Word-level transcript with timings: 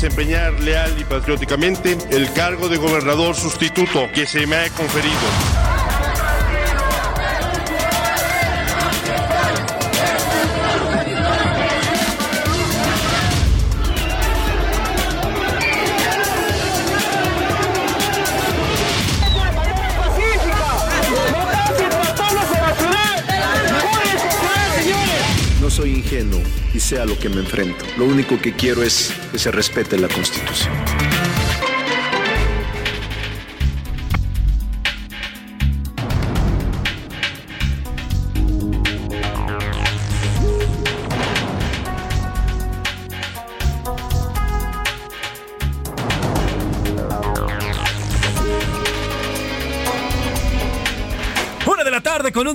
Desempeñar 0.00 0.60
leal 0.60 0.96
y 0.96 1.02
patrióticamente 1.02 1.98
el 2.10 2.32
cargo 2.32 2.68
de 2.68 2.76
gobernador 2.76 3.34
sustituto 3.34 4.08
que 4.14 4.26
se 4.26 4.46
me 4.46 4.54
ha 4.54 4.70
conferido. 4.70 5.77
Y 26.74 26.80
sé 26.80 26.98
a 26.98 27.04
lo 27.04 27.18
que 27.18 27.28
me 27.28 27.40
enfrento. 27.40 27.84
Lo 27.98 28.06
único 28.06 28.40
que 28.40 28.54
quiero 28.54 28.82
es 28.82 29.12
que 29.30 29.38
se 29.38 29.50
respete 29.50 29.98
la 29.98 30.08
Constitución. 30.08 31.07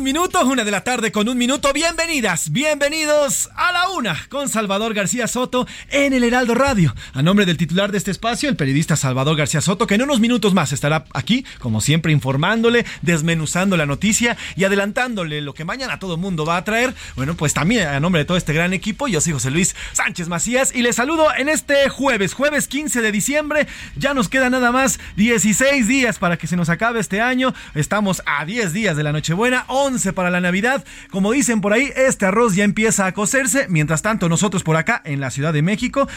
Minuto, 0.04 0.46
una 0.46 0.66
de 0.66 0.72
la 0.72 0.84
tarde 0.84 1.14
con 1.14 1.30
un 1.30 1.38
minuto. 1.38 1.72
Bienvenidas, 1.72 2.52
bienvenidos 2.52 3.50
a 3.56 3.72
la 3.72 3.90
una 3.90 4.18
con 4.28 4.50
Salvador 4.50 4.94
García 4.94 5.28
Soto 5.28 5.66
en 5.90 6.12
el 6.12 6.26
Heraldo 6.26 6.54
Radio. 6.56 6.94
A 7.14 7.22
nombre 7.22 7.46
del 7.46 7.56
titular 7.56 7.90
de 7.92 7.98
este 7.98 8.12
espacio, 8.12 8.50
el 8.50 8.58
periodista 8.58 8.98
Salvador 8.98 9.38
García 9.38 9.62
Soto, 9.62 9.88
que 9.88 9.96
en 9.96 10.02
unos 10.02 10.20
minutos 10.20 10.54
más 10.54 10.74
estará 10.74 11.06
aquí, 11.14 11.46
como 11.60 11.80
siempre, 11.80 12.12
informándole, 12.12 12.86
desmenuzando 13.02 13.78
la 13.78 13.86
noticia 13.86 14.36
y 14.58 14.66
adelantándole 14.66 15.40
lo 15.42 15.54
que 15.54 15.64
mañana 15.64 16.00
todo 16.00 16.16
el 16.16 16.20
mundo 16.20 16.46
va 16.46 16.58
a 16.58 16.66
traer. 16.66 16.94
Bueno, 17.16 17.36
pues 17.36 17.54
también 17.54 17.88
a 17.88 18.00
nombre 18.02 18.20
de 18.20 18.26
todo 18.26 18.36
este 18.36 18.52
gran 18.52 18.74
equipo, 18.74 19.08
yo 19.08 19.22
soy 19.22 19.32
José 19.32 19.52
Luis 19.52 19.74
Sánchez 19.94 20.28
Macías 20.28 20.76
y 20.76 20.82
les 20.82 20.98
saludo 20.98 21.28
en 21.38 21.48
este 21.48 21.88
jueves, 21.88 22.34
jueves 22.34 22.68
15 22.68 23.02
de 23.02 23.12
diciembre. 23.14 23.68
Ya 23.96 24.14
nos 24.14 24.28
queda 24.28 24.50
nada 24.50 24.74
más 24.74 25.00
16 25.16 25.88
días 25.88 26.20
para 26.20 26.38
que 26.38 26.48
se 26.48 26.58
nos 26.58 26.68
acabe 26.68 27.00
este 27.00 27.22
año. 27.22 27.54
Estamos 27.74 28.22
a 28.26 28.44
10 28.44 28.74
días 28.74 28.98
de 28.98 29.04
la 29.04 29.14
Nochebuena, 29.14 29.64
11 29.70 29.94
para 30.12 30.30
la 30.30 30.42
Navidad. 30.42 30.84
Como 31.12 31.32
dicen 31.32 31.62
por 31.62 31.72
ahí, 31.72 31.92
este 31.96 32.26
arroz 32.26 32.56
ya 32.56 32.66
empieza 32.66 33.06
a 33.06 33.14
cocerse. 33.14 33.68
Mientras 33.70 34.02
tanto, 34.02 34.28
nosotros 34.28 34.64
por 34.64 34.76
acá 34.76 35.02
en 35.06 35.22
la 35.22 35.32
Ciudad 35.32 35.54
de 35.54 35.62
México, 35.62 36.10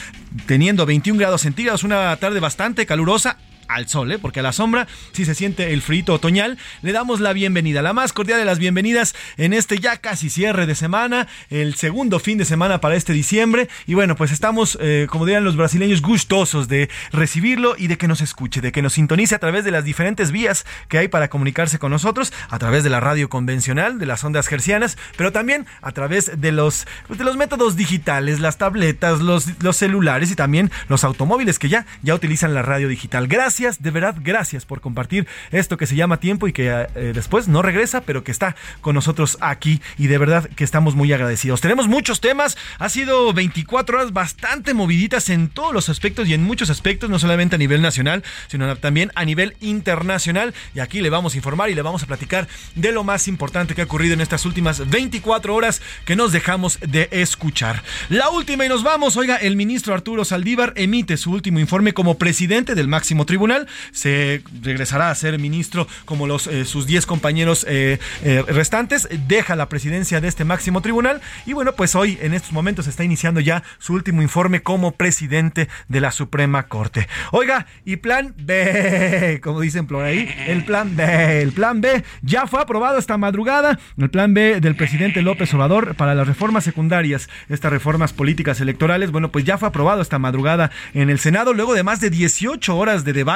teniendo 0.46 0.86
21 0.86 1.20
grados 1.20 1.42
centígrados, 1.42 1.84
una 1.84 2.16
tarde 2.16 2.40
bastante 2.40 2.86
calurosa 2.86 3.36
al 3.68 3.88
sol, 3.88 4.12
¿eh? 4.12 4.18
porque 4.18 4.40
a 4.40 4.42
la 4.42 4.52
sombra 4.52 4.86
sí 5.12 5.24
se 5.24 5.34
siente 5.34 5.72
el 5.72 5.82
frito 5.82 6.14
otoñal. 6.14 6.58
Le 6.82 6.92
damos 6.92 7.20
la 7.20 7.32
bienvenida, 7.32 7.82
la 7.82 7.92
más 7.92 8.12
cordial 8.12 8.38
de 8.38 8.44
las 8.44 8.58
bienvenidas 8.58 9.14
en 9.36 9.52
este 9.52 9.78
ya 9.78 9.98
casi 9.98 10.30
cierre 10.30 10.66
de 10.66 10.74
semana, 10.74 11.26
el 11.50 11.74
segundo 11.74 12.18
fin 12.18 12.38
de 12.38 12.44
semana 12.44 12.80
para 12.80 12.96
este 12.96 13.12
diciembre. 13.12 13.68
Y 13.86 13.94
bueno, 13.94 14.16
pues 14.16 14.32
estamos, 14.32 14.78
eh, 14.80 15.06
como 15.10 15.26
dirían 15.26 15.44
los 15.44 15.56
brasileños, 15.56 16.02
gustosos 16.02 16.68
de 16.68 16.88
recibirlo 17.12 17.74
y 17.76 17.88
de 17.88 17.98
que 17.98 18.08
nos 18.08 18.20
escuche, 18.20 18.60
de 18.60 18.72
que 18.72 18.82
nos 18.82 18.94
sintonice 18.94 19.34
a 19.34 19.38
través 19.38 19.64
de 19.64 19.70
las 19.70 19.84
diferentes 19.84 20.30
vías 20.30 20.64
que 20.88 20.98
hay 20.98 21.08
para 21.08 21.28
comunicarse 21.28 21.78
con 21.78 21.90
nosotros, 21.90 22.32
a 22.48 22.58
través 22.58 22.84
de 22.84 22.90
la 22.90 23.00
radio 23.00 23.28
convencional, 23.28 23.98
de 23.98 24.06
las 24.06 24.22
ondas 24.24 24.48
gercianas, 24.48 24.96
pero 25.16 25.32
también 25.32 25.66
a 25.82 25.92
través 25.92 26.40
de 26.40 26.52
los, 26.52 26.86
pues, 27.06 27.18
de 27.18 27.24
los 27.24 27.36
métodos 27.36 27.76
digitales, 27.76 28.40
las 28.40 28.58
tabletas, 28.58 29.20
los, 29.20 29.62
los 29.62 29.76
celulares 29.76 30.30
y 30.30 30.36
también 30.36 30.70
los 30.88 31.04
automóviles 31.04 31.58
que 31.58 31.68
ya, 31.68 31.86
ya 32.02 32.14
utilizan 32.14 32.54
la 32.54 32.62
radio 32.62 32.88
digital. 32.88 33.26
Gracias 33.26 33.55
gracias, 33.56 33.82
de 33.82 33.90
verdad, 33.90 34.16
gracias 34.20 34.66
por 34.66 34.82
compartir 34.82 35.26
esto 35.50 35.78
que 35.78 35.86
se 35.86 35.96
llama 35.96 36.20
tiempo 36.20 36.46
y 36.46 36.52
que 36.52 36.68
eh, 36.68 37.12
después 37.14 37.48
no 37.48 37.62
regresa, 37.62 38.02
pero 38.02 38.22
que 38.22 38.30
está 38.30 38.54
con 38.82 38.94
nosotros 38.94 39.38
aquí 39.40 39.80
y 39.96 40.08
de 40.08 40.18
verdad 40.18 40.46
que 40.56 40.62
estamos 40.62 40.94
muy 40.94 41.10
agradecidos. 41.10 41.62
Tenemos 41.62 41.88
muchos 41.88 42.20
temas, 42.20 42.58
ha 42.78 42.90
sido 42.90 43.32
24 43.32 43.96
horas 43.96 44.12
bastante 44.12 44.74
moviditas 44.74 45.30
en 45.30 45.48
todos 45.48 45.72
los 45.72 45.88
aspectos 45.88 46.28
y 46.28 46.34
en 46.34 46.42
muchos 46.42 46.68
aspectos, 46.68 47.08
no 47.08 47.18
solamente 47.18 47.54
a 47.54 47.58
nivel 47.58 47.80
nacional, 47.80 48.22
sino 48.48 48.76
también 48.76 49.10
a 49.14 49.24
nivel 49.24 49.56
internacional. 49.60 50.52
Y 50.74 50.80
aquí 50.80 51.00
le 51.00 51.08
vamos 51.08 51.32
a 51.32 51.38
informar 51.38 51.70
y 51.70 51.74
le 51.74 51.80
vamos 51.80 52.02
a 52.02 52.06
platicar 52.06 52.48
de 52.74 52.92
lo 52.92 53.04
más 53.04 53.26
importante 53.26 53.74
que 53.74 53.80
ha 53.80 53.84
ocurrido 53.84 54.12
en 54.12 54.20
estas 54.20 54.44
últimas 54.44 54.86
24 54.90 55.54
horas 55.54 55.80
que 56.04 56.14
nos 56.14 56.30
dejamos 56.30 56.78
de 56.86 57.08
escuchar. 57.10 57.82
La 58.10 58.28
última 58.28 58.66
y 58.66 58.68
nos 58.68 58.82
vamos, 58.82 59.16
oiga, 59.16 59.36
el 59.36 59.56
ministro 59.56 59.94
Arturo 59.94 60.26
Saldívar 60.26 60.74
emite 60.76 61.16
su 61.16 61.32
último 61.32 61.58
informe 61.58 61.94
como 61.94 62.18
presidente 62.18 62.74
del 62.74 62.88
máximo 62.88 63.24
tribunal 63.24 63.45
se 63.92 64.42
regresará 64.62 65.10
a 65.10 65.14
ser 65.14 65.38
ministro 65.38 65.86
como 66.04 66.26
los 66.26 66.46
eh, 66.46 66.64
sus 66.64 66.86
10 66.86 67.06
compañeros 67.06 67.66
eh, 67.68 67.98
eh, 68.22 68.44
restantes, 68.48 69.08
deja 69.26 69.56
la 69.56 69.68
presidencia 69.68 70.20
de 70.20 70.28
este 70.28 70.44
máximo 70.44 70.80
tribunal 70.80 71.20
y 71.44 71.52
bueno, 71.52 71.72
pues 71.72 71.94
hoy 71.94 72.18
en 72.20 72.34
estos 72.34 72.52
momentos 72.52 72.86
está 72.86 73.04
iniciando 73.04 73.40
ya 73.40 73.62
su 73.78 73.94
último 73.94 74.22
informe 74.22 74.62
como 74.62 74.92
presidente 74.92 75.68
de 75.88 76.00
la 76.00 76.10
Suprema 76.10 76.64
Corte. 76.64 77.08
Oiga, 77.32 77.66
y 77.84 77.96
plan 77.96 78.34
B, 78.36 79.40
como 79.42 79.60
dicen 79.60 79.86
por 79.86 80.04
ahí, 80.04 80.28
el 80.46 80.64
plan 80.64 80.96
B, 80.96 81.42
el 81.42 81.52
plan 81.52 81.80
B 81.80 82.04
ya 82.22 82.46
fue 82.46 82.60
aprobado 82.60 82.98
esta 82.98 83.16
madrugada, 83.16 83.78
el 83.98 84.10
plan 84.10 84.34
B 84.34 84.60
del 84.60 84.76
presidente 84.76 85.22
López 85.22 85.52
Obrador 85.54 85.94
para 85.94 86.14
las 86.14 86.26
reformas 86.26 86.64
secundarias, 86.64 87.28
estas 87.48 87.70
reformas 87.70 88.12
políticas 88.12 88.60
electorales, 88.60 89.10
bueno, 89.10 89.30
pues 89.30 89.44
ya 89.44 89.58
fue 89.58 89.68
aprobado 89.68 90.02
esta 90.02 90.18
madrugada 90.18 90.70
en 90.94 91.10
el 91.10 91.18
Senado 91.18 91.52
luego 91.52 91.74
de 91.74 91.82
más 91.82 92.00
de 92.00 92.10
18 92.10 92.76
horas 92.76 93.04
de 93.04 93.12
debate, 93.12 93.35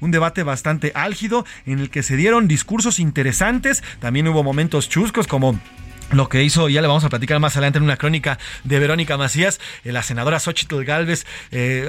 un 0.00 0.10
debate 0.10 0.42
bastante 0.42 0.92
álgido 0.94 1.44
en 1.66 1.78
el 1.78 1.90
que 1.90 2.02
se 2.02 2.16
dieron 2.16 2.48
discursos 2.48 2.98
interesantes, 2.98 3.82
también 4.00 4.28
hubo 4.28 4.42
momentos 4.42 4.88
chuscos 4.88 5.26
como 5.26 5.58
lo 6.10 6.28
que 6.28 6.42
hizo, 6.42 6.68
ya 6.68 6.80
le 6.80 6.88
vamos 6.88 7.04
a 7.04 7.08
platicar 7.08 7.38
más 7.40 7.56
adelante 7.56 7.78
en 7.78 7.84
una 7.84 7.96
crónica 7.96 8.38
de 8.64 8.78
Verónica 8.78 9.16
Macías, 9.16 9.60
eh, 9.84 9.92
la 9.92 10.02
senadora 10.02 10.40
Xochitl 10.40 10.84
Galvez, 10.84 11.26
eh, 11.50 11.88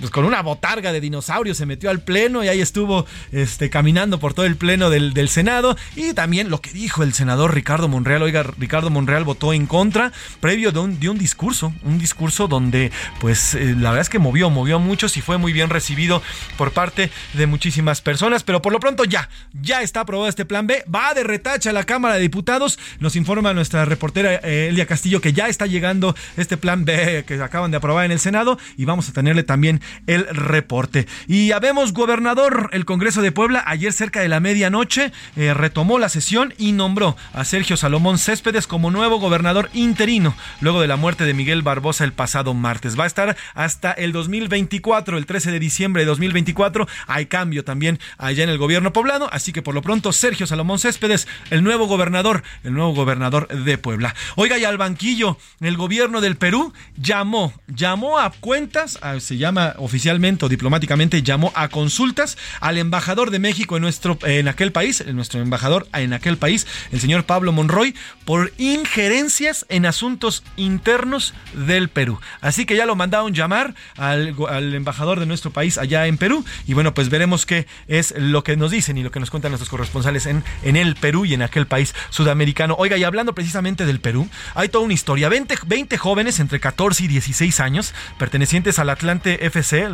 pues 0.00 0.10
con 0.10 0.24
una 0.24 0.42
botarga 0.42 0.92
de 0.92 1.00
dinosaurio 1.00 1.54
se 1.54 1.66
metió 1.66 1.90
al 1.90 2.00
pleno 2.00 2.44
y 2.44 2.48
ahí 2.48 2.60
estuvo 2.60 3.06
este, 3.32 3.70
caminando 3.70 4.18
por 4.18 4.34
todo 4.34 4.46
el 4.46 4.56
pleno 4.56 4.90
del, 4.90 5.14
del, 5.14 5.28
Senado. 5.28 5.76
Y 5.96 6.14
también 6.14 6.50
lo 6.50 6.60
que 6.60 6.70
dijo 6.70 7.02
el 7.02 7.12
senador 7.14 7.54
Ricardo 7.54 7.88
Monreal, 7.88 8.22
oiga, 8.22 8.42
Ricardo 8.42 8.90
Monreal 8.90 9.24
votó 9.24 9.52
en 9.52 9.66
contra, 9.66 10.12
previo 10.40 10.72
de 10.72 10.80
un, 10.80 11.00
de 11.00 11.08
un 11.08 11.18
discurso, 11.18 11.72
un 11.84 11.98
discurso 11.98 12.48
donde, 12.48 12.90
pues, 13.20 13.54
eh, 13.54 13.74
la 13.76 13.90
verdad 13.90 14.02
es 14.02 14.08
que 14.08 14.18
movió, 14.18 14.50
movió 14.50 14.76
a 14.76 14.78
muchos 14.78 15.16
y 15.16 15.20
fue 15.20 15.38
muy 15.38 15.52
bien 15.52 15.70
recibido 15.70 16.22
por 16.56 16.72
parte 16.72 17.10
de 17.34 17.46
muchísimas 17.46 18.00
personas. 18.00 18.42
Pero 18.42 18.62
por 18.62 18.72
lo 18.72 18.80
pronto 18.80 19.04
ya, 19.04 19.28
ya 19.52 19.82
está 19.82 20.00
aprobado 20.00 20.28
este 20.28 20.44
plan 20.44 20.66
B, 20.66 20.84
va 20.92 21.14
de 21.14 21.24
retacha 21.24 21.70
a 21.70 21.72
la 21.72 21.84
Cámara 21.84 22.14
de 22.14 22.20
Diputados, 22.20 22.78
nos 23.00 23.16
informa 23.16 23.37
informa 23.38 23.54
nuestra 23.54 23.84
reportera 23.84 24.34
eh, 24.42 24.66
Elia 24.68 24.86
Castillo 24.86 25.20
que 25.20 25.32
ya 25.32 25.46
está 25.46 25.66
llegando 25.66 26.16
este 26.36 26.56
plan 26.56 26.84
B 26.84 27.22
que 27.24 27.40
acaban 27.40 27.70
de 27.70 27.76
aprobar 27.76 28.04
en 28.04 28.10
el 28.10 28.18
Senado 28.18 28.58
y 28.76 28.84
vamos 28.84 29.08
a 29.08 29.12
tenerle 29.12 29.44
también 29.44 29.80
el 30.08 30.26
reporte. 30.26 31.06
Y 31.28 31.52
habemos 31.52 31.92
gobernador, 31.92 32.68
el 32.72 32.84
Congreso 32.84 33.22
de 33.22 33.30
Puebla, 33.30 33.62
ayer 33.64 33.92
cerca 33.92 34.22
de 34.22 34.28
la 34.28 34.40
medianoche 34.40 35.12
eh, 35.36 35.54
retomó 35.54 36.00
la 36.00 36.08
sesión 36.08 36.52
y 36.58 36.72
nombró 36.72 37.16
a 37.32 37.44
Sergio 37.44 37.76
Salomón 37.76 38.18
Céspedes 38.18 38.66
como 38.66 38.90
nuevo 38.90 39.20
gobernador 39.20 39.70
interino, 39.72 40.34
luego 40.60 40.80
de 40.80 40.88
la 40.88 40.96
muerte 40.96 41.22
de 41.22 41.32
Miguel 41.32 41.62
Barbosa 41.62 42.02
el 42.02 42.12
pasado 42.12 42.54
martes. 42.54 42.98
Va 42.98 43.04
a 43.04 43.06
estar 43.06 43.36
hasta 43.54 43.92
el 43.92 44.10
2024, 44.10 45.16
el 45.16 45.26
13 45.26 45.52
de 45.52 45.60
diciembre 45.60 46.02
de 46.02 46.06
2024. 46.06 46.88
Hay 47.06 47.26
cambio 47.26 47.62
también 47.62 48.00
allá 48.16 48.42
en 48.42 48.50
el 48.50 48.58
gobierno 48.58 48.92
poblano, 48.92 49.28
así 49.30 49.52
que 49.52 49.62
por 49.62 49.76
lo 49.76 49.82
pronto 49.82 50.12
Sergio 50.12 50.48
Salomón 50.48 50.80
Céspedes, 50.80 51.28
el 51.50 51.62
nuevo 51.62 51.86
gobernador, 51.86 52.42
el 52.64 52.72
nuevo 52.72 52.94
gobernador 52.94 53.27
de 53.30 53.78
Puebla. 53.78 54.14
Oiga, 54.36 54.58
y 54.58 54.64
al 54.64 54.78
banquillo, 54.78 55.38
el 55.60 55.76
gobierno 55.76 56.20
del 56.20 56.36
Perú 56.36 56.72
llamó, 56.96 57.52
llamó 57.66 58.18
a 58.18 58.30
cuentas, 58.30 58.98
se 59.20 59.36
llama 59.36 59.74
oficialmente 59.78 60.46
o 60.46 60.48
diplomáticamente, 60.48 61.22
llamó 61.22 61.52
a 61.54 61.68
consultas 61.68 62.36
al 62.60 62.78
embajador 62.78 63.30
de 63.30 63.38
México 63.38 63.76
en 63.76 63.82
nuestro, 63.82 64.18
en 64.24 64.48
aquel 64.48 64.72
país, 64.72 65.00
en 65.00 65.16
nuestro 65.16 65.40
embajador 65.40 65.86
en 65.92 66.12
aquel 66.12 66.36
país, 66.36 66.66
el 66.92 67.00
señor 67.00 67.24
Pablo 67.24 67.52
Monroy, 67.52 67.94
por 68.24 68.52
injerencias 68.58 69.66
en 69.68 69.86
asuntos 69.86 70.42
internos 70.56 71.34
del 71.54 71.88
Perú. 71.88 72.18
Así 72.40 72.66
que 72.66 72.76
ya 72.76 72.86
lo 72.86 72.96
mandaron 72.96 73.34
llamar 73.34 73.74
al, 73.96 74.34
al 74.48 74.74
embajador 74.74 75.20
de 75.20 75.26
nuestro 75.26 75.50
país 75.50 75.78
allá 75.78 76.06
en 76.06 76.18
Perú 76.18 76.44
y 76.66 76.74
bueno, 76.74 76.94
pues 76.94 77.08
veremos 77.08 77.46
qué 77.46 77.66
es 77.86 78.14
lo 78.16 78.44
que 78.44 78.56
nos 78.56 78.70
dicen 78.70 78.98
y 78.98 79.02
lo 79.02 79.10
que 79.10 79.20
nos 79.20 79.30
cuentan 79.30 79.50
nuestros 79.50 79.70
corresponsales 79.70 80.26
en, 80.26 80.44
en 80.62 80.76
el 80.76 80.94
Perú 80.94 81.24
y 81.24 81.34
en 81.34 81.42
aquel 81.42 81.66
país 81.66 81.94
sudamericano. 82.10 82.74
Oiga, 82.78 82.96
y 82.96 83.04
precisamente 83.26 83.86
del 83.86 84.00
Perú, 84.00 84.28
hay 84.54 84.68
toda 84.68 84.84
una 84.84 84.94
historia. 84.94 85.28
20, 85.28 85.54
20 85.66 85.98
jóvenes 85.98 86.40
entre 86.40 86.60
14 86.60 87.04
y 87.04 87.08
16 87.08 87.60
años, 87.60 87.94
pertenecientes 88.18 88.78
al 88.78 88.90
Atlante 88.90 89.46
FC, 89.46 89.88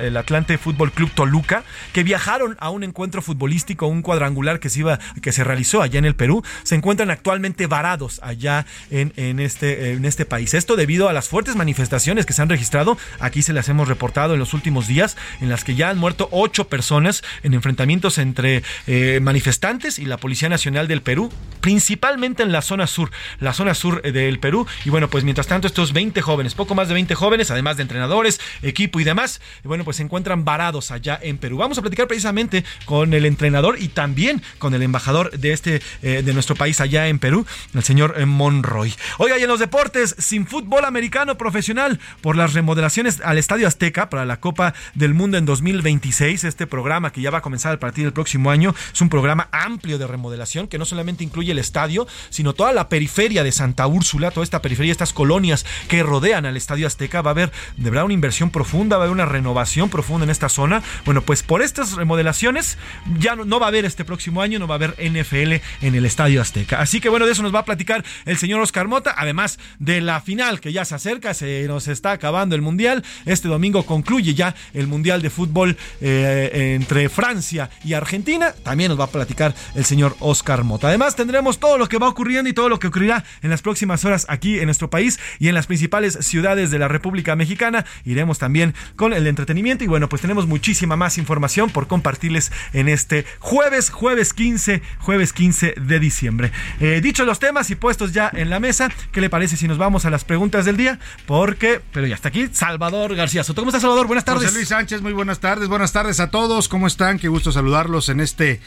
el, 0.00 0.16
Atlante 0.16 0.58
Fútbol 0.58 0.92
Club 0.92 1.10
Toluca, 1.10 1.64
que 1.92 2.02
viajaron 2.02 2.56
a 2.60 2.70
un 2.70 2.84
encuentro 2.84 3.22
futbolístico, 3.22 3.86
un 3.86 4.02
cuadrangular 4.02 4.60
que 4.60 4.68
se, 4.68 4.80
iba, 4.80 4.98
que 5.22 5.32
se 5.32 5.44
realizó 5.44 5.82
allá 5.82 5.98
en 5.98 6.04
el 6.04 6.14
Perú, 6.14 6.42
se 6.62 6.74
encuentran 6.74 7.10
actualmente 7.10 7.66
varados 7.66 8.20
allá 8.22 8.66
en, 8.90 9.12
en, 9.16 9.40
este, 9.40 9.92
en 9.92 10.04
este 10.04 10.24
país. 10.24 10.54
Esto 10.54 10.76
debido 10.76 11.08
a 11.08 11.12
las 11.12 11.28
fuertes 11.28 11.56
manifestaciones 11.56 12.26
que 12.26 12.32
se 12.32 12.42
han 12.42 12.48
registrado, 12.48 12.96
aquí 13.20 13.42
se 13.42 13.52
las 13.52 13.68
hemos 13.68 13.88
reportado 13.88 14.34
en 14.34 14.40
los 14.40 14.54
últimos 14.54 14.86
días, 14.86 15.16
en 15.40 15.48
las 15.48 15.64
que 15.64 15.74
ya 15.74 15.90
han 15.90 15.98
muerto 15.98 16.28
ocho 16.30 16.68
personas 16.68 17.22
en 17.42 17.54
enfrentamientos 17.54 18.18
entre 18.18 18.62
eh, 18.86 19.20
manifestantes 19.22 19.98
y 19.98 20.04
la 20.04 20.16
Policía 20.16 20.48
Nacional 20.48 20.88
del 20.88 21.02
Perú, 21.02 21.30
principalmente 21.60 22.42
en 22.42 22.52
la 22.52 22.57
zona 22.62 22.86
sur, 22.86 23.10
la 23.40 23.52
zona 23.52 23.74
sur 23.74 24.00
eh, 24.04 24.12
del 24.12 24.38
Perú. 24.38 24.66
Y 24.84 24.90
bueno, 24.90 25.08
pues 25.08 25.24
mientras 25.24 25.46
tanto 25.46 25.66
estos 25.66 25.92
20 25.92 26.20
jóvenes, 26.22 26.54
poco 26.54 26.74
más 26.74 26.88
de 26.88 26.94
20 26.94 27.14
jóvenes, 27.14 27.50
además 27.50 27.76
de 27.76 27.82
entrenadores, 27.82 28.40
equipo 28.62 29.00
y 29.00 29.04
demás, 29.04 29.40
bueno, 29.64 29.84
pues 29.84 29.98
se 29.98 30.02
encuentran 30.02 30.44
varados 30.44 30.90
allá 30.90 31.18
en 31.22 31.38
Perú. 31.38 31.58
Vamos 31.58 31.78
a 31.78 31.82
platicar 31.82 32.06
precisamente 32.06 32.64
con 32.84 33.14
el 33.14 33.24
entrenador 33.24 33.76
y 33.80 33.88
también 33.88 34.42
con 34.58 34.74
el 34.74 34.82
embajador 34.82 35.30
de 35.30 35.52
este 35.52 35.82
eh, 36.02 36.22
de 36.22 36.34
nuestro 36.34 36.56
país 36.56 36.80
allá 36.80 37.08
en 37.08 37.18
Perú, 37.18 37.46
el 37.74 37.82
señor 37.82 38.24
Monroy. 38.26 38.94
Oiga, 39.18 39.38
y 39.38 39.42
en 39.42 39.48
los 39.48 39.60
deportes, 39.60 40.14
sin 40.18 40.46
fútbol 40.46 40.84
americano 40.84 41.36
profesional 41.36 42.00
por 42.20 42.36
las 42.36 42.54
remodelaciones 42.54 43.20
al 43.22 43.38
Estadio 43.38 43.66
Azteca 43.66 44.08
para 44.10 44.24
la 44.24 44.40
Copa 44.40 44.74
del 44.94 45.14
Mundo 45.14 45.38
en 45.38 45.46
2026, 45.46 46.44
este 46.44 46.66
programa 46.66 47.12
que 47.12 47.20
ya 47.20 47.30
va 47.30 47.38
a 47.38 47.42
comenzar 47.42 47.74
a 47.74 47.80
partir 47.80 48.04
del 48.04 48.12
próximo 48.12 48.50
año 48.50 48.74
es 48.92 49.00
un 49.00 49.08
programa 49.08 49.48
amplio 49.52 49.98
de 49.98 50.06
remodelación 50.06 50.68
que 50.68 50.78
no 50.78 50.84
solamente 50.84 51.24
incluye 51.24 51.52
el 51.52 51.58
estadio, 51.58 52.06
sino 52.30 52.47
toda 52.54 52.72
la 52.72 52.88
periferia 52.88 53.44
de 53.44 53.52
Santa 53.52 53.86
Úrsula, 53.86 54.30
toda 54.30 54.44
esta 54.44 54.62
periferia, 54.62 54.92
estas 54.92 55.12
colonias 55.12 55.66
que 55.88 56.02
rodean 56.02 56.46
al 56.46 56.56
Estadio 56.56 56.86
Azteca. 56.86 57.22
Va 57.22 57.30
a 57.30 57.32
haber 57.32 57.52
de 57.76 57.90
verdad 57.90 58.04
una 58.04 58.14
inversión 58.14 58.50
profunda, 58.50 58.96
va 58.96 59.04
a 59.04 59.06
haber 59.06 59.14
una 59.14 59.26
renovación 59.26 59.88
profunda 59.90 60.24
en 60.24 60.30
esta 60.30 60.48
zona. 60.48 60.82
Bueno, 61.04 61.22
pues 61.22 61.42
por 61.42 61.62
estas 61.62 61.92
remodelaciones 61.92 62.78
ya 63.18 63.36
no, 63.36 63.60
va 63.60 63.66
a 63.66 63.68
haber 63.68 63.84
este 63.84 64.04
próximo 64.04 64.42
año, 64.42 64.58
no 64.58 64.66
va 64.66 64.74
a 64.74 64.76
haber 64.76 64.94
NFL 64.98 65.54
en 65.82 65.94
el 65.94 66.04
Estadio 66.04 66.40
Azteca. 66.40 66.80
Así 66.80 67.00
que 67.00 67.08
bueno, 67.08 67.26
de 67.26 67.32
eso 67.32 67.42
nos 67.42 67.54
va 67.54 67.60
a 67.60 67.64
platicar 67.64 68.04
el 68.24 68.36
señor 68.36 68.60
Oscar 68.60 68.88
Mota, 68.88 69.14
además 69.16 69.58
de 69.78 70.00
la 70.00 70.20
final 70.20 70.60
que 70.60 70.72
ya 70.72 70.84
se 70.84 70.94
acerca, 70.94 71.34
se 71.34 71.66
nos 71.68 71.88
está 71.88 72.12
acabando 72.12 72.54
el 72.54 72.62
Mundial. 72.62 73.04
Este 73.26 73.48
domingo 73.48 73.84
concluye 73.84 74.34
ya 74.34 74.54
el 74.74 74.86
Mundial 74.86 75.22
de 75.22 75.30
Fútbol 75.30 75.76
eh, 76.00 76.74
entre 76.74 77.08
Francia 77.08 77.70
y 77.84 77.94
Argentina. 77.94 78.52
También 78.62 78.90
nos 78.90 79.00
va 79.00 79.04
a 79.04 79.10
platicar 79.10 79.54
el 79.74 79.84
señor 79.84 80.16
Oscar 80.20 80.64
Mota. 80.64 80.88
Además, 80.88 81.16
tendremos 81.16 81.58
todo 81.58 81.78
lo 81.78 81.88
que 81.88 81.98
va 81.98 82.08
y 82.46 82.52
todo 82.52 82.68
lo 82.68 82.78
que 82.78 82.88
ocurrirá 82.88 83.24
en 83.42 83.50
las 83.50 83.62
próximas 83.62 84.04
horas 84.04 84.26
aquí 84.28 84.58
en 84.58 84.66
nuestro 84.66 84.90
país 84.90 85.18
y 85.38 85.48
en 85.48 85.54
las 85.54 85.66
principales 85.66 86.18
ciudades 86.20 86.70
de 86.70 86.78
la 86.78 86.88
República 86.88 87.36
Mexicana. 87.36 87.84
Iremos 88.04 88.38
también 88.38 88.74
con 88.96 89.12
el 89.12 89.26
entretenimiento 89.26 89.84
y 89.84 89.86
bueno, 89.86 90.08
pues 90.08 90.22
tenemos 90.22 90.46
muchísima 90.46 90.96
más 90.96 91.18
información 91.18 91.70
por 91.70 91.86
compartirles 91.86 92.52
en 92.72 92.88
este 92.88 93.24
jueves, 93.38 93.90
jueves 93.90 94.32
15, 94.32 94.82
jueves 94.98 95.32
15 95.32 95.74
de 95.76 96.00
diciembre. 96.00 96.52
Eh, 96.80 97.00
dicho 97.02 97.24
los 97.24 97.38
temas 97.38 97.70
y 97.70 97.74
puestos 97.74 98.12
ya 98.12 98.30
en 98.32 98.50
la 98.50 98.60
mesa, 98.60 98.90
¿qué 99.12 99.20
le 99.20 99.30
parece 99.30 99.56
si 99.56 99.68
nos 99.68 99.78
vamos 99.78 100.04
a 100.04 100.10
las 100.10 100.24
preguntas 100.24 100.64
del 100.64 100.76
día? 100.76 100.98
Porque, 101.26 101.80
pero 101.92 102.06
ya 102.06 102.14
está 102.14 102.28
aquí, 102.28 102.48
Salvador 102.52 103.14
García 103.14 103.44
Soto. 103.44 103.62
¿Cómo 103.62 103.70
estás, 103.70 103.82
Salvador? 103.82 104.06
Buenas 104.06 104.24
tardes. 104.24 104.44
José 104.44 104.54
Luis 104.54 104.68
Sánchez, 104.68 105.02
muy 105.02 105.12
buenas 105.12 105.40
tardes. 105.40 105.68
Buenas 105.68 105.92
tardes 105.92 106.20
a 106.20 106.30
todos. 106.30 106.68
¿Cómo 106.68 106.86
están? 106.86 107.18
Qué 107.18 107.28
gusto 107.28 107.52
saludarlos 107.52 108.08
en 108.08 108.20
este 108.20 108.60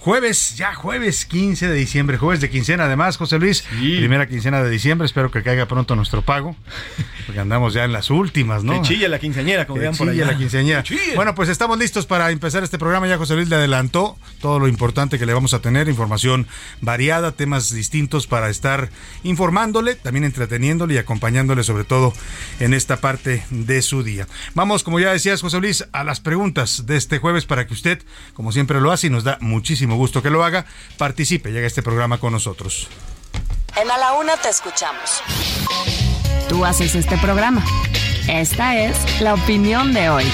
Jueves, 0.00 0.56
ya 0.56 0.74
jueves 0.74 1.26
15 1.26 1.68
de 1.68 1.74
diciembre, 1.74 2.16
jueves 2.16 2.40
de 2.40 2.48
quincena 2.48 2.86
además, 2.86 3.18
José 3.18 3.38
Luis. 3.38 3.64
Sí. 3.78 3.98
Primera 3.98 4.26
quincena 4.26 4.62
de 4.62 4.70
diciembre, 4.70 5.04
espero 5.04 5.30
que 5.30 5.42
caiga 5.42 5.66
pronto 5.66 5.94
nuestro 5.94 6.22
pago, 6.22 6.56
porque 7.26 7.38
andamos 7.38 7.74
ya 7.74 7.84
en 7.84 7.92
las 7.92 8.08
últimas, 8.08 8.64
¿no? 8.64 8.80
Que 8.80 8.88
chilla 8.88 9.08
la 9.10 9.18
quinceañera, 9.18 9.66
como 9.66 9.78
digan 9.78 9.94
por 9.94 10.08
allá. 10.08 10.24
la 10.24 10.38
quinceañera. 10.38 10.82
Bueno, 11.16 11.34
pues 11.34 11.50
estamos 11.50 11.78
listos 11.78 12.06
para 12.06 12.30
empezar 12.30 12.64
este 12.64 12.78
programa. 12.78 13.08
Ya 13.08 13.18
José 13.18 13.34
Luis 13.34 13.50
le 13.50 13.56
adelantó 13.56 14.16
todo 14.40 14.58
lo 14.58 14.68
importante 14.68 15.18
que 15.18 15.26
le 15.26 15.34
vamos 15.34 15.52
a 15.52 15.60
tener, 15.60 15.86
información 15.86 16.46
variada, 16.80 17.32
temas 17.32 17.70
distintos 17.70 18.26
para 18.26 18.48
estar 18.48 18.88
informándole, 19.22 19.96
también 19.96 20.24
entreteniéndole 20.24 20.94
y 20.94 20.96
acompañándole 20.96 21.62
sobre 21.62 21.84
todo 21.84 22.14
en 22.58 22.72
esta 22.72 23.02
parte 23.02 23.44
de 23.50 23.82
su 23.82 24.02
día. 24.02 24.26
Vamos, 24.54 24.82
como 24.82 24.98
ya 24.98 25.12
decías, 25.12 25.42
José 25.42 25.60
Luis, 25.60 25.84
a 25.92 26.04
las 26.04 26.20
preguntas 26.20 26.86
de 26.86 26.96
este 26.96 27.18
jueves 27.18 27.44
para 27.44 27.66
que 27.66 27.74
usted, 27.74 28.02
como 28.32 28.50
siempre 28.50 28.80
lo 28.80 28.92
hace 28.92 29.08
y 29.08 29.10
nos 29.10 29.24
da 29.24 29.36
muchísimo 29.42 29.89
gusto 29.96 30.22
que 30.22 30.30
lo 30.30 30.44
haga, 30.44 30.66
participe, 30.98 31.50
llega 31.50 31.64
a 31.64 31.68
este 31.68 31.82
programa 31.82 32.18
con 32.18 32.32
nosotros. 32.32 32.88
En 33.76 33.90
A 33.90 33.98
la 33.98 34.12
Una 34.14 34.36
te 34.36 34.48
escuchamos. 34.48 35.22
Tú 36.48 36.64
haces 36.64 36.94
este 36.94 37.16
programa. 37.18 37.64
Esta 38.28 38.76
es 38.76 39.20
la 39.20 39.34
opinión 39.34 39.94
de 39.94 40.10
hoy. 40.10 40.24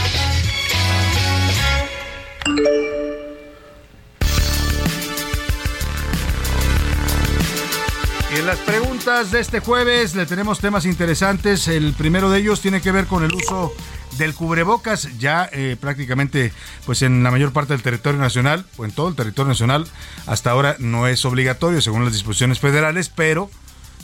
Y 8.32 8.38
en 8.38 8.46
las 8.46 8.58
preguntas 8.58 9.30
de 9.30 9.40
este 9.40 9.60
jueves 9.60 10.14
le 10.14 10.26
tenemos 10.26 10.58
temas 10.58 10.84
interesantes. 10.84 11.68
El 11.68 11.92
primero 11.94 12.30
de 12.30 12.40
ellos 12.40 12.60
tiene 12.60 12.80
que 12.80 12.92
ver 12.92 13.06
con 13.06 13.24
el 13.24 13.32
uso 13.32 13.74
del 14.18 14.34
cubrebocas 14.34 15.08
ya 15.18 15.48
eh, 15.52 15.76
prácticamente 15.80 16.52
pues 16.84 17.02
en 17.02 17.22
la 17.22 17.30
mayor 17.30 17.52
parte 17.52 17.72
del 17.72 17.82
territorio 17.82 18.20
nacional 18.20 18.66
o 18.76 18.84
en 18.84 18.92
todo 18.92 19.08
el 19.08 19.14
territorio 19.14 19.48
nacional 19.48 19.86
hasta 20.26 20.50
ahora 20.50 20.76
no 20.78 21.06
es 21.06 21.24
obligatorio 21.24 21.80
según 21.80 22.04
las 22.04 22.12
disposiciones 22.12 22.60
federales 22.60 23.08
pero 23.08 23.50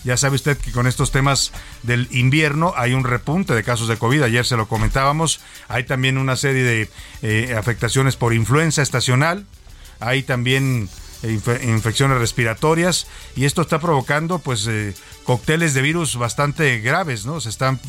ya 0.04 0.16
sabe 0.16 0.34
usted 0.34 0.58
que 0.58 0.72
con 0.72 0.86
estos 0.86 1.12
temas 1.12 1.52
del 1.82 2.08
invierno 2.10 2.74
hay 2.76 2.92
un 2.92 3.04
repunte 3.04 3.54
de 3.54 3.62
casos 3.62 3.86
de 3.88 3.96
COVID, 3.96 4.22
ayer 4.22 4.44
se 4.44 4.56
lo 4.56 4.66
comentábamos, 4.66 5.40
hay 5.68 5.84
también 5.84 6.18
una 6.18 6.34
serie 6.34 6.64
de 6.64 6.90
eh, 7.22 7.54
afectaciones 7.56 8.16
por 8.16 8.34
influenza 8.34 8.82
estacional, 8.82 9.46
hay 10.00 10.24
también 10.24 10.88
infecciones 11.22 12.18
respiratorias 12.18 13.06
y 13.36 13.44
esto 13.44 13.62
está 13.62 13.78
provocando 13.78 14.38
pues 14.38 14.66
eh, 14.66 14.94
cócteles 15.24 15.74
de 15.74 15.82
virus 15.82 16.16
bastante 16.16 16.80
graves, 16.80 17.26
¿no? 17.26 17.40
Se 17.40 17.48
están 17.48 17.80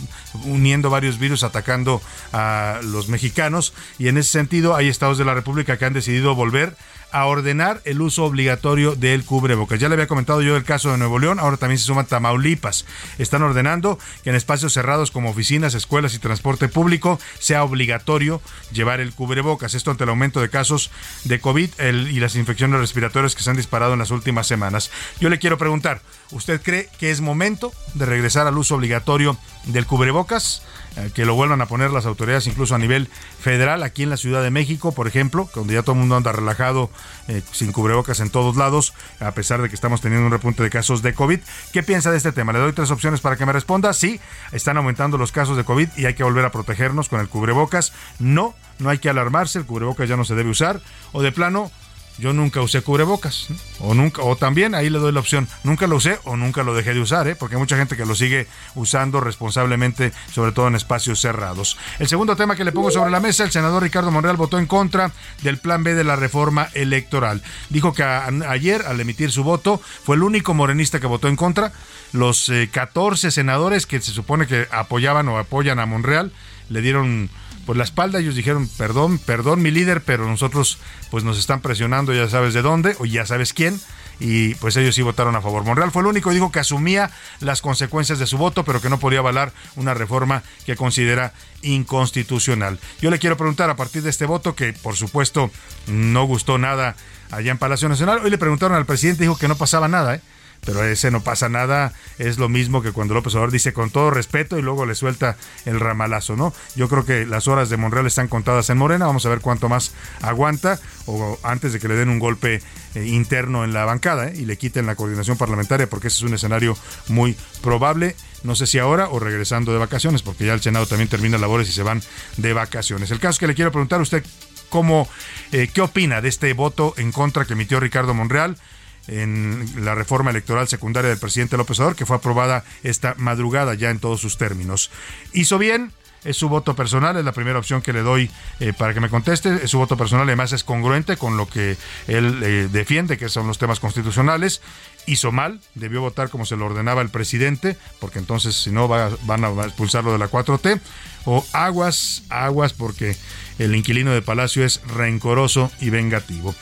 uniendo 0.46 0.90
varios 0.90 1.18
virus 1.18 1.44
atacando 1.44 2.02
a 2.32 2.80
los 2.84 3.10
mexicanos 3.10 3.74
y 3.98 4.08
en 4.08 4.18
ese 4.18 4.30
sentido 4.30 4.76
hay 4.76 4.88
estados 4.88 5.18
de 5.18 5.26
la 5.26 5.34
República 5.34 5.78
que 5.78 5.86
han 5.86 5.94
decidido 5.94 6.36
volver 6.36 6.76
a 7.14 7.26
ordenar 7.28 7.80
el 7.86 8.02
uso 8.02 8.26
obligatorio 8.26 8.96
del 8.96 9.24
cubrebocas. 9.24 9.80
Ya 9.80 9.88
le 9.88 9.94
había 9.94 10.08
comentado 10.08 10.42
yo 10.42 10.58
el 10.58 10.64
caso 10.64 10.92
de 10.92 10.98
Nuevo 10.98 11.20
León, 11.20 11.40
ahora 11.40 11.58
también 11.58 11.78
se 11.78 11.86
suma 11.86 12.06
Tamaulipas. 12.06 12.86
Están 13.20 13.44
ordenando 13.44 14.00
que 14.24 14.32
en 14.32 14.36
espacios 14.36 14.74
cerrados 14.74 15.12
como 15.12 15.30
oficinas, 15.30 15.76
escuelas 15.76 16.16
y 16.16 16.20
transporte 16.20 16.68
público 16.68 17.20
sea 17.40 17.64
obligatorio 17.64 18.42
llevar 18.72 19.00
el 19.00 19.14
cubrebocas. 19.14 19.76
Esto 19.76 19.92
ante 19.92 20.04
el 20.04 20.10
aumento 20.10 20.42
de 20.42 20.50
casos 20.50 20.90
de 21.24 21.40
COVID 21.40 21.70
y 21.80 22.20
las 22.20 22.36
infecciones 22.36 22.80
respiratorias 22.80 23.36
que 23.36 23.44
se 23.44 23.50
han 23.52 23.58
disparado 23.58 23.94
en 23.94 24.00
las 24.00 24.12
últimas 24.12 24.48
semanas. 24.48 24.90
Yo 25.20 25.30
le 25.30 25.38
quiero 25.38 25.60
preguntar, 25.60 26.02
¿usted 26.32 26.62
cree 26.62 26.90
que 27.00 27.12
es 27.12 27.22
momento 27.22 27.72
de 27.94 28.08
regresar 28.08 28.48
al 28.48 28.58
uso 28.58 28.76
obligatorio 28.76 29.38
del 29.66 29.86
cubrebocas? 29.86 30.64
Eh, 30.96 31.10
que 31.14 31.26
lo 31.26 31.34
vuelvan 31.34 31.60
a 31.60 31.66
poner 31.66 31.90
las 31.90 32.06
autoridades 32.06 32.46
incluso 32.46 32.76
a 32.76 32.78
nivel 32.78 33.08
federal, 33.40 33.82
aquí 33.82 34.04
en 34.04 34.12
la 34.12 34.18
Ciudad 34.18 34.44
de 34.44 34.52
México, 34.52 34.92
por 34.92 35.08
ejemplo, 35.08 35.50
donde 35.56 35.74
ya 35.74 35.82
todo 35.82 35.94
el 35.94 36.00
mundo 36.00 36.16
anda 36.16 36.32
relajado 36.32 36.92
eh, 37.28 37.42
sin 37.52 37.72
cubrebocas 37.72 38.20
en 38.20 38.30
todos 38.30 38.56
lados, 38.56 38.94
a 39.20 39.32
pesar 39.32 39.62
de 39.62 39.70
que 39.70 39.76
estamos 39.76 40.02
teniendo 40.02 40.26
un 40.26 40.32
repunte 40.32 40.64
de 40.64 40.70
casos 40.70 41.02
de 41.02 41.14
COVID. 41.14 41.40
¿Qué 41.72 41.84
piensa 41.84 42.12
de 42.12 42.18
este 42.18 42.32
tema? 42.32 42.54
Le 42.54 42.60
doy 42.60 42.74
tres 42.74 42.92
opciones 42.92 43.22
para 43.22 43.36
que 43.36 43.46
me 43.46 43.54
responda. 43.54 43.94
Sí, 43.94 44.20
están 44.52 44.78
aumentando 44.78 45.18
los 45.18 45.32
casos 45.32 45.58
de 45.58 45.64
COVID 45.64 45.90
y 45.98 46.06
hay 46.06 46.14
que 46.14 46.24
volver 46.24 46.46
a 46.46 46.52
protegernos 46.52 47.10
con 47.10 47.20
el 47.20 47.30
cubrebocas. 47.30 47.94
No, 48.20 48.56
no 48.80 48.90
hay 48.90 49.00
que 49.00 49.10
alarmarse, 49.10 49.60
el 49.60 49.66
cubrebocas 49.66 50.10
ya 50.10 50.18
no 50.18 50.26
se 50.26 50.36
debe 50.36 50.50
usar. 50.50 50.82
O 51.12 51.22
de 51.22 51.32
plano, 51.32 51.72
yo 52.18 52.34
nunca 52.34 52.62
usé 52.62 52.82
cubrebocas. 52.82 53.48
O 53.80 53.94
nunca, 53.94 54.22
o 54.22 54.36
también 54.36 54.76
ahí 54.76 54.90
le 54.90 55.00
doy 55.00 55.12
la 55.12 55.20
opción, 55.20 55.48
nunca 55.64 55.88
lo 55.88 55.98
usé 55.98 56.20
o 56.24 56.38
nunca 56.38 56.64
lo 56.64 56.74
dejé 56.74 56.94
de 56.94 57.00
usar, 57.00 57.28
¿eh? 57.28 57.36
porque 57.36 57.56
hay 57.56 57.60
mucha 57.60 57.78
gente 57.78 57.98
que 57.98 58.06
lo 58.06 58.16
sigue 58.16 58.48
usando 58.76 59.20
responsablemente, 59.20 60.14
sobre 60.32 60.52
todo 60.52 60.68
en 60.68 60.76
espacios 60.76 61.20
cerrados. 61.20 61.78
El 62.00 62.08
segundo 62.08 62.36
tema 62.36 62.56
que 62.56 62.64
le 62.64 62.72
pongo 62.72 62.92
sobre 62.92 63.12
la 63.12 63.20
mesa, 63.20 63.44
el 63.44 63.52
senador 63.52 63.84
Ricardo 63.84 64.12
Monreal 64.12 64.38
votó 64.38 64.60
en 64.60 64.66
contra 64.66 65.12
del 65.42 65.58
plan 65.58 65.84
B 65.84 65.96
de 65.96 66.04
la 66.04 66.16
reforma 66.16 66.70
electoral. 66.74 67.42
Dijo 67.70 67.94
que 67.94 68.04
ayer, 68.04 68.84
al 68.86 69.00
emitir 69.00 69.32
su 69.32 69.44
voto, 69.44 69.82
fue 70.04 70.16
el 70.16 70.24
único 70.24 70.54
morenista 70.54 71.00
que 71.00 71.08
votó 71.08 71.28
en 71.28 71.36
contra. 71.36 71.74
Los 72.12 72.52
14 72.72 73.28
eh, 73.28 73.32
senadores 73.32 73.86
que 73.86 74.00
se 74.00 74.12
supone 74.12 74.48
que 74.48 74.68
apoyaban 74.72 75.28
o 75.28 75.38
apoyan 75.38 75.80
a 75.80 75.86
Monreal 75.86 76.32
le 76.70 76.82
dieron 76.82 77.30
pues 77.66 77.78
la 77.78 77.84
espalda. 77.84 78.20
Ellos 78.20 78.36
dijeron, 78.36 78.70
perdón, 78.78 79.20
perdón 79.20 79.62
mi 79.62 79.72
líder, 79.72 80.02
pero 80.04 80.26
nosotros 80.26 80.78
pues 81.12 81.24
nos 81.24 81.38
están 81.38 81.62
presionando, 81.62 82.14
ya 82.14 82.30
sabes 82.30 82.54
de 82.54 82.62
dónde, 82.62 82.96
o 83.00 83.06
ya 83.06 83.26
sabes 83.26 83.54
quién. 83.54 83.80
Y 84.20 84.56
pues 84.56 84.76
ellos 84.78 84.96
sí 84.96 85.02
votaron 85.02 85.36
a 85.36 85.42
favor. 85.42 85.64
Monreal 85.64 85.92
fue 85.92 86.02
el 86.02 86.08
único 86.08 86.32
dijo 86.32 86.52
que 86.52 86.60
asumía 86.60 87.10
las 87.40 87.62
consecuencias 87.62 88.20
de 88.20 88.28
su 88.28 88.38
voto, 88.38 88.64
pero 88.64 88.80
que 88.80 88.90
no 88.90 89.00
podía 89.00 89.20
avalar 89.20 89.52
una 89.76 89.94
reforma 89.94 90.44
que 90.66 90.76
considera 90.76 91.34
inconstitucional. 91.62 92.80
Yo 93.02 93.10
le 93.10 93.20
quiero 93.20 93.38
preguntar 93.38 93.70
a 93.70 93.76
partir 93.76 94.04
de 94.04 94.10
este 94.10 94.26
voto, 94.26 94.56
que 94.56 94.74
por 94.74 94.96
supuesto 94.96 95.52
no 95.88 96.26
gustó 96.26 96.58
nada 96.58 96.96
allá 97.32 97.52
en 97.52 97.58
Palacio 97.58 97.90
Nacional, 97.90 98.22
hoy 98.24 98.30
le 98.30 98.38
preguntaron 98.38 98.78
al 98.78 98.86
presidente, 98.86 99.24
dijo 99.24 99.38
que 99.38 99.48
no 99.48 99.56
pasaba 99.56 99.88
nada, 99.88 100.16
¿eh? 100.16 100.22
Pero 100.66 100.84
ese 100.84 101.12
no 101.12 101.22
pasa 101.22 101.50
nada, 101.50 101.94
es 102.18 102.38
lo 102.38 102.50
mismo 102.50 102.82
que 102.82 102.92
cuando 102.92 103.14
López 103.14 103.34
Obrador 103.36 103.52
dice 103.52 103.74
con 103.74 103.90
todo 103.90 104.12
respeto 104.12 104.58
y 104.58 104.62
luego 104.62 104.86
le 104.86 104.96
suelta 104.96 105.38
el 105.66 105.80
ramalazo, 105.80 106.36
¿no? 106.36 106.54
Yo 106.76 106.90
creo 106.90 107.06
que 107.06 107.26
las 107.26 107.48
horas 107.48 107.70
de 107.70 107.78
Monreal 107.78 108.08
están 108.08 108.28
contadas 108.28 108.70
en 108.70 108.78
Morena, 108.78 109.06
vamos 109.06 109.26
a 109.26 109.30
ver 109.30 109.40
cuánto 109.40 109.70
más 109.70 109.94
aguanta 110.22 110.80
o 111.06 111.38
antes 111.44 111.74
de 111.74 111.80
que 111.80 111.88
le 111.88 111.96
den 111.96 112.10
un 112.10 112.20
golpe 112.20 112.62
eh, 112.96 113.06
interno 113.06 113.64
en 113.64 113.74
la 113.74 113.86
bancada 113.86 114.28
¿eh? 114.28 114.34
y 114.36 114.46
le 114.46 114.58
quiten 114.58 114.86
la 114.86 114.96
coordinación 114.96 115.38
parlamentaria, 115.38 115.90
porque 115.90 116.08
ese 116.08 116.18
es 116.18 116.24
un 116.24 116.34
escenario 116.34 116.78
muy 117.08 117.36
probable. 117.62 118.16
No 118.44 118.56
sé 118.56 118.68
si 118.68 118.80
ahora 118.80 119.10
o 119.10 119.20
regresando 119.20 119.72
de 119.72 119.80
vacaciones, 119.80 120.22
porque 120.22 120.46
ya 120.46 120.54
el 120.54 120.62
Senado 120.62 120.86
también 120.86 121.10
termina 121.10 121.38
labores 121.38 121.70
y 121.70 121.72
se 121.72 121.84
van 121.84 122.02
de 122.38 122.54
vacaciones. 122.54 123.12
El 123.12 123.20
caso 123.20 123.40
que 123.40 123.48
le 123.48 123.56
quiero 123.56 123.72
preguntar 123.72 124.00
a 124.00 124.04
usted, 124.04 124.24
¿cómo, 124.70 125.08
eh, 125.52 125.70
¿qué 125.74 125.82
opina 125.82 126.22
de 126.22 126.30
este 126.30 126.54
voto 126.54 126.94
en 126.98 127.12
contra 127.12 127.46
que 127.46 127.54
emitió 127.54 127.80
Ricardo 127.80 128.14
Monreal? 128.14 128.58
En 129.08 129.66
la 129.84 129.96
reforma 129.96 130.32
electoral 130.32 130.68
secundaria 130.68 131.10
del 131.10 131.20
presidente 131.20 131.58
López 131.58 131.80
Obrador, 131.80 131.96
que 131.96 132.06
fue 132.06 132.16
aprobada 132.16 132.64
esta 132.84 133.16
madrugada 133.18 133.74
ya 133.74 133.90
en 133.90 134.00
todos 134.00 134.22
sus 134.22 134.38
términos. 134.38 134.92
Hizo 135.34 135.58
bien, 135.58 135.92
es 136.24 136.38
su 136.38 136.50
voto 136.50 136.76
personal, 136.76 137.18
es 137.18 137.26
la 137.26 137.34
primera 137.34 137.60
opción 137.60 137.82
que 137.82 137.94
le 137.94 138.02
doy 138.02 138.30
eh, 138.60 138.74
para 138.74 138.94
que 138.94 139.00
me 139.00 139.10
conteste, 139.10 139.60
es 139.64 139.72
su 139.72 139.78
voto 139.78 139.98
personal, 139.98 140.28
además 140.28 140.54
es 140.54 140.64
congruente 140.64 141.18
con 141.18 141.38
lo 141.38 141.48
que 141.48 141.78
él 142.08 142.42
eh, 142.44 142.70
defiende, 142.72 143.18
que 143.18 143.30
son 143.30 143.48
los 143.48 143.58
temas 143.58 143.80
constitucionales. 143.80 144.62
Hizo 145.06 145.34
mal, 145.34 145.60
debió 145.76 146.00
votar 146.00 146.30
como 146.30 146.46
se 146.46 146.56
lo 146.56 146.66
ordenaba 146.66 147.02
el 147.02 147.10
presidente, 147.10 147.76
porque 148.00 148.20
entonces 148.20 148.56
si 148.56 148.72
no 148.72 148.88
van 148.88 149.44
a 149.44 149.64
expulsarlo 149.66 150.14
de 150.14 150.18
la 150.18 150.30
4T. 150.30 150.80
O 151.26 151.46
aguas, 151.54 152.24
aguas, 152.30 152.74
porque 152.74 153.16
el 153.60 153.76
inquilino 153.76 154.12
de 154.12 154.22
Palacio 154.22 154.66
es 154.66 154.82
rencoroso 154.88 155.72
y 155.80 155.90
vengativo. 155.90 156.56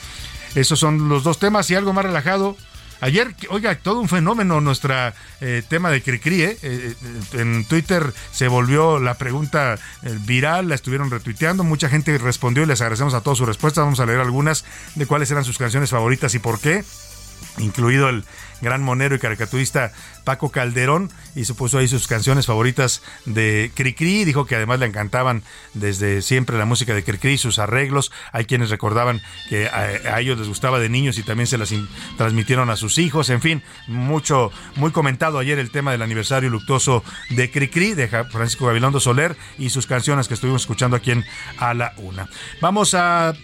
Esos 0.54 0.78
son 0.78 1.08
los 1.08 1.24
dos 1.24 1.38
temas 1.38 1.70
y 1.70 1.74
algo 1.74 1.92
más 1.92 2.04
relajado. 2.04 2.56
Ayer, 3.00 3.34
oiga, 3.50 3.74
todo 3.74 3.98
un 3.98 4.08
fenómeno 4.08 4.60
nuestra 4.60 5.12
eh, 5.40 5.62
tema 5.68 5.90
de 5.90 6.02
Cricri, 6.02 6.42
¿eh? 6.42 6.58
Eh, 6.62 6.94
En 7.32 7.64
Twitter 7.64 8.12
se 8.30 8.46
volvió 8.46 9.00
la 9.00 9.14
pregunta 9.14 9.76
viral, 10.20 10.68
la 10.68 10.76
estuvieron 10.76 11.10
retuiteando, 11.10 11.64
mucha 11.64 11.88
gente 11.88 12.16
respondió 12.18 12.62
y 12.62 12.66
les 12.66 12.80
agradecemos 12.80 13.14
a 13.14 13.20
todos 13.20 13.38
sus 13.38 13.46
respuestas. 13.48 13.82
Vamos 13.82 13.98
a 13.98 14.06
leer 14.06 14.20
algunas 14.20 14.64
de 14.94 15.06
cuáles 15.06 15.30
eran 15.32 15.42
sus 15.42 15.58
canciones 15.58 15.90
favoritas 15.90 16.34
y 16.36 16.38
por 16.38 16.60
qué, 16.60 16.84
incluido 17.58 18.08
el 18.08 18.24
gran 18.62 18.82
monero 18.82 19.14
y 19.14 19.18
caricaturista 19.18 19.92
Paco 20.24 20.50
Calderón, 20.50 21.10
y 21.34 21.44
supuso 21.44 21.78
ahí 21.78 21.88
sus 21.88 22.06
canciones 22.06 22.46
favoritas 22.46 23.02
de 23.26 23.72
Cricri, 23.74 24.24
dijo 24.24 24.46
que 24.46 24.54
además 24.54 24.78
le 24.78 24.86
encantaban 24.86 25.42
desde 25.74 26.22
siempre 26.22 26.56
la 26.56 26.64
música 26.64 26.94
de 26.94 27.02
Cricri, 27.02 27.36
sus 27.38 27.58
arreglos, 27.58 28.12
hay 28.30 28.44
quienes 28.44 28.70
recordaban 28.70 29.20
que 29.48 29.66
a, 29.66 30.20
ellos 30.20 30.38
les 30.38 30.46
gustaba 30.46 30.78
de 30.78 30.88
niños 30.88 31.18
y 31.18 31.24
también 31.24 31.48
se 31.48 31.58
las 31.58 31.74
transmitieron 32.16 32.70
a 32.70 32.76
sus 32.76 32.98
hijos, 32.98 33.30
en 33.30 33.40
fin, 33.40 33.62
mucho, 33.88 34.52
muy 34.76 34.92
comentado 34.92 35.40
ayer 35.40 35.58
el 35.58 35.70
tema 35.70 35.90
del 35.90 36.02
aniversario 36.02 36.48
luctuoso 36.48 37.02
de 37.30 37.50
Cricri, 37.50 37.94
de 37.94 38.08
Francisco 38.08 38.66
Gabilondo 38.66 39.00
Soler, 39.00 39.36
y 39.58 39.70
sus 39.70 39.88
canciones 39.88 40.28
que 40.28 40.34
estuvimos 40.34 40.62
escuchando 40.62 40.96
aquí 40.96 41.10
en 41.10 41.24
A 41.58 41.74
la 41.74 41.94
Una. 41.96 42.28
Vamos 42.60 42.94
a 42.94 43.34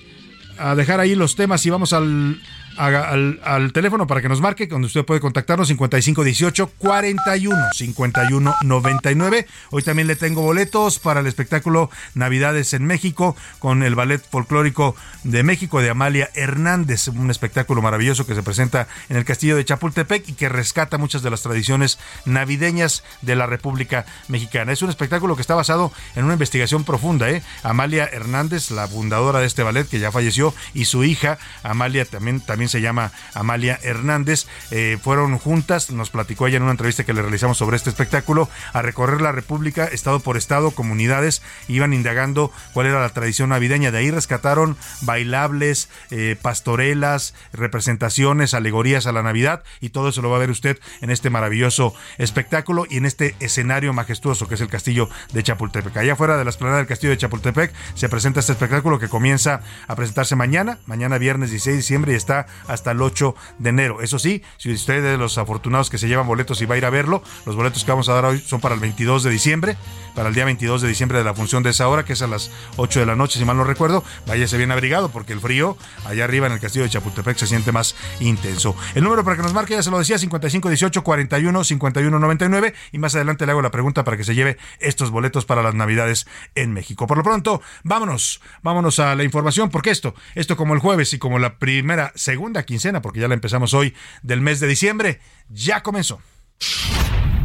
dejar 0.77 1.01
ahí 1.01 1.17
los 1.17 1.35
temas 1.35 1.65
y 1.67 1.71
vamos 1.71 1.93
al 1.93 2.41
al, 2.79 3.41
al, 3.45 3.73
teléfono 3.73 4.07
para 4.07 4.23
que 4.23 4.29
nos 4.29 4.41
marque, 4.41 4.67
donde 4.67 4.87
usted 4.87 5.05
puede 5.05 5.21
contactarnos 5.21 5.69
5518 5.69 6.73
41 6.79 7.57
51 7.75 8.55
99. 8.63 9.47
Hoy 9.71 9.83
también 9.83 10.09
le 10.09 10.17
tengo 10.17 10.43
boletos 10.43 10.99
para 10.99 11.21
el 11.21 11.27
espectáculo 11.27 11.91
Navidades 12.15 12.73
en 12.75 12.87
México 12.87 13.37
con 13.59 13.83
el 13.83 13.95
Ballet 13.95 14.23
Folclórico 14.31 14.95
de 15.25 15.43
México 15.43 15.81
de 15.81 15.91
Amalia 15.91 16.31
Hernández, 16.35 17.09
un 17.09 17.31
espectáculo 17.31 17.83
maravilloso 17.83 18.27
que 18.27 18.35
se 18.35 18.43
presenta 18.43 18.87
en 19.09 19.17
el 19.17 19.25
Castillo 19.25 19.57
de 19.57 19.65
Chapultepec 19.65 20.29
y 20.29 20.33
que 20.35 20.49
rescata 20.49 20.99
muchas 20.99 21.23
de 21.23 21.31
las 21.31 21.43
tradiciones 21.43 21.99
navideñas 22.25 23.03
de 23.23 23.37
la 23.37 23.47
República 23.47 24.07
Mexicana. 24.29 24.73
Es 24.73 24.83
un 24.83 24.91
espectáculo 24.91 25.35
que 25.35 25.43
está 25.43 25.55
basado 25.55 25.93
en 26.15 26.25
una 26.25 26.35
investigación 26.35 26.85
profunda. 26.85 27.29
¿eh? 27.31 27.43
Amalia 27.63 28.05
Hernández, 28.05 28.71
la 28.71 28.87
fundadora 28.87 29.41
de 29.41 29.47
este 29.47 29.63
ballet 29.63 29.89
que 29.89 29.99
ya 29.99 30.13
falleció, 30.13 30.55
y 30.75 30.85
su 30.85 31.05
hija 31.05 31.39
Amalia 31.63 32.05
también 32.05 32.68
se 32.69 32.81
llama 32.81 33.13
Amalia 33.35 33.79
Hernández. 33.83 34.47
Eh, 34.71 34.99
fueron 35.03 35.39
juntas, 35.39 35.91
nos 35.91 36.11
platicó 36.11 36.47
ella 36.47 36.59
en 36.59 36.63
una 36.63 36.73
entrevista 36.73 37.05
que 37.05 37.13
le 37.13 37.23
realizamos 37.23 37.59
sobre 37.59 37.77
este 37.77 37.91
espectáculo, 37.91 38.49
a 38.73 38.83
recorrer 38.83 39.21
la 39.21 39.33
República, 39.33 39.85
estado 39.85 40.21
por 40.21 40.37
estado, 40.37 40.71
comunidades, 40.71 41.43
iban 41.69 41.93
indagando 41.93 42.53
cuál 42.73 42.87
era 42.87 43.01
la 43.01 43.09
tradición 43.11 43.51
navideña. 43.51 43.91
De 43.91 43.99
ahí 43.99 44.11
rescataron 44.11 44.77
bailables, 45.03 45.89
eh, 46.11 46.37
pastorelas, 46.41 47.35
representaciones, 47.53 48.55
alegorías 48.55 49.07
a 49.07 49.13
la 49.13 49.23
Navidad 49.23 49.63
y 49.81 49.91
todo 49.91 50.09
eso 50.09 50.23
lo 50.23 50.31
va 50.31 50.37
a 50.37 50.41
ver 50.41 50.51
usted 50.51 50.79
en 51.01 51.11
este 51.11 51.31
maravilloso 51.31 51.95
espectáculo 52.19 52.87
y 52.89 52.99
en 52.99 53.07
este 53.07 53.35
escenario 53.41 53.93
majestuoso 53.93 54.49
que 54.49 54.55
es 54.55 54.61
el 54.61 54.69
castillo 54.69 55.09
de 55.33 55.43
Chapultepec. 55.43 55.97
Allá 55.97 56.17
fuera 56.17 56.37
de 56.37 56.45
la 56.45 56.51
esplanada 56.51 56.79
del 56.79 56.87
castillo 56.87 57.11
de 57.11 57.19
Chapultepec 57.19 57.73
se 57.95 58.09
presenta 58.09 58.41
este 58.41 58.53
espectáculo 58.53 58.99
que 58.99 59.09
comienza 59.09 59.63
a 59.87 59.97
presentarse 59.97 60.37
mañana, 60.37 60.79
mañana 60.87 61.19
viernes 61.19 61.51
16 61.51 61.75
de 61.75 61.77
diciembre 61.77 62.13
y 62.13 62.17
está 62.17 62.47
hasta 62.67 62.91
el 62.91 63.03
8 63.03 63.35
de 63.59 63.71
enero. 63.71 64.03
Eso 64.03 64.19
sí, 64.19 64.43
si 64.57 64.73
usted 64.73 64.97
es 64.97 65.03
de 65.03 65.19
los 65.19 65.39
afortunados 65.39 65.91
que 65.91 65.99
se 65.99 66.09
llevan 66.09 66.27
boletos 66.27 66.61
y 66.61 66.67
va 66.67 66.75
a 66.75 66.79
ir 66.79 66.85
a 66.85 66.91
verlo, 66.91 67.23
los 67.47 67.57
boletos 67.57 67.85
que 67.85 67.91
vamos 67.91 68.09
a 68.09 68.15
dar 68.15 68.25
hoy 68.25 68.41
son 68.41 68.61
para 68.61 68.75
el 68.75 68.81
22 68.81 69.23
de 69.23 69.31
diciembre, 69.31 69.77
para 70.15 70.29
el 70.29 70.35
día 70.35 70.45
22 70.45 70.83
de 70.83 70.89
diciembre 70.89 71.19
de 71.19 71.25
la 71.25 71.35
función 71.35 71.63
de 71.63 71.71
esa 71.71 71.89
hora, 71.89 72.05
que 72.05 72.15
es 72.15 72.23
a 72.23 72.27
las 72.27 72.51
8 72.77 73.01
de 73.01 73.07
la 73.07 73.17
noche, 73.17 73.39
si 73.39 73.45
mal 73.45 73.57
no 73.57 73.65
recuerdo. 73.65 74.03
Váyase 74.27 74.57
bien 74.57 74.73
abrigado 74.73 75.11
porque 75.11 75.33
el 75.33 75.41
frío 75.41 75.77
allá 76.07 76.25
arriba 76.25 76.47
en 76.47 76.53
el 76.53 76.61
castillo 76.61 76.85
de 76.85 76.91
Chapultepec 76.91 77.37
se 77.37 77.47
siente 77.47 77.73
más 77.73 77.95
intenso. 78.21 78.75
El 78.95 79.05
número 79.05 79.25
para 79.25 79.37
que 79.37 79.43
nos 79.43 79.53
marque, 79.53 79.75
ya 79.75 79.83
se 79.83 79.91
lo 79.91 79.99
decía, 79.99 80.19
5518 80.19 81.05
41 81.05 81.65
51 81.65 82.19
99 82.19 82.75
y 82.93 82.99
más 82.99 83.15
adelante 83.15 83.47
le 83.47 83.53
hago 83.53 83.63
la 83.63 83.71
pregunta 83.71 84.05
para 84.05 84.17
que 84.17 84.25
se 84.25 84.35
lleve 84.35 84.59
estos 84.81 85.11
boletos 85.11 85.45
para 85.45 85.63
las 85.63 85.75
Navidades 85.75 86.27
en 86.55 86.73
México. 86.73 87.07
Por 87.07 87.17
lo 87.17 87.23
pronto, 87.23 87.63
vámonos, 87.85 88.41
vámonos 88.63 88.99
a 88.99 89.15
la 89.15 89.25
información 89.25 89.71
porque 89.71 89.91
esto, 89.91 90.15
esto 90.35 90.57
como 90.57 90.75
el 90.75 90.81
jueves 90.81 91.13
y 91.13 91.19
como 91.19 91.39
la 91.39 91.59
primera, 91.59 92.13
segunda 92.15 92.48
segunda 92.49 92.63
quincena, 92.63 93.03
porque 93.03 93.21
ya 93.21 93.29
la 93.29 93.35
empezamos 93.35 93.75
hoy 93.75 93.95
del 94.23 94.41
mes 94.41 94.59
de 94.59 94.67
diciembre, 94.67 95.21
ya 95.51 95.83
comenzó. 95.83 96.23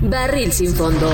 Barril 0.01 0.53
sin 0.53 0.73
fondo. 0.73 1.13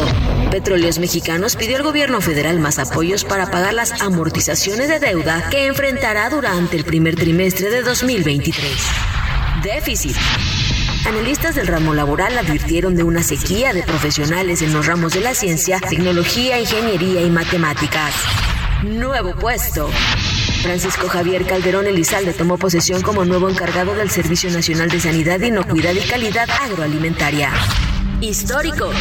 Petróleos 0.52 1.00
Mexicanos 1.00 1.56
pidió 1.56 1.78
al 1.78 1.84
gobierno 1.84 2.22
federal 2.22 2.60
más 2.60 2.78
apoyos 2.78 3.24
para 3.24 3.50
pagar 3.50 3.74
las 3.74 4.00
amortizaciones 4.02 4.90
de 4.90 5.00
deuda 5.00 5.50
que 5.50 5.66
enfrentará 5.66 6.30
durante 6.30 6.78
el 6.78 6.84
primer 6.84 7.16
trimestre 7.16 7.72
de 7.72 7.82
2023. 7.82 8.64
Déficit. 9.64 10.16
Analistas 11.08 11.56
del 11.56 11.66
ramo 11.66 11.96
laboral 11.96 12.38
advirtieron 12.38 12.96
de 12.96 13.04
una 13.04 13.24
sequía 13.24 13.74
de 13.74 13.82
profesionales 13.82 14.62
en 14.62 14.72
los 14.72 14.86
ramos 14.86 15.14
de 15.14 15.22
la 15.22 15.34
ciencia, 15.34 15.80
tecnología, 15.80 16.60
ingeniería 16.60 17.22
y 17.22 17.30
matemáticas. 17.32 18.14
Nuevo 18.84 19.34
puesto. 19.34 19.90
Francisco 20.62 21.08
Javier 21.08 21.46
Calderón 21.46 21.88
Elizalde 21.88 22.34
tomó 22.34 22.58
posesión 22.58 23.02
como 23.02 23.24
nuevo 23.26 23.50
encargado 23.50 23.96
del 23.96 24.10
Servicio 24.10 24.52
Nacional 24.52 24.90
de 24.90 25.00
Sanidad, 25.00 25.40
Inocuidad 25.40 25.94
y 25.94 26.08
Calidad 26.08 26.50
Agroalimentaria. 26.50 27.52
Histórico. 28.22 28.92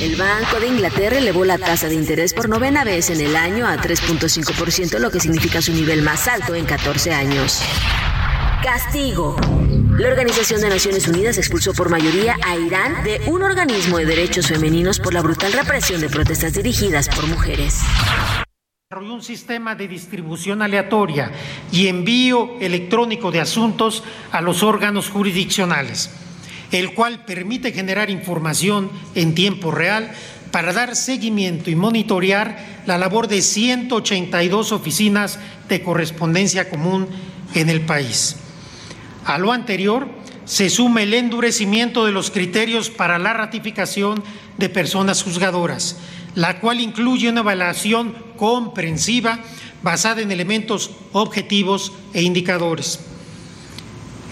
El 0.00 0.14
Banco 0.16 0.60
de 0.60 0.68
Inglaterra 0.68 1.18
elevó 1.18 1.44
la 1.44 1.58
tasa 1.58 1.88
de 1.88 1.94
interés 1.94 2.32
por 2.32 2.48
novena 2.48 2.84
vez 2.84 3.10
en 3.10 3.20
el 3.20 3.34
año 3.34 3.66
a 3.66 3.76
3.5%, 3.76 4.98
lo 4.98 5.10
que 5.10 5.18
significa 5.18 5.60
su 5.60 5.72
nivel 5.72 6.02
más 6.02 6.28
alto 6.28 6.54
en 6.54 6.64
14 6.64 7.12
años. 7.12 7.62
Castigo. 8.62 9.36
La 9.98 10.08
Organización 10.08 10.60
de 10.60 10.68
Naciones 10.68 11.08
Unidas 11.08 11.38
expulsó 11.38 11.74
por 11.74 11.90
mayoría 11.90 12.36
a 12.44 12.56
Irán 12.56 13.02
de 13.02 13.20
un 13.26 13.42
organismo 13.42 13.98
de 13.98 14.06
derechos 14.06 14.46
femeninos 14.46 15.00
por 15.00 15.12
la 15.12 15.22
brutal 15.22 15.52
represión 15.52 16.00
de 16.00 16.08
protestas 16.08 16.52
dirigidas 16.52 17.08
por 17.08 17.26
mujeres 17.26 17.80
un 18.96 19.22
sistema 19.22 19.74
de 19.74 19.86
distribución 19.86 20.62
aleatoria 20.62 21.30
y 21.70 21.88
envío 21.88 22.56
electrónico 22.58 23.30
de 23.30 23.38
asuntos 23.38 24.02
a 24.32 24.40
los 24.40 24.62
órganos 24.62 25.10
jurisdiccionales, 25.10 26.08
el 26.72 26.94
cual 26.94 27.26
permite 27.26 27.72
generar 27.72 28.08
información 28.08 28.90
en 29.14 29.34
tiempo 29.34 29.72
real 29.72 30.10
para 30.52 30.72
dar 30.72 30.96
seguimiento 30.96 31.68
y 31.68 31.74
monitorear 31.74 32.82
la 32.86 32.96
labor 32.96 33.28
de 33.28 33.42
182 33.42 34.72
oficinas 34.72 35.38
de 35.68 35.82
correspondencia 35.82 36.70
común 36.70 37.08
en 37.54 37.68
el 37.68 37.82
país. 37.82 38.36
A 39.26 39.36
lo 39.36 39.52
anterior, 39.52 40.08
se 40.46 40.70
suma 40.70 41.02
el 41.02 41.12
endurecimiento 41.12 42.06
de 42.06 42.12
los 42.12 42.30
criterios 42.30 42.88
para 42.88 43.18
la 43.18 43.34
ratificación 43.34 44.24
de 44.56 44.70
personas 44.70 45.22
juzgadoras, 45.22 45.98
la 46.38 46.60
cual 46.60 46.80
incluye 46.80 47.28
una 47.28 47.40
evaluación 47.40 48.14
comprensiva 48.36 49.40
basada 49.82 50.20
en 50.20 50.30
elementos 50.30 50.92
objetivos 51.12 51.92
e 52.14 52.22
indicadores. 52.22 53.00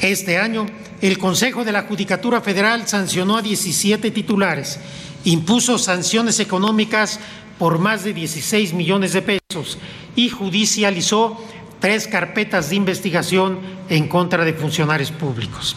Este 0.01 0.39
año, 0.39 0.67
el 1.03 1.19
Consejo 1.19 1.65
de 1.65 1.73
la 1.73 1.83
Judicatura 1.83 2.41
Federal 2.41 2.87
sancionó 2.87 3.39
a 3.39 3.43
17 3.43 4.13
titulares, 4.13 4.79
impuso 5.25 5.79
sanciones 5.79 6.39
económicas 6.39 7.19
por 7.59 7.81
más 7.81 8.05
de 8.05 8.13
16 8.13 8.73
millones 8.73 9.13
de 9.13 9.23
pesos 9.23 9.77
y 10.15 10.29
judicializó 10.29 11.45
tres 11.81 12.07
carpetas 12.07 12.71
de 12.71 12.77
investigación 12.77 13.59
en 13.89 14.07
contra 14.07 14.45
de 14.45 14.55
funcionarios 14.55 15.11
públicos. 15.11 15.75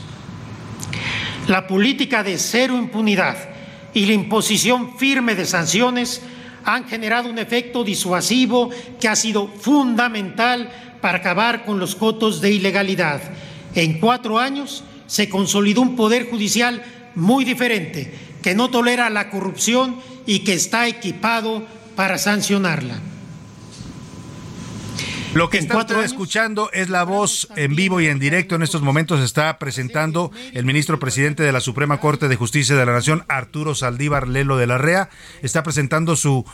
La 1.47 1.65
política 1.65 2.21
de 2.21 2.37
cero 2.37 2.77
impunidad 2.77 3.58
y 3.93 4.05
la 4.05 4.13
imposición 4.13 4.97
firme 4.97 5.35
de 5.35 5.45
sanciones 5.45 6.21
han 6.65 6.87
generado 6.87 7.29
un 7.29 7.39
efecto 7.39 7.83
disuasivo 7.83 8.69
que 8.99 9.07
ha 9.07 9.15
sido 9.15 9.47
fundamental 9.47 10.69
para 11.01 11.19
acabar 11.19 11.65
con 11.65 11.79
los 11.79 11.95
cotos 11.95 12.41
de 12.41 12.51
ilegalidad. 12.51 13.21
En 13.75 13.99
cuatro 13.99 14.39
años 14.39 14.83
se 15.07 15.29
consolidó 15.29 15.81
un 15.81 15.95
poder 15.95 16.29
judicial 16.29 16.83
muy 17.15 17.45
diferente, 17.45 18.13
que 18.41 18.55
no 18.55 18.69
tolera 18.69 19.09
la 19.09 19.29
corrupción 19.29 19.95
y 20.25 20.39
que 20.39 20.53
está 20.53 20.87
equipado 20.87 21.65
para 21.95 22.17
sancionarla. 22.17 22.99
Lo 25.33 25.49
que 25.51 25.59
está 25.59 26.03
escuchando 26.03 26.71
es 26.73 26.89
la 26.89 27.03
voz 27.03 27.47
en 27.55 27.75
vivo 27.75 28.01
y 28.01 28.07
en 28.07 28.17
directo. 28.17 28.55
En 28.55 28.63
estos 28.63 28.81
momentos 28.81 29.19
está 29.19 29.59
presentando 29.59 30.31
el 30.53 30.65
ministro 30.65 30.99
presidente 30.99 31.43
de 31.43 31.51
la 31.51 31.59
Suprema 31.59 31.99
Corte 31.99 32.27
de 32.27 32.35
Justicia 32.35 32.75
de 32.75 32.85
la 32.85 32.93
Nación, 32.93 33.25
Arturo 33.27 33.75
Saldívar 33.75 34.27
Lelo 34.27 34.57
de 34.57 34.65
la 34.65 34.79
Rea. 34.79 35.09
Está 35.43 35.61
presentando 35.61 36.15
su 36.15 36.45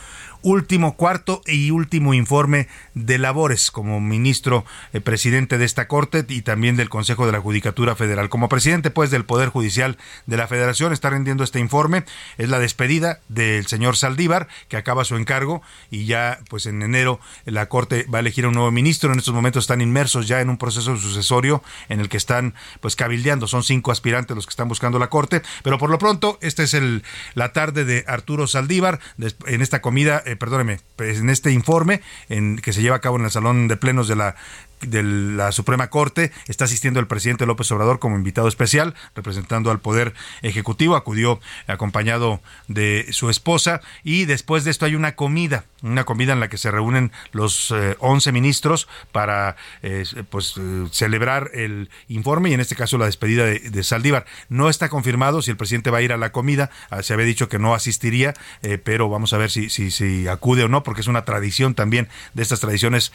último 0.42 0.96
cuarto 0.96 1.42
y 1.46 1.70
último 1.70 2.14
informe 2.14 2.68
de 2.94 3.18
labores 3.18 3.70
como 3.70 4.00
ministro 4.00 4.64
eh, 4.92 5.00
presidente 5.00 5.58
de 5.58 5.64
esta 5.64 5.88
Corte 5.88 6.24
y 6.28 6.42
también 6.42 6.76
del 6.76 6.88
Consejo 6.88 7.26
de 7.26 7.32
la 7.32 7.40
Judicatura 7.40 7.94
Federal. 7.94 8.28
Como 8.28 8.48
presidente, 8.48 8.90
pues, 8.90 9.10
del 9.10 9.24
Poder 9.24 9.48
Judicial 9.48 9.98
de 10.26 10.36
la 10.36 10.48
Federación, 10.48 10.92
está 10.92 11.10
rendiendo 11.10 11.44
este 11.44 11.60
informe. 11.60 12.04
Es 12.38 12.48
la 12.48 12.58
despedida 12.58 13.20
del 13.28 13.66
señor 13.66 13.96
Saldívar, 13.96 14.48
que 14.68 14.76
acaba 14.76 15.04
su 15.04 15.16
encargo 15.16 15.62
y 15.90 16.06
ya, 16.06 16.40
pues, 16.48 16.66
en 16.66 16.82
enero 16.82 17.20
la 17.44 17.68
Corte 17.68 18.06
va 18.12 18.18
a 18.18 18.20
elegir 18.20 18.46
un 18.46 18.54
nuevo 18.54 18.70
ministro. 18.70 19.12
En 19.12 19.18
estos 19.18 19.34
momentos 19.34 19.64
están 19.64 19.80
inmersos 19.80 20.28
ya 20.28 20.40
en 20.40 20.50
un 20.50 20.58
proceso 20.58 20.96
sucesorio 20.96 21.62
en 21.88 22.00
el 22.00 22.08
que 22.08 22.16
están, 22.16 22.54
pues, 22.80 22.96
cabildeando. 22.96 23.46
Son 23.46 23.62
cinco 23.62 23.92
aspirantes 23.92 24.34
los 24.34 24.46
que 24.46 24.50
están 24.50 24.68
buscando 24.68 24.98
la 24.98 25.10
Corte, 25.10 25.42
pero 25.62 25.78
por 25.78 25.90
lo 25.90 25.98
pronto, 25.98 26.38
esta 26.40 26.62
es 26.62 26.74
el, 26.74 27.02
la 27.34 27.52
tarde 27.52 27.84
de 27.84 28.04
Arturo 28.06 28.46
Saldívar 28.46 29.00
en 29.46 29.62
esta 29.62 29.80
comida 29.80 30.22
eh, 30.26 30.36
perdóneme, 30.36 30.80
pues, 30.96 31.18
en 31.20 31.30
este 31.30 31.52
informe 31.52 32.02
en, 32.28 32.58
que 32.58 32.72
se 32.72 32.82
lleva 32.82 32.96
a 32.96 33.00
cabo 33.00 33.16
en 33.16 33.24
el 33.24 33.30
Salón 33.30 33.68
de 33.68 33.76
Plenos 33.76 34.08
de 34.08 34.16
la 34.16 34.36
de 34.82 35.02
la 35.02 35.52
Suprema 35.52 35.88
Corte. 35.90 36.32
Está 36.46 36.64
asistiendo 36.64 37.00
el 37.00 37.06
presidente 37.06 37.46
López 37.46 37.70
Obrador 37.72 37.98
como 37.98 38.16
invitado 38.16 38.48
especial, 38.48 38.94
representando 39.14 39.70
al 39.70 39.80
Poder 39.80 40.14
Ejecutivo. 40.42 40.96
Acudió 40.96 41.40
acompañado 41.66 42.40
de 42.68 43.06
su 43.10 43.30
esposa 43.30 43.80
y 44.04 44.24
después 44.26 44.64
de 44.64 44.70
esto 44.70 44.86
hay 44.86 44.94
una 44.94 45.16
comida, 45.16 45.64
una 45.82 46.04
comida 46.04 46.32
en 46.32 46.40
la 46.40 46.48
que 46.48 46.58
se 46.58 46.70
reúnen 46.70 47.12
los 47.32 47.72
11 47.98 48.28
eh, 48.28 48.32
ministros 48.32 48.88
para 49.12 49.56
eh, 49.82 50.04
pues 50.30 50.54
eh, 50.58 50.86
celebrar 50.90 51.50
el 51.54 51.90
informe 52.08 52.50
y 52.50 52.54
en 52.54 52.60
este 52.60 52.76
caso 52.76 52.98
la 52.98 53.06
despedida 53.06 53.44
de, 53.44 53.82
Saldívar. 53.86 54.26
No 54.48 54.68
está 54.68 54.88
confirmado 54.88 55.42
si 55.42 55.50
el 55.50 55.56
presidente 55.56 55.90
va 55.90 55.98
a 55.98 56.02
ir 56.02 56.12
a 56.12 56.16
la 56.16 56.32
comida. 56.32 56.70
Ah, 56.90 57.02
se 57.02 57.14
había 57.14 57.26
dicho 57.26 57.48
que 57.48 57.58
no 57.58 57.74
asistiría, 57.74 58.34
pero 58.82 59.08
vamos 59.08 59.32
a 59.32 59.38
ver 59.38 59.50
si, 59.50 59.70
si, 59.70 59.90
si 59.90 60.26
acude 60.26 60.64
o 60.64 60.68
no, 60.68 60.82
porque 60.82 61.02
es 61.02 61.06
una 61.06 61.24
tradición 61.24 61.74
también 61.74 62.08
de 62.34 62.42
estas 62.42 62.58
tradiciones 62.58 63.12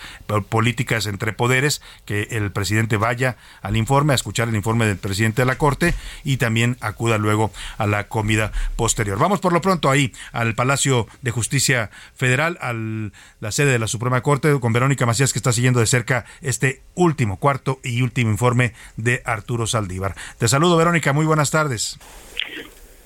políticas 0.50 1.08
entre 1.08 1.34
poderes 1.34 1.50
que 2.05 2.27
el 2.31 2.51
presidente 2.51 2.97
vaya 2.97 3.37
al 3.61 3.77
informe, 3.77 4.13
a 4.13 4.15
escuchar 4.15 4.49
el 4.49 4.55
informe 4.55 4.85
del 4.85 4.97
presidente 4.97 5.41
de 5.41 5.45
la 5.45 5.57
Corte 5.57 5.93
y 6.23 6.37
también 6.37 6.77
acuda 6.81 7.17
luego 7.17 7.51
a 7.77 7.87
la 7.87 8.07
comida 8.07 8.51
posterior. 8.75 9.17
Vamos 9.17 9.39
por 9.39 9.53
lo 9.53 9.61
pronto 9.61 9.89
ahí 9.89 10.13
al 10.31 10.55
Palacio 10.55 11.07
de 11.21 11.31
Justicia 11.31 11.91
Federal, 12.15 12.57
a 12.61 12.73
la 12.73 13.51
sede 13.51 13.71
de 13.71 13.79
la 13.79 13.87
Suprema 13.87 14.21
Corte, 14.21 14.59
con 14.59 14.73
Verónica 14.73 15.05
Macías, 15.05 15.33
que 15.33 15.39
está 15.39 15.51
siguiendo 15.51 15.79
de 15.79 15.87
cerca 15.87 16.25
este 16.41 16.81
último, 16.95 17.37
cuarto 17.37 17.79
y 17.83 18.01
último 18.01 18.31
informe 18.31 18.73
de 18.97 19.21
Arturo 19.25 19.67
Saldívar. 19.67 20.15
Te 20.37 20.47
saludo, 20.47 20.77
Verónica, 20.77 21.13
muy 21.13 21.25
buenas 21.25 21.51
tardes. 21.51 21.99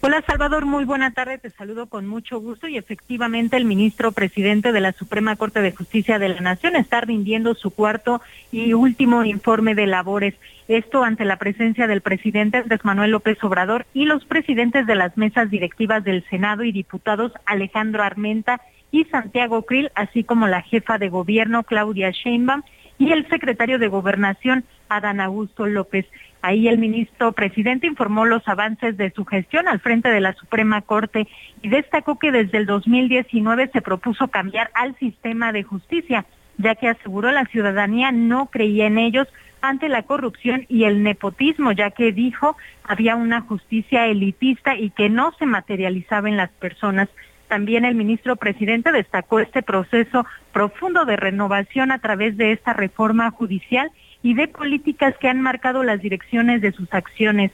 Hola 0.07 0.21
Salvador, 0.21 0.67
muy 0.67 0.85
buena 0.85 1.15
tarde, 1.15 1.39
te 1.39 1.49
saludo 1.49 1.87
con 1.87 2.05
mucho 2.05 2.39
gusto 2.39 2.67
y 2.67 2.77
efectivamente 2.77 3.57
el 3.57 3.65
ministro 3.65 4.11
presidente 4.11 4.71
de 4.71 4.79
la 4.79 4.91
Suprema 4.91 5.35
Corte 5.35 5.61
de 5.61 5.71
Justicia 5.71 6.19
de 6.19 6.29
la 6.29 6.41
Nación 6.41 6.75
está 6.75 7.01
rindiendo 7.01 7.55
su 7.55 7.71
cuarto 7.71 8.21
y 8.51 8.73
último 8.73 9.23
informe 9.23 9.73
de 9.73 9.87
labores. 9.87 10.35
Esto 10.67 11.03
ante 11.03 11.25
la 11.25 11.37
presencia 11.37 11.87
del 11.87 12.01
presidente 12.01 12.59
Andrés 12.59 12.85
Manuel 12.85 13.09
López 13.09 13.43
Obrador 13.43 13.87
y 13.95 14.05
los 14.05 14.23
presidentes 14.25 14.85
de 14.85 14.93
las 14.93 15.17
mesas 15.17 15.49
directivas 15.49 16.03
del 16.03 16.23
Senado 16.29 16.63
y 16.63 16.71
diputados 16.71 17.31
Alejandro 17.47 18.03
Armenta 18.03 18.61
y 18.91 19.05
Santiago 19.05 19.63
Krill, 19.63 19.89
así 19.95 20.23
como 20.23 20.47
la 20.47 20.61
jefa 20.61 20.99
de 20.99 21.09
gobierno 21.09 21.63
Claudia 21.63 22.11
Sheinbaum 22.11 22.61
y 22.99 23.11
el 23.11 23.27
secretario 23.27 23.79
de 23.79 23.87
Gobernación 23.87 24.65
Adán 24.87 25.19
Augusto 25.19 25.65
López. 25.65 26.05
Ahí 26.47 26.67
el 26.67 26.77
ministro 26.77 27.31
presidente 27.31 27.87
informó 27.87 28.23
los 28.23 28.47
avances 28.47 28.95
de 28.97 29.09
su 29.09 29.25
gestión 29.25 29.67
al 29.67 29.79
frente 29.79 30.09
de 30.09 30.21
la 30.21 30.33
Suprema 30.33 30.83
Corte 30.83 31.27
y 31.63 31.69
destacó 31.69 32.19
que 32.19 32.31
desde 32.31 32.59
el 32.59 32.67
2019 32.67 33.71
se 33.73 33.81
propuso 33.81 34.27
cambiar 34.27 34.69
al 34.75 34.95
sistema 34.99 35.51
de 35.51 35.63
justicia, 35.63 36.27
ya 36.59 36.75
que 36.75 36.87
aseguró 36.87 37.31
la 37.31 37.45
ciudadanía 37.45 38.11
no 38.11 38.51
creía 38.51 38.85
en 38.85 38.99
ellos 38.99 39.27
ante 39.61 39.89
la 39.89 40.03
corrupción 40.03 40.67
y 40.69 40.83
el 40.83 41.01
nepotismo, 41.01 41.71
ya 41.71 41.89
que 41.89 42.11
dijo 42.11 42.55
había 42.83 43.15
una 43.15 43.41
justicia 43.41 44.05
elitista 44.05 44.75
y 44.75 44.91
que 44.91 45.09
no 45.09 45.31
se 45.39 45.47
materializaba 45.47 46.29
en 46.29 46.37
las 46.37 46.51
personas. 46.51 47.09
También 47.47 47.85
el 47.85 47.95
ministro 47.95 48.35
presidente 48.35 48.91
destacó 48.91 49.39
este 49.39 49.63
proceso 49.63 50.27
profundo 50.53 51.05
de 51.05 51.15
renovación 51.15 51.91
a 51.91 51.97
través 51.97 52.37
de 52.37 52.51
esta 52.51 52.73
reforma 52.73 53.31
judicial 53.31 53.89
y 54.25 54.33
de 54.33 54.47
políticas 54.47 55.15
que 55.19 55.29
han 55.29 55.39
marcado 55.39 55.83
las 55.83 56.01
direcciones 56.01 56.59
de 56.59 56.71
sus 56.71 56.91
acciones. 56.91 57.51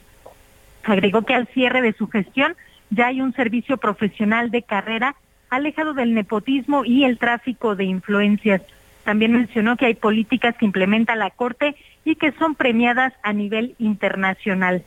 Agregó 0.84 1.20
que 1.20 1.34
al 1.34 1.46
cierre 1.48 1.82
de 1.82 1.92
su 1.92 2.08
gestión 2.08 2.56
ya 2.88 3.08
hay 3.08 3.20
un 3.20 3.34
servicio 3.34 3.76
profesional 3.76 4.50
de 4.50 4.62
carrera 4.62 5.14
alejado 5.50 5.92
del 5.92 6.14
nepotismo 6.14 6.86
y 6.86 7.04
el 7.04 7.18
tráfico 7.18 7.76
de 7.76 7.84
influencias. 7.84 8.62
También 9.04 9.32
mencionó 9.32 9.76
que 9.76 9.84
hay 9.84 9.94
políticas 9.96 10.56
que 10.56 10.64
implementa 10.64 11.14
la 11.14 11.28
Corte 11.28 11.76
y 12.06 12.14
que 12.14 12.32
son 12.32 12.54
premiadas 12.54 13.12
a 13.22 13.34
nivel 13.34 13.74
internacional. 13.78 14.82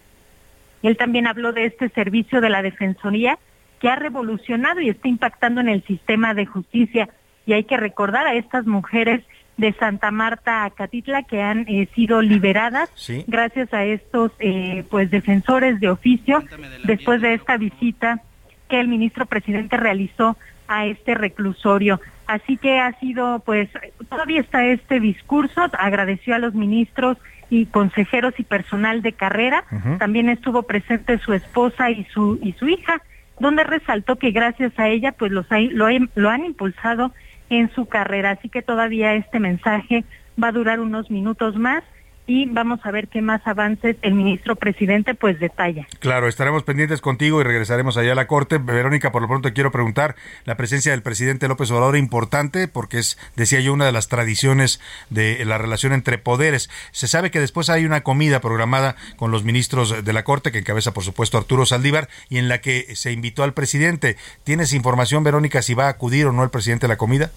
Él 0.82 0.98
también 0.98 1.28
habló 1.28 1.54
de 1.54 1.65
este 1.65 1.89
servicio 1.89 2.41
de 2.41 2.50
la 2.50 2.63
Defensoría 2.63 3.38
que 3.80 3.89
ha 3.89 3.95
revolucionado 3.95 4.82
y 4.82 4.89
está 4.89 5.08
impactando 5.08 5.62
en 5.62 5.69
el 5.69 5.84
sistema 5.84 6.34
de 6.34 6.48
justicia. 6.48 7.10
Y 7.45 7.54
hay 7.54 7.65
que 7.65 7.78
recordar 7.78 8.26
a 8.26 8.34
estas 8.34 8.65
mujeres 8.65 9.21
de 9.57 9.73
Santa 9.73 10.11
Marta 10.11 10.65
a 10.65 10.69
Catitla 10.69 11.23
que 11.23 11.41
han 11.41 11.65
eh, 11.67 11.87
sido 11.95 12.21
liberadas 12.21 12.89
gracias 13.27 13.73
a 13.73 13.85
estos 13.85 14.31
eh, 14.39 14.83
pues 14.89 15.09
defensores 15.11 15.79
de 15.79 15.89
oficio 15.89 16.43
después 16.83 17.21
de 17.21 17.35
esta 17.35 17.57
visita 17.57 18.21
que 18.69 18.79
el 18.79 18.87
ministro 18.87 19.25
presidente 19.25 19.77
realizó 19.77 20.37
a 20.67 20.87
este 20.87 21.13
reclusorio. 21.13 22.01
Así 22.27 22.57
que 22.57 22.79
ha 22.79 22.99
sido 22.99 23.39
pues 23.45 23.69
todavía 24.09 24.41
está 24.41 24.65
este 24.65 24.99
discurso, 24.99 25.61
agradeció 25.77 26.35
a 26.35 26.39
los 26.39 26.53
ministros 26.53 27.17
y 27.49 27.67
consejeros 27.67 28.33
y 28.39 28.43
personal 28.43 29.03
de 29.03 29.13
carrera, 29.13 29.63
también 29.99 30.29
estuvo 30.29 30.63
presente 30.63 31.19
su 31.19 31.33
esposa 31.33 31.91
y 31.91 32.03
su 32.05 32.39
y 32.41 32.53
su 32.53 32.67
hija, 32.67 33.01
donde 33.39 33.63
resaltó 33.63 34.15
que 34.17 34.31
gracias 34.31 34.73
a 34.77 34.89
ella 34.89 35.11
pues 35.11 35.31
los 35.31 35.45
lo, 35.49 35.87
lo 36.15 36.29
han 36.29 36.43
impulsado 36.43 37.13
en 37.49 37.73
su 37.73 37.86
carrera. 37.86 38.31
Así 38.31 38.49
que 38.49 38.62
todavía 38.62 39.13
este 39.13 39.39
mensaje 39.39 40.03
va 40.41 40.49
a 40.49 40.53
durar 40.53 40.79
unos 40.79 41.10
minutos 41.10 41.55
más 41.55 41.84
y 42.27 42.45
vamos 42.47 42.79
a 42.83 42.91
ver 42.91 43.07
qué 43.07 43.21
más 43.21 43.41
avances 43.45 43.97
el 44.01 44.13
ministro 44.13 44.55
presidente 44.55 45.13
pues 45.13 45.39
detalla. 45.39 45.88
Claro, 45.99 46.27
estaremos 46.27 46.63
pendientes 46.63 47.01
contigo 47.01 47.39
y 47.39 47.43
regresaremos 47.43 47.97
allá 47.97 48.13
a 48.13 48.15
la 48.15 48.27
Corte. 48.27 48.57
Verónica, 48.57 49.11
por 49.11 49.21
lo 49.21 49.27
pronto 49.27 49.53
quiero 49.53 49.71
preguntar, 49.71 50.15
la 50.45 50.57
presencia 50.57 50.91
del 50.91 51.01
presidente 51.01 51.47
López 51.47 51.69
Obrador 51.71 51.97
importante 51.97 52.67
porque 52.67 52.99
es, 52.99 53.17
decía 53.35 53.59
yo, 53.59 53.73
una 53.73 53.85
de 53.85 53.91
las 53.91 54.07
tradiciones 54.07 54.79
de 55.09 55.43
la 55.45 55.57
relación 55.57 55.93
entre 55.93 56.17
poderes. 56.17 56.69
Se 56.91 57.07
sabe 57.07 57.31
que 57.31 57.39
después 57.39 57.69
hay 57.69 57.85
una 57.85 58.01
comida 58.01 58.41
programada 58.41 58.95
con 59.17 59.31
los 59.31 59.43
ministros 59.43 60.03
de 60.03 60.13
la 60.13 60.23
Corte, 60.23 60.51
que 60.51 60.59
encabeza 60.59 60.93
por 60.93 61.03
supuesto 61.03 61.38
Arturo 61.38 61.65
Saldívar, 61.65 62.09
y 62.29 62.38
en 62.38 62.49
la 62.49 62.61
que 62.61 62.95
se 62.95 63.11
invitó 63.11 63.43
al 63.43 63.53
presidente. 63.53 64.17
¿Tienes 64.43 64.73
información, 64.73 65.23
Verónica, 65.23 65.61
si 65.61 65.73
va 65.73 65.85
a 65.85 65.89
acudir 65.89 66.25
o 66.25 66.31
no 66.31 66.43
el 66.43 66.49
presidente 66.49 66.88
a 66.88 66.89
la 66.89 66.97
comida? 66.97 67.31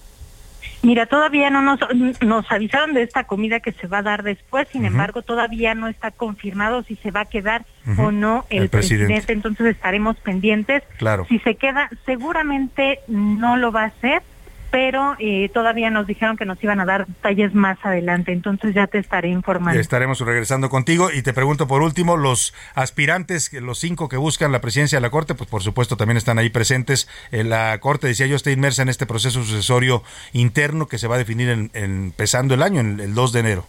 Mira, 0.81 1.05
todavía 1.07 1.49
no 1.49 1.61
nos, 1.61 1.79
nos 2.21 2.51
avisaron 2.51 2.93
de 2.93 3.03
esta 3.03 3.25
comida 3.25 3.59
que 3.59 3.73
se 3.73 3.87
va 3.87 3.99
a 3.99 4.03
dar 4.03 4.23
después, 4.23 4.67
sin 4.69 4.85
embargo, 4.85 5.21
todavía 5.21 5.75
no 5.75 5.87
está 5.87 6.11
confirmado 6.11 6.83
si 6.83 6.95
se 6.97 7.11
va 7.11 7.21
a 7.21 7.25
quedar 7.25 7.65
o 7.97 8.11
no 8.11 8.45
el, 8.49 8.69
presidente. 8.69 9.33
entonces 9.33 9.67
estaremos 9.67 10.17
pendientes. 10.17 10.83
Claro. 10.97 11.25
Si 11.27 11.39
se 11.39 11.55
queda, 11.55 11.89
seguramente 12.05 12.99
no 13.07 13.57
lo 13.57 13.71
va 13.71 13.83
a 13.83 13.87
hacer, 13.87 14.21
pero 14.71 15.15
eh, 15.19 15.49
todavía 15.53 15.89
nos 15.89 16.07
dijeron 16.07 16.37
que 16.37 16.45
nos 16.45 16.63
iban 16.63 16.79
a 16.79 16.85
dar 16.85 17.07
detalles 17.07 17.53
más 17.53 17.77
adelante, 17.83 18.31
entonces 18.31 18.73
ya 18.75 18.87
te 18.87 18.99
estaré 18.99 19.29
informando. 19.29 19.79
Estaremos 19.79 20.19
regresando 20.19 20.69
contigo 20.69 21.09
y 21.11 21.21
te 21.21 21.33
pregunto 21.33 21.67
por 21.67 21.81
último, 21.81 22.17
los 22.17 22.53
aspirantes, 22.75 23.51
los 23.53 23.79
cinco 23.79 24.09
que 24.09 24.17
buscan 24.17 24.51
la 24.51 24.61
presidencia 24.61 24.97
de 24.97 25.01
la 25.01 25.09
Corte, 25.09 25.35
pues 25.35 25.49
por 25.49 25.63
supuesto 25.63 25.97
también 25.97 26.17
están 26.17 26.37
ahí 26.37 26.49
presentes. 26.49 27.07
En 27.31 27.49
la 27.49 27.77
Corte, 27.79 28.07
decía 28.07 28.27
yo, 28.27 28.35
está 28.35 28.51
inmersa 28.51 28.81
en 28.81 28.89
este 28.89 29.05
proceso 29.05 29.43
sucesorio 29.43 30.03
interno 30.33 30.87
que 30.87 30.97
se 30.97 31.07
va 31.07 31.15
a 31.15 31.19
definir 31.19 31.49
en, 31.49 31.71
empezando 31.73 32.53
el 32.53 32.63
año, 32.63 32.81
el 32.81 33.13
2 33.13 33.33
de 33.33 33.39
enero. 33.39 33.65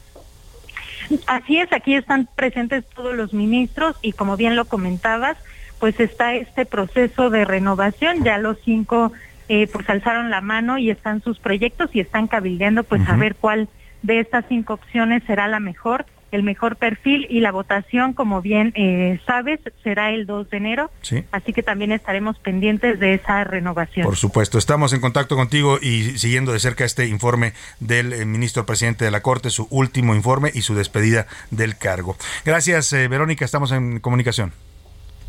Así 1.26 1.58
es, 1.58 1.72
aquí 1.72 1.94
están 1.94 2.28
presentes 2.36 2.84
todos 2.94 3.16
los 3.16 3.32
ministros 3.32 3.96
y 4.02 4.12
como 4.12 4.36
bien 4.36 4.54
lo 4.54 4.66
comentabas, 4.66 5.36
pues 5.78 5.98
está 5.98 6.34
este 6.34 6.66
proceso 6.66 7.30
de 7.30 7.44
renovación, 7.44 8.22
ya 8.22 8.38
los 8.38 8.58
cinco 8.64 9.12
eh, 9.52 9.68
pues 9.70 9.90
alzaron 9.90 10.30
la 10.30 10.40
mano 10.40 10.78
y 10.78 10.90
están 10.90 11.22
sus 11.22 11.40
proyectos 11.40 11.90
y 11.92 11.98
están 11.98 12.28
cabildeando 12.28 12.84
pues 12.84 13.02
a 13.08 13.16
ver 13.16 13.34
cuál 13.34 13.68
de 14.00 14.20
estas 14.20 14.44
cinco 14.48 14.74
opciones 14.74 15.24
será 15.26 15.48
la 15.48 15.58
mejor, 15.58 16.06
el 16.30 16.44
mejor 16.44 16.76
perfil 16.76 17.26
y 17.28 17.40
la 17.40 17.50
votación, 17.50 18.12
como 18.12 18.42
bien 18.42 18.72
eh, 18.76 19.18
sabes, 19.26 19.58
será 19.82 20.12
el 20.12 20.26
2 20.26 20.50
de 20.50 20.56
enero. 20.56 20.92
Así 21.32 21.52
que 21.52 21.64
también 21.64 21.90
estaremos 21.90 22.38
pendientes 22.38 23.00
de 23.00 23.14
esa 23.14 23.42
renovación. 23.42 24.06
Por 24.06 24.16
supuesto, 24.16 24.56
estamos 24.56 24.92
en 24.92 25.00
contacto 25.00 25.34
contigo 25.34 25.78
y 25.82 26.16
siguiendo 26.16 26.52
de 26.52 26.60
cerca 26.60 26.84
este 26.84 27.08
informe 27.08 27.52
del 27.80 28.12
eh, 28.12 28.24
ministro 28.26 28.66
presidente 28.66 29.04
de 29.04 29.10
la 29.10 29.20
Corte, 29.20 29.50
su 29.50 29.66
último 29.70 30.14
informe 30.14 30.52
y 30.54 30.62
su 30.62 30.76
despedida 30.76 31.26
del 31.50 31.76
cargo. 31.76 32.16
Gracias, 32.44 32.92
Verónica, 32.92 33.44
estamos 33.44 33.72
en 33.72 33.98
comunicación. 33.98 34.52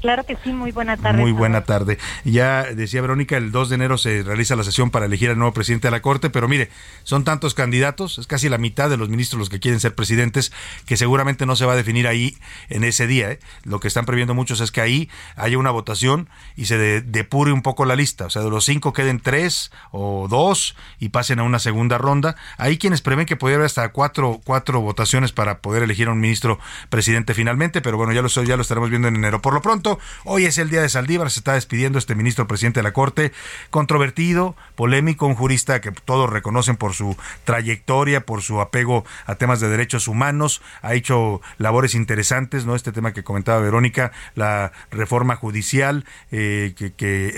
Claro 0.01 0.25
que 0.25 0.35
sí, 0.43 0.51
muy 0.51 0.71
buena 0.71 0.97
tarde. 0.97 1.21
Muy 1.21 1.31
buena 1.31 1.63
tarde. 1.63 1.99
Ya 2.25 2.63
decía 2.63 3.01
Verónica, 3.01 3.37
el 3.37 3.51
2 3.51 3.69
de 3.69 3.75
enero 3.75 3.97
se 3.99 4.23
realiza 4.23 4.55
la 4.55 4.63
sesión 4.63 4.89
para 4.89 5.05
elegir 5.05 5.29
al 5.29 5.37
nuevo 5.37 5.53
presidente 5.53 5.87
de 5.87 5.91
la 5.91 6.01
Corte, 6.01 6.31
pero 6.31 6.47
mire, 6.47 6.69
son 7.03 7.23
tantos 7.23 7.53
candidatos, 7.53 8.17
es 8.17 8.25
casi 8.25 8.49
la 8.49 8.57
mitad 8.57 8.89
de 8.89 8.97
los 8.97 9.09
ministros 9.09 9.39
los 9.39 9.49
que 9.49 9.59
quieren 9.59 9.79
ser 9.79 9.93
presidentes, 9.93 10.51
que 10.85 10.97
seguramente 10.97 11.45
no 11.45 11.55
se 11.55 11.65
va 11.65 11.73
a 11.73 11.75
definir 11.75 12.07
ahí 12.07 12.35
en 12.69 12.83
ese 12.83 13.05
día. 13.05 13.31
¿eh? 13.31 13.39
Lo 13.63 13.79
que 13.79 13.87
están 13.87 14.05
previendo 14.05 14.33
muchos 14.33 14.59
es 14.59 14.71
que 14.71 14.81
ahí 14.81 15.09
haya 15.35 15.59
una 15.59 15.69
votación 15.69 16.29
y 16.55 16.65
se 16.65 17.01
depure 17.01 17.51
un 17.51 17.61
poco 17.61 17.85
la 17.85 17.95
lista. 17.95 18.25
O 18.25 18.29
sea, 18.31 18.41
de 18.41 18.49
los 18.49 18.65
cinco 18.65 18.93
queden 18.93 19.19
tres 19.19 19.71
o 19.91 20.27
dos 20.27 20.75
y 20.99 21.09
pasen 21.09 21.39
a 21.39 21.43
una 21.43 21.59
segunda 21.59 21.99
ronda. 21.99 22.35
Hay 22.57 22.79
quienes 22.79 23.01
prevén 23.01 23.27
que 23.27 23.35
podría 23.35 23.57
haber 23.57 23.67
hasta 23.67 23.89
cuatro, 23.89 24.41
cuatro 24.43 24.81
votaciones 24.81 25.31
para 25.31 25.59
poder 25.59 25.83
elegir 25.83 26.07
a 26.07 26.11
un 26.11 26.19
ministro 26.19 26.59
presidente 26.89 27.35
finalmente, 27.35 27.81
pero 27.81 27.97
bueno, 27.97 28.13
ya 28.13 28.23
lo, 28.23 28.29
ya 28.29 28.55
lo 28.55 28.63
estaremos 28.63 28.89
viendo 28.89 29.07
en 29.07 29.15
enero. 29.15 29.41
Por 29.41 29.53
lo 29.53 29.61
pronto, 29.61 29.90
Hoy 30.25 30.45
es 30.45 30.57
el 30.57 30.69
día 30.69 30.81
de 30.81 30.89
Saldívar, 30.89 31.29
se 31.31 31.39
está 31.39 31.53
despidiendo 31.53 31.97
este 31.97 32.15
ministro 32.15 32.47
presidente 32.47 32.79
de 32.79 32.83
la 32.83 32.93
Corte, 32.93 33.31
controvertido, 33.69 34.55
polémico, 34.75 35.25
un 35.25 35.35
jurista 35.35 35.81
que 35.81 35.91
todos 35.91 36.29
reconocen 36.29 36.77
por 36.77 36.93
su 36.93 37.17
trayectoria, 37.45 38.25
por 38.25 38.41
su 38.41 38.61
apego 38.61 39.05
a 39.25 39.35
temas 39.35 39.59
de 39.59 39.69
derechos 39.69 40.07
humanos, 40.07 40.61
ha 40.81 40.93
hecho 40.93 41.41
labores 41.57 41.95
interesantes, 41.95 42.65
¿no? 42.65 42.75
Este 42.75 42.91
tema 42.91 43.13
que 43.13 43.23
comentaba 43.23 43.59
Verónica, 43.59 44.11
la 44.35 44.71
reforma 44.91 45.35
judicial 45.35 46.05
eh, 46.31 46.73
que, 46.75 46.91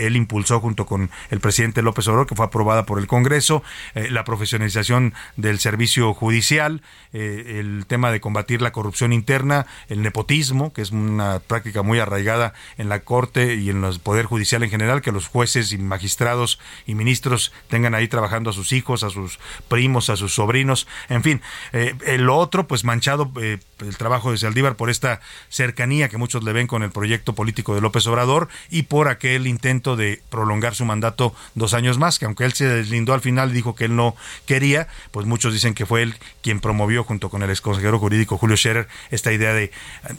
él 0.06 0.16
impulsó 0.16 0.60
junto 0.60 0.86
con 0.86 1.10
el 1.30 1.40
presidente 1.40 1.82
López 1.82 2.08
Obrador, 2.08 2.28
que 2.28 2.36
fue 2.36 2.46
aprobada 2.46 2.86
por 2.86 3.00
el 3.00 3.08
Congreso, 3.08 3.64
eh, 3.96 4.10
la 4.10 4.24
profesionalización 4.24 5.14
del 5.38 5.60
servicio 5.60 6.14
judicial, 6.14 6.82
eh, 7.14 7.60
el 7.60 7.86
tema 7.88 8.12
de 8.12 8.20
combatir 8.20 8.62
la 8.62 8.72
corrupción 8.72 9.14
interna, 9.14 9.66
el 9.88 10.02
nepotismo, 10.02 10.74
que 10.74 10.82
es 10.82 10.92
una 10.92 11.40
práctica 11.40 11.84
muy 11.84 12.00
arraigada 12.00 12.43
en 12.78 12.90
la 12.90 13.02
Corte 13.02 13.56
y 13.56 13.70
en 13.70 13.84
el 13.84 14.00
Poder 14.00 14.26
Judicial 14.26 14.64
en 14.64 14.70
general, 14.70 15.02
que 15.02 15.12
los 15.12 15.28
jueces 15.28 15.72
y 15.72 15.78
magistrados 15.78 16.60
y 16.86 16.96
ministros 16.96 17.54
tengan 17.70 17.96
ahí 17.96 18.08
trabajando 18.08 18.50
a 18.50 18.54
sus 18.54 18.74
hijos, 18.74 19.04
a 19.04 19.10
sus 19.10 19.40
primos, 19.68 20.10
a 20.10 20.18
sus 20.18 20.34
sobrinos, 20.34 20.88
en 21.10 21.24
fin. 21.24 21.42
Eh, 21.72 21.96
lo 22.18 22.38
otro, 22.38 22.68
pues 22.68 22.84
manchado 22.84 23.32
eh, 23.42 23.60
el 23.80 23.98
trabajo 23.98 24.32
de 24.32 24.38
Saldívar 24.38 24.76
por 24.76 24.90
esta 24.90 25.22
cercanía 25.50 26.10
que 26.10 26.18
muchos 26.18 26.44
le 26.44 26.54
ven 26.54 26.68
con 26.68 26.84
el 26.84 26.92
proyecto 26.92 27.34
político 27.34 27.76
de 27.76 27.82
López 27.82 28.06
Obrador 28.08 28.50
y 28.70 28.84
por 28.84 29.08
aquel 29.08 29.48
intento 29.48 29.96
de 29.96 30.22
prolongar 30.30 30.76
su 30.76 30.86
mandato 30.86 31.36
dos 31.56 31.74
años 31.74 31.98
más, 31.98 32.20
que 32.20 32.26
aunque 32.26 32.46
él 32.46 32.54
se 32.54 32.68
deslindó 32.68 33.14
al 33.14 33.22
final 33.22 33.52
y 33.52 33.54
dijo 33.54 33.76
que 33.76 33.86
él 33.86 33.96
no 33.96 34.16
quería, 34.46 34.88
pues 35.12 35.26
muchos 35.26 35.54
dicen 35.54 35.74
que 35.74 35.86
fue 35.86 36.02
él 36.02 36.16
quien 36.42 36.60
promovió 36.60 37.04
junto 37.04 37.30
con 37.30 37.44
el 37.44 37.50
exconsejero 37.50 38.00
jurídico 38.00 38.38
Julio 38.38 38.58
Scherer 38.58 38.88
esta 39.12 39.32
idea 39.32 39.54
de 39.54 39.72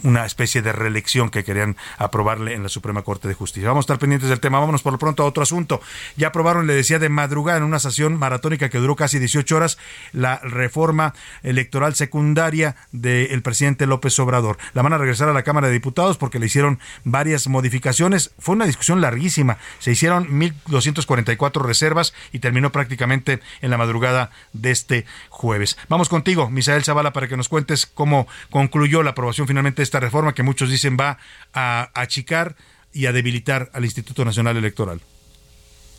una 0.03 0.25
especie 0.25 0.61
de 0.61 0.71
reelección 0.71 1.29
que 1.29 1.43
querían 1.43 1.77
aprobarle 2.15 2.53
en 2.53 2.63
la 2.63 2.69
Suprema 2.69 3.01
Corte 3.01 3.27
de 3.27 3.33
Justicia. 3.33 3.67
Vamos 3.67 3.83
a 3.83 3.87
estar 3.87 3.99
pendientes 3.99 4.29
del 4.29 4.39
tema. 4.39 4.57
Vámonos 4.57 4.81
por 4.81 4.93
lo 4.93 4.99
pronto 4.99 5.23
a 5.23 5.25
otro 5.25 5.43
asunto. 5.43 5.81
Ya 6.15 6.29
aprobaron, 6.29 6.65
le 6.65 6.73
decía, 6.73 6.97
de 6.97 7.09
madrugada 7.09 7.57
en 7.57 7.65
una 7.65 7.77
sesión 7.77 8.17
maratónica 8.17 8.69
que 8.69 8.77
duró 8.77 8.95
casi 8.95 9.19
18 9.19 9.53
horas 9.53 9.77
la 10.13 10.39
reforma 10.39 11.13
electoral 11.43 11.93
secundaria 11.93 12.77
del 12.93 13.41
presidente 13.41 13.85
López 13.85 14.17
Obrador. 14.19 14.57
La 14.73 14.81
van 14.81 14.93
a 14.93 14.97
regresar 14.97 15.27
a 15.27 15.33
la 15.33 15.43
Cámara 15.43 15.67
de 15.67 15.73
Diputados 15.73 16.17
porque 16.17 16.39
le 16.39 16.45
hicieron 16.45 16.79
varias 17.03 17.49
modificaciones. 17.49 18.31
Fue 18.39 18.55
una 18.55 18.65
discusión 18.65 19.01
larguísima. 19.01 19.57
Se 19.79 19.91
hicieron 19.91 20.29
1.244 20.29 21.61
reservas 21.65 22.13
y 22.31 22.39
terminó 22.39 22.71
prácticamente 22.71 23.41
en 23.61 23.71
la 23.71 23.77
madrugada 23.77 24.31
de 24.53 24.71
este 24.71 25.05
jueves. 25.27 25.77
Vamos 25.89 26.07
contigo, 26.07 26.49
Misael 26.49 26.85
Zavala, 26.85 27.11
para 27.11 27.27
que 27.27 27.35
nos 27.35 27.49
cuentes 27.49 27.85
cómo 27.85 28.25
concluyó 28.49 29.03
la 29.03 29.09
aprobación 29.11 29.49
finalmente 29.49 29.81
de 29.81 29.83
esta 29.83 29.99
reforma 29.99 30.33
que 30.33 30.43
muchos 30.43 30.69
dicen 30.69 30.95
va 30.97 31.17
a 31.53 32.04
achicar 32.05 32.55
y 32.93 33.07
a 33.07 33.11
debilitar 33.11 33.69
al 33.73 33.83
Instituto 33.83 34.23
Nacional 34.23 34.57
Electoral. 34.57 35.01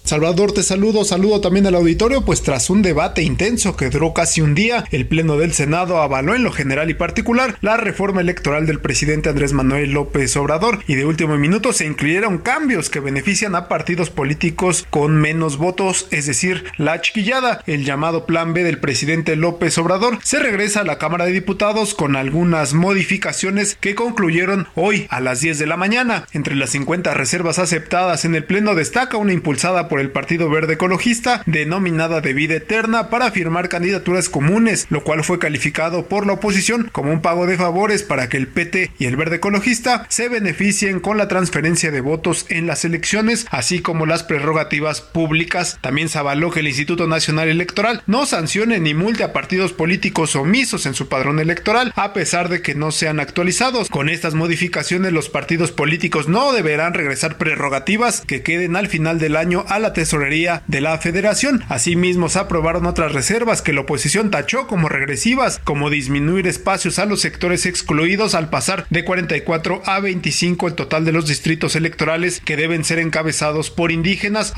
Salvador, 0.07 0.53
te 0.53 0.63
saludo, 0.63 1.05
saludo 1.05 1.41
también 1.41 1.67
al 1.67 1.75
auditorio, 1.75 2.25
pues 2.25 2.41
tras 2.41 2.71
un 2.71 2.81
debate 2.81 3.25
intenso 3.25 3.77
que 3.77 3.91
duró 3.91 4.15
casi 4.15 4.41
un 4.41 4.55
día, 4.55 4.85
el 4.93 5.09
Pleno 5.09 5.37
del 5.37 5.53
Senado 5.53 6.01
avaló 6.01 6.37
en 6.37 6.45
lo 6.45 6.53
general 6.53 6.89
y 6.91 6.95
particular 6.95 7.59
la 7.61 7.77
reforma 7.77 8.21
electoral 8.21 8.67
del 8.67 8.79
presidente 8.79 9.31
Andrés 9.31 9.53
Manuel 9.53 9.91
López 9.91 10.37
Obrador 10.37 10.79
y 10.87 10.95
de 10.95 11.07
último 11.07 11.37
minuto 11.39 11.73
se 11.73 11.87
incluyeron 11.87 12.39
cambios 12.39 12.89
que 12.89 13.01
benefician 13.01 13.57
a 13.57 13.67
partidos 13.67 14.11
políticos 14.11 14.87
con 14.91 15.17
menos 15.17 15.57
votos, 15.57 16.07
es 16.13 16.27
decir, 16.27 16.67
la 16.77 17.01
chiquillada, 17.01 17.65
el 17.67 17.85
llamado 17.85 18.27
Plan 18.27 18.55
B 18.55 18.63
del 18.63 18.79
presidente 18.79 19.35
López 19.35 19.77
Obrador, 19.77 20.21
se 20.23 20.39
regresa 20.39 20.83
a 20.83 20.85
la 20.85 20.99
Cámara 20.99 21.25
de 21.25 21.33
Diputados 21.33 21.95
con 21.95 22.15
algunas 22.15 22.75
modificaciones 22.75 23.77
que 23.81 23.97
concluyeron 23.97 24.69
hoy 24.77 25.09
a 25.11 25.19
las 25.19 25.41
10 25.41 25.59
de 25.59 25.67
la 25.67 25.77
mañana. 25.77 26.29
Entre 26.31 26.55
las 26.55 26.71
50 26.71 27.13
reservas 27.15 27.59
aceptadas 27.59 28.25
en 28.25 28.37
el 28.37 28.45
Pleno 28.45 28.77
destaca 28.77 29.17
una 29.17 29.33
impulsada 29.33 29.89
por 29.89 29.96
el 30.01 30.11
Partido 30.11 30.49
Verde 30.49 30.75
Ecologista, 30.75 31.43
denominada 31.47 32.21
de 32.21 32.33
vida 32.33 32.55
eterna, 32.55 33.11
para 33.11 33.31
firmar 33.31 33.69
candidaturas 33.69 34.29
comunes, 34.29 34.87
lo 34.91 35.03
cual 35.05 35.25
fue 35.25 35.39
calificado 35.39 36.07
por 36.07 36.27
la 36.27 36.35
oposición 36.35 36.91
como 36.93 37.13
un 37.13 37.23
pago 37.23 37.47
de 37.47 37.57
favores 37.57 38.03
para 38.03 38.29
que 38.29 38.37
el 38.37 38.49
PT 38.49 38.93
y 38.99 39.07
el 39.07 39.17
Verde 39.17 39.37
Ecologista 39.37 40.07
se 40.09 40.29
beneficien 40.29 41.01
con 41.01 41.19
la 41.19 41.29
transferencia 41.29 41.91
de 41.91 42.01
votos 42.01 42.47
en 42.49 42.67
las 42.67 42.85
elecciones, 42.85 43.47
así 43.51 43.81
como 43.81 44.07
las 44.07 44.23
prerrogativas 44.23 45.01
públicas. 45.01 45.79
También 45.81 46.09
se 46.09 46.19
avaló 46.19 46.51
que 46.51 46.61
el 46.61 46.69
Instituto 46.69 47.07
Nacional 47.07 47.49
Electoral 47.49 48.03
no 48.07 48.27
sancione 48.27 48.81
ni 48.81 48.95
multe 48.95 49.25
a 49.25 49.33
partidos 49.33 49.73
políticos 49.73 50.37
omisos 50.37 50.87
en 50.87 50.95
su 50.95 51.09
padrón 51.09 51.41
electoral, 51.41 51.93
a 51.97 52.13
pesar 52.13 52.49
de 52.49 52.63
que 52.63 52.75
no 52.75 52.93
sean 52.93 53.21
actualizados. 53.21 53.89
Con 53.89 54.09
estas 54.09 54.35
modificaciones, 54.35 55.13
los 55.13 55.29
partidos 55.29 55.73
políticos 55.73 56.29
no 56.29 56.53
deberán 56.53 56.95
regresar 56.95 57.39
prerrogativas 57.39 58.23
que 58.27 58.43
queden 58.43 58.77
al 58.77 58.89
final 58.89 59.19
del 59.19 59.37
año 59.37 59.65
a 59.69 59.79
la 59.79 59.86
tesorería 59.93 60.63
de 60.67 60.81
la 60.81 60.99
federación. 60.99 61.63
Asimismo, 61.69 62.29
se 62.29 62.39
aprobaron 62.39 62.87
otras 62.87 63.13
reservas 63.13 63.63
que 63.63 63.73
la 63.73 63.83
oposición 63.83 64.31
tachó 64.31 64.67
como 64.67 64.89
regresivas, 64.89 65.61
como 65.65 65.91
disminuir 65.91 66.47
espacios 66.47 66.99
a 66.99 67.07
los 67.07 67.21
sectores 67.21 67.67
excluidos 67.67 68.35
al 68.35 68.51
pasar 68.51 68.87
de 68.91 69.05
44 69.05 69.83
a 69.85 70.01
25 70.01 70.69
el 70.69 70.75
total 70.75 71.05
de 71.05 71.13
los 71.13 71.27
distritos 71.27 71.77
electorales 71.77 72.41
que 72.41 72.57
deben 72.57 72.85
ser 72.85 72.99
encabezados 72.99 73.71
por 73.71 73.93
indígenas. 73.93 74.53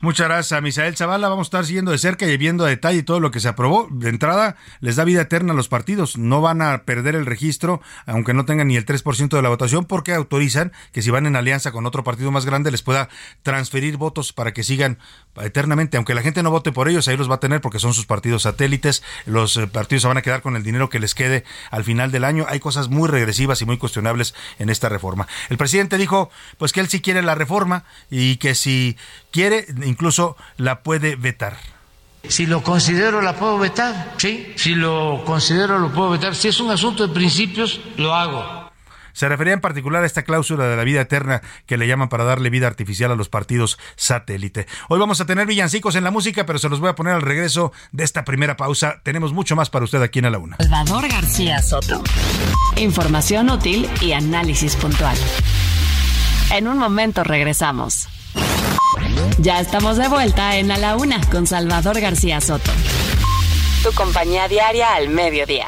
Muchas 0.00 0.26
gracias 0.26 0.52
a 0.52 0.60
Misael 0.60 0.96
Zavala. 0.96 1.28
Vamos 1.28 1.46
a 1.46 1.48
estar 1.48 1.64
siguiendo 1.64 1.92
de 1.92 1.98
cerca 1.98 2.26
y 2.26 2.36
viendo 2.36 2.64
a 2.64 2.68
detalle 2.68 3.04
todo 3.04 3.20
lo 3.20 3.30
que 3.30 3.40
se 3.40 3.48
aprobó. 3.48 3.88
De 3.90 4.10
entrada, 4.10 4.56
les 4.80 4.96
da 4.96 5.04
vida 5.04 5.22
eterna 5.22 5.52
a 5.52 5.56
los 5.56 5.68
partidos. 5.68 6.18
No 6.18 6.42
van 6.42 6.60
a 6.60 6.82
perder 6.82 7.14
el 7.14 7.24
registro, 7.24 7.80
aunque 8.04 8.34
no 8.34 8.44
tengan 8.44 8.68
ni 8.68 8.76
el 8.76 8.84
3% 8.84 9.28
de 9.28 9.40
la 9.40 9.48
votación, 9.48 9.86
porque 9.86 10.12
autorizan 10.12 10.72
que 10.92 11.00
si 11.00 11.10
van 11.10 11.26
en 11.26 11.36
alianza 11.36 11.72
con 11.72 11.86
otro 11.86 12.04
partido 12.04 12.30
más 12.32 12.44
grande, 12.44 12.70
les 12.70 12.82
pueda 12.82 13.08
transferir 13.42 13.96
votos 13.96 14.32
para 14.34 14.52
que 14.52 14.62
sigan 14.62 14.98
eternamente. 15.40 15.96
Aunque 15.96 16.14
la 16.14 16.22
gente 16.22 16.42
no 16.42 16.50
vote 16.50 16.72
por 16.72 16.88
ellos, 16.88 17.08
ahí 17.08 17.16
los 17.16 17.30
va 17.30 17.36
a 17.36 17.40
tener 17.40 17.60
porque 17.60 17.78
son 17.78 17.94
sus 17.94 18.04
partidos 18.04 18.42
satélites. 18.42 19.02
Los 19.24 19.56
eh, 19.56 19.68
partidos 19.68 20.02
se 20.02 20.08
van 20.08 20.18
a 20.18 20.22
quedar 20.22 20.42
con 20.42 20.56
el 20.56 20.64
dinero 20.64 20.90
que 20.90 20.98
les 20.98 21.14
quede 21.14 21.44
al 21.70 21.84
final 21.84 22.10
del 22.10 22.24
año. 22.24 22.44
Hay 22.48 22.60
cosas 22.60 22.88
muy 22.88 23.08
regresivas 23.08 23.62
y 23.62 23.64
muy 23.64 23.78
cuestionables 23.78 24.34
en 24.58 24.68
esta 24.68 24.90
reforma. 24.90 25.28
El 25.48 25.56
presidente 25.56 25.96
dijo, 25.96 26.30
pues 26.58 26.72
que 26.72 26.80
él 26.80 26.88
sí 26.88 27.00
quiere 27.00 27.22
la 27.22 27.36
reforma 27.36 27.84
y 28.10 28.36
que 28.36 28.54
si 28.54 28.98
quiere, 29.34 29.66
incluso 29.84 30.36
la 30.56 30.84
puede 30.84 31.16
vetar. 31.16 31.56
Si 32.28 32.46
lo 32.46 32.62
considero, 32.62 33.20
la 33.20 33.34
puedo 33.34 33.58
vetar, 33.58 34.14
¿sí? 34.16 34.52
Si 34.54 34.76
lo 34.76 35.24
considero, 35.26 35.80
lo 35.80 35.92
puedo 35.92 36.10
vetar. 36.10 36.36
Si 36.36 36.46
es 36.46 36.60
un 36.60 36.70
asunto 36.70 37.08
de 37.08 37.12
principios, 37.12 37.80
lo 37.96 38.14
hago. 38.14 38.70
Se 39.12 39.28
refería 39.28 39.52
en 39.52 39.60
particular 39.60 40.04
a 40.04 40.06
esta 40.06 40.22
cláusula 40.22 40.66
de 40.66 40.76
la 40.76 40.84
vida 40.84 41.00
eterna 41.00 41.42
que 41.66 41.76
le 41.76 41.86
llaman 41.88 42.08
para 42.08 42.24
darle 42.24 42.48
vida 42.48 42.68
artificial 42.68 43.10
a 43.10 43.16
los 43.16 43.28
partidos 43.28 43.76
satélite. 43.96 44.66
Hoy 44.88 45.00
vamos 45.00 45.20
a 45.20 45.26
tener 45.26 45.46
villancicos 45.46 45.96
en 45.96 46.04
la 46.04 46.10
música, 46.12 46.46
pero 46.46 46.60
se 46.60 46.68
los 46.68 46.78
voy 46.78 46.90
a 46.90 46.94
poner 46.94 47.14
al 47.14 47.22
regreso 47.22 47.72
de 47.90 48.04
esta 48.04 48.24
primera 48.24 48.56
pausa. 48.56 49.00
Tenemos 49.02 49.32
mucho 49.32 49.56
más 49.56 49.68
para 49.68 49.84
usted 49.84 50.00
aquí 50.00 50.20
en 50.20 50.26
A 50.26 50.30
la 50.30 50.38
Una. 50.38 50.56
Salvador 50.58 51.08
García 51.08 51.60
Soto. 51.60 52.02
Información 52.76 53.50
útil 53.50 53.88
y 54.00 54.12
análisis 54.12 54.76
puntual. 54.76 55.16
En 56.52 56.68
un 56.68 56.78
momento 56.78 57.24
regresamos. 57.24 58.08
Ya 59.38 59.60
estamos 59.60 59.96
de 59.96 60.08
vuelta 60.08 60.56
en 60.56 60.70
A 60.70 60.78
la 60.78 60.96
Una 60.96 61.20
con 61.30 61.46
Salvador 61.46 62.00
García 62.00 62.40
Soto. 62.40 62.70
Tu 63.82 63.92
compañía 63.92 64.48
diaria 64.48 64.94
al 64.94 65.08
mediodía. 65.08 65.66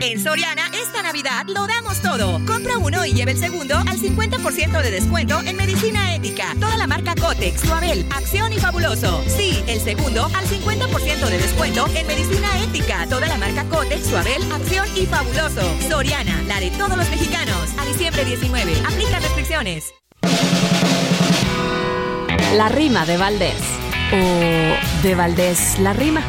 En 0.00 0.22
Soriana, 0.22 0.66
esta 0.74 1.02
Navidad 1.02 1.46
lo 1.46 1.66
damos 1.66 2.02
todo. 2.02 2.44
Compra 2.44 2.76
uno 2.78 3.06
y 3.06 3.14
lleve 3.14 3.32
el 3.32 3.38
segundo 3.38 3.78
al 3.78 3.98
50% 3.98 4.82
de 4.82 4.90
descuento 4.90 5.40
en 5.40 5.56
medicina 5.56 6.14
ética. 6.14 6.54
Toda 6.60 6.76
la 6.76 6.86
marca 6.86 7.14
Cotex, 7.14 7.60
Suabel, 7.60 8.04
Acción 8.10 8.52
y 8.52 8.58
Fabuloso. 8.58 9.22
Sí, 9.28 9.62
el 9.66 9.80
segundo 9.80 10.24
al 10.24 10.44
50% 10.46 11.28
de 11.30 11.38
descuento 11.38 11.86
en 11.94 12.06
medicina 12.06 12.48
ética. 12.62 13.06
Toda 13.08 13.26
la 13.28 13.38
marca 13.38 13.64
Cotex, 13.64 14.06
Suabel, 14.08 14.42
Acción 14.52 14.86
y 14.96 15.06
Fabuloso. 15.06 15.62
Soriana, 15.88 16.42
la 16.48 16.60
de 16.60 16.70
todos 16.72 16.98
los 16.98 17.08
mexicanos. 17.08 17.70
A 17.78 17.86
diciembre 17.86 18.24
19. 18.24 18.74
Aplica 18.86 19.20
restricciones. 19.20 19.94
La 22.56 22.68
rima 22.68 23.04
de 23.04 23.16
Valdés. 23.16 23.56
O 24.12 25.02
de 25.02 25.14
Valdés 25.16 25.76
la 25.80 25.92
rima. 25.92 26.22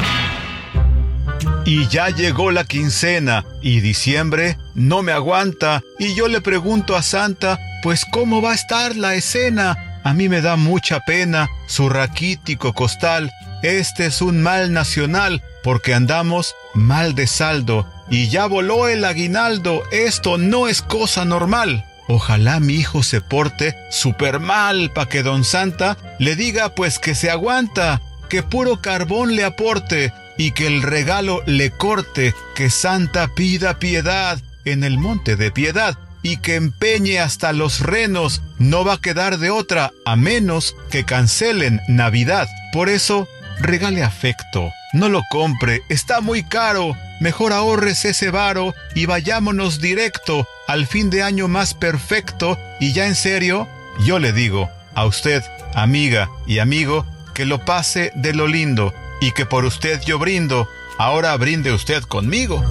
Y 1.64 1.86
ya 1.86 2.08
llegó 2.08 2.50
la 2.50 2.64
quincena 2.64 3.44
y 3.62 3.78
diciembre 3.78 4.58
no 4.74 5.02
me 5.02 5.12
aguanta 5.12 5.84
y 6.00 6.16
yo 6.16 6.26
le 6.26 6.40
pregunto 6.40 6.96
a 6.96 7.02
Santa, 7.02 7.60
pues 7.80 8.04
cómo 8.10 8.42
va 8.42 8.52
a 8.52 8.54
estar 8.56 8.96
la 8.96 9.14
escena. 9.14 10.00
A 10.02 10.14
mí 10.14 10.28
me 10.28 10.40
da 10.40 10.56
mucha 10.56 10.98
pena 10.98 11.48
su 11.68 11.88
raquítico 11.88 12.72
costal. 12.72 13.30
Este 13.62 14.06
es 14.06 14.20
un 14.20 14.42
mal 14.42 14.72
nacional 14.72 15.44
porque 15.62 15.94
andamos 15.94 16.56
mal 16.74 17.14
de 17.14 17.28
saldo 17.28 17.86
y 18.10 18.30
ya 18.30 18.46
voló 18.46 18.88
el 18.88 19.04
aguinaldo. 19.04 19.84
Esto 19.92 20.38
no 20.38 20.66
es 20.66 20.82
cosa 20.82 21.24
normal. 21.24 21.84
Ojalá 22.08 22.60
mi 22.60 22.74
hijo 22.74 23.02
se 23.02 23.20
porte 23.20 23.76
super 23.90 24.38
mal 24.38 24.92
pa' 24.92 25.08
que 25.08 25.22
don 25.22 25.44
Santa 25.44 25.96
le 26.18 26.36
diga 26.36 26.74
pues 26.74 26.98
que 26.98 27.14
se 27.14 27.30
aguanta, 27.30 28.00
que 28.28 28.42
puro 28.42 28.80
carbón 28.80 29.34
le 29.34 29.44
aporte 29.44 30.12
y 30.38 30.52
que 30.52 30.66
el 30.66 30.82
regalo 30.82 31.42
le 31.46 31.70
corte, 31.70 32.34
que 32.54 32.70
Santa 32.70 33.28
pida 33.34 33.78
piedad 33.78 34.38
en 34.64 34.84
el 34.84 34.98
monte 34.98 35.36
de 35.36 35.50
piedad 35.50 35.98
y 36.22 36.38
que 36.38 36.56
empeñe 36.56 37.20
hasta 37.20 37.52
los 37.52 37.80
renos, 37.80 38.42
no 38.58 38.84
va 38.84 38.94
a 38.94 39.00
quedar 39.00 39.38
de 39.38 39.50
otra 39.50 39.92
a 40.04 40.16
menos 40.16 40.74
que 40.90 41.04
cancelen 41.04 41.80
Navidad. 41.88 42.48
Por 42.72 42.88
eso, 42.88 43.28
regale 43.60 44.02
afecto, 44.02 44.70
no 44.92 45.08
lo 45.08 45.22
compre, 45.30 45.82
está 45.88 46.20
muy 46.20 46.42
caro, 46.42 46.96
mejor 47.20 47.52
ahorres 47.52 48.04
ese 48.04 48.30
varo 48.30 48.74
y 48.94 49.06
vayámonos 49.06 49.80
directo 49.80 50.46
al 50.66 50.86
fin 50.86 51.10
de 51.10 51.22
año 51.22 51.48
más 51.48 51.74
perfecto 51.74 52.58
y 52.80 52.92
ya 52.92 53.06
en 53.06 53.14
serio, 53.14 53.68
yo 54.04 54.18
le 54.18 54.32
digo 54.32 54.68
a 54.94 55.06
usted, 55.06 55.42
amiga 55.74 56.30
y 56.46 56.58
amigo, 56.58 57.06
que 57.34 57.44
lo 57.44 57.64
pase 57.64 58.12
de 58.14 58.34
lo 58.34 58.46
lindo 58.46 58.94
y 59.20 59.32
que 59.32 59.46
por 59.46 59.64
usted 59.64 60.00
yo 60.02 60.18
brindo, 60.18 60.68
ahora 60.98 61.36
brinde 61.36 61.72
usted 61.72 62.02
conmigo. 62.02 62.64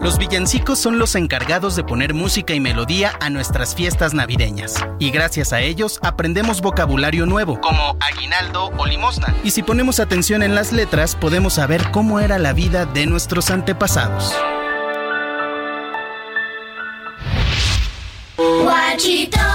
Los 0.00 0.18
villancicos 0.18 0.80
son 0.80 0.98
los 0.98 1.14
encargados 1.14 1.76
de 1.76 1.84
poner 1.84 2.12
música 2.12 2.54
y 2.54 2.58
melodía 2.58 3.12
a 3.20 3.30
nuestras 3.30 3.76
fiestas 3.76 4.14
navideñas. 4.14 4.74
Y 4.98 5.12
gracias 5.12 5.52
a 5.52 5.60
ellos 5.60 6.00
aprendemos 6.02 6.60
vocabulario 6.60 7.24
nuevo, 7.24 7.60
como 7.60 7.96
aguinaldo 8.00 8.72
o 8.76 8.86
limosna. 8.86 9.32
Y 9.44 9.52
si 9.52 9.62
ponemos 9.62 10.00
atención 10.00 10.42
en 10.42 10.56
las 10.56 10.72
letras, 10.72 11.14
podemos 11.14 11.54
saber 11.54 11.92
cómo 11.92 12.18
era 12.18 12.40
la 12.40 12.52
vida 12.52 12.84
de 12.84 13.06
nuestros 13.06 13.50
antepasados. 13.50 14.34
Guachito, 19.02 19.51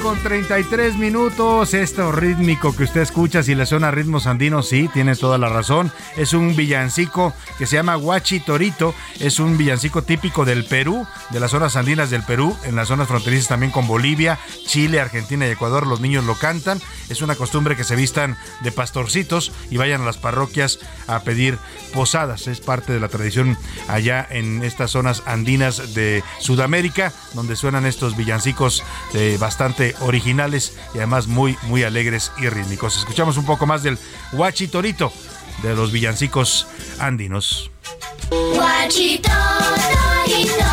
con 0.00 0.16
33 0.22 0.96
minutos. 0.96 1.74
Esto 1.74 2.12
rítmico 2.12 2.74
que 2.74 2.84
usted 2.84 3.00
escucha, 3.00 3.42
si 3.42 3.54
le 3.54 3.66
suena 3.66 3.90
ritmos 3.90 4.26
andinos, 4.26 4.68
sí, 4.68 4.88
tiene 4.92 5.16
toda 5.16 5.38
la 5.38 5.48
razón. 5.48 5.92
Es 6.16 6.32
un 6.32 6.54
villancico 6.54 7.34
que 7.58 7.66
se 7.66 7.76
llama 7.76 7.96
Huachi 7.96 8.40
Torito. 8.40 8.94
Es 9.18 9.40
un 9.40 9.58
villancico 9.58 10.02
típico 10.02 10.44
del 10.44 10.64
Perú, 10.64 11.06
de 11.30 11.40
las 11.40 11.50
zonas 11.50 11.76
andinas 11.76 12.10
del 12.10 12.22
Perú, 12.22 12.56
en 12.64 12.76
las 12.76 12.88
zonas 12.88 13.08
fronterizas 13.08 13.48
también 13.48 13.72
con 13.72 13.86
Bolivia, 13.86 14.38
Chile, 14.66 15.00
Argentina 15.00 15.46
y 15.46 15.50
Ecuador. 15.50 15.86
Los 15.86 16.00
niños 16.00 16.24
lo 16.24 16.36
cantan. 16.36 16.80
Es 17.08 17.20
una 17.20 17.34
costumbre 17.34 17.76
que 17.76 17.84
se 17.84 17.96
vistan 17.96 18.36
de 18.60 18.72
pastorcitos 18.72 19.52
y 19.70 19.76
vayan 19.76 20.02
a 20.02 20.06
las 20.06 20.16
parroquias 20.16 20.78
a 21.06 21.20
pedir 21.20 21.58
posadas. 21.92 22.46
Es 22.46 22.60
parte 22.60 22.92
de 22.92 23.00
la 23.00 23.08
tradición 23.08 23.58
allá 23.88 24.26
en 24.30 24.62
estas 24.62 24.92
zonas 24.92 25.22
andinas 25.26 25.94
de 25.94 26.22
Sudamérica, 26.38 27.12
donde 27.34 27.56
suenan 27.56 27.84
estos 27.84 28.16
villancicos 28.16 28.84
eh, 29.14 29.36
bastante 29.40 29.81
originales 30.00 30.76
y 30.94 30.98
además 30.98 31.26
muy, 31.26 31.56
muy 31.62 31.84
alegres 31.84 32.32
y 32.38 32.48
rítmicos. 32.48 32.96
Escuchamos 32.96 33.36
un 33.36 33.46
poco 33.46 33.66
más 33.66 33.82
del 33.82 33.98
Huachi 34.32 34.68
Torito 34.68 35.12
de 35.62 35.74
los 35.74 35.92
villancicos 35.92 36.66
andinos. 36.98 37.70
Guachito, 38.30 39.30
torito, 40.24 40.70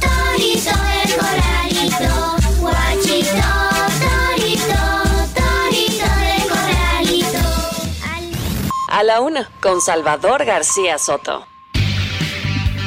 torito 0.00 0.70
del 0.70 1.10
corralito. 1.18 2.12
Guachito, 2.60 3.50
torito, 4.00 4.80
torito 5.34 6.08
del 6.20 6.42
corralito. 6.48 7.48
A 8.88 9.02
la 9.02 9.20
Una 9.20 9.50
con 9.60 9.80
Salvador 9.80 10.44
García 10.44 10.98
Soto. 10.98 11.46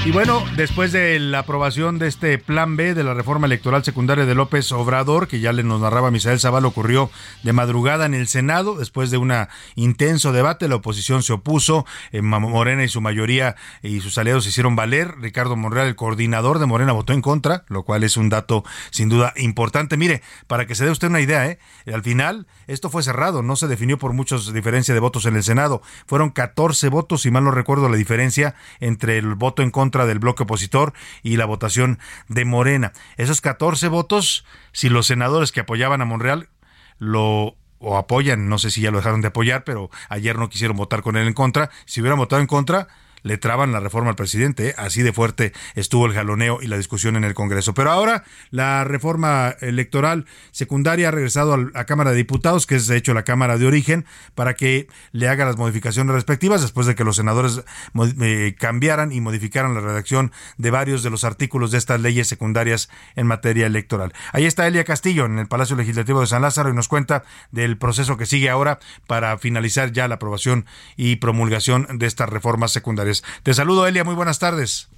Y 0.06 0.12
bueno, 0.12 0.44
después 0.58 0.92
de 0.92 1.18
la 1.18 1.40
aprobación 1.40 1.98
de 1.98 2.10
este 2.10 2.38
plan 2.38 2.76
B 2.76 2.94
de 2.94 3.06
la 3.06 3.14
reforma 3.14 3.48
electoral 3.48 3.86
secundaria 3.86 4.26
de 4.26 4.36
López 4.36 4.70
Obrador, 4.74 5.30
que 5.30 5.40
ya 5.40 5.54
le 5.54 5.64
nos 5.64 5.80
narraba 5.80 6.12
Misael 6.12 6.42
Zaval, 6.42 6.66
ocurrió 6.66 7.10
de 7.44 7.54
madrugada 7.54 8.06
en 8.06 8.14
el 8.14 8.28
Senado, 8.28 8.76
después 8.76 9.12
de 9.12 9.18
un 9.18 9.32
intenso 9.76 10.34
debate, 10.34 10.68
la 10.68 10.76
oposición 10.76 11.24
se 11.24 11.32
opuso, 11.32 11.86
eh, 12.12 12.22
Morena 12.22 12.84
y 12.84 12.90
su 12.90 13.00
mayoría 13.00 13.56
y 13.82 14.02
sus 14.02 14.18
aliados 14.18 14.44
se 14.44 14.50
hicieron 14.50 14.76
valer, 14.76 15.20
Ricardo 15.22 15.56
Monreal, 15.56 15.88
el 15.88 15.96
coordinador 15.96 16.60
de 16.60 16.66
Morena, 16.66 16.92
votó 16.92 17.14
en 17.14 17.22
contra, 17.22 17.64
lo 17.70 17.84
cual 17.84 18.04
es 18.04 18.18
un 18.18 18.28
dato 18.28 18.66
sin 18.90 19.08
duda 19.08 19.32
importante. 19.38 19.96
Mire, 19.96 20.22
para 20.48 20.66
que 20.68 20.76
se 20.76 20.84
dé 20.84 20.92
usted 20.92 21.08
una 21.08 21.22
idea, 21.22 21.48
¿eh? 21.48 21.60
al 21.94 22.04
final 22.04 22.46
esto 22.68 22.90
fue 22.90 23.04
cerrado, 23.04 23.42
no 23.42 23.56
se 23.56 23.70
definió 23.70 23.98
por 23.98 24.12
muchos 24.12 24.52
diferencia 24.52 24.94
de 24.94 25.00
votos 25.00 25.26
en 25.28 25.38
el 25.38 25.44
Senado, 25.44 25.82
fueron 26.08 26.32
14 26.32 26.90
votos, 26.90 27.22
si 27.22 27.32
mal 27.32 27.46
no 27.46 27.52
recuerdo 27.52 27.88
la 27.88 27.96
diferencia 27.96 28.54
entre 28.82 29.18
el 29.18 29.36
voto 29.36 29.64
en 29.64 29.72
contra 29.72 29.93
del 30.02 30.20
bloque 30.20 30.44
opositor 30.44 30.94
y 31.22 31.38
la 31.38 31.46
votación 31.46 32.00
de 32.28 32.46
Morena. 32.46 32.92
Esos 33.18 33.42
14 33.42 33.88
votos, 33.88 34.46
si 34.72 34.90
los 34.90 35.08
senadores 35.08 35.52
que 35.52 35.62
apoyaban 35.62 36.02
a 36.02 36.06
Monreal 36.06 36.50
lo 36.98 37.56
o 37.80 37.98
apoyan, 37.98 38.48
no 38.48 38.58
sé 38.58 38.72
si 38.72 38.82
ya 38.82 38.92
lo 38.92 38.98
dejaron 38.98 39.22
de 39.22 39.28
apoyar, 39.28 39.66
pero 39.66 39.90
ayer 40.08 40.38
no 40.38 40.50
quisieron 40.50 40.78
votar 40.78 41.02
con 41.02 41.18
él 41.18 41.28
en 41.28 41.34
contra, 41.34 41.70
si 41.86 42.00
hubieran 42.00 42.18
votado 42.18 42.42
en 42.42 42.48
contra, 42.48 42.88
le 43.24 43.38
traban 43.38 43.72
la 43.72 43.80
reforma 43.80 44.12
al 44.12 44.16
presidente. 44.16 44.76
Así 44.78 45.02
de 45.02 45.14
fuerte 45.14 45.54
estuvo 45.76 46.06
el 46.06 46.14
jaloneo 46.14 46.60
y 46.62 46.68
la 46.68 46.78
discusión 46.78 47.16
en 47.16 47.24
el 47.24 47.34
Congreso. 47.34 47.74
Pero 47.74 47.92
ahora 47.92 48.24
la 48.52 48.84
reforma 48.84 49.56
electoral 49.62 50.26
secundaria 50.52 51.08
ha 51.08 51.12
regresado 51.12 51.54
a 51.54 51.58
la 51.58 51.86
Cámara 51.86 52.12
de 52.12 52.18
Diputados, 52.18 52.68
que 52.68 52.76
es 52.76 52.88
de 52.88 52.98
hecho 52.98 53.14
la 53.14 53.24
Cámara 53.24 53.58
de 53.58 53.66
origen, 53.66 54.06
para 54.36 54.54
que 54.54 54.88
le 55.12 55.28
haga 55.28 55.46
las 55.46 55.58
modificaciones 55.58 56.14
respectivas 56.14 56.62
después 56.62 56.86
de 56.88 56.96
que 56.96 57.04
los 57.04 57.16
senadores 57.16 57.64
eh, 58.22 58.56
cambiaran 58.60 59.12
y 59.12 59.22
modificaran 59.22 59.74
la 59.74 59.82
redacción 59.82 60.32
de 60.58 60.72
varios 60.72 61.04
de 61.04 61.10
los 61.10 61.24
artículos 61.24 61.72
de 61.72 61.78
estas 61.78 62.00
leyes 62.02 62.28
secundarias 62.28 62.90
en 63.16 63.28
materia 63.28 63.66
electoral. 63.66 64.14
Ahí 64.32 64.46
está 64.46 64.68
Elia 64.68 64.84
Castillo 64.84 65.26
en 65.26 65.40
el 65.40 65.48
Palacio 65.48 65.76
Legislativo 65.76 66.22
de 66.22 66.28
San 66.28 66.42
Lázaro 66.42 66.70
y 66.70 66.74
nos 66.74 66.88
cuenta 66.88 67.24
del 67.52 67.78
proceso 67.78 68.18
que 68.18 68.26
sigue 68.26 68.50
ahora 68.50 68.80
para 69.08 69.38
finalizar 69.38 69.92
ya 69.92 70.08
la 70.08 70.16
aprobación 70.16 70.66
y 70.98 71.18
promulgación 71.18 71.88
de 71.98 72.06
estas 72.06 72.30
reformas 72.30 72.72
secundarias. 72.72 73.13
Te 73.44 73.54
saludo, 73.54 73.86
Elia, 73.86 74.04
muy 74.04 74.16
buenas 74.16 74.40
tardes. 74.40 74.90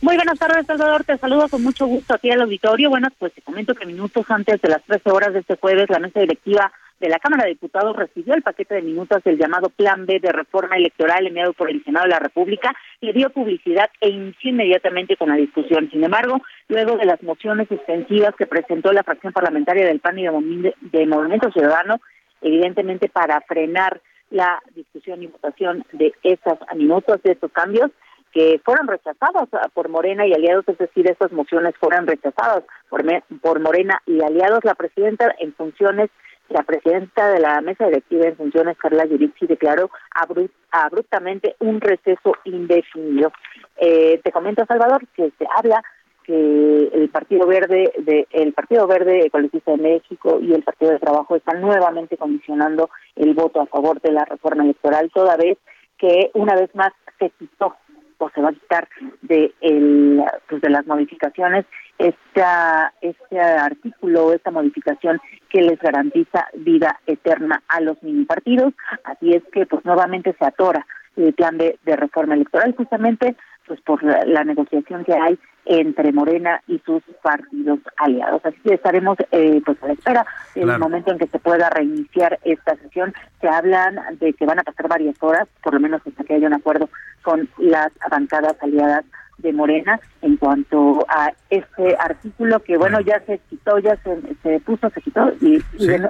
Muy 0.00 0.16
buenas 0.16 0.38
tardes, 0.38 0.66
Salvador. 0.66 1.04
Te 1.04 1.18
saludo 1.18 1.48
con 1.48 1.62
mucho 1.62 1.86
gusto 1.86 2.14
aquí 2.14 2.30
al 2.30 2.42
auditorio. 2.42 2.90
Bueno, 2.90 3.08
pues 3.18 3.32
te 3.34 3.42
comento 3.42 3.74
que 3.74 3.86
minutos 3.86 4.24
antes 4.30 4.60
de 4.62 4.68
las 4.68 4.82
13 4.84 5.10
horas 5.10 5.32
de 5.32 5.40
este 5.40 5.56
jueves, 5.56 5.90
la 5.90 5.98
mesa 5.98 6.20
directiva 6.20 6.72
de 7.00 7.08
la 7.08 7.18
Cámara 7.18 7.44
de 7.44 7.50
Diputados 7.50 7.96
recibió 7.96 8.34
el 8.34 8.42
paquete 8.42 8.76
de 8.76 8.82
minutos 8.82 9.22
del 9.24 9.36
llamado 9.36 9.68
Plan 9.68 10.06
B 10.06 10.20
de 10.20 10.32
reforma 10.32 10.76
electoral 10.76 11.26
enviado 11.26 11.52
por 11.52 11.68
el 11.68 11.84
Senado 11.84 12.04
de 12.04 12.12
la 12.12 12.18
República, 12.18 12.74
le 13.00 13.12
dio 13.12 13.30
publicidad 13.30 13.90
e 14.00 14.08
inició 14.08 14.50
inmediatamente 14.50 15.16
con 15.16 15.28
la 15.28 15.36
discusión. 15.36 15.90
Sin 15.90 16.02
embargo, 16.02 16.40
luego 16.68 16.96
de 16.96 17.04
las 17.04 17.22
mociones 17.22 17.70
extensivas 17.70 18.34
que 18.36 18.46
presentó 18.46 18.92
la 18.92 19.02
fracción 19.02 19.32
parlamentaria 19.32 19.86
del 19.86 20.00
PAN 20.00 20.18
y 20.18 20.24
de 20.24 21.06
Movimiento 21.06 21.50
Ciudadano, 21.50 22.00
evidentemente 22.40 23.08
para 23.08 23.40
frenar 23.42 24.00
la 24.30 24.60
discusión 24.74 25.22
y 25.22 25.26
votación 25.28 25.84
de 25.92 26.12
esos 26.22 26.58
minutos, 26.74 27.22
de 27.22 27.32
estos 27.32 27.52
cambios 27.52 27.90
que 28.34 28.60
fueron 28.64 28.88
rechazados 28.88 29.48
por 29.72 29.88
Morena 29.88 30.26
y 30.26 30.34
aliados, 30.34 30.64
es 30.66 30.76
decir, 30.76 31.08
estas 31.08 31.30
mociones 31.30 31.72
fueron 31.78 32.04
rechazadas 32.08 32.64
por, 32.88 33.04
por 33.40 33.60
Morena 33.60 34.02
y 34.06 34.20
aliados. 34.22 34.64
La 34.64 34.74
presidenta 34.74 35.32
en 35.38 35.54
funciones, 35.54 36.10
la 36.48 36.64
presidenta 36.64 37.30
de 37.30 37.38
la 37.38 37.60
mesa 37.60 37.86
directiva 37.86 38.26
en 38.26 38.36
funciones, 38.36 38.76
Carla 38.76 39.06
Yurixi, 39.06 39.46
declaró 39.46 39.88
abruptamente 40.72 41.54
un 41.60 41.80
receso 41.80 42.34
indefinido. 42.42 43.32
Eh, 43.76 44.20
te 44.24 44.32
comento, 44.32 44.66
Salvador, 44.66 45.06
que 45.14 45.32
se 45.38 45.46
habla 45.56 45.80
que 46.24 46.90
el 46.92 47.08
Partido 47.10 47.46
Verde, 47.46 47.92
de, 47.98 48.26
el 48.32 48.52
Partido 48.52 48.86
Verde 48.86 49.26
Ecologista 49.26 49.72
de 49.72 49.78
México 49.78 50.38
y 50.40 50.52
el 50.52 50.62
Partido 50.62 50.92
de 50.92 50.98
Trabajo 50.98 51.36
están 51.36 51.60
nuevamente 51.60 52.16
condicionando 52.16 52.90
el 53.16 53.34
voto 53.34 53.60
a 53.60 53.66
favor 53.66 54.00
de 54.00 54.12
la 54.12 54.24
reforma 54.24 54.64
electoral, 54.64 55.10
toda 55.14 55.36
vez 55.36 55.58
que 55.98 56.30
una 56.34 56.54
vez 56.54 56.74
más 56.74 56.92
se 57.18 57.30
quitó 57.30 57.76
o 58.18 58.30
se 58.30 58.40
va 58.40 58.48
a 58.50 58.52
quitar 58.52 58.88
de 59.22 59.52
el, 59.60 60.22
pues 60.48 60.62
de 60.62 60.70
las 60.70 60.86
modificaciones 60.86 61.66
esta, 61.98 62.92
este 63.00 63.38
artículo, 63.38 64.32
esta 64.32 64.50
modificación 64.50 65.20
que 65.50 65.62
les 65.62 65.78
garantiza 65.78 66.46
vida 66.54 67.00
eterna 67.06 67.62
a 67.68 67.80
los 67.80 68.02
mini 68.02 68.24
partidos. 68.24 68.72
Así 69.04 69.32
es 69.32 69.42
que 69.52 69.66
pues 69.66 69.84
nuevamente 69.84 70.34
se 70.38 70.44
atora 70.44 70.86
el 71.16 71.32
plan 71.34 71.58
de 71.58 71.78
reforma 71.84 72.34
electoral 72.34 72.74
justamente 72.76 73.36
pues 73.66 73.80
por 73.80 74.02
la, 74.02 74.44
negociación 74.44 75.04
que 75.04 75.14
hay 75.14 75.38
entre 75.66 76.12
Morena 76.12 76.60
y 76.66 76.78
sus 76.80 77.02
partidos 77.22 77.78
aliados. 77.96 78.44
Así 78.44 78.58
que 78.62 78.74
estaremos 78.74 79.16
eh, 79.32 79.62
pues 79.64 79.82
a 79.82 79.86
la 79.86 79.92
espera 79.94 80.26
del 80.54 80.78
momento 80.78 81.12
en 81.12 81.18
que 81.18 81.26
se 81.26 81.38
pueda 81.38 81.70
reiniciar 81.70 82.38
esta 82.44 82.76
sesión. 82.76 83.14
Se 83.40 83.48
hablan 83.48 83.96
de 84.20 84.34
que 84.34 84.44
van 84.44 84.58
a 84.58 84.62
pasar 84.62 84.88
varias 84.88 85.16
horas, 85.22 85.48
por 85.62 85.74
lo 85.74 85.80
menos 85.80 86.02
hasta 86.06 86.24
que 86.24 86.34
haya 86.34 86.46
un 86.46 86.54
acuerdo 86.54 86.90
con 87.22 87.48
las 87.58 87.90
bancadas 88.10 88.56
aliadas 88.60 89.04
de 89.38 89.52
Morena 89.52 90.00
en 90.22 90.36
cuanto 90.36 91.04
a 91.08 91.32
este 91.50 91.96
artículo 91.96 92.62
que 92.62 92.76
bueno 92.76 93.00
ya 93.00 93.22
se 93.26 93.40
quitó, 93.50 93.78
ya 93.78 93.96
se, 94.02 94.16
se 94.42 94.60
puso, 94.60 94.88
se 94.90 95.00
quitó 95.00 95.32
y, 95.40 95.62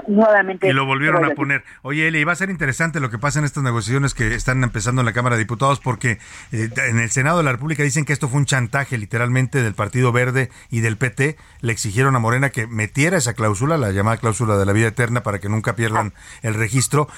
nuevamente... 0.09 0.69
Y 0.69 0.73
lo 0.73 0.87
volvieron 0.87 1.25
a 1.25 1.31
poner. 1.31 1.65
Oye, 1.83 2.09
Eli, 2.09 2.25
va 2.25 2.33
a 2.33 2.37
ser 2.37 2.51
interesante 2.51 3.01
lo 3.01 3.11
que 3.11 3.19
pasa 3.19 3.39
en 3.39 3.45
estas 3.45 3.63
negociaciones 3.63 4.15
que 4.15 4.35
están 4.35 4.63
empezando 4.63 5.01
en 5.01 5.07
la 5.07 5.13
Cámara 5.13 5.37
de 5.37 5.41
Diputados 5.43 5.81
porque 5.81 6.19
eh, 6.53 6.69
en 6.89 6.99
el 6.99 7.11
Senado 7.11 7.39
de 7.39 7.45
la 7.45 7.53
República 7.53 7.83
dicen 7.83 8.05
que 8.05 8.13
esto 8.13 8.29
fue 8.29 8.39
un 8.39 8.47
chantaje 8.47 8.99
literalmente 8.99 9.63
del 9.63 9.75
Partido 9.75 10.13
Verde 10.13 10.51
y 10.71 10.81
del 10.81 10.97
PT. 10.97 11.37
Le 11.61 11.73
exigieron 11.73 12.15
a 12.17 12.19
Morena 12.19 12.51
que 12.51 12.67
metiera 12.67 13.17
esa 13.17 13.35
cláusula, 13.35 13.77
la 13.77 13.91
llamada 13.91 14.17
cláusula 14.19 14.57
de 14.57 14.67
la 14.67 14.73
vida 14.73 14.89
eterna 14.89 15.23
para 15.23 15.39
que 15.39 15.49
nunca 15.49 15.75
pierdan 15.75 16.13
el 16.43 16.55
registro 16.55 17.09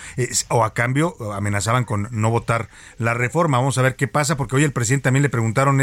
o 0.48 0.64
a 0.64 0.74
cambio 0.74 1.16
amenazaban 1.34 1.84
con 1.84 2.08
no 2.10 2.30
votar 2.30 2.68
la 2.98 3.14
reforma. 3.14 3.58
Vamos 3.58 3.78
a 3.78 3.82
ver 3.82 3.96
qué 3.96 4.08
pasa 4.08 4.36
porque 4.36 4.56
hoy 4.56 4.64
el 4.64 4.72
presidente 4.72 5.04
también 5.04 5.22
le 5.22 5.28
preguntaron, 5.28 5.80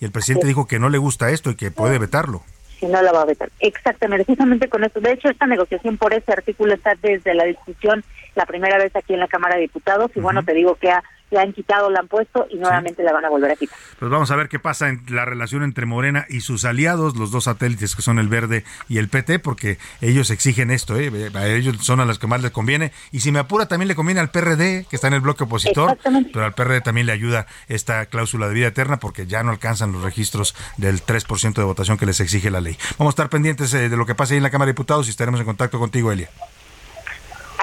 Y 0.00 0.04
el 0.04 0.10
presidente 0.10 0.46
dijo 0.46 0.66
que 0.66 0.78
no 0.78 0.88
le 0.88 0.98
gusta 0.98 1.30
esto 1.30 1.50
y 1.50 1.56
que 1.56 1.70
puede 1.70 1.98
vetarlo. 1.98 2.42
Si 2.80 2.86
no 2.86 3.00
la 3.00 3.12
va 3.12 3.22
a 3.22 3.26
vetar. 3.26 3.50
Exactamente, 3.60 4.24
precisamente 4.24 4.68
con 4.68 4.84
esto. 4.84 5.00
De 5.00 5.12
hecho, 5.12 5.28
esta 5.28 5.46
negociación 5.46 5.96
por 5.96 6.12
ese 6.12 6.32
artículo 6.32 6.74
está 6.74 6.94
desde 7.00 7.34
la 7.34 7.44
discusión 7.44 8.04
la 8.34 8.46
primera 8.46 8.78
vez 8.78 8.94
aquí 8.96 9.14
en 9.14 9.20
la 9.20 9.28
Cámara 9.28 9.54
de 9.54 9.62
Diputados 9.62 10.10
y 10.14 10.20
bueno, 10.20 10.42
te 10.42 10.52
digo 10.54 10.74
que 10.74 10.90
ha 10.90 11.02
la 11.34 11.42
han 11.42 11.52
quitado, 11.52 11.90
la 11.90 12.00
han 12.00 12.08
puesto 12.08 12.46
y 12.50 12.56
nuevamente 12.56 13.02
la 13.02 13.12
van 13.12 13.24
a 13.24 13.28
volver 13.28 13.50
a 13.50 13.56
quitar. 13.56 13.76
Pues 13.98 14.10
vamos 14.10 14.30
a 14.30 14.36
ver 14.36 14.48
qué 14.48 14.58
pasa 14.58 14.88
en 14.88 15.02
la 15.08 15.24
relación 15.24 15.62
entre 15.62 15.84
Morena 15.86 16.26
y 16.28 16.40
sus 16.40 16.64
aliados, 16.64 17.16
los 17.16 17.30
dos 17.30 17.44
satélites 17.44 17.94
que 17.94 18.02
son 18.02 18.18
el 18.18 18.28
Verde 18.28 18.64
y 18.88 18.98
el 18.98 19.08
PT, 19.08 19.38
porque 19.40 19.78
ellos 20.00 20.30
exigen 20.30 20.70
esto, 20.70 20.98
¿eh? 20.98 21.30
a 21.34 21.46
ellos 21.48 21.76
son 21.80 22.00
a 22.00 22.04
los 22.04 22.18
que 22.18 22.26
más 22.26 22.40
les 22.40 22.50
conviene. 22.50 22.92
Y 23.12 23.20
si 23.20 23.32
me 23.32 23.38
apura, 23.38 23.66
también 23.66 23.88
le 23.88 23.94
conviene 23.94 24.20
al 24.20 24.30
PRD, 24.30 24.86
que 24.88 24.96
está 24.96 25.08
en 25.08 25.14
el 25.14 25.20
bloque 25.20 25.44
opositor, 25.44 25.98
pero 26.32 26.44
al 26.44 26.54
PRD 26.54 26.80
también 26.80 27.06
le 27.06 27.12
ayuda 27.12 27.46
esta 27.68 28.06
cláusula 28.06 28.48
de 28.48 28.54
vida 28.54 28.68
eterna 28.68 28.98
porque 28.98 29.26
ya 29.26 29.42
no 29.42 29.50
alcanzan 29.50 29.92
los 29.92 30.02
registros 30.02 30.54
del 30.76 31.04
3% 31.04 31.54
de 31.54 31.64
votación 31.64 31.98
que 31.98 32.06
les 32.06 32.20
exige 32.20 32.50
la 32.50 32.60
ley. 32.60 32.78
Vamos 32.98 33.12
a 33.12 33.14
estar 33.14 33.28
pendientes 33.28 33.74
eh, 33.74 33.88
de 33.88 33.96
lo 33.96 34.06
que 34.06 34.14
pase 34.14 34.34
ahí 34.34 34.38
en 34.38 34.44
la 34.44 34.50
Cámara 34.50 34.66
de 34.66 34.72
Diputados 34.72 35.06
y 35.08 35.10
estaremos 35.10 35.40
en 35.40 35.46
contacto 35.46 35.78
contigo, 35.78 36.12
Elia. 36.12 36.30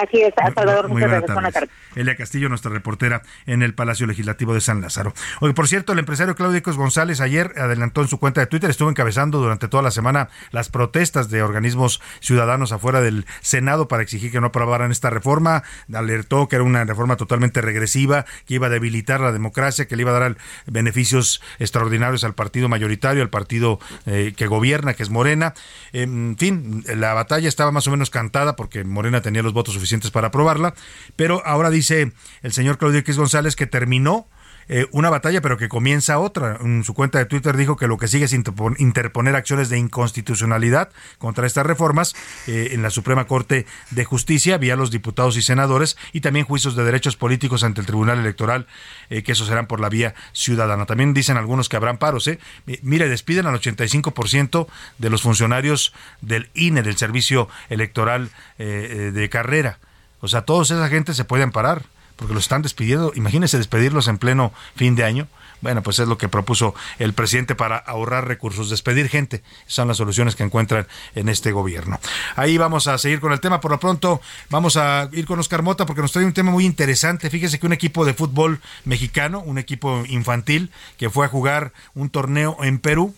Así 0.01 0.21
es, 0.21 0.33
Salvador, 0.33 0.89
muy, 0.89 1.01
muchas 1.01 1.23
gracias. 1.23 1.69
Elia 1.95 2.15
Castillo, 2.15 2.49
nuestra 2.49 2.71
reportera 2.71 3.21
en 3.45 3.61
el 3.61 3.75
Palacio 3.75 4.07
Legislativo 4.07 4.53
de 4.53 4.61
San 4.61 4.81
Lázaro. 4.81 5.13
Oye, 5.41 5.53
por 5.53 5.67
cierto, 5.67 5.93
el 5.93 5.99
empresario 5.99 6.35
Claudio 6.35 6.61
González 6.75 7.21
ayer 7.21 7.53
adelantó 7.57 8.01
en 8.01 8.07
su 8.07 8.17
cuenta 8.17 8.41
de 8.41 8.47
Twitter, 8.47 8.69
estuvo 8.69 8.89
encabezando 8.89 9.39
durante 9.39 9.67
toda 9.67 9.83
la 9.83 9.91
semana 9.91 10.29
las 10.51 10.69
protestas 10.69 11.29
de 11.29 11.43
organismos 11.43 12.01
ciudadanos 12.19 12.71
afuera 12.71 13.01
del 13.01 13.25
Senado 13.41 13.87
para 13.87 14.01
exigir 14.01 14.31
que 14.31 14.41
no 14.41 14.47
aprobaran 14.47 14.91
esta 14.91 15.11
reforma. 15.11 15.63
Alertó 15.93 16.47
que 16.47 16.55
era 16.55 16.63
una 16.63 16.83
reforma 16.83 17.15
totalmente 17.15 17.61
regresiva, 17.61 18.25
que 18.47 18.55
iba 18.55 18.67
a 18.67 18.69
debilitar 18.71 19.19
la 19.19 19.31
democracia, 19.31 19.87
que 19.87 19.95
le 19.95 20.01
iba 20.01 20.15
a 20.15 20.19
dar 20.19 20.37
beneficios 20.65 21.43
extraordinarios 21.59 22.23
al 22.23 22.33
partido 22.33 22.69
mayoritario, 22.69 23.21
al 23.21 23.29
partido 23.29 23.79
eh, 24.07 24.33
que 24.35 24.47
gobierna, 24.47 24.95
que 24.95 25.03
es 25.03 25.11
Morena. 25.11 25.53
En 25.93 26.35
fin, 26.39 26.83
la 26.87 27.13
batalla 27.13 27.47
estaba 27.47 27.71
más 27.71 27.85
o 27.87 27.91
menos 27.91 28.09
cantada 28.09 28.55
porque 28.55 28.83
Morena 28.83 29.21
tenía 29.21 29.43
los 29.43 29.53
votos 29.53 29.73
suficientes 29.73 29.90
para 30.11 30.27
aprobarla, 30.27 30.73
pero 31.15 31.41
ahora 31.45 31.69
dice 31.69 32.13
el 32.41 32.53
señor 32.53 32.77
Claudio 32.77 32.99
X 32.99 33.17
González 33.17 33.55
que 33.55 33.67
terminó 33.67 34.27
eh, 34.73 34.87
una 34.91 35.09
batalla, 35.09 35.41
pero 35.41 35.57
que 35.57 35.67
comienza 35.67 36.17
otra. 36.17 36.57
En 36.61 36.85
su 36.85 36.93
cuenta 36.93 37.19
de 37.19 37.25
Twitter 37.25 37.57
dijo 37.57 37.75
que 37.75 37.87
lo 37.87 37.97
que 37.97 38.07
sigue 38.07 38.23
es 38.23 38.31
interponer 38.31 39.35
acciones 39.35 39.67
de 39.67 39.77
inconstitucionalidad 39.77 40.91
contra 41.17 41.45
estas 41.45 41.65
reformas 41.65 42.15
eh, 42.47 42.69
en 42.71 42.81
la 42.81 42.89
Suprema 42.89 43.27
Corte 43.27 43.65
de 43.89 44.05
Justicia, 44.05 44.57
vía 44.57 44.77
los 44.77 44.89
diputados 44.89 45.35
y 45.35 45.41
senadores, 45.41 45.97
y 46.13 46.21
también 46.21 46.45
juicios 46.45 46.77
de 46.77 46.85
derechos 46.85 47.17
políticos 47.17 47.65
ante 47.65 47.81
el 47.81 47.85
Tribunal 47.85 48.19
Electoral, 48.19 48.65
eh, 49.09 49.23
que 49.23 49.33
esos 49.33 49.49
serán 49.49 49.67
por 49.67 49.81
la 49.81 49.89
vía 49.89 50.15
ciudadana. 50.31 50.85
También 50.85 51.13
dicen 51.13 51.35
algunos 51.35 51.67
que 51.67 51.75
habrán 51.75 51.97
paros. 51.97 52.25
¿eh? 52.29 52.39
Mire, 52.81 53.09
despiden 53.09 53.47
al 53.47 53.59
85% 53.59 54.67
de 54.99 55.09
los 55.09 55.21
funcionarios 55.21 55.93
del 56.21 56.49
INE, 56.53 56.81
del 56.81 56.95
Servicio 56.95 57.49
Electoral 57.69 58.29
de 58.57 59.29
Carrera. 59.29 59.79
O 60.21 60.29
sea, 60.29 60.43
todos 60.43 60.71
esa 60.71 60.87
gente 60.87 61.13
se 61.13 61.25
pueden 61.25 61.51
parar 61.51 61.83
porque 62.21 62.35
los 62.35 62.43
están 62.43 62.61
despidiendo. 62.61 63.11
Imagínense 63.15 63.57
despedirlos 63.57 64.07
en 64.07 64.19
pleno 64.19 64.53
fin 64.75 64.95
de 64.95 65.03
año. 65.03 65.27
Bueno, 65.59 65.81
pues 65.81 65.97
es 65.97 66.07
lo 66.07 66.19
que 66.19 66.29
propuso 66.29 66.75
el 66.99 67.13
presidente 67.13 67.55
para 67.55 67.77
ahorrar 67.77 68.27
recursos, 68.27 68.69
despedir 68.69 69.09
gente. 69.09 69.41
Son 69.65 69.87
las 69.87 69.97
soluciones 69.97 70.35
que 70.35 70.43
encuentran 70.43 70.85
en 71.15 71.29
este 71.29 71.51
gobierno. 71.51 71.99
Ahí 72.35 72.59
vamos 72.59 72.85
a 72.85 72.99
seguir 72.99 73.21
con 73.21 73.31
el 73.31 73.39
tema. 73.39 73.59
Por 73.59 73.71
lo 73.71 73.79
pronto, 73.79 74.21
vamos 74.51 74.77
a 74.77 75.09
ir 75.13 75.25
con 75.25 75.39
Oscar 75.39 75.63
Mota 75.63 75.87
porque 75.87 76.03
nos 76.03 76.11
trae 76.11 76.23
un 76.23 76.33
tema 76.33 76.51
muy 76.51 76.63
interesante. 76.63 77.27
Fíjese 77.31 77.59
que 77.59 77.65
un 77.65 77.73
equipo 77.73 78.05
de 78.05 78.13
fútbol 78.13 78.61
mexicano, 78.85 79.39
un 79.39 79.57
equipo 79.57 80.03
infantil 80.07 80.69
que 80.97 81.09
fue 81.09 81.25
a 81.25 81.29
jugar 81.29 81.73
un 81.95 82.11
torneo 82.11 82.55
en 82.61 82.77
Perú, 82.77 83.15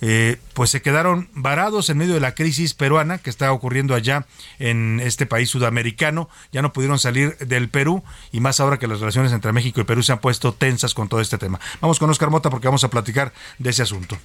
eh, 0.00 0.38
pues 0.54 0.70
se 0.70 0.82
quedaron 0.82 1.28
varados 1.34 1.90
en 1.90 1.98
medio 1.98 2.14
de 2.14 2.20
la 2.20 2.34
crisis 2.34 2.74
peruana 2.74 3.18
que 3.18 3.30
está 3.30 3.52
ocurriendo 3.52 3.94
allá 3.94 4.26
en 4.58 5.00
este 5.02 5.26
país 5.26 5.50
sudamericano. 5.50 6.28
Ya 6.52 6.62
no 6.62 6.72
pudieron 6.72 6.98
salir 6.98 7.36
del 7.38 7.68
Perú 7.68 8.04
y 8.32 8.40
más 8.40 8.60
ahora 8.60 8.78
que 8.78 8.86
las 8.86 9.00
relaciones 9.00 9.32
entre 9.32 9.52
México 9.52 9.80
y 9.80 9.84
Perú 9.84 10.02
se 10.02 10.12
han 10.12 10.20
puesto 10.20 10.52
tensas 10.52 10.94
con 10.94 11.08
todo 11.08 11.20
este 11.20 11.38
tema. 11.38 11.60
Vamos 11.80 11.98
con 11.98 12.10
Oscar 12.10 12.30
Mota 12.30 12.50
porque 12.50 12.68
vamos 12.68 12.84
a 12.84 12.90
platicar 12.90 13.32
de 13.58 13.70
ese 13.70 13.82
asunto. 13.82 14.18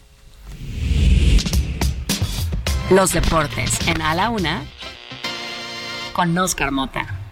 Los 2.90 3.14
deportes 3.14 3.88
en 3.88 4.02
A 4.02 4.14
la 4.14 4.30
Una 4.30 4.64
con 6.14 6.38
Oscar 6.38 6.72
Mota. 6.72 7.23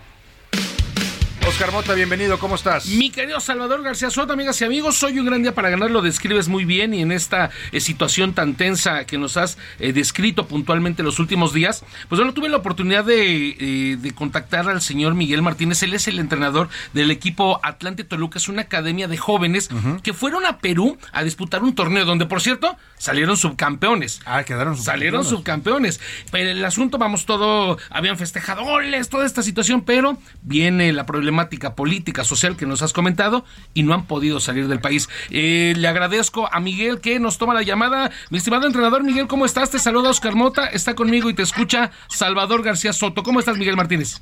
Oscar 1.48 1.72
Mota, 1.72 1.96
bienvenido, 1.96 2.38
¿cómo 2.38 2.54
estás? 2.54 2.86
Mi 2.86 3.10
querido 3.10 3.40
Salvador 3.40 3.82
García 3.82 4.12
Soto, 4.12 4.34
amigas 4.34 4.62
y 4.62 4.66
amigos, 4.66 4.96
soy 4.98 5.20
un 5.20 5.26
gran 5.26 5.42
día 5.42 5.56
para 5.56 5.72
ganar, 5.72 5.90
lo 5.90 6.04
describes 6.04 6.48
muy 6.48 6.66
bien 6.66 6.94
y 6.94 7.02
en 7.02 7.12
esta 7.12 7.50
eh, 7.72 7.80
situación 7.80 8.34
tan 8.34 8.54
tensa 8.54 9.06
que 9.06 9.18
nos 9.18 9.38
has 9.38 9.58
eh, 9.80 9.92
descrito 9.92 10.48
puntualmente 10.48 11.02
los 11.02 11.18
últimos 11.18 11.52
días, 11.52 11.84
pues 12.10 12.20
bueno, 12.20 12.34
tuve 12.34 12.48
la 12.48 12.58
oportunidad 12.58 13.06
de, 13.06 13.56
eh, 13.60 13.98
de, 14.00 14.12
contactar 14.14 14.70
al 14.70 14.82
señor 14.82 15.16
Miguel 15.16 15.42
Martínez, 15.42 15.82
él 15.82 15.96
es 15.96 16.08
el 16.08 16.20
entrenador 16.20 16.70
del 16.94 17.10
equipo 17.10 17.60
Atlante 17.64 18.04
Toluca, 18.04 18.38
es 18.38 18.48
una 18.48 18.62
academia 18.62 19.08
de 19.08 19.18
jóvenes 19.18 19.70
que 20.04 20.14
fueron 20.14 20.46
a 20.46 20.60
Perú 20.60 21.00
a 21.12 21.24
disputar 21.24 21.64
un 21.64 21.74
torneo 21.74 22.06
donde, 22.06 22.28
por 22.28 22.42
cierto, 22.42 22.78
salieron 22.98 23.36
subcampeones. 23.36 24.22
Ah, 24.26 24.44
quedaron 24.44 24.76
subcampeones. 24.76 24.86
Salieron 24.86 25.26
subcampeones. 25.26 26.00
Pero 26.30 26.52
el 26.52 26.64
asunto, 26.64 27.00
vamos, 27.00 27.26
todo, 27.26 27.78
habían 27.90 28.18
festejado 28.18 28.64
goles, 28.64 29.10
toda 29.10 29.26
esta 29.26 29.42
situación, 29.42 29.82
pero 29.82 30.18
viene 30.44 30.94
la 30.94 31.06
problemática 31.06 31.31
política, 31.76 32.24
social 32.24 32.56
que 32.58 32.66
nos 32.66 32.82
has 32.82 32.94
comentado 32.94 33.46
y 33.74 33.84
no 33.84 33.94
han 33.94 34.06
podido 34.06 34.40
salir 34.40 34.68
del 34.68 34.80
país. 34.80 35.10
Eh, 35.30 35.74
le 35.78 35.88
agradezco 35.88 36.48
a 36.52 36.60
Miguel 36.60 37.00
que 37.02 37.20
nos 37.20 37.38
toma 37.38 37.54
la 37.54 37.64
llamada. 37.64 38.12
Mi 38.30 38.38
estimado 38.38 38.68
entrenador 38.68 39.04
Miguel, 39.04 39.28
¿cómo 39.28 39.46
estás? 39.46 39.72
Te 39.72 39.80
saluda 39.80 40.10
Oscar 40.10 40.36
Mota, 40.36 40.68
está 40.68 40.96
conmigo 40.96 41.30
y 41.30 41.34
te 41.34 41.44
escucha 41.44 41.92
Salvador 42.10 42.64
García 42.64 42.94
Soto. 42.94 43.24
¿Cómo 43.24 43.40
estás, 43.40 43.58
Miguel 43.58 43.78
Martínez? 43.78 44.22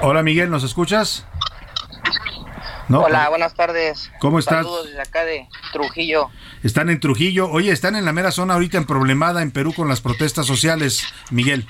Hola, 0.00 0.22
Miguel, 0.22 0.50
¿nos 0.50 0.64
escuchas? 0.64 1.26
No, 2.88 3.00
Hola, 3.00 3.28
buenas 3.28 3.54
tardes. 3.54 4.12
¿Cómo 4.20 4.38
estás? 4.38 4.64
Saludos 4.64 4.86
desde 4.86 5.00
acá 5.00 5.24
de 5.24 5.48
Trujillo. 5.72 6.30
Están 6.62 6.88
en 6.88 7.00
Trujillo. 7.00 7.50
Oye, 7.50 7.72
están 7.72 7.96
en 7.96 8.04
la 8.04 8.12
mera 8.12 8.30
zona 8.30 8.54
ahorita 8.54 8.78
en 8.78 8.84
problemada 8.84 9.42
en 9.42 9.50
Perú 9.50 9.72
con 9.74 9.88
las 9.88 10.00
protestas 10.00 10.46
sociales, 10.46 11.04
Miguel. 11.30 11.66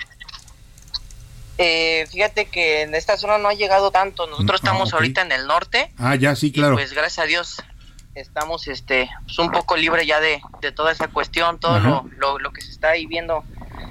Eh, 1.58 2.06
fíjate 2.10 2.46
que 2.46 2.82
en 2.82 2.94
esta 2.94 3.16
zona 3.16 3.38
no 3.38 3.48
ha 3.48 3.54
llegado 3.54 3.90
tanto. 3.90 4.26
Nosotros 4.26 4.60
Ah, 4.62 4.64
estamos 4.66 4.92
ahorita 4.92 5.22
en 5.22 5.32
el 5.32 5.46
norte. 5.46 5.90
Ah, 5.98 6.14
ya, 6.14 6.36
sí, 6.36 6.52
claro. 6.52 6.74
Pues 6.74 6.92
gracias 6.92 7.18
a 7.24 7.26
Dios 7.26 7.62
estamos 8.14 8.66
este 8.68 9.10
pues, 9.26 9.38
un 9.38 9.50
poco 9.50 9.76
libre 9.76 10.06
ya 10.06 10.20
de, 10.20 10.40
de 10.62 10.72
toda 10.72 10.92
esa 10.92 11.08
cuestión. 11.08 11.58
Todo 11.58 11.78
lo, 11.80 12.38
lo 12.38 12.52
que 12.52 12.60
se 12.60 12.70
está 12.70 12.88
ahí 12.90 13.06
viendo 13.06 13.44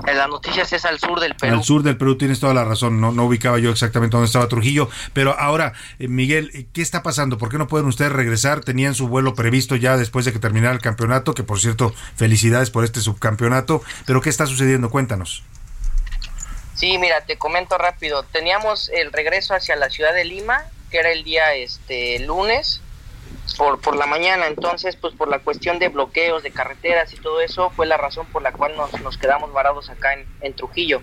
en 0.08 0.18
las 0.18 0.28
noticias 0.30 0.72
es 0.74 0.86
al 0.86 1.00
sur 1.00 1.20
del 1.20 1.36
Perú. 1.36 1.58
Al 1.58 1.64
sur 1.64 1.82
del 1.84 1.98
Perú 1.98 2.18
tienes 2.18 2.40
toda 2.40 2.54
la 2.54 2.64
razón, 2.66 3.00
no, 3.02 3.12
no 3.12 3.26
ubicaba 3.26 3.60
yo 3.60 3.72
exactamente 3.72 4.16
dónde 4.18 4.26
estaba 4.28 4.48
Trujillo, 4.48 4.90
pero 5.14 5.40
ahora, 5.40 5.74
eh, 6.00 6.08
Miguel, 6.08 6.52
eh, 6.54 6.68
¿qué 6.74 6.82
está 6.82 7.02
pasando? 7.02 7.38
¿Por 7.38 7.50
qué 7.50 7.58
no 7.58 7.68
pueden 7.68 7.88
ustedes 7.88 8.12
regresar? 8.12 8.62
Tenían 8.62 8.94
su 8.94 9.08
vuelo 9.08 9.34
previsto 9.36 9.76
ya 9.76 9.96
después 9.98 10.26
de 10.26 10.34
que 10.34 10.40
terminara 10.40 10.74
el 10.74 10.82
campeonato, 10.82 11.34
que 11.34 11.44
por 11.44 11.60
cierto, 11.60 11.94
felicidades 12.16 12.70
por 12.72 12.84
este 12.84 13.00
subcampeonato, 13.02 13.82
pero 14.06 14.22
¿qué 14.22 14.30
está 14.30 14.46
sucediendo? 14.48 14.90
Cuéntanos. 14.90 15.44
Sí, 16.76 16.98
mira, 16.98 17.22
te 17.22 17.38
comento 17.38 17.78
rápido. 17.78 18.24
Teníamos 18.24 18.90
el 18.90 19.12
regreso 19.12 19.56
hacia 19.56 19.76
la 19.76 19.90
ciudad 19.90 20.14
de 20.14 20.26
Lima, 20.26 20.66
que 20.92 21.00
era 21.00 21.12
el 21.12 21.24
día 21.24 21.54
este 21.56 22.20
lunes 22.20 22.82
por 23.58 23.80
por 23.80 23.96
la 23.96 24.06
mañana, 24.06 24.48
entonces 24.48 24.96
pues 24.96 25.14
por 25.14 25.30
la 25.30 25.40
cuestión 25.40 25.80
de 25.80 25.90
bloqueos 25.90 26.44
de 26.44 26.52
carreteras 26.52 27.14
y 27.14 27.18
todo 27.18 27.42
eso 27.42 27.70
fue 27.72 27.86
la 27.86 27.96
razón 27.98 28.26
por 28.28 28.42
la 28.42 28.52
cual 28.52 28.76
nos, 28.76 29.00
nos 29.02 29.18
quedamos 29.18 29.54
varados 29.54 29.90
acá 29.90 30.14
en, 30.14 30.26
en 30.42 30.54
Trujillo. 30.54 31.02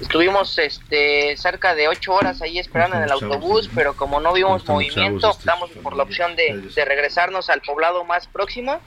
Estuvimos 0.00 0.58
este 0.58 1.36
cerca 1.36 1.74
de 1.74 1.88
ocho 1.88 2.14
horas 2.14 2.40
ahí 2.42 2.58
esperando 2.58 2.96
en 2.96 3.02
el 3.02 3.10
autobús, 3.10 3.68
pero 3.74 3.96
como 3.96 4.20
no 4.20 4.32
vimos 4.32 4.66
movimiento, 4.66 5.30
optamos 5.30 5.70
por 5.82 5.96
la 5.96 6.04
opción 6.04 6.36
de, 6.36 6.70
de 6.74 6.84
regresarnos 6.84 7.50
al 7.50 7.60
poblado 7.62 8.04
más 8.04 8.26
próximo. 8.28 8.80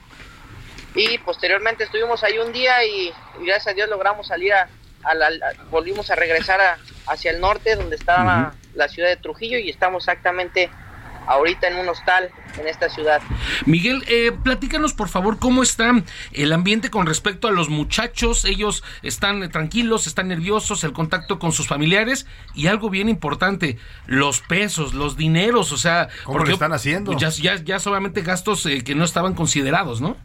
Y 0.95 1.17
posteriormente 1.19 1.85
estuvimos 1.85 2.23
ahí 2.23 2.37
un 2.37 2.51
día 2.51 2.83
y, 2.85 3.13
y 3.41 3.45
gracias 3.45 3.67
a 3.67 3.73
Dios 3.73 3.89
logramos 3.89 4.27
salir 4.27 4.53
a, 4.53 4.69
a 5.03 5.13
la- 5.13 5.29
volvimos 5.69 6.09
a 6.11 6.15
regresar 6.15 6.59
a- 6.61 6.77
hacia 7.07 7.31
el 7.31 7.39
norte 7.41 7.75
donde 7.75 7.95
estaba 7.95 8.53
la 8.75 8.87
ciudad 8.87 9.09
de 9.09 9.17
Trujillo 9.17 9.57
y 9.57 9.69
estamos 9.69 10.03
exactamente 10.03 10.69
ahorita 11.27 11.67
en 11.67 11.75
un 11.77 11.87
hostal 11.87 12.29
en 12.59 12.67
esta 12.67 12.89
ciudad. 12.89 13.21
Miguel, 13.65 14.03
eh, 14.07 14.31
platícanos 14.43 14.93
por 14.93 15.07
favor 15.07 15.37
cómo 15.37 15.61
está 15.61 15.91
el 16.33 16.51
ambiente 16.51 16.89
con 16.89 17.05
respecto 17.05 17.47
a 17.47 17.51
los 17.51 17.69
muchachos. 17.69 18.43
Ellos 18.43 18.83
están 19.03 19.49
tranquilos, 19.51 20.07
están 20.07 20.29
nerviosos, 20.29 20.83
el 20.83 20.93
contacto 20.93 21.37
con 21.37 21.51
sus 21.51 21.67
familiares 21.67 22.25
y 22.55 22.67
algo 22.67 22.89
bien 22.89 23.07
importante, 23.07 23.77
los 24.07 24.41
pesos, 24.41 24.93
los 24.95 25.15
dineros, 25.15 25.71
o 25.71 25.77
sea, 25.77 26.09
¿Cómo 26.23 26.39
lo 26.43 26.51
están 26.51 26.73
haciendo? 26.73 27.13
Ya, 27.15 27.29
ya, 27.29 27.55
ya 27.55 27.79
solamente 27.79 28.23
gastos 28.23 28.65
eh, 28.65 28.83
que 28.83 28.95
no 28.95 29.05
estaban 29.05 29.35
considerados, 29.35 30.01
¿no? 30.01 30.17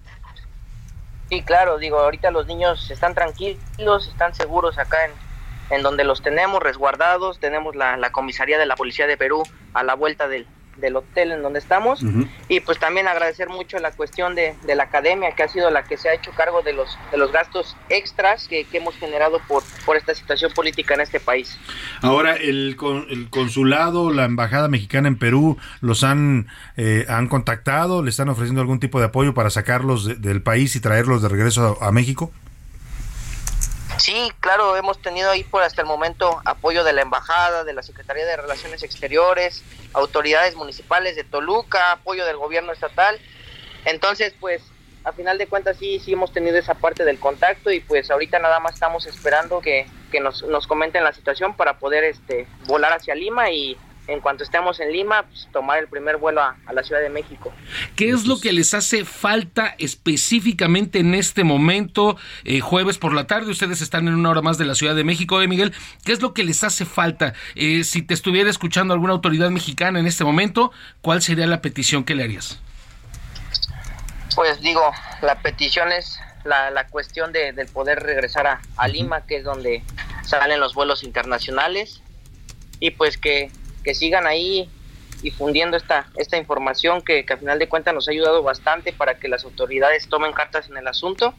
Sí, 1.28 1.44
claro, 1.44 1.78
digo, 1.78 1.98
ahorita 1.98 2.30
los 2.30 2.46
niños 2.46 2.88
están 2.90 3.14
tranquilos, 3.14 4.06
están 4.08 4.32
seguros 4.34 4.78
acá 4.78 5.04
en, 5.06 5.20
en 5.68 5.82
donde 5.82 6.04
los 6.04 6.22
tenemos 6.22 6.62
resguardados, 6.62 7.40
tenemos 7.40 7.74
la, 7.74 7.96
la 7.96 8.10
comisaría 8.12 8.58
de 8.58 8.66
la 8.66 8.76
Policía 8.76 9.06
de 9.08 9.16
Perú 9.16 9.50
a 9.72 9.82
la 9.82 9.94
vuelta 9.94 10.28
del, 10.28 10.48
del 10.76 10.96
hotel 10.96 11.32
en 11.32 11.42
donde 11.42 11.58
estamos 11.58 12.02
y 12.48 12.60
pues 12.60 12.78
también 12.78 13.08
agradecer 13.08 13.48
mucho 13.48 13.78
la 13.78 13.92
cuestión 13.92 14.34
de, 14.34 14.54
de 14.66 14.74
la 14.74 14.84
academia 14.84 15.32
que 15.32 15.42
ha 15.42 15.48
sido 15.48 15.70
la 15.70 15.84
que 15.84 15.96
se 15.96 16.08
ha 16.08 16.14
hecho 16.14 16.30
cargo 16.32 16.62
de 16.62 16.72
los, 16.72 16.98
de 17.10 17.18
los 17.18 17.32
gastos 17.32 17.76
extras 17.88 18.46
que, 18.48 18.64
que 18.64 18.78
hemos 18.78 18.94
generado 18.96 19.40
por, 19.48 19.62
por 19.84 19.96
esta 19.96 20.14
situación 20.14 20.52
política 20.52 20.94
en 20.94 21.00
este 21.00 21.20
país. 21.20 21.58
Ahora, 22.02 22.34
el, 22.36 22.76
con- 22.76 23.06
el 23.10 23.30
consulado, 23.30 24.10
la 24.12 24.24
embajada 24.24 24.68
mexicana 24.68 25.08
en 25.08 25.16
Perú, 25.18 25.56
¿los 25.80 26.04
han, 26.04 26.46
eh, 26.76 27.06
han 27.08 27.28
contactado? 27.28 28.02
¿Le 28.02 28.10
están 28.10 28.28
ofreciendo 28.28 28.60
algún 28.60 28.80
tipo 28.80 28.98
de 29.00 29.06
apoyo 29.06 29.34
para 29.34 29.50
sacarlos 29.50 30.04
de- 30.04 30.14
del 30.16 30.42
país 30.42 30.76
y 30.76 30.80
traerlos 30.80 31.22
de 31.22 31.28
regreso 31.28 31.78
a, 31.80 31.88
a 31.88 31.92
México? 31.92 32.30
Sí, 33.98 34.30
claro, 34.40 34.76
hemos 34.76 35.00
tenido 35.00 35.30
ahí 35.30 35.42
por 35.42 35.62
hasta 35.62 35.80
el 35.80 35.88
momento 35.88 36.40
apoyo 36.44 36.84
de 36.84 36.92
la 36.92 37.02
Embajada, 37.02 37.64
de 37.64 37.72
la 37.72 37.82
Secretaría 37.82 38.26
de 38.26 38.36
Relaciones 38.36 38.82
Exteriores, 38.82 39.64
autoridades 39.94 40.54
municipales 40.54 41.16
de 41.16 41.24
Toluca, 41.24 41.92
apoyo 41.92 42.26
del 42.26 42.36
gobierno 42.36 42.72
estatal. 42.72 43.18
Entonces, 43.84 44.34
pues, 44.38 44.62
a 45.04 45.12
final 45.12 45.38
de 45.38 45.46
cuentas 45.46 45.76
sí, 45.78 46.00
sí 46.00 46.12
hemos 46.12 46.32
tenido 46.32 46.58
esa 46.58 46.74
parte 46.74 47.04
del 47.04 47.20
contacto 47.20 47.70
y 47.70 47.78
pues 47.78 48.10
ahorita 48.10 48.40
nada 48.40 48.58
más 48.58 48.74
estamos 48.74 49.06
esperando 49.06 49.60
que, 49.60 49.86
que 50.10 50.18
nos, 50.18 50.42
nos 50.42 50.66
comenten 50.66 51.04
la 51.04 51.12
situación 51.12 51.56
para 51.56 51.78
poder 51.78 52.02
este, 52.02 52.48
volar 52.66 52.92
hacia 52.92 53.14
Lima 53.14 53.50
y 53.52 53.78
en 54.08 54.20
cuanto 54.20 54.44
estemos 54.44 54.78
en 54.80 54.92
Lima, 54.92 55.24
pues, 55.24 55.48
tomar 55.52 55.78
el 55.78 55.88
primer 55.88 56.16
vuelo 56.16 56.40
a, 56.42 56.56
a 56.66 56.72
la 56.72 56.82
Ciudad 56.82 57.00
de 57.00 57.10
México. 57.10 57.52
¿Qué 57.96 58.10
es 58.10 58.26
lo 58.26 58.40
que 58.40 58.52
les 58.52 58.72
hace 58.74 59.04
falta 59.04 59.74
específicamente 59.78 61.00
en 61.00 61.14
este 61.14 61.44
momento, 61.44 62.16
eh, 62.44 62.60
jueves 62.60 62.98
por 62.98 63.14
la 63.14 63.26
tarde? 63.26 63.50
Ustedes 63.50 63.80
están 63.80 64.06
en 64.08 64.14
una 64.14 64.30
hora 64.30 64.42
más 64.42 64.58
de 64.58 64.64
la 64.64 64.74
Ciudad 64.74 64.94
de 64.94 65.04
México, 65.04 65.42
¿eh, 65.42 65.48
Miguel? 65.48 65.72
¿Qué 66.04 66.12
es 66.12 66.22
lo 66.22 66.34
que 66.34 66.44
les 66.44 66.62
hace 66.62 66.84
falta? 66.84 67.34
Eh, 67.54 67.84
si 67.84 68.02
te 68.02 68.14
estuviera 68.14 68.48
escuchando 68.48 68.94
alguna 68.94 69.12
autoridad 69.12 69.50
mexicana 69.50 69.98
en 69.98 70.06
este 70.06 70.24
momento, 70.24 70.72
¿cuál 71.00 71.22
sería 71.22 71.46
la 71.46 71.60
petición 71.60 72.04
que 72.04 72.14
le 72.14 72.24
harías? 72.24 72.60
Pues 74.34 74.60
digo, 74.60 74.92
la 75.22 75.40
petición 75.40 75.90
es 75.92 76.20
la, 76.44 76.70
la 76.70 76.86
cuestión 76.88 77.32
de, 77.32 77.52
del 77.52 77.68
poder 77.68 78.00
regresar 78.00 78.46
a, 78.46 78.60
a 78.76 78.86
Lima, 78.86 79.26
que 79.26 79.38
es 79.38 79.44
donde 79.44 79.82
salen 80.22 80.60
los 80.60 80.74
vuelos 80.74 81.02
internacionales, 81.02 82.02
y 82.78 82.90
pues 82.90 83.16
que, 83.16 83.50
que 83.86 83.94
sigan 83.94 84.26
ahí 84.26 84.68
difundiendo 85.22 85.76
esta, 85.76 86.08
esta 86.16 86.36
información 86.36 87.02
que, 87.02 87.24
que 87.24 87.34
a 87.34 87.36
final 87.36 87.56
de 87.60 87.68
cuentas 87.68 87.94
nos 87.94 88.08
ha 88.08 88.10
ayudado 88.10 88.42
bastante 88.42 88.92
para 88.92 89.14
que 89.20 89.28
las 89.28 89.44
autoridades 89.44 90.08
tomen 90.08 90.32
cartas 90.32 90.68
en 90.68 90.76
el 90.76 90.88
asunto, 90.88 91.34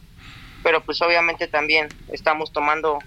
pero 0.62 0.82
pues 0.82 1.02
obviamente 1.02 1.46
también 1.46 1.88
estamos 2.10 2.50
tomando 2.50 3.00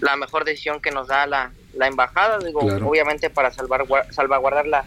la 0.00 0.16
mejor 0.16 0.46
decisión 0.46 0.80
que 0.80 0.90
nos 0.92 1.08
da 1.08 1.26
la, 1.26 1.52
la 1.74 1.88
embajada, 1.88 2.38
digo, 2.38 2.60
Claro. 2.60 2.88
obviamente 2.88 3.28
para 3.28 3.50
salvar, 3.50 3.84
salvaguardar 4.12 4.66
la, 4.66 4.86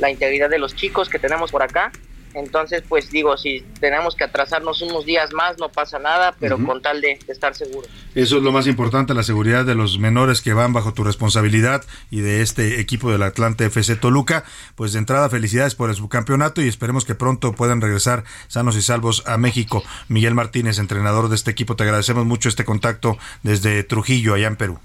la 0.00 0.10
integridad 0.10 0.50
de 0.50 0.58
los 0.58 0.74
chicos 0.74 1.08
que 1.08 1.20
tenemos 1.20 1.52
por 1.52 1.62
acá 1.62 1.92
Entonces, 2.34 2.82
pues 2.88 3.10
digo, 3.10 3.36
si 3.36 3.64
tenemos 3.80 4.14
que 4.14 4.24
atrasarnos 4.24 4.82
unos 4.82 5.04
días 5.04 5.32
más, 5.32 5.58
no 5.58 5.68
pasa 5.68 5.98
nada, 5.98 6.34
pero 6.38 6.64
con 6.64 6.80
tal 6.82 7.00
de, 7.00 7.18
de 7.26 7.32
estar 7.32 7.54
seguros. 7.54 7.90
Eso 8.14 8.36
es 8.38 8.42
lo 8.42 8.52
más 8.52 8.66
importante, 8.66 9.14
la 9.14 9.22
seguridad 9.22 9.64
de 9.64 9.74
los 9.74 9.98
menores 9.98 10.40
que 10.40 10.52
van 10.52 10.72
bajo 10.72 10.94
tu 10.94 11.04
responsabilidad 11.04 11.84
y 12.10 12.20
de 12.20 12.42
este 12.42 12.80
equipo 12.80 13.10
del 13.10 13.22
Atlante 13.22 13.66
FC 13.66 13.96
Toluca. 13.96 14.44
Pues 14.74 14.92
de 14.92 14.98
entrada, 15.00 15.28
felicidades 15.28 15.74
por 15.74 15.90
el 15.90 15.96
subcampeonato 15.96 16.62
y 16.62 16.68
esperemos 16.68 17.04
que 17.04 17.14
pronto 17.14 17.52
puedan 17.52 17.80
regresar 17.80 18.24
sanos 18.48 18.76
y 18.76 18.82
salvos 18.82 19.24
a 19.26 19.36
México. 19.36 19.82
Miguel 20.08 20.34
Martínez, 20.34 20.78
entrenador 20.78 21.28
de 21.28 21.36
este 21.36 21.50
equipo, 21.50 21.76
te 21.76 21.84
agradecemos 21.84 22.26
mucho 22.26 22.48
este 22.48 22.64
contacto 22.64 23.18
desde 23.42 23.82
Trujillo, 23.84 24.34
allá 24.34 24.46
en 24.46 24.56
Perú. 24.56 24.78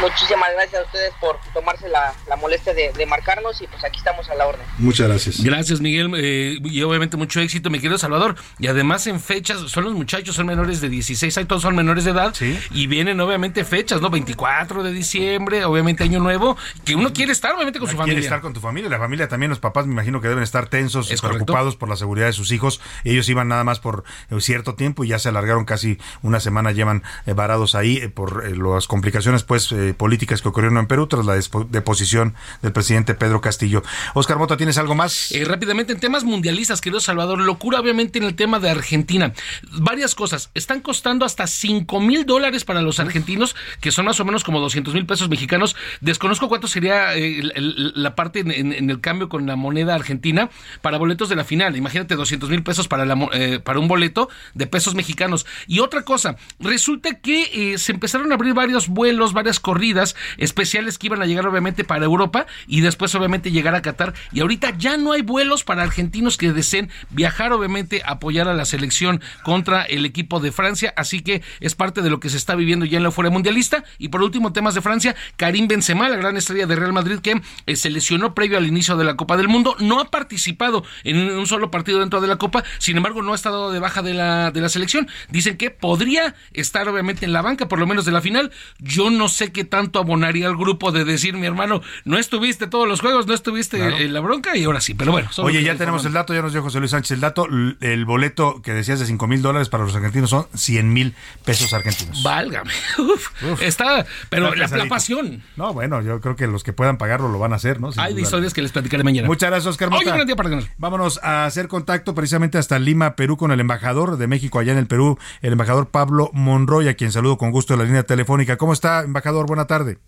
Muchísimas 0.00 0.50
gracias 0.54 0.82
a 0.82 0.84
ustedes 0.86 1.12
por 1.20 1.38
tomarse 1.52 1.88
la, 1.88 2.12
la 2.28 2.36
molestia 2.36 2.72
de, 2.74 2.92
de 2.92 3.06
marcarnos 3.06 3.60
y 3.60 3.66
pues 3.66 3.84
aquí 3.84 3.98
estamos 3.98 4.28
a 4.30 4.34
la 4.34 4.46
orden. 4.46 4.62
Muchas 4.78 5.08
gracias. 5.08 5.42
Gracias, 5.42 5.80
Miguel. 5.80 6.10
eh, 6.16 6.58
y 6.64 6.82
obviamente 6.82 7.16
mucho 7.16 7.40
éxito, 7.40 7.70
mi 7.70 7.78
querido 7.80 7.98
Salvador. 7.98 8.36
Y 8.58 8.66
además 8.68 9.06
en 9.06 9.20
fechas, 9.20 9.58
son 9.70 9.84
los 9.84 9.92
muchachos, 9.94 10.34
son 10.36 10.46
menores 10.46 10.80
de 10.80 10.88
16, 10.88 11.36
ahí 11.38 11.44
todos 11.44 11.62
son 11.62 11.74
menores 11.76 12.04
de 12.04 12.10
edad. 12.12 12.34
Y 12.70 12.86
vienen 12.86 13.20
obviamente 13.20 13.64
fechas, 13.64 14.00
¿no? 14.00 14.10
24 14.10 14.82
de 14.82 14.92
diciembre, 14.92 15.64
obviamente 15.64 16.04
Año 16.04 16.20
Nuevo, 16.20 16.56
que 16.84 16.94
uno 16.94 17.12
quiere 17.12 17.32
estar 17.32 17.54
obviamente 17.54 17.78
con 17.78 17.88
su 17.88 17.96
Quiere 17.96 18.02
familia. 18.12 18.20
estar 18.24 18.40
con 18.40 18.52
tu 18.54 18.60
familia, 18.60 18.88
la 18.90 18.98
familia 18.98 19.28
también, 19.28 19.50
los 19.50 19.58
papás 19.60 19.86
me 19.86 19.92
imagino 19.92 20.20
que 20.20 20.28
deben 20.28 20.42
estar 20.42 20.66
tensos, 20.68 21.10
Es 21.10 21.20
preocupados 21.20 21.76
por 21.76 21.88
la 21.88 21.96
seguridad 21.96 22.26
de 22.26 22.32
sus 22.32 22.52
hijos. 22.52 22.80
Ellos 23.04 23.28
iban 23.28 23.48
nada 23.48 23.64
más 23.64 23.80
por 23.80 24.04
eh, 24.30 24.40
cierto 24.40 24.74
tiempo 24.74 25.04
y 25.04 25.08
ya 25.08 25.18
se 25.18 25.28
alargaron 25.28 25.64
casi 25.64 25.98
una 26.22 26.40
semana, 26.40 26.72
llevan 26.72 27.02
eh, 27.26 27.32
varados 27.34 27.74
ahí 27.74 27.98
eh, 27.98 28.08
por 28.08 28.44
eh, 28.46 28.56
las 28.56 28.86
complicaciones 28.86 29.42
pues 29.44 29.69
eh, 29.72 29.94
políticas 29.96 30.42
que 30.42 30.48
ocurrieron 30.48 30.78
en 30.78 30.86
Perú 30.86 31.06
tras 31.06 31.26
la 31.26 31.34
deposición 31.70 32.34
del 32.62 32.72
presidente 32.72 33.14
Pedro 33.14 33.40
Castillo. 33.40 33.82
Oscar 34.14 34.38
Mota, 34.38 34.56
¿tienes 34.56 34.78
algo 34.78 34.94
más? 34.94 35.32
Eh, 35.32 35.44
rápidamente, 35.44 35.92
en 35.92 36.00
temas 36.00 36.24
mundialistas, 36.24 36.80
querido 36.80 37.00
Salvador, 37.00 37.40
locura 37.40 37.80
obviamente 37.80 38.18
en 38.18 38.24
el 38.24 38.34
tema 38.34 38.58
de 38.60 38.70
Argentina. 38.70 39.32
Varias 39.72 40.14
cosas. 40.14 40.50
Están 40.54 40.80
costando 40.80 41.24
hasta 41.24 41.46
5 41.46 42.00
mil 42.00 42.26
dólares 42.26 42.64
para 42.64 42.82
los 42.82 43.00
argentinos, 43.00 43.54
que 43.80 43.90
son 43.92 44.04
más 44.06 44.18
o 44.20 44.24
menos 44.24 44.44
como 44.44 44.60
200 44.60 44.94
mil 44.94 45.06
pesos 45.06 45.28
mexicanos. 45.28 45.76
Desconozco 46.00 46.48
cuánto 46.48 46.66
sería 46.66 47.14
eh, 47.14 47.42
la 47.54 48.14
parte 48.14 48.40
en, 48.40 48.50
en- 48.50 48.72
en 48.72 48.90
el 48.90 49.00
cambio 49.00 49.28
con 49.28 49.46
la 49.46 49.56
moneda 49.56 49.94
argentina 49.94 50.50
para 50.82 50.98
boletos 50.98 51.28
de 51.28 51.36
la 51.36 51.44
final. 51.44 51.76
Imagínate 51.76 52.14
200 52.16 52.48
mil 52.50 52.62
pesos 52.62 52.88
para, 52.88 53.04
la 53.04 53.16
eh, 53.32 53.60
para 53.62 53.78
un 53.78 53.88
boleto 53.88 54.28
de 54.54 54.66
pesos 54.66 54.94
mexicanos. 54.94 55.46
Y 55.66 55.80
otra 55.80 56.02
cosa, 56.02 56.36
resulta 56.58 57.14
que 57.20 57.72
eh, 57.74 57.78
se 57.78 57.92
empezaron 57.92 58.32
a 58.32 58.34
abrir 58.34 58.54
varios 58.54 58.88
vuelos, 58.88 59.32
varias 59.32 59.59
corridas 59.60 60.16
especiales 60.36 60.98
que 60.98 61.06
iban 61.06 61.22
a 61.22 61.26
llegar 61.26 61.46
obviamente 61.46 61.84
para 61.84 62.04
Europa 62.04 62.46
y 62.66 62.80
después 62.80 63.14
obviamente 63.14 63.50
llegar 63.50 63.74
a 63.74 63.82
Qatar. 63.82 64.14
Y 64.32 64.40
ahorita 64.40 64.76
ya 64.78 64.96
no 64.96 65.12
hay 65.12 65.22
vuelos 65.22 65.64
para 65.64 65.82
argentinos 65.82 66.36
que 66.36 66.52
deseen 66.52 66.90
viajar 67.10 67.52
obviamente 67.52 68.02
apoyar 68.04 68.48
a 68.48 68.54
la 68.54 68.64
selección 68.64 69.20
contra 69.42 69.82
el 69.82 70.04
equipo 70.04 70.40
de 70.40 70.52
Francia. 70.52 70.92
Así 70.96 71.22
que 71.22 71.42
es 71.60 71.74
parte 71.74 72.02
de 72.02 72.10
lo 72.10 72.20
que 72.20 72.30
se 72.30 72.36
está 72.36 72.54
viviendo 72.54 72.84
ya 72.84 72.96
en 72.96 73.02
la 73.02 73.08
euforia 73.08 73.30
mundialista. 73.30 73.84
Y 73.98 74.08
por 74.08 74.22
último, 74.22 74.52
temas 74.52 74.74
de 74.74 74.80
Francia, 74.80 75.14
Karim 75.36 75.68
Benzema, 75.68 76.08
la 76.08 76.16
gran 76.16 76.36
estrella 76.36 76.66
de 76.66 76.76
Real 76.76 76.92
Madrid 76.92 77.20
que 77.20 77.40
eh, 77.66 77.76
se 77.76 77.90
lesionó 77.90 78.34
previo 78.34 78.58
al 78.58 78.66
inicio 78.66 78.96
de 78.96 79.04
la 79.04 79.16
Copa 79.16 79.36
del 79.36 79.48
Mundo, 79.48 79.76
no 79.78 80.00
ha 80.00 80.10
participado 80.10 80.84
en 81.04 81.16
un 81.16 81.46
solo 81.46 81.70
partido 81.70 82.00
dentro 82.00 82.20
de 82.20 82.28
la 82.28 82.36
Copa, 82.36 82.64
sin 82.78 82.96
embargo 82.96 83.22
no 83.22 83.32
ha 83.32 83.34
estado 83.34 83.72
de 83.72 83.78
baja 83.78 84.02
de 84.02 84.14
la, 84.14 84.50
de 84.50 84.60
la 84.60 84.68
selección. 84.68 85.08
Dicen 85.28 85.56
que 85.56 85.70
podría 85.70 86.34
estar 86.52 86.88
obviamente 86.88 87.24
en 87.24 87.32
la 87.32 87.42
banca, 87.42 87.68
por 87.68 87.78
lo 87.78 87.86
menos 87.86 88.04
de 88.04 88.12
la 88.12 88.20
final. 88.20 88.50
Yo 88.78 89.10
no 89.10 89.28
sé 89.28 89.49
qué 89.52 89.64
tanto 89.64 89.98
abonaría 89.98 90.46
al 90.46 90.56
grupo 90.56 90.92
de 90.92 91.04
decir, 91.04 91.34
mi 91.34 91.46
hermano, 91.46 91.80
no 92.04 92.18
estuviste 92.18 92.66
todos 92.66 92.88
los 92.88 93.00
juegos, 93.00 93.26
no 93.26 93.34
estuviste 93.34 93.78
Claro. 93.78 93.96
en 93.98 94.12
la 94.12 94.20
bronca 94.20 94.56
y 94.56 94.64
ahora 94.64 94.80
sí, 94.80 94.94
pero 94.94 95.12
bueno. 95.12 95.28
Oye, 95.38 95.62
ya 95.62 95.76
tenemos 95.76 96.04
el 96.04 96.12
dato, 96.12 96.34
ya 96.34 96.42
nos 96.42 96.52
dio 96.52 96.62
José 96.62 96.78
Luis 96.78 96.90
Sánchez 96.90 97.12
el 97.12 97.20
dato. 97.20 97.46
El 97.80 98.04
boleto 98.04 98.60
que 98.62 98.72
decías 98.72 98.98
de 99.00 99.06
5 99.06 99.26
mil 99.26 99.42
dólares 99.42 99.68
para 99.68 99.84
los 99.84 99.94
argentinos 99.94 100.30
son 100.30 100.46
100 100.54 100.92
mil 100.92 101.14
pesos 101.44 101.72
argentinos. 101.72 102.22
Válgame. 102.22 102.70
Uf, 102.98 103.28
está, 103.62 104.04
pero 104.28 104.54
la, 104.54 104.66
la 104.66 104.86
pasión. 104.86 105.42
No, 105.56 105.72
bueno, 105.72 106.02
yo 106.02 106.20
creo 106.20 106.36
que 106.36 106.46
los 106.46 106.62
que 106.64 106.72
puedan 106.72 106.98
pagarlo 106.98 107.28
lo 107.30 107.38
van 107.38 107.52
a 107.52 107.56
hacer, 107.56 107.80
¿no? 107.80 107.92
Sin 107.92 108.00
Hay 108.02 108.14
de 108.14 108.22
historias 108.22 108.52
que 108.54 108.62
les 108.62 108.72
platicaré 108.72 109.02
mañana. 109.04 109.26
Muchas 109.28 109.50
gracias, 109.50 109.66
Oscar 109.70 109.90
Mota. 109.90 110.08
un 110.10 110.14
gran 110.14 110.26
día 110.26 110.36
para 110.36 110.48
ganar. 110.50 110.64
Vámonos 110.78 111.18
a 111.22 111.44
hacer 111.46 111.68
contacto 111.68 112.14
precisamente 112.14 112.58
hasta 112.58 112.78
Lima, 112.78 113.16
Perú, 113.16 113.36
con 113.36 113.52
el 113.52 113.60
embajador 113.60 114.16
de 114.16 114.26
México 114.26 114.58
allá 114.58 114.72
en 114.72 114.78
el 114.78 114.86
Perú, 114.86 115.18
el 115.42 115.52
embajador 115.52 115.88
Pablo 115.88 116.30
Monroy, 116.32 116.88
a 116.88 116.94
quien 116.94 117.12
saludo 117.12 117.38
con 117.38 117.50
gusto 117.50 117.74
en 117.74 117.78
la 117.80 117.84
línea 117.84 118.02
telefónica. 118.02 118.56
¿Cómo 118.56 118.72
está, 118.72 119.02
embajador? 119.02 119.39
Buena 119.46 119.66
tarde. 119.66 119.98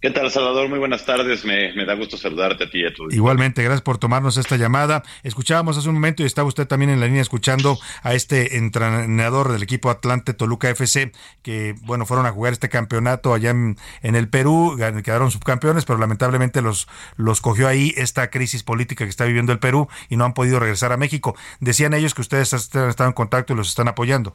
¿Qué 0.00 0.10
tal, 0.10 0.30
Salvador? 0.30 0.70
Muy 0.70 0.78
buenas 0.78 1.04
tardes. 1.04 1.44
Me, 1.44 1.74
me 1.74 1.84
da 1.84 1.92
gusto 1.92 2.16
saludarte 2.16 2.64
a 2.64 2.70
ti 2.70 2.80
y 2.80 2.86
a 2.86 2.94
tu 2.94 3.10
Igualmente, 3.10 3.62
gracias 3.62 3.82
por 3.82 3.98
tomarnos 3.98 4.38
esta 4.38 4.56
llamada. 4.56 5.02
Escuchábamos 5.22 5.76
hace 5.76 5.90
un 5.90 5.96
momento 5.96 6.22
y 6.22 6.26
estaba 6.26 6.48
usted 6.48 6.66
también 6.66 6.90
en 6.90 7.00
la 7.00 7.06
línea 7.06 7.20
escuchando 7.20 7.78
a 8.02 8.14
este 8.14 8.56
entrenador 8.56 9.52
del 9.52 9.62
equipo 9.62 9.90
Atlante 9.90 10.32
Toluca 10.32 10.70
FC, 10.70 11.12
que, 11.42 11.74
bueno, 11.82 12.06
fueron 12.06 12.24
a 12.24 12.30
jugar 12.30 12.54
este 12.54 12.70
campeonato 12.70 13.34
allá 13.34 13.50
en, 13.50 13.76
en 14.00 14.16
el 14.16 14.30
Perú, 14.30 14.74
quedaron 15.04 15.30
subcampeones, 15.30 15.84
pero 15.84 15.98
lamentablemente 15.98 16.62
los, 16.62 16.88
los 17.16 17.42
cogió 17.42 17.68
ahí 17.68 17.92
esta 17.98 18.30
crisis 18.30 18.62
política 18.62 19.04
que 19.04 19.10
está 19.10 19.26
viviendo 19.26 19.52
el 19.52 19.58
Perú 19.58 19.88
y 20.08 20.16
no 20.16 20.24
han 20.24 20.32
podido 20.32 20.60
regresar 20.60 20.92
a 20.92 20.96
México. 20.96 21.36
Decían 21.60 21.92
ellos 21.92 22.14
que 22.14 22.22
ustedes 22.22 22.54
han 22.54 22.88
estado 22.88 23.08
en 23.08 23.12
contacto 23.12 23.52
y 23.52 23.56
los 23.56 23.68
están 23.68 23.88
apoyando. 23.88 24.34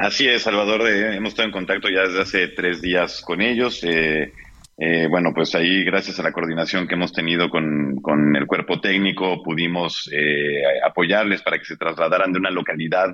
Así 0.00 0.28
es, 0.28 0.42
Salvador. 0.42 0.82
eh, 0.88 1.16
hemos 1.16 1.30
estado 1.30 1.46
en 1.46 1.52
contacto 1.52 1.88
ya 1.88 2.02
desde 2.02 2.20
hace 2.22 2.48
tres 2.48 2.80
días 2.80 3.20
con 3.22 3.40
ellos. 3.40 3.82
eh, 3.84 4.32
eh, 4.80 5.08
bueno, 5.10 5.32
pues 5.34 5.54
ahí, 5.56 5.82
gracias 5.84 6.20
a 6.20 6.22
la 6.22 6.32
coordinación 6.32 6.86
que 6.86 6.94
hemos 6.94 7.12
tenido 7.12 7.50
con, 7.50 7.96
con 8.00 8.36
el 8.36 8.46
cuerpo 8.46 8.80
técnico, 8.80 9.42
pudimos 9.42 10.08
eh, 10.12 10.62
apoyarles 10.84 11.42
para 11.42 11.58
que 11.58 11.64
se 11.64 11.76
trasladaran 11.76 12.32
de 12.32 12.38
una 12.38 12.50
localidad 12.50 13.08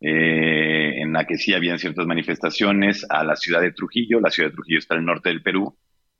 eh, 0.00 1.00
en 1.02 1.12
la 1.12 1.26
que 1.26 1.36
sí 1.38 1.54
habían 1.54 1.78
ciertas 1.80 2.06
manifestaciones 2.06 3.04
a 3.10 3.24
la 3.24 3.34
ciudad 3.34 3.60
de 3.60 3.72
Trujillo. 3.72 4.20
La 4.20 4.30
ciudad 4.30 4.50
de 4.50 4.54
Trujillo 4.54 4.78
está 4.78 4.94
al 4.94 5.04
norte 5.04 5.28
del 5.30 5.42
Perú. 5.42 5.76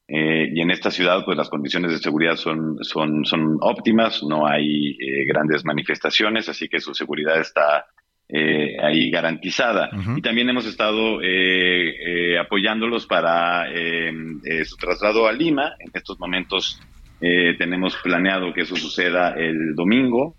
y 0.09 0.61
en 0.61 0.71
esta 0.71 0.91
ciudad, 0.91 1.25
pues 1.25 1.37
las 1.39 1.49
condiciones 1.49 1.93
de 1.93 1.99
seguridad 1.99 2.37
son, 2.37 2.77
son, 2.83 3.25
son 3.25 3.57
óptimas, 3.61 4.23
no 4.25 4.47
hay 4.47 4.97
grandes 5.27 5.65
manifestaciones, 5.65 6.49
así 6.49 6.69
que 6.69 6.81
su 6.81 6.93
seguridad 6.95 7.41
está 7.41 7.87
eh, 8.35 8.77
ahí 8.83 9.11
garantizada. 9.11 9.91
Y 10.17 10.23
también 10.23 10.49
hemos 10.49 10.65
estado 10.67 11.21
eh, 11.23 11.91
eh, 12.35 12.39
apoyándolos 12.39 13.07
para 13.07 13.71
eh, 13.71 14.11
eh, 14.45 14.65
su 14.65 14.77
traslado 14.77 15.29
a 15.29 15.33
Lima. 15.33 15.73
En 15.79 15.91
estos 15.93 16.19
momentos 16.19 16.81
eh, 17.21 17.55
tenemos 17.59 17.95
planeado 18.03 18.53
que 18.55 18.63
eso 18.63 18.75
suceda 18.75 19.35
el 19.37 19.75
domingo, 19.75 20.35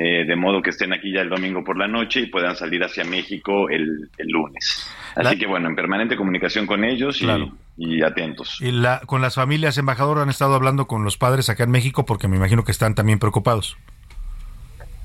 de 0.00 0.36
modo 0.36 0.62
que 0.62 0.70
estén 0.70 0.92
aquí 0.92 1.12
ya 1.12 1.22
el 1.22 1.28
domingo 1.28 1.64
por 1.64 1.76
la 1.76 1.88
noche 1.88 2.20
y 2.20 2.26
puedan 2.26 2.54
salir 2.54 2.84
hacia 2.84 3.02
México 3.02 3.68
el, 3.68 4.08
el 4.16 4.28
lunes. 4.28 4.88
Así 5.16 5.36
que 5.36 5.46
bueno, 5.48 5.68
en 5.68 5.74
permanente 5.74 6.16
comunicación 6.16 6.66
con 6.66 6.84
ellos 6.84 7.20
y, 7.20 7.24
Claro. 7.24 7.50
y 7.76 8.00
atentos. 8.02 8.60
Y 8.60 8.70
la, 8.70 9.00
con 9.06 9.22
las 9.22 9.34
familias, 9.34 9.76
embajador, 9.76 10.18
han 10.20 10.28
estado 10.30 10.54
hablando 10.54 10.86
con 10.86 11.02
los 11.02 11.16
padres 11.18 11.48
acá 11.50 11.64
en 11.64 11.72
México 11.72 12.04
porque 12.06 12.28
me 12.28 12.36
imagino 12.36 12.62
que 12.62 12.70
están 12.70 12.94
también 12.94 13.18
preocupados. 13.18 13.76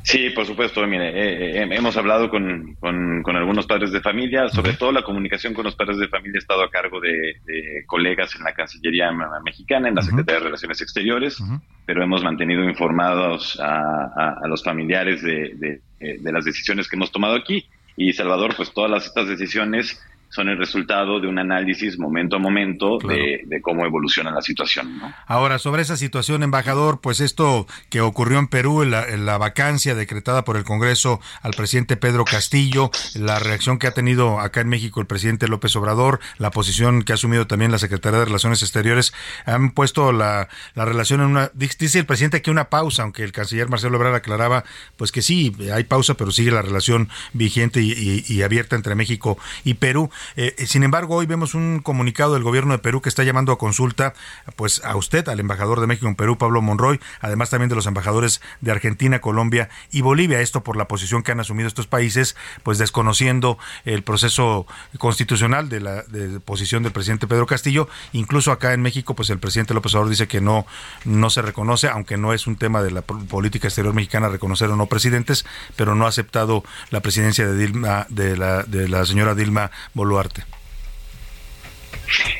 Sí, 0.03 0.29
por 0.31 0.45
supuesto. 0.45 0.85
Mire, 0.85 1.09
eh, 1.09 1.63
eh, 1.63 1.67
hemos 1.71 1.95
hablado 1.95 2.29
con, 2.29 2.75
con, 2.81 3.23
con 3.23 3.35
algunos 3.37 3.65
padres 3.65 3.91
de 3.93 4.01
familia. 4.01 4.49
Sobre 4.49 4.73
todo 4.73 4.91
la 4.91 5.01
comunicación 5.01 5.53
con 5.53 5.63
los 5.63 5.75
padres 5.75 5.97
de 5.97 6.09
familia 6.09 6.37
ha 6.37 6.39
estado 6.39 6.61
a 6.63 6.69
cargo 6.69 6.99
de, 6.99 7.35
de 7.45 7.83
colegas 7.87 8.35
en 8.35 8.43
la 8.43 8.53
Cancillería 8.53 9.11
me- 9.13 9.25
mexicana, 9.45 9.87
en 9.87 9.95
la 9.95 10.01
Secretaría 10.01 10.39
de 10.39 10.45
Relaciones 10.47 10.81
Exteriores, 10.81 11.41
pero 11.85 12.03
hemos 12.03 12.21
mantenido 12.23 12.63
informados 12.65 13.57
a, 13.61 13.77
a- 14.15 14.39
a 14.43 14.47
los 14.47 14.61
familiares 14.63 15.21
de, 15.23 15.53
de- 15.55 15.81
eh, 16.01 16.17
de 16.19 16.31
las 16.33 16.43
decisiones 16.43 16.89
que 16.89 16.97
hemos 16.97 17.11
tomado 17.11 17.35
aquí. 17.35 17.65
Y 17.95 18.11
Salvador, 18.11 18.55
pues 18.57 18.73
todas 18.73 18.91
las, 18.91 19.05
estas 19.05 19.27
decisiones 19.29 20.03
son 20.33 20.49
el 20.49 20.57
resultado 20.57 21.19
de 21.19 21.27
un 21.27 21.37
análisis 21.37 21.99
momento 21.99 22.37
a 22.37 22.39
momento 22.39 22.97
de, 22.97 23.41
de 23.45 23.61
cómo 23.61 23.85
evoluciona 23.85 24.31
la 24.31 24.41
situación. 24.41 24.97
¿no? 24.97 25.13
Ahora, 25.27 25.59
sobre 25.59 25.81
esa 25.83 25.95
situación, 25.95 26.41
embajador, 26.43 27.01
pues 27.01 27.19
esto 27.19 27.67
que 27.89 28.01
ocurrió 28.01 28.39
en 28.39 28.47
Perú, 28.47 28.83
la, 28.83 29.05
la 29.17 29.37
vacancia 29.37 29.93
decretada 29.95 30.43
por 30.43 30.57
el 30.57 30.63
Congreso 30.63 31.21
al 31.41 31.51
presidente 31.51 31.97
Pedro 31.97 32.25
Castillo, 32.25 32.89
la 33.15 33.37
reacción 33.39 33.77
que 33.77 33.87
ha 33.87 33.91
tenido 33.93 34.39
acá 34.39 34.61
en 34.61 34.69
México 34.69 34.99
el 35.01 35.07
presidente 35.07 35.47
López 35.47 35.75
Obrador, 35.75 36.19
la 36.39 36.49
posición 36.51 37.03
que 37.03 37.11
ha 37.11 37.15
asumido 37.15 37.45
también 37.47 37.71
la 37.71 37.77
Secretaría 37.77 38.19
de 38.19 38.25
Relaciones 38.25 38.61
Exteriores, 38.63 39.13
han 39.45 39.71
puesto 39.71 40.11
la, 40.11 40.49
la 40.75 40.85
relación 40.85 41.21
en 41.21 41.27
una... 41.27 41.51
Dice 41.53 41.99
el 41.99 42.05
presidente 42.05 42.41
que 42.41 42.49
una 42.51 42.69
pausa, 42.69 43.03
aunque 43.03 43.23
el 43.23 43.31
canciller 43.31 43.69
Marcelo 43.69 43.97
Ebrard 43.97 44.15
aclaraba, 44.15 44.63
pues 44.97 45.11
que 45.11 45.21
sí, 45.21 45.55
hay 45.73 45.83
pausa, 45.83 46.15
pero 46.15 46.31
sigue 46.31 46.49
la 46.51 46.61
relación 46.63 47.09
vigente 47.33 47.81
y, 47.81 47.91
y- 47.91 48.23
y 48.33 48.41
abierta 48.41 48.75
entre 48.75 48.95
México 48.95 49.37
y 49.63 49.75
Perú. 49.75 50.09
Eh, 50.35 50.55
sin 50.67 50.83
embargo, 50.83 51.15
hoy 51.15 51.25
vemos 51.25 51.53
un 51.53 51.79
comunicado 51.79 52.33
del 52.33 52.43
gobierno 52.43 52.73
de 52.73 52.79
Perú 52.79 53.01
que 53.01 53.09
está 53.09 53.23
llamando 53.23 53.51
a 53.51 53.57
consulta 53.57 54.13
pues 54.55 54.83
a 54.83 54.95
usted, 54.95 55.27
al 55.29 55.39
embajador 55.39 55.79
de 55.79 55.87
México 55.87 56.07
en 56.07 56.15
Perú, 56.15 56.37
Pablo 56.37 56.61
Monroy, 56.61 56.99
además 57.21 57.49
también 57.49 57.69
de 57.69 57.75
los 57.75 57.85
embajadores 57.85 58.41
de 58.61 58.71
Argentina, 58.71 59.19
Colombia 59.19 59.69
y 59.91 60.01
Bolivia. 60.01 60.41
Esto 60.41 60.63
por 60.63 60.77
la 60.77 60.87
posición 60.87 61.23
que 61.23 61.31
han 61.31 61.39
asumido 61.39 61.67
estos 61.67 61.87
países, 61.87 62.35
pues 62.63 62.77
desconociendo 62.77 63.57
el 63.85 64.03
proceso 64.03 64.67
constitucional 64.97 65.69
de 65.69 65.79
la 65.79 66.03
de 66.03 66.39
posición 66.39 66.83
del 66.83 66.91
presidente 66.91 67.27
Pedro 67.27 67.45
Castillo. 67.45 67.87
Incluso 68.11 68.51
acá 68.51 68.73
en 68.73 68.81
México, 68.81 69.15
pues 69.15 69.29
el 69.29 69.39
presidente 69.39 69.73
López 69.73 69.93
Obrador 69.95 70.09
dice 70.09 70.27
que 70.27 70.41
no, 70.41 70.65
no 71.05 71.29
se 71.29 71.41
reconoce, 71.41 71.87
aunque 71.87 72.17
no 72.17 72.33
es 72.33 72.47
un 72.47 72.55
tema 72.55 72.81
de 72.81 72.91
la 72.91 73.01
política 73.01 73.67
exterior 73.67 73.93
mexicana 73.93 74.29
reconocer 74.29 74.69
o 74.69 74.75
no 74.75 74.87
presidentes, 74.87 75.45
pero 75.75 75.95
no 75.95 76.05
ha 76.05 76.09
aceptado 76.09 76.63
la 76.89 77.01
presidencia 77.01 77.47
de 77.47 77.55
Dilma, 77.57 78.05
de 78.09 78.37
la, 78.37 78.63
de 78.63 78.87
la 78.87 79.05
señora 79.05 79.35
Dilma 79.35 79.71
Boluarte. 80.13 80.43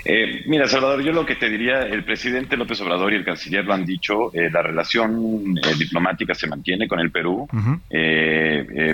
Eh, 0.05 0.43
mira, 0.45 0.67
Salvador, 0.67 1.01
yo 1.01 1.11
lo 1.11 1.25
que 1.25 1.35
te 1.35 1.49
diría, 1.49 1.81
el 1.81 2.03
presidente 2.03 2.55
López 2.55 2.79
Obrador 2.81 3.11
y 3.11 3.15
el 3.15 3.25
canciller 3.25 3.65
lo 3.65 3.73
han 3.73 3.83
dicho, 3.83 4.31
eh, 4.33 4.51
la 4.51 4.61
relación 4.61 5.57
eh, 5.57 5.73
diplomática 5.79 6.35
se 6.35 6.45
mantiene 6.45 6.87
con 6.87 6.99
el 6.99 7.09
Perú. 7.09 7.47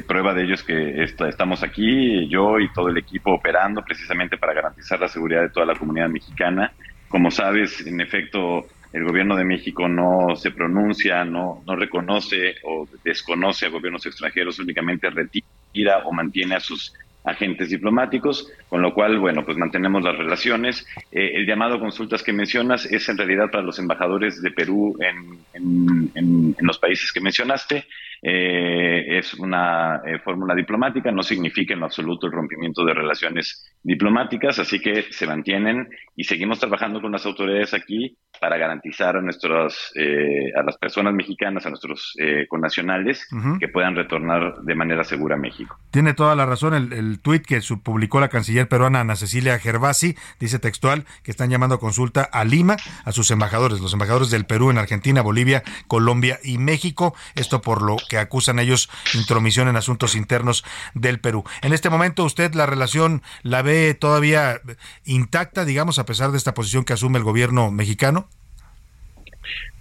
prueba 0.08 0.34
de 0.34 0.44
ello 0.44 0.54
es 0.54 0.64
que 0.64 1.04
estamos 1.04 1.62
aquí, 1.62 2.30
yo 2.30 2.58
y 2.60 2.72
todo 2.72 2.88
el 2.88 2.98
equipo 2.98 3.34
operando 3.34 3.84
precisamente 3.84 4.38
para 4.38 4.54
garantizar 4.54 4.98
la 5.00 5.10
seguridad 5.10 5.42
de 5.42 5.50
toda 5.50 5.66
la 5.66 5.76
comunidad 5.76 6.08
mexicana. 6.08 6.72
Como 7.10 7.32
sabes, 7.32 7.86
en 7.86 8.00
efecto, 8.00 8.68
el 8.94 9.04
gobierno 9.04 9.36
de 9.36 9.44
México 9.44 9.90
no 9.90 10.38
se 10.38 10.52
pronuncia, 10.52 11.26
no, 11.26 11.64
no 11.68 11.76
reconoce 11.76 12.56
o 12.64 12.88
desconoce 13.04 13.66
a 13.66 13.70
gobiernos 13.70 14.06
extranjeros, 14.06 14.60
únicamente 14.60 15.10
retira 15.10 15.98
o 16.06 16.14
mantiene 16.14 16.56
a 16.56 16.60
sus 16.62 16.94
agentes 17.24 17.70
diplomáticos, 17.70 18.52
con 18.70 18.82
lo 18.82 18.94
cual, 18.94 19.20
bueno, 19.20 19.46
pues 19.46 19.58
mantenemos 19.58 20.04
las 20.04 20.18
relaciones. 20.18 20.86
Eh, 21.12 21.32
el 21.36 21.46
llamado 21.46 21.80
consultas 21.80 22.24
que 22.24 22.34
mencionas 22.34 22.86
es 22.86 23.08
en 23.10 23.18
realidad 23.18 23.52
para 23.52 23.64
los 23.64 23.80
embajadores 23.80 24.42
de 24.42 24.52
Perú 24.52 24.98
en, 25.02 26.56
los 26.60 26.80
países 26.80 27.12
que 27.12 27.22
mencionaste. 27.22 27.86
Eh, 28.22 29.18
es 29.18 29.34
una 29.34 30.02
eh, 30.06 30.20
fórmula 30.20 30.56
diplomática, 30.56 31.12
no 31.12 31.24
significa 31.24 31.74
en 31.74 31.80
lo 31.80 31.86
absoluto 31.86 32.28
el 32.28 32.34
rompimiento 32.34 32.84
de 32.84 32.94
relaciones 32.94 33.66
diplomáticas, 33.84 34.60
así 34.60 34.80
que 34.80 35.06
se 35.12 35.26
mantienen 35.26 35.88
y 36.16 36.24
seguimos 36.26 36.60
trabajando 36.60 37.02
con 37.02 37.12
las 37.12 37.26
autoridades 37.26 37.74
aquí 37.74 38.18
para 38.40 38.58
garantizar 38.58 39.18
a 39.18 39.22
nuestros, 39.22 39.92
eh, 39.96 40.52
a 40.56 40.64
las 40.64 40.78
personas 40.78 41.14
mexicanas, 41.14 41.66
a 41.66 41.70
nuestros 41.70 42.14
eh, 42.20 42.46
connacionales, 42.48 43.28
que 43.60 43.68
puedan 43.68 43.96
retornar 43.96 44.62
de 44.62 44.76
manera 44.76 45.04
segura 45.04 45.36
a 45.36 45.38
México. 45.38 45.78
Tiene 45.92 46.14
toda 46.14 46.36
la 46.36 46.46
razón 46.46 46.74
el, 46.74 46.94
el 46.94 47.20
tuit 47.20 47.46
que 47.46 47.60
publicó 47.84 48.20
la 48.20 48.30
canciller 48.30 48.68
peruana 48.68 49.02
Ana 49.02 49.16
Cecilia 49.16 49.60
Gervasi, 49.60 50.16
dice 50.40 50.60
textual 50.60 51.06
que 51.24 51.32
están 51.32 51.50
llamando 51.50 51.76
a 51.76 51.80
consulta 51.80 52.24
a 52.24 52.44
Lima, 52.44 52.78
a 53.06 53.12
sus 53.12 53.32
embajadores, 53.32 53.82
los 53.82 53.94
embajadores 53.94 54.30
del 54.30 54.46
Perú 54.46 54.72
en 54.72 54.78
Argentina, 54.78 55.22
Bolivia, 55.22 55.64
Colombia 55.88 56.40
y 56.44 56.58
México, 56.58 57.16
esto 57.36 57.62
por 57.62 57.82
lo 57.82 57.98
que 58.10 58.18
acusan 58.18 58.60
ellos 58.60 58.90
intromisión 59.14 59.70
en 59.70 59.78
asuntos 59.78 60.16
internos 60.16 60.66
del 60.94 61.22
Perú. 61.22 61.46
En 61.62 61.72
este 61.72 61.90
momento 61.90 62.26
usted 62.26 62.54
la 62.56 62.66
relación 62.66 63.22
la 63.44 63.62
ve 63.62 63.94
todavía 63.94 64.60
intacta, 65.06 65.64
digamos, 65.64 66.00
a 66.00 66.06
pesar 66.06 66.32
de 66.32 66.38
esta 66.38 66.54
posición 66.54 66.84
que 66.84 66.94
asume 66.94 67.20
el 67.20 67.24
gobierno 67.24 67.72
mexicano. 67.72 68.28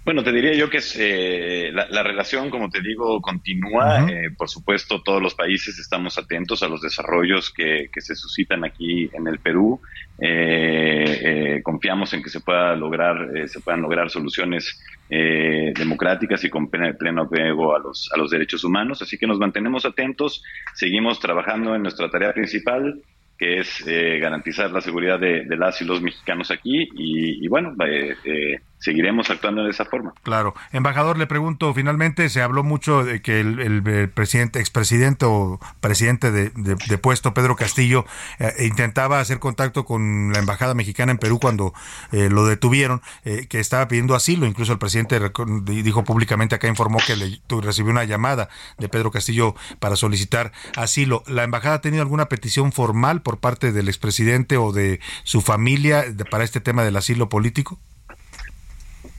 Bueno, 0.05 0.23
te 0.23 0.31
diría 0.31 0.53
yo 0.53 0.71
que 0.71 0.77
es, 0.77 0.97
eh, 0.99 1.69
la, 1.71 2.01
relación, 2.01 2.49
como 2.49 2.69
te 2.69 2.81
digo, 2.81 3.21
continúa. 3.21 4.09
Eh, 4.09 4.31
por 4.35 4.49
supuesto, 4.49 5.03
todos 5.03 5.21
los 5.21 5.35
países 5.35 5.77
estamos 5.77 6.17
atentos 6.17 6.63
a 6.63 6.67
los 6.67 6.81
desarrollos 6.81 7.53
que, 7.53 7.89
se 7.95 8.15
suscitan 8.15 8.63
aquí 8.63 9.07
en 9.13 9.27
el 9.27 9.37
Perú. 9.37 9.79
Eh, 10.19 11.61
confiamos 11.63 12.11
en 12.13 12.23
que 12.23 12.29
se 12.29 12.39
pueda 12.39 12.75
lograr, 12.75 13.29
se 13.45 13.59
puedan 13.59 13.81
lograr 13.81 14.09
soluciones 14.09 14.81
democráticas 15.09 16.43
y 16.43 16.49
con 16.49 16.69
pleno 16.69 17.23
apego 17.23 17.75
a 17.75 17.79
los, 17.79 18.29
derechos 18.29 18.63
humanos. 18.63 19.01
Así 19.01 19.17
que 19.17 19.27
nos 19.27 19.39
mantenemos 19.39 19.85
atentos, 19.85 20.43
seguimos 20.75 21.19
trabajando 21.19 21.75
en 21.75 21.81
nuestra 21.81 22.09
tarea 22.09 22.33
principal 22.33 23.01
que 23.37 23.59
es 23.59 23.85
garantizar 24.19 24.69
la 24.69 24.81
seguridad 24.81 25.17
de, 25.17 25.45
las 25.57 25.81
y 25.81 25.85
los 25.85 26.01
mexicanos 26.01 26.51
aquí 26.51 26.89
y, 26.93 27.47
bueno, 27.47 27.73
eh, 27.87 28.57
seguiremos 28.79 29.29
actuando 29.29 29.63
de 29.63 29.71
esa 29.71 29.85
forma. 29.85 30.13
Claro. 30.23 30.55
Embajador, 30.71 31.17
le 31.17 31.27
pregunto, 31.27 31.73
finalmente 31.73 32.29
se 32.29 32.41
habló 32.41 32.63
mucho 32.63 33.03
de 33.03 33.21
que 33.21 33.41
el, 33.41 34.09
presidente, 34.13 34.59
expresidente 34.59 35.25
o 35.25 35.59
presidente 35.81 36.31
de, 36.31 36.97
puesto, 36.97 37.33
Pedro 37.33 37.55
Castillo, 37.55 38.05
eh, 38.39 38.53
intentaba 38.65 39.19
hacer 39.19 39.39
contacto 39.39 39.85
con 39.85 40.31
la 40.33 40.39
embajada 40.39 40.73
mexicana 40.73 41.11
en 41.11 41.17
Perú 41.17 41.39
cuando 41.39 41.73
eh, 42.11 42.29
lo 42.29 42.45
detuvieron, 42.45 43.01
eh, 43.25 43.47
que 43.49 43.59
estaba 43.59 43.87
pidiendo 43.87 44.15
asilo. 44.15 44.45
Incluso 44.45 44.71
el 44.71 44.79
presidente 44.79 45.19
dijo 45.65 46.03
públicamente 46.03 46.55
acá, 46.55 46.67
informó 46.67 46.99
que 47.05 47.15
le, 47.15 47.41
recibió 47.61 47.91
una 47.91 48.05
llamada 48.05 48.49
de 48.77 48.87
Pedro 48.87 49.11
Castillo 49.11 49.55
para 49.79 49.95
solicitar 49.95 50.53
asilo. 50.75 51.23
¿La 51.27 51.43
embajada 51.43 51.75
ha 51.75 51.81
tenido 51.81 52.01
alguna 52.01 52.29
petición 52.29 52.71
formal 52.71 53.21
por 53.21 53.39
parte 53.39 53.71
del 53.71 53.89
expresidente 53.89 54.57
o 54.57 54.71
de 54.71 54.99
su 55.23 55.41
familia 55.41 56.05
para 56.31 56.43
este 56.43 56.61
tema 56.61 56.83
del 56.83 56.95
asilo 56.95 57.27
político? 57.27 57.77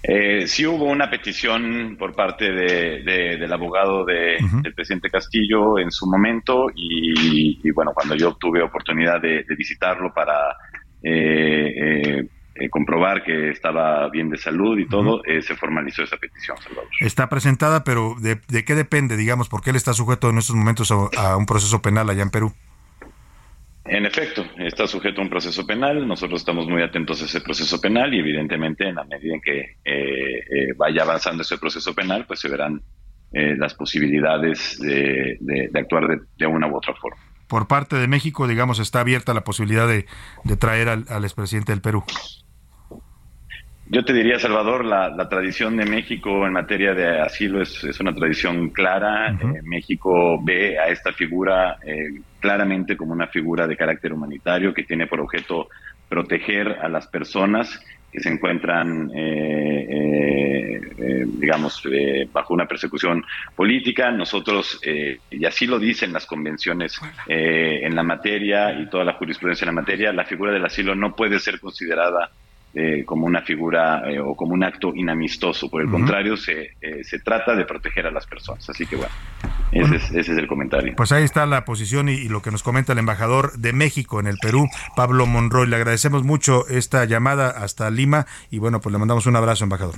Eh, 0.03 0.47
sí 0.47 0.67
hubo 0.67 0.85
una 0.85 1.11
petición 1.11 1.97
por 1.99 2.15
parte 2.15 2.51
del 2.51 3.53
abogado 3.53 4.05
del 4.05 4.75
presidente 4.75 5.11
Castillo 5.11 5.79
en 5.79 5.91
su 5.91 6.07
momento 6.07 6.67
y, 6.75 7.71
bueno, 7.73 7.93
cuando 7.93 8.15
yo 8.15 8.35
tuve 8.35 8.63
oportunidad 8.63 9.21
de, 9.21 9.45
visitarlo 9.57 10.13
para 10.15 10.57
eh, 11.03 12.27
eh, 12.55 12.69
comprobar 12.71 13.23
que 13.23 13.51
estaba 13.51 14.09
bien 14.09 14.31
de 14.31 14.39
salud 14.39 14.79
y 14.79 14.89
todo, 14.89 15.21
se 15.43 15.55
formalizó 15.55 16.03
esa 16.03 16.17
petición, 16.17 16.57
Salvador. 16.59 16.89
Está 17.01 17.29
presentada, 17.29 17.85
pero 17.85 18.15
¿de, 18.21 18.65
qué 18.65 18.75
depende, 18.75 19.17
digamos, 19.17 19.49
por 19.49 19.63
qué 19.63 19.71
él 19.71 19.77
está 19.77 19.93
sujeto 19.93 20.31
en 20.31 20.39
estos 20.39 20.57
momentos 20.57 20.91
a 20.91 21.37
un 21.37 21.47
proceso 21.47 21.83
penal 21.83 22.09
allá 22.09 22.23
en 22.23 22.31
Perú? 22.31 22.55
En 23.93 24.07
efecto, 24.07 24.45
está 24.57 24.87
sujeto 24.87 25.21
a 25.21 25.25
un 25.25 25.31
proceso 25.31 25.67
penal. 25.67 26.07
Nosotros 26.07 26.43
estamos 26.43 26.69
muy 26.69 26.81
atentos 26.81 27.21
a 27.23 27.25
ese 27.25 27.41
proceso 27.41 27.81
penal 27.81 28.15
y 28.15 28.21
evidentemente 28.21 28.89
en 28.89 28.95
la 28.95 29.03
medida 29.03 29.35
en 29.35 29.41
que 29.41 29.59
eh, 29.59 29.75
eh, 29.85 30.73
vaya 30.77 31.03
avanzando 31.03 31.43
ese 31.43 31.59
proceso 31.59 31.93
penal, 31.93 32.25
pues 32.25 32.39
se 32.39 32.49
verán 32.49 32.81
eh, 33.33 33.57
las 33.59 33.75
posibilidades 33.75 34.79
de, 34.79 35.71
actuar 35.75 36.21
de, 36.37 36.47
una 36.47 36.69
u 36.69 36.77
otra 36.77 36.95
forma. 36.95 37.21
Por 37.49 37.67
parte 37.67 37.97
de 37.97 38.07
México, 38.07 38.47
digamos, 38.47 38.79
está 38.79 39.01
abierta 39.01 39.35
la 39.35 39.43
posibilidad 39.43 39.89
de, 39.89 40.07
traer 40.57 40.89
al, 40.89 41.25
expresidente 41.25 41.73
del 41.73 41.81
Perú. 41.81 42.05
Yo 43.93 44.05
te 44.05 44.13
diría, 44.13 44.39
Salvador, 44.39 44.85
la, 44.85 45.29
tradición 45.29 45.77
de 45.77 45.85
México 45.85 46.47
en 46.47 46.53
materia 46.53 46.95
de 46.95 47.21
asilo 47.21 47.61
es, 47.61 47.83
una 47.99 48.15
tradición 48.15 48.71
clara. 48.71 49.37
México 49.65 50.41
ve 50.41 50.79
a 50.79 50.87
esta 50.87 51.13
figura 51.13 51.77
claramente 52.39 52.97
como 52.97 53.13
una 53.13 53.27
figura 53.27 53.67
de 53.67 53.77
carácter 53.77 54.13
humanitario 54.13 54.73
que 54.73 54.85
tiene 54.85 55.09
por 55.09 55.21
objeto 55.21 55.69
proteger 56.09 56.69
a 56.81 56.89
las 56.89 57.09
personas 57.09 57.81
que 58.13 58.21
se 58.21 58.29
encuentran, 58.29 59.11
eh, 59.15 59.87
eh, 59.89 60.81
eh, 60.99 61.25
digamos, 61.27 61.83
bajo 62.33 62.55
una 62.55 62.67
persecución 62.67 63.25
política. 63.55 64.11
Nosotros, 64.11 64.81
y 64.85 65.45
así 65.45 65.67
lo 65.67 65.81
dicen 65.81 66.13
las 66.13 66.27
convenciones 66.27 67.01
en 67.27 67.95
la 67.95 68.03
materia 68.03 68.73
y 68.73 68.89
toda 68.89 69.05
la 69.05 69.15
jurisprudencia 69.15 69.65
en 69.65 69.75
la 69.75 69.81
materia, 69.81 70.13
la 70.13 70.25
figura 70.25 70.53
del 70.53 70.65
asilo 70.65 70.95
no 70.95 71.15
puede 71.15 71.39
ser 71.39 71.61
considerada 71.61 72.31
como 73.05 73.27
una 73.27 73.43
figura 73.43 74.03
o 74.25 74.37
como 74.37 74.55
un 74.55 74.63
acto 74.63 74.93
inamistoso. 74.95 75.69
Por 75.69 75.83
el 75.83 75.91
contrario, 75.91 76.37
se, 76.37 76.77
se 77.03 77.19
trata 77.19 77.55
de 77.55 77.65
proteger 77.65 78.07
a 78.07 78.11
las 78.11 78.27
personas. 78.27 78.69
Así 78.71 78.87
que 78.87 78.97
bueno. 78.97 79.13
Ese, 79.73 80.19
es, 80.19 80.29
el 80.29 80.47
comentario. 80.47 80.95
Pues 80.97 81.13
ahí 81.13 81.23
está 81.23 81.47
la 81.47 81.65
posición 81.65 82.09
y, 82.09 82.29
lo 82.29 82.43
que 82.43 82.51
nos 82.51 82.63
comenta 82.63 82.93
el 82.93 82.99
embajador 82.99 83.57
de 83.59 83.73
México 83.73 84.19
en 84.21 84.27
el 84.27 84.37
Perú, 84.39 84.69
Pablo 84.97 85.27
Monroy. 85.27 85.69
Le 85.69 85.77
agradecemos 85.77 86.25
mucho 86.25 86.67
esta 86.69 87.05
llamada 87.05 87.51
hasta 87.51 87.91
Lima 87.91 88.27
y 88.51 88.59
bueno, 88.59 88.81
pues 88.81 88.93
le 88.93 88.99
mandamos 88.99 89.27
un 89.27 89.37
abrazo, 89.37 89.65
embajador. 89.65 89.95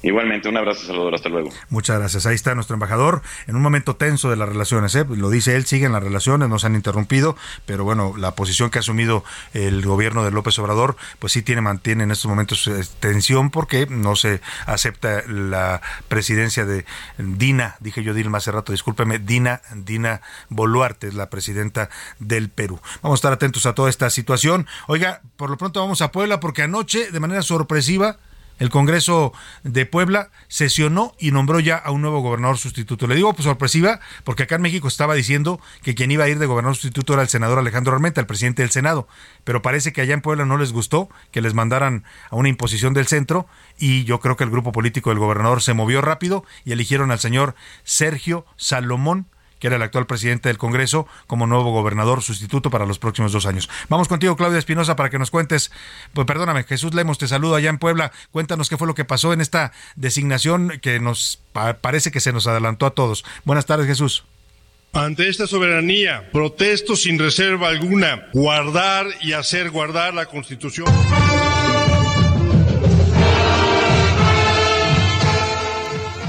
Igualmente, 0.00 0.48
un 0.48 0.56
abrazo, 0.56 0.86
Salvador, 0.86 1.16
hasta 1.16 1.28
luego. 1.28 1.50
Muchas 1.70 1.98
gracias. 1.98 2.24
Ahí 2.24 2.36
está 2.36 2.54
nuestro 2.54 2.74
embajador 2.74 3.20
en 3.48 3.56
un 3.56 3.62
momento 3.62 3.96
tenso 3.96 4.30
de 4.30 4.36
las 4.36 4.48
relaciones. 4.48 4.94
¿eh? 4.94 5.04
Lo 5.08 5.28
dice 5.28 5.56
él, 5.56 5.66
siguen 5.66 5.90
las 5.92 6.02
relaciones, 6.02 6.48
no 6.48 6.58
se 6.60 6.68
han 6.68 6.76
interrumpido, 6.76 7.36
pero 7.66 7.82
bueno, 7.82 8.14
la 8.16 8.36
posición 8.36 8.70
que 8.70 8.78
ha 8.78 8.80
asumido 8.80 9.24
el 9.54 9.84
gobierno 9.84 10.24
de 10.24 10.30
López 10.30 10.56
Obrador, 10.60 10.96
pues 11.18 11.32
sí 11.32 11.42
tiene, 11.42 11.62
mantiene 11.62 12.04
en 12.04 12.12
estos 12.12 12.28
momentos 12.28 12.68
eh, 12.68 12.80
tensión 13.00 13.50
porque 13.50 13.86
no 13.90 14.14
se 14.14 14.40
acepta 14.66 15.24
la 15.26 15.82
presidencia 16.06 16.64
de 16.64 16.84
Dina, 17.18 17.76
dije 17.80 18.04
yo 18.04 18.14
Dilma 18.14 18.38
hace 18.38 18.52
rato, 18.52 18.70
discúlpeme, 18.70 19.18
Dina, 19.18 19.62
Dina 19.74 20.20
Boluarte, 20.48 21.08
es 21.08 21.14
la 21.14 21.28
presidenta 21.28 21.90
del 22.20 22.50
Perú. 22.50 22.80
Vamos 23.02 23.16
a 23.16 23.20
estar 23.20 23.32
atentos 23.32 23.66
a 23.66 23.74
toda 23.74 23.90
esta 23.90 24.10
situación. 24.10 24.68
Oiga, 24.86 25.22
por 25.36 25.50
lo 25.50 25.58
pronto 25.58 25.80
vamos 25.80 26.02
a 26.02 26.12
Puebla 26.12 26.38
porque 26.38 26.62
anoche, 26.62 27.10
de 27.10 27.20
manera 27.20 27.42
sorpresiva, 27.42 28.18
el 28.58 28.70
Congreso 28.70 29.32
de 29.62 29.86
Puebla 29.86 30.30
sesionó 30.48 31.14
y 31.18 31.30
nombró 31.30 31.60
ya 31.60 31.76
a 31.76 31.90
un 31.90 32.02
nuevo 32.02 32.20
gobernador 32.20 32.58
sustituto. 32.58 33.06
Le 33.06 33.14
digo 33.14 33.32
pues, 33.32 33.44
sorpresiva 33.44 34.00
porque 34.24 34.44
acá 34.44 34.56
en 34.56 34.62
México 34.62 34.88
estaba 34.88 35.14
diciendo 35.14 35.60
que 35.82 35.94
quien 35.94 36.10
iba 36.10 36.24
a 36.24 36.28
ir 36.28 36.38
de 36.38 36.46
gobernador 36.46 36.76
sustituto 36.76 37.14
era 37.14 37.22
el 37.22 37.28
senador 37.28 37.58
Alejandro 37.58 37.94
Armenta, 37.94 38.20
el 38.20 38.26
presidente 38.26 38.62
del 38.62 38.70
Senado, 38.70 39.08
pero 39.44 39.62
parece 39.62 39.92
que 39.92 40.00
allá 40.00 40.14
en 40.14 40.20
Puebla 40.20 40.44
no 40.44 40.58
les 40.58 40.72
gustó 40.72 41.08
que 41.30 41.40
les 41.40 41.54
mandaran 41.54 42.04
a 42.30 42.36
una 42.36 42.48
imposición 42.48 42.94
del 42.94 43.06
centro 43.06 43.46
y 43.78 44.04
yo 44.04 44.20
creo 44.20 44.36
que 44.36 44.44
el 44.44 44.50
grupo 44.50 44.72
político 44.72 45.10
del 45.10 45.18
gobernador 45.18 45.62
se 45.62 45.74
movió 45.74 46.00
rápido 46.00 46.44
y 46.64 46.72
eligieron 46.72 47.10
al 47.10 47.18
señor 47.18 47.54
Sergio 47.84 48.44
Salomón 48.56 49.26
que 49.58 49.66
era 49.66 49.76
el 49.76 49.82
actual 49.82 50.06
presidente 50.06 50.48
del 50.48 50.58
Congreso, 50.58 51.06
como 51.26 51.46
nuevo 51.46 51.72
gobernador 51.72 52.22
sustituto 52.22 52.70
para 52.70 52.86
los 52.86 52.98
próximos 52.98 53.32
dos 53.32 53.46
años. 53.46 53.68
Vamos 53.88 54.08
contigo, 54.08 54.36
Claudia 54.36 54.58
Espinosa, 54.58 54.96
para 54.96 55.10
que 55.10 55.18
nos 55.18 55.30
cuentes, 55.30 55.70
pues 56.12 56.26
perdóname, 56.26 56.64
Jesús 56.64 56.94
Lemos, 56.94 57.18
te 57.18 57.28
saludo 57.28 57.54
allá 57.54 57.70
en 57.70 57.78
Puebla. 57.78 58.12
Cuéntanos 58.30 58.68
qué 58.68 58.76
fue 58.76 58.86
lo 58.86 58.94
que 58.94 59.04
pasó 59.04 59.32
en 59.32 59.40
esta 59.40 59.72
designación 59.96 60.78
que 60.82 61.00
nos 61.00 61.40
parece 61.80 62.10
que 62.10 62.20
se 62.20 62.32
nos 62.32 62.46
adelantó 62.46 62.86
a 62.86 62.90
todos. 62.90 63.24
Buenas 63.44 63.66
tardes, 63.66 63.86
Jesús. 63.86 64.24
Ante 64.92 65.28
esta 65.28 65.46
soberanía, 65.46 66.30
protesto 66.32 66.96
sin 66.96 67.18
reserva 67.18 67.68
alguna, 67.68 68.28
guardar 68.32 69.06
y 69.20 69.32
hacer 69.32 69.70
guardar 69.70 70.14
la 70.14 70.26
Constitución. 70.26 70.86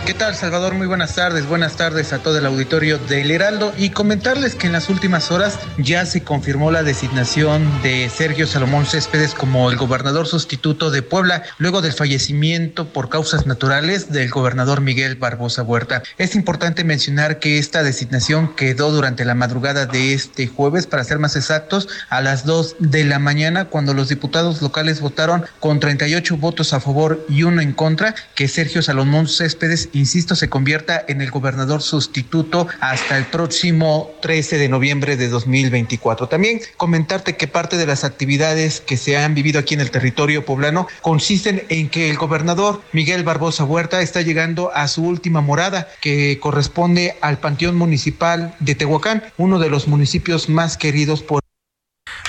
¿Qué 0.09 0.15
tal, 0.15 0.33
Salvador? 0.33 0.73
Muy 0.73 0.87
buenas 0.87 1.13
tardes. 1.13 1.45
Buenas 1.45 1.75
tardes 1.75 2.13
a 2.13 2.17
todo 2.17 2.39
el 2.39 2.45
auditorio 2.47 2.97
del 2.97 3.29
Heraldo 3.29 3.71
y 3.77 3.91
comentarles 3.91 4.55
que 4.55 4.65
en 4.65 4.73
las 4.73 4.89
últimas 4.89 5.29
horas 5.29 5.59
ya 5.77 6.03
se 6.07 6.23
confirmó 6.23 6.71
la 6.71 6.81
designación 6.81 7.69
de 7.83 8.09
Sergio 8.09 8.47
Salomón 8.47 8.87
Céspedes 8.87 9.35
como 9.35 9.69
el 9.69 9.77
gobernador 9.77 10.25
sustituto 10.25 10.89
de 10.89 11.03
Puebla 11.03 11.43
luego 11.59 11.83
del 11.83 11.93
fallecimiento 11.93 12.87
por 12.87 13.09
causas 13.09 13.45
naturales 13.45 14.11
del 14.11 14.31
gobernador 14.31 14.81
Miguel 14.81 15.15
Barbosa 15.15 15.61
Huerta. 15.61 16.01
Es 16.17 16.33
importante 16.33 16.83
mencionar 16.83 17.37
que 17.37 17.59
esta 17.59 17.83
designación 17.83 18.55
quedó 18.55 18.91
durante 18.91 19.25
la 19.25 19.35
madrugada 19.35 19.85
de 19.85 20.15
este 20.15 20.47
jueves, 20.47 20.87
para 20.87 21.03
ser 21.03 21.19
más 21.19 21.35
exactos, 21.35 21.87
a 22.09 22.21
las 22.21 22.45
2 22.45 22.77
de 22.79 23.03
la 23.03 23.19
mañana, 23.19 23.65
cuando 23.65 23.93
los 23.93 24.09
diputados 24.09 24.59
locales 24.63 25.01
votaron 25.01 25.45
con 25.59 25.79
38 25.79 26.35
votos 26.37 26.73
a 26.73 26.79
favor 26.79 27.23
y 27.29 27.43
uno 27.43 27.61
en 27.61 27.73
contra 27.73 28.15
que 28.33 28.47
Sergio 28.47 28.81
Salomón 28.81 29.27
Céspedes 29.27 29.87
insisto, 29.99 30.35
se 30.35 30.49
convierta 30.49 31.03
en 31.07 31.21
el 31.21 31.31
gobernador 31.31 31.81
sustituto 31.81 32.67
hasta 32.79 33.17
el 33.17 33.25
próximo 33.25 34.11
13 34.21 34.57
de 34.57 34.69
noviembre 34.69 35.17
de 35.17 35.27
2024. 35.29 36.27
También 36.27 36.61
comentarte 36.77 37.35
que 37.35 37.47
parte 37.47 37.77
de 37.77 37.85
las 37.85 38.03
actividades 38.03 38.81
que 38.81 38.97
se 38.97 39.17
han 39.17 39.35
vivido 39.35 39.59
aquí 39.59 39.73
en 39.73 39.81
el 39.81 39.91
territorio 39.91 40.45
poblano 40.45 40.87
consisten 41.01 41.63
en 41.69 41.89
que 41.89 42.09
el 42.09 42.17
gobernador 42.17 42.81
Miguel 42.93 43.23
Barbosa 43.23 43.63
Huerta 43.63 44.01
está 44.01 44.21
llegando 44.21 44.71
a 44.73 44.87
su 44.87 45.03
última 45.03 45.41
morada, 45.41 45.87
que 46.01 46.39
corresponde 46.39 47.15
al 47.21 47.39
Panteón 47.39 47.75
Municipal 47.75 48.55
de 48.59 48.75
Tehuacán, 48.75 49.23
uno 49.37 49.59
de 49.59 49.69
los 49.69 49.87
municipios 49.87 50.49
más 50.49 50.77
queridos 50.77 51.21
por 51.21 51.41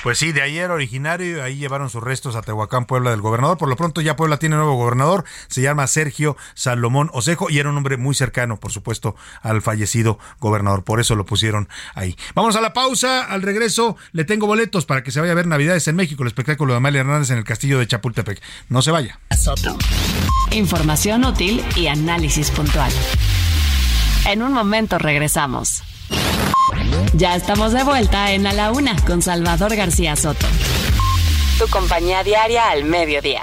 pues 0.03 0.19
sí, 0.19 0.33
de 0.33 0.43
ayer 0.43 0.71
originario, 0.71 1.43
ahí 1.43 1.57
llevaron 1.57 1.91
sus 1.91 2.03
restos 2.03 2.37
a 2.37 2.43
Tehuacán, 2.43 2.87
Puebla, 2.87 3.11
del 3.11 3.21
gobernador. 3.21 3.59
Por 3.59 3.69
lo 3.69 3.77
pronto 3.77 4.01
ya 4.01 4.17
Puebla 4.17 4.39
tiene 4.39 4.57
nuevo 4.57 4.75
gobernador, 4.75 5.25
se 5.49 5.63
llama 5.63 5.87
Sergio 5.87 6.37
Salomón 6.55 7.11
Osejo 7.13 7.51
y 7.51 7.59
era 7.59 7.69
un 7.69 7.77
hombre 7.77 7.97
muy 7.97 8.15
cercano, 8.15 8.59
por 8.59 8.73
supuesto, 8.73 9.15
al 9.43 9.63
fallecido 9.63 10.19
gobernador. 10.39 10.85
Por 10.85 11.01
eso 11.01 11.15
lo 11.15 11.27
pusieron 11.27 11.69
ahí. 11.95 12.17
Vamos 12.35 12.57
a 12.57 12.61
la 12.61 12.73
pausa, 12.73 13.25
al 13.25 13.43
regreso 13.43 13.97
le 14.13 14.25
tengo 14.25 14.47
boletos 14.47 14.87
para 14.87 15.03
que 15.03 15.11
se 15.11 15.21
vaya 15.21 15.33
a 15.33 15.37
ver 15.37 15.47
Navidades 15.47 15.87
en 15.89 15.97
México, 15.97 16.23
el 16.23 16.29
espectáculo 16.29 16.73
de 16.73 16.79
Amalia 16.79 17.01
Hernández 17.01 17.31
en 17.31 17.39
el 17.39 17.45
castillo 17.45 17.79
de 17.79 17.87
Chapultepec. 17.87 18.41
No 18.69 18.83
se 18.83 18.91
vaya. 18.91 19.19
Información 20.53 21.25
útil 21.25 21.65
y 21.77 21.87
análisis 21.87 22.51
puntual. 22.51 22.93
En 24.27 24.43
un 24.43 24.53
momento 24.53 24.99
regresamos. 24.99 25.83
Ya 27.21 27.37
estamos 27.37 27.75
de 27.75 27.85
vuelta 27.85 28.33
en 28.33 28.47
A 28.47 28.55
la 28.55 28.73
Una 28.73 28.97
con 29.05 29.21
Salvador 29.21 29.77
García 29.77 30.17
Soto. 30.17 30.47
Tu 31.59 31.69
compañía 31.69 32.25
diaria 32.25 32.71
al 32.71 32.85
mediodía. 32.85 33.43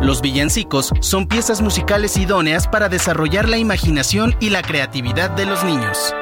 Los 0.00 0.22
villancicos 0.22 0.92
son 1.00 1.26
piezas 1.26 1.60
musicales 1.60 2.16
idóneas 2.16 2.66
para 2.66 2.88
desarrollar 2.88 3.48
la 3.48 3.58
imaginación 3.58 4.34
y 4.40 4.48
la 4.48 4.62
creatividad 4.62 5.30
de 5.30 5.44
los 5.44 5.62
niños. 5.62 6.14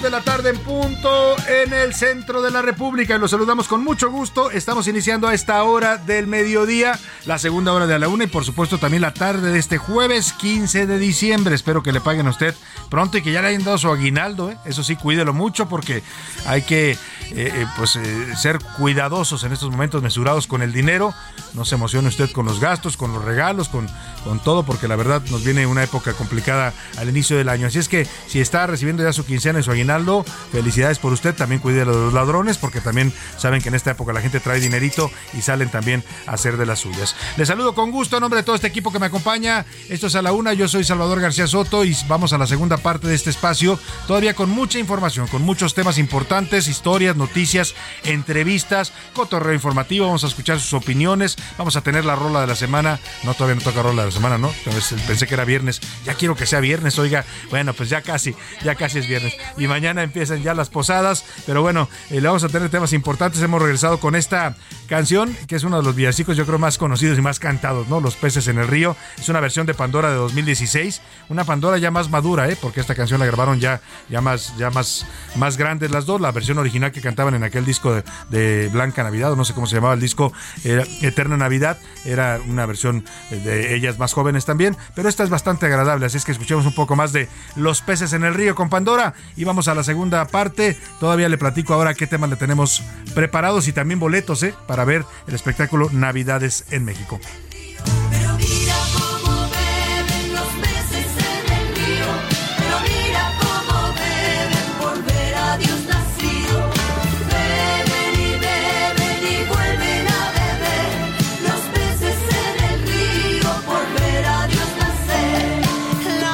2 0.00 0.02
de 0.02 0.10
la 0.10 0.22
tarde 0.22 0.50
en 0.50 0.58
punto 0.58 1.36
en 1.48 1.72
el 1.72 1.94
centro 1.94 2.42
de 2.42 2.50
la 2.50 2.62
República 2.62 3.16
y 3.16 3.18
los 3.18 3.30
saludamos 3.30 3.68
con 3.68 3.84
mucho 3.84 4.10
gusto. 4.10 4.50
Estamos 4.50 4.88
iniciando 4.88 5.28
a 5.28 5.34
esta 5.34 5.62
hora 5.64 5.96
del 5.96 6.26
mediodía, 6.26 6.98
la 7.26 7.38
segunda 7.38 7.72
hora 7.72 7.86
de 7.86 7.98
la 7.98 8.08
una 8.08 8.24
y 8.24 8.26
por 8.26 8.44
supuesto 8.44 8.78
también 8.78 9.02
la 9.02 9.12
tarde 9.12 9.52
de 9.52 9.58
este 9.58 9.78
jueves 9.78 10.32
15 10.32 10.86
de 10.86 10.98
diciembre. 10.98 11.54
Espero 11.54 11.82
que 11.82 11.92
le 11.92 12.00
paguen 12.00 12.26
a 12.26 12.30
usted 12.30 12.54
pronto 12.88 13.18
y 13.18 13.22
que 13.22 13.32
ya 13.32 13.42
le 13.42 13.48
hayan 13.48 13.64
dado 13.64 13.78
su 13.78 13.88
aguinaldo. 13.88 14.50
¿eh? 14.50 14.56
Eso 14.64 14.82
sí, 14.82 14.96
cuídelo 14.96 15.32
mucho 15.32 15.68
porque 15.68 16.02
hay 16.46 16.62
que 16.62 16.96
eh, 17.30 17.52
eh, 17.54 17.66
pues 17.76 17.96
eh, 17.96 18.36
ser 18.36 18.58
cuidadosos 18.78 19.44
en 19.44 19.52
estos 19.52 19.70
momentos, 19.70 20.02
mesurados 20.02 20.46
con 20.46 20.62
el 20.62 20.72
dinero. 20.72 21.14
No 21.54 21.64
se 21.64 21.74
emocione 21.74 22.08
usted 22.08 22.30
con 22.30 22.46
los 22.46 22.60
gastos, 22.60 22.96
con 22.96 23.12
los 23.12 23.24
regalos, 23.24 23.68
con, 23.68 23.88
con 24.24 24.38
todo, 24.40 24.62
porque 24.62 24.88
la 24.88 24.96
verdad 24.96 25.22
nos 25.30 25.44
viene 25.44 25.66
una 25.66 25.82
época 25.82 26.12
complicada 26.12 26.72
al 26.98 27.08
inicio 27.08 27.36
del 27.36 27.48
año. 27.48 27.66
Así 27.66 27.78
es 27.78 27.88
que 27.88 28.06
si 28.26 28.40
está 28.40 28.66
recibiendo 28.66 29.02
ya 29.02 29.12
su 29.12 29.24
quincena 29.24 29.60
y 29.60 29.62
su 29.62 29.70
aguinaldo, 29.70 30.24
felicidades 30.52 30.98
por 30.98 31.12
usted. 31.12 31.34
También 31.34 31.60
cuide 31.60 31.80
de 31.80 31.84
los 31.86 32.12
ladrones, 32.12 32.58
porque 32.58 32.80
también 32.80 33.12
saben 33.36 33.62
que 33.62 33.68
en 33.68 33.74
esta 33.74 33.92
época 33.92 34.12
la 34.12 34.20
gente 34.20 34.40
trae 34.40 34.60
dinerito 34.60 35.10
y 35.32 35.42
salen 35.42 35.70
también 35.70 36.04
a 36.26 36.32
hacer 36.32 36.56
de 36.56 36.66
las 36.66 36.80
suyas. 36.80 37.16
Les 37.36 37.48
saludo 37.48 37.74
con 37.74 37.90
gusto 37.90 38.16
en 38.16 38.22
nombre 38.22 38.40
de 38.40 38.44
todo 38.44 38.56
este 38.56 38.66
equipo 38.66 38.92
que 38.92 38.98
me 38.98 39.06
acompaña. 39.06 39.64
Esto 39.88 40.06
es 40.06 40.14
a 40.14 40.22
la 40.22 40.32
una. 40.32 40.52
Yo 40.52 40.68
soy 40.68 40.84
Salvador 40.84 41.20
García 41.20 41.46
Soto 41.46 41.84
y 41.84 41.96
vamos 42.08 42.32
a 42.32 42.38
la 42.38 42.46
segunda 42.46 42.76
parte 42.76 43.08
de 43.08 43.14
este 43.14 43.30
espacio, 43.30 43.78
todavía 44.06 44.34
con 44.34 44.50
mucha 44.50 44.78
información, 44.78 45.26
con 45.26 45.42
muchos 45.42 45.74
temas 45.74 45.98
importantes, 45.98 46.68
historias, 46.68 47.16
noticias, 47.20 47.76
entrevistas, 48.02 48.92
cotorreo 49.14 49.54
informativo. 49.54 50.06
Vamos 50.06 50.24
a 50.24 50.26
escuchar 50.26 50.58
sus 50.58 50.72
opiniones. 50.74 51.36
Vamos 51.56 51.76
a 51.76 51.82
tener 51.82 52.04
la 52.04 52.16
rola 52.16 52.40
de 52.40 52.48
la 52.48 52.56
semana. 52.56 52.98
No, 53.22 53.34
todavía 53.34 53.54
no 53.54 53.62
toca 53.62 53.82
rola 53.82 54.02
de 54.02 54.08
la 54.08 54.12
semana, 54.12 54.38
¿no? 54.38 54.50
Entonces, 54.64 55.00
pensé 55.06 55.28
que 55.28 55.34
era 55.34 55.44
viernes. 55.44 55.80
Ya 56.04 56.14
quiero 56.14 56.34
que 56.34 56.46
sea 56.46 56.58
viernes, 56.60 56.98
oiga. 56.98 57.24
Bueno, 57.50 57.74
pues 57.74 57.88
ya 57.88 58.02
casi, 58.02 58.34
ya 58.64 58.74
casi 58.74 58.98
es 58.98 59.06
viernes. 59.06 59.36
Y 59.56 59.68
mañana 59.68 60.02
empiezan 60.02 60.42
ya 60.42 60.54
las 60.54 60.68
posadas. 60.68 61.24
Pero 61.46 61.62
bueno, 61.62 61.88
eh, 62.10 62.20
le 62.20 62.26
vamos 62.26 62.42
a 62.44 62.48
tener 62.48 62.70
temas 62.70 62.92
importantes. 62.92 63.40
Hemos 63.42 63.62
regresado 63.62 64.00
con 64.00 64.16
esta 64.16 64.56
canción, 64.88 65.36
que 65.46 65.56
es 65.56 65.64
uno 65.64 65.76
de 65.76 65.82
los 65.82 65.94
villancicos, 65.94 66.36
yo 66.36 66.46
creo, 66.46 66.58
más 66.58 66.78
conocidos 66.78 67.18
y 67.18 67.22
más 67.22 67.38
cantados, 67.38 67.88
¿no? 67.88 68.00
Los 68.00 68.16
peces 68.16 68.48
en 68.48 68.58
el 68.58 68.66
río. 68.66 68.96
Es 69.18 69.28
una 69.28 69.40
versión 69.40 69.66
de 69.66 69.74
Pandora 69.74 70.10
de 70.10 70.16
2016. 70.16 71.00
Una 71.28 71.44
Pandora 71.44 71.78
ya 71.78 71.90
más 71.90 72.10
madura, 72.10 72.48
¿eh? 72.48 72.56
Porque 72.60 72.80
esta 72.80 72.94
canción 72.94 73.20
la 73.20 73.26
grabaron 73.26 73.60
ya, 73.60 73.80
ya 74.08 74.20
más, 74.20 74.56
ya 74.56 74.70
más, 74.70 75.06
más 75.36 75.56
grandes 75.56 75.90
las 75.90 76.06
dos. 76.06 76.20
La 76.20 76.32
versión 76.32 76.58
original 76.58 76.92
que 76.92 77.00
cantaban 77.10 77.34
en 77.34 77.42
aquel 77.42 77.64
disco 77.64 78.02
de, 78.30 78.68
Blanca 78.72 79.02
Navidad, 79.02 79.32
o 79.32 79.36
no 79.36 79.44
sé 79.44 79.52
cómo 79.52 79.66
se 79.66 79.74
llamaba 79.74 79.94
el 79.94 80.00
disco, 80.00 80.32
era 80.62 80.84
Eterna 81.02 81.36
Navidad. 81.36 81.76
Era 82.04 82.40
una 82.46 82.66
versión 82.66 83.04
de 83.30 83.74
ellas 83.74 83.98
más 83.98 84.12
jóvenes 84.12 84.44
también. 84.44 84.76
Pero 84.94 85.08
esta 85.08 85.24
es 85.24 85.30
bastante 85.30 85.66
agradable, 85.66 86.06
así 86.06 86.18
es 86.18 86.24
que 86.24 86.30
escuchemos 86.30 86.66
un 86.66 86.74
poco 86.74 86.94
más 86.94 87.12
de 87.12 87.28
Los 87.56 87.82
peces 87.82 88.12
en 88.12 88.22
el 88.22 88.34
río 88.34 88.54
con 88.54 88.68
Pandora. 88.68 89.14
Y 89.36 89.42
vamos 89.42 89.66
a 89.66 89.74
la 89.74 89.82
segunda 89.82 90.24
parte. 90.28 90.78
Todavía 91.00 91.28
le 91.28 91.36
platico 91.36 91.74
ahora 91.74 91.94
qué 91.94 92.06
temas 92.06 92.30
le 92.30 92.36
tenemos 92.36 92.82
preparados 93.12 93.66
y 93.66 93.72
también 93.72 93.98
boletos, 93.98 94.44
¿eh? 94.44 94.54
Para 94.68 94.84
ver 94.84 95.04
el 95.26 95.34
espectáculo 95.34 95.88
Navidades 95.90 96.66
en 96.70 96.84
México. 96.84 97.18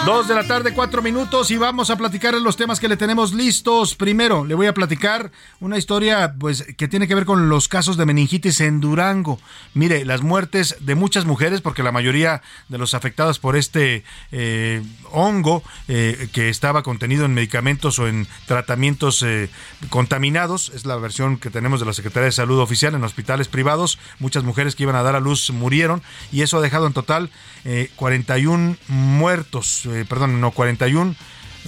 Dos 0.06 0.28
de 0.28 0.36
la 0.36 0.46
tarde, 0.46 0.72
cuatro 0.72 1.02
minutos 1.02 1.50
y 1.50 1.58
vamos 1.58 1.90
a 1.90 1.96
platicar 1.96 2.32
los 2.34 2.56
temas 2.56 2.78
que 2.78 2.86
le 2.86 2.96
tenemos 2.96 3.34
listos. 3.34 3.96
Primero, 3.96 4.44
le 4.44 4.54
voy 4.54 4.68
a 4.68 4.72
platicar 4.72 5.32
una 5.58 5.78
historia 5.78 6.36
pues 6.38 6.62
que 6.76 6.86
tiene 6.86 7.08
que 7.08 7.16
ver 7.16 7.24
con 7.24 7.48
los 7.48 7.66
casos 7.66 7.96
de 7.96 8.06
meningitis 8.06 8.60
en 8.60 8.80
Durango. 8.80 9.40
Mire, 9.74 10.04
las 10.04 10.22
muertes 10.22 10.76
de 10.78 10.94
muchas 10.94 11.24
mujeres, 11.24 11.60
porque 11.60 11.82
la 11.82 11.90
mayoría 11.90 12.40
de 12.68 12.78
los 12.78 12.94
afectados 12.94 13.40
por 13.40 13.56
este 13.56 14.04
eh, 14.30 14.80
hongo 15.10 15.64
eh, 15.88 16.28
que 16.32 16.50
estaba 16.50 16.84
contenido 16.84 17.24
en 17.24 17.34
medicamentos 17.34 17.98
o 17.98 18.06
en 18.06 18.28
tratamientos 18.46 19.24
eh, 19.24 19.50
contaminados, 19.90 20.70
es 20.72 20.86
la 20.86 20.94
versión 20.94 21.36
que 21.36 21.50
tenemos 21.50 21.80
de 21.80 21.86
la 21.86 21.92
Secretaría 21.92 22.26
de 22.26 22.32
Salud 22.32 22.60
oficial 22.60 22.94
en 22.94 23.02
hospitales 23.02 23.48
privados. 23.48 23.98
Muchas 24.20 24.44
mujeres 24.44 24.76
que 24.76 24.84
iban 24.84 24.94
a 24.94 25.02
dar 25.02 25.16
a 25.16 25.20
luz 25.20 25.50
murieron 25.50 26.00
y 26.30 26.42
eso 26.42 26.58
ha 26.58 26.60
dejado 26.60 26.86
en 26.86 26.92
total 26.92 27.28
eh, 27.64 27.90
41 27.96 28.76
muertos, 28.86 29.88
eh, 30.00 30.04
perdón, 30.08 30.40
no, 30.40 30.50
41 30.50 31.14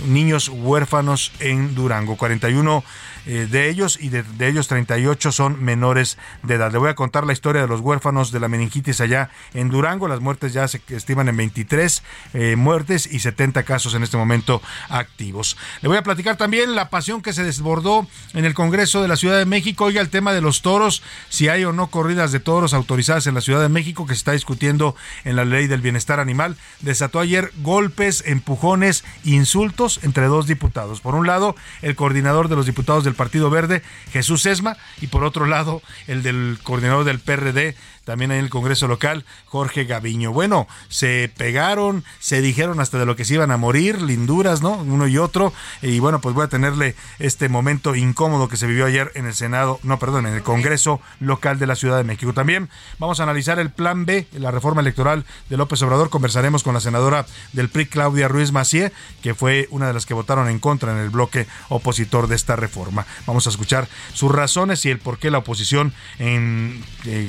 niños 0.07 0.49
huérfanos 0.49 1.33
en 1.41 1.75
Durango. 1.75 2.17
41 2.17 2.85
eh, 3.27 3.47
de 3.51 3.69
ellos 3.69 3.99
y 4.01 4.09
de, 4.09 4.23
de 4.23 4.49
ellos 4.49 4.69
38 4.69 5.33
son 5.33 5.63
menores 5.63 6.19
de 6.43 6.55
edad. 6.55 6.73
Le 6.73 6.79
voy 6.79 6.91
a 6.91 6.95
contar 6.95 7.27
la 7.27 7.33
historia 7.33 7.63
de 7.63 7.69
los 7.69 7.81
huérfanos 7.81 8.33
de 8.33 8.41
la 8.41 8.49
meningitis 8.49 9.01
allá 9.01 9.31
en 9.55 9.69
Durango. 9.69 10.09
Las 10.09 10.21
muertes 10.21 10.53
ya 10.53 10.67
se 10.69 10.81
estiman 10.89 11.29
en 11.29 11.37
23 11.37 12.03
eh, 12.35 12.57
muertes 12.57 13.07
y 13.11 13.21
70 13.21 13.63
casos 13.63 13.95
en 13.95 14.03
este 14.03 14.17
momento 14.17 14.63
activos. 14.89 15.57
Le 15.83 15.89
voy 15.89 15.99
a 15.99 16.03
platicar 16.03 16.37
también 16.37 16.75
la 16.75 16.91
pasión 16.91 17.23
que 17.23 17.33
se 17.33 17.45
desbordó 17.45 18.07
en 18.35 18.45
el 18.45 18.55
Congreso 18.55 19.03
de 19.03 19.09
la 19.09 19.17
Ciudad 19.17 19.39
de 19.39 19.47
México. 19.47 19.85
Oiga, 19.85 20.01
el 20.01 20.11
tema 20.11 20.33
de 20.33 20.41
los 20.41 20.63
toros, 20.63 21.03
si 21.29 21.49
hay 21.49 21.65
o 21.65 21.73
no 21.73 21.89
corridas 21.89 22.33
de 22.33 22.41
toros 22.41 22.75
autorizadas 22.75 23.27
en 23.27 23.35
la 23.35 23.41
Ciudad 23.41 23.61
de 23.61 23.69
México, 23.69 24.07
que 24.07 24.15
se 24.15 24.19
está 24.19 24.33
discutiendo 24.33 24.95
en 25.25 25.37
la 25.37 25.45
ley 25.45 25.67
del 25.67 25.81
bienestar 25.81 26.21
animal, 26.21 26.57
desató 26.81 27.21
ayer 27.21 27.53
golpes, 27.63 28.23
empujones, 28.27 29.05
insultos 29.25 30.01
entre 30.03 30.27
dos 30.27 30.47
diputados. 30.47 31.01
Por 31.01 31.15
un 31.15 31.27
lado, 31.27 31.57
el 31.83 31.97
coordinador 31.97 32.49
de 32.49 32.57
los 32.57 32.67
diputados 32.67 33.05
del 33.05 33.15
Partido 33.19 33.51
Verde, 33.51 33.83
Jesús 34.11 34.47
Esma, 34.47 34.79
y 35.03 35.09
por 35.09 35.25
otro 35.25 35.45
lado, 35.45 35.83
el 36.07 36.23
del 36.23 36.59
coordinador 36.63 37.05
del 37.05 37.19
PRD, 37.19 37.77
también 38.09 38.33
en 38.33 38.39
el 38.39 38.49
Congreso 38.49 38.89
local, 38.89 39.27
Jorge 39.45 39.85
Gaviño. 39.85 40.33
Bueno, 40.33 40.67
se 40.89 41.31
pegaron, 41.37 42.05
se 42.21 42.41
dijeron 42.41 42.81
hasta 42.81 42.99
de 42.99 43.05
lo 43.05 43.17
que 43.17 43.27
se 43.27 43.35
iban 43.35 43.51
a 43.51 43.59
morir, 43.59 44.01
linduras, 44.01 44.63
¿no? 44.63 44.79
Uno 44.79 45.07
y 45.09 45.19
otro. 45.19 45.53
Y 45.83 45.99
bueno, 45.99 46.19
pues 46.23 46.35
voy 46.35 46.47
a 46.47 46.49
tenerle 46.49 46.95
este 47.19 47.51
momento 47.51 47.95
incómodo 47.95 48.49
que 48.49 48.57
se 48.57 48.67
vivió 48.67 48.87
ayer 48.87 49.13
en 49.15 49.27
el 49.27 49.35
Senado, 49.35 49.79
no, 49.83 49.99
perdón, 49.99 50.25
en 50.25 50.33
el 50.33 50.43
Congreso 50.43 51.03
local 51.21 51.59
de 51.59 51.67
la 51.67 51.77
Ciudad 51.77 51.99
de 51.99 52.05
México. 52.05 52.33
También 52.33 52.71
vamos 52.99 53.21
a 53.21 53.25
analizar 53.25 53.59
el 53.59 53.69
plan 53.69 54.07
B, 54.07 54.27
la 54.33 54.51
reforma 54.53 54.81
electoral 54.81 55.27
de 55.51 55.59
López 55.59 55.83
Obrador. 55.83 56.09
Conversaremos 56.09 56.63
con 56.63 56.73
la 56.73 56.81
senadora 56.81 57.27
del 57.53 57.69
PRI, 57.69 57.89
Claudia 57.89 58.27
Ruiz 58.27 58.53
Macié, 58.53 58.91
que 59.23 59.35
fue 59.35 59.69
una 59.71 59.87
de 59.87 59.93
las 59.93 60.07
que 60.07 60.15
votaron 60.15 60.49
en 60.49 60.61
contra 60.61 60.93
en 60.93 60.99
el 60.99 61.11
bloque 61.11 61.47
opositor 61.69 62.27
de 62.27 62.37
esta 62.37 62.57
reforma. 62.57 63.05
Vamos 63.27 63.47
a 63.47 63.51
escuchar 63.51 63.87
sus 64.15 64.33
razones 64.33 64.87
y 64.87 64.91
el 64.91 64.99
por 64.99 65.19
qué 65.19 65.31
la 65.31 65.39
oposición 65.39 65.93
en, 66.19 66.83
eh, 67.05 67.29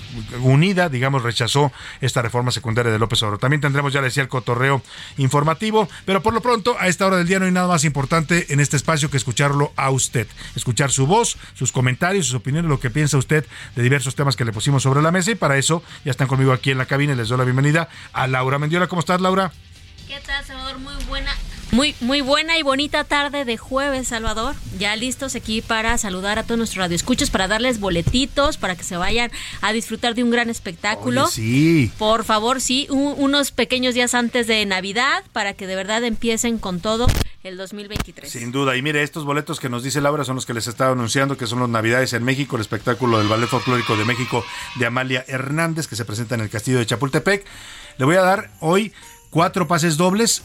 digamos, 0.74 1.24
rechazó 1.24 1.72
esta 2.02 2.22
reforma 2.22 2.52
secundaria 2.52 2.92
de 2.92 3.00
López 3.00 3.22
Obrador. 3.24 3.40
También 3.40 3.62
tendremos, 3.62 3.94
ya 3.94 4.02
le 4.02 4.06
decía, 4.06 4.24
el 4.24 4.30
cotorreo 4.30 4.82
informativo, 5.18 5.90
pero 6.06 6.22
por 6.22 6.34
lo 6.34 6.42
pronto, 6.42 6.76
a 6.80 6.88
esta 6.88 7.06
hora 7.08 7.18
del 7.18 7.28
día 7.28 7.40
no 7.40 7.46
hay 7.46 7.52
nada 7.52 7.68
más 7.68 7.84
importante 7.84 8.54
en 8.54 8.60
este 8.60 8.78
espacio 8.78 9.10
que 9.10 9.18
escucharlo 9.18 9.72
a 9.76 9.90
usted, 9.90 10.28
escuchar 10.56 10.92
su 10.92 11.08
voz, 11.08 11.38
sus 11.54 11.72
comentarios, 11.72 12.28
sus 12.28 12.36
opiniones, 12.36 12.70
lo 12.70 12.80
que 12.80 12.90
piensa 12.90 13.18
usted 13.18 13.46
de 13.76 13.84
diversos 13.84 14.16
temas 14.16 14.36
que 14.36 14.46
le 14.46 14.52
pusimos 14.52 14.84
sobre 14.84 15.02
la 15.02 15.12
mesa 15.12 15.32
y 15.32 15.36
para 15.36 15.58
eso 15.58 15.84
ya 16.06 16.12
están 16.12 16.28
conmigo 16.28 16.54
aquí 16.54 16.72
en 16.72 16.78
la 16.78 16.86
cabina 16.86 17.14
y 17.14 17.16
les 17.16 17.30
doy 17.30 17.38
la 17.38 17.44
bienvenida 17.44 17.90
a 18.14 18.28
Laura 18.28 18.60
Mendiola. 18.60 18.88
¿Cómo 18.88 19.00
estás, 19.00 19.22
Laura? 19.22 19.52
¿Qué 20.08 20.20
tal, 20.26 20.44
Salvador? 20.44 20.80
Muy 20.80 20.96
buena. 21.06 21.32
Muy, 21.72 21.94
muy 22.02 22.22
buena 22.22 22.58
y 22.58 22.64
bonita 22.64 23.04
tarde 23.04 23.46
de 23.46 23.56
jueves, 23.56 24.08
Salvador. 24.08 24.56
Ya 24.80 24.96
listos 24.96 25.36
aquí 25.36 25.62
para 25.62 26.00
saludar 26.00 26.40
a 26.40 26.44
todos 26.44 26.58
nuestros 26.58 26.80
radioescuchos, 26.84 27.30
para 27.30 27.48
darles 27.48 27.80
boletitos, 27.80 28.58
para 28.58 28.76
que 28.76 28.84
se 28.84 28.98
vayan 28.98 29.30
a 29.62 29.72
disfrutar 29.72 30.16
de 30.16 30.24
un 30.24 30.32
gran 30.32 30.50
espectáculo. 30.50 31.26
Oye, 31.26 31.32
sí. 31.32 31.92
Por 32.00 32.24
favor, 32.24 32.60
sí, 32.60 32.88
un- 32.90 33.14
unos 33.18 33.52
pequeños 33.52 33.94
días 33.94 34.16
antes 34.16 34.48
de 34.48 34.66
Navidad, 34.66 35.24
para 35.32 35.54
que 35.54 35.68
de 35.68 35.76
verdad 35.76 36.04
empiecen 36.04 36.58
con 36.58 36.80
todo 36.80 37.06
el 37.44 37.56
2023. 37.56 38.32
Sin 38.32 38.52
duda. 38.52 38.76
Y 38.76 38.82
mire, 38.82 39.04
estos 39.04 39.24
boletos 39.24 39.60
que 39.60 39.70
nos 39.70 39.84
dice 39.84 40.02
Laura 40.02 40.24
son 40.24 40.36
los 40.38 40.48
que 40.48 40.56
les 40.56 40.66
estaba 40.66 40.94
anunciando, 40.94 41.38
que 41.38 41.46
son 41.46 41.60
los 41.60 41.70
Navidades 41.70 42.14
en 42.14 42.24
México, 42.24 42.56
el 42.56 42.62
espectáculo 42.64 43.20
del 43.20 43.28
Ballet 43.28 43.48
Folclórico 43.48 43.96
de 43.96 44.06
México 44.06 44.44
de 44.78 44.88
Amalia 44.88 45.24
Hernández, 45.28 45.86
que 45.88 45.96
se 45.96 46.04
presenta 46.04 46.34
en 46.34 46.42
el 46.42 46.50
Castillo 46.50 46.80
de 46.80 46.88
Chapultepec. 46.88 47.46
Le 48.00 48.06
voy 48.06 48.16
a 48.16 48.22
dar 48.22 48.50
hoy 48.60 48.92
cuatro 49.30 49.68
pases 49.68 49.98
dobles 49.98 50.42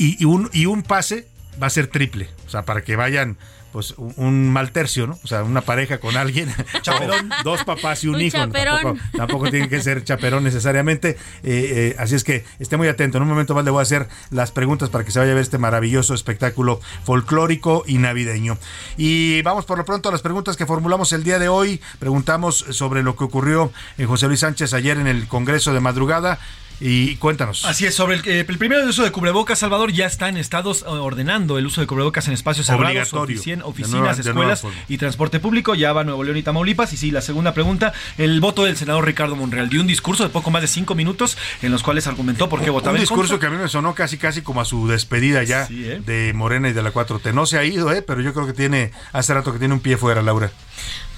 y, 0.00 0.16
y 0.20 0.24
un, 0.24 0.48
y 0.52 0.64
un 0.64 0.82
pase 0.82 1.26
va 1.62 1.66
a 1.66 1.70
ser 1.70 1.88
triple. 1.88 2.28
O 2.46 2.50
sea, 2.50 2.62
para 2.62 2.82
que 2.82 2.96
vayan 2.96 3.36
pues 3.70 3.94
un, 4.16 4.50
mal 4.50 4.72
tercio, 4.72 5.06
¿no? 5.06 5.18
O 5.22 5.26
sea, 5.26 5.44
una 5.44 5.60
pareja 5.60 5.98
con 5.98 6.16
alguien, 6.16 6.52
chaperón, 6.82 7.30
dos 7.44 7.64
papás 7.64 8.02
y 8.02 8.08
un, 8.08 8.16
Un 8.16 8.22
hijo. 8.22 8.38
chaperón. 8.38 8.82
Tampoco, 8.82 9.16
tampoco 9.16 9.50
tiene 9.50 9.68
que 9.68 9.80
ser 9.80 10.02
chaperón 10.02 10.42
necesariamente. 10.42 11.10
Eh, 11.42 11.94
eh, 11.94 11.96
así 11.98 12.14
es 12.14 12.24
que 12.24 12.44
esté 12.58 12.76
muy 12.76 12.88
atento. 12.88 13.18
En 13.18 13.22
un 13.22 13.28
momento 13.28 13.54
más 13.54 13.64
le 13.64 13.70
voy 13.70 13.80
a 13.80 13.82
hacer 13.82 14.08
las 14.30 14.52
preguntas 14.52 14.88
para 14.88 15.04
que 15.04 15.10
se 15.10 15.18
vaya 15.18 15.32
a 15.32 15.34
ver 15.34 15.42
este 15.42 15.58
maravilloso 15.58 16.14
espectáculo 16.14 16.80
folclórico 17.04 17.84
y 17.86 17.98
navideño. 17.98 18.58
Y 18.96 19.42
vamos 19.42 19.66
por 19.66 19.78
lo 19.78 19.84
pronto 19.84 20.08
a 20.08 20.12
las 20.12 20.22
preguntas 20.22 20.56
que 20.56 20.66
formulamos 20.66 21.12
el 21.12 21.24
día 21.24 21.38
de 21.38 21.48
hoy. 21.48 21.80
Preguntamos 21.98 22.64
sobre 22.70 23.02
lo 23.02 23.16
que 23.16 23.24
ocurrió 23.24 23.70
en 23.98 24.08
José 24.08 24.26
Luis 24.26 24.40
Sánchez 24.40 24.72
ayer 24.72 24.96
en 24.98 25.06
el 25.06 25.28
Congreso 25.28 25.72
de 25.74 25.80
madrugada. 25.80 26.38
Y 26.80 27.16
cuéntanos. 27.16 27.64
Así 27.66 27.84
es, 27.86 27.94
sobre 27.94 28.16
el, 28.16 28.26
eh, 28.28 28.46
el 28.48 28.58
primero 28.58 28.80
de 28.82 28.88
uso 28.88 29.02
de 29.02 29.12
cubrebocas, 29.12 29.58
Salvador, 29.58 29.92
ya 29.92 30.06
está 30.06 30.28
en 30.30 30.36
estados 30.38 30.82
eh, 30.82 30.86
ordenando 30.86 31.58
el 31.58 31.66
uso 31.66 31.80
de 31.82 31.86
cubrebocas 31.86 32.26
en 32.28 32.32
espacios 32.34 32.66
cerrados, 32.66 33.12
oficien- 33.12 33.62
oficinas, 33.62 34.24
nueva- 34.24 34.52
escuelas 34.54 34.64
y 34.88 34.96
transporte 34.98 35.40
público. 35.40 35.74
Ya 35.74 35.92
va 35.92 36.04
Nuevo 36.04 36.24
León 36.24 36.38
y 36.38 36.42
Tamaulipas. 36.42 36.92
Y 36.92 36.96
sí, 36.96 37.10
la 37.10 37.20
segunda 37.20 37.52
pregunta, 37.54 37.92
el 38.18 38.40
voto 38.40 38.64
del 38.64 38.76
senador 38.76 39.04
Ricardo 39.04 39.36
Monreal 39.36 39.68
dio 39.68 39.80
un 39.82 39.86
discurso 39.86 40.22
de 40.22 40.30
poco 40.30 40.50
más 40.50 40.62
de 40.62 40.68
cinco 40.68 40.94
minutos 40.94 41.36
en 41.62 41.70
los 41.70 41.82
cuales 41.82 42.06
argumentó 42.06 42.48
por 42.48 42.62
qué 42.62 42.70
votaba 42.70 42.94
Un 42.94 43.00
discurso 43.00 43.38
que 43.38 43.46
a 43.46 43.50
mí 43.50 43.56
me 43.58 43.68
sonó 43.68 43.94
casi 43.94 44.16
casi 44.16 44.40
como 44.42 44.60
a 44.60 44.64
su 44.64 44.88
despedida 44.88 45.42
ya 45.44 45.66
¿eh? 45.70 46.00
de 46.04 46.32
Morena 46.34 46.68
y 46.70 46.72
de 46.72 46.82
la 46.82 46.92
4T. 46.92 47.34
No 47.34 47.44
se 47.46 47.58
ha 47.58 47.64
ido, 47.64 47.92
¿eh? 47.92 48.00
pero 48.02 48.20
yo 48.22 48.32
creo 48.32 48.46
que 48.46 48.52
tiene, 48.54 48.90
hace 49.12 49.34
rato 49.34 49.52
que 49.52 49.58
tiene 49.58 49.74
un 49.74 49.80
pie 49.80 49.96
fuera, 49.98 50.22
Laura. 50.22 50.50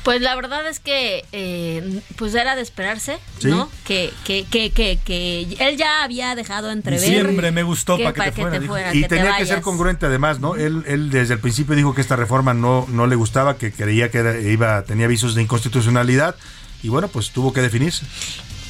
Pues 0.03 0.21
la 0.21 0.35
verdad 0.35 0.67
es 0.69 0.81
que 0.81 1.25
eh, 1.31 2.01
pues 2.17 2.35
era 2.35 2.57
de 2.57 2.63
esperarse, 2.63 3.19
Sí. 3.39 3.49
¿no? 3.49 3.71
Que, 3.87 4.13
que, 4.25 4.45
que, 4.51 4.71
que, 4.71 4.99
que 5.05 5.43
él 5.61 5.77
ya 5.77 6.03
había 6.03 6.35
dejado 6.35 6.71
entrever. 6.73 7.01
Diciembre 7.01 7.53
me 7.53 7.63
gustó 7.63 7.97
que 7.97 8.05
pa' 8.05 8.13
que 8.13 8.31
te 8.33 8.61
fuera, 8.67 8.93
Y 8.95 9.03
te 9.03 9.09
tenía 9.09 9.37
que 9.37 9.47
ser 9.47 9.61
congruente 9.61 10.07
además, 10.07 10.41
¿no? 10.41 10.57
Él, 10.57 10.83
él 10.89 11.11
desde 11.11 11.35
el 11.35 11.41
principio 11.41 11.77
dijo 11.77 11.95
que 11.95 12.01
esta 12.01 12.17
reforma 12.17 12.53
no, 12.53 12.87
no 12.89 13.07
le 13.07 13.15
gustaba, 13.15 13.57
que 13.59 13.71
creía 13.73 14.11
que 14.11 14.19
era- 14.19 14.39
iba, 14.41 14.83
tenía 14.83 15.07
visos 15.07 15.35
de 15.37 15.43
inconstitucionalidad 15.43 16.35
y 16.83 16.89
bueno, 16.89 17.07
pues 17.09 17.31
tuvo 17.31 17.53
que 17.53 17.61
definirse. 17.61 18.05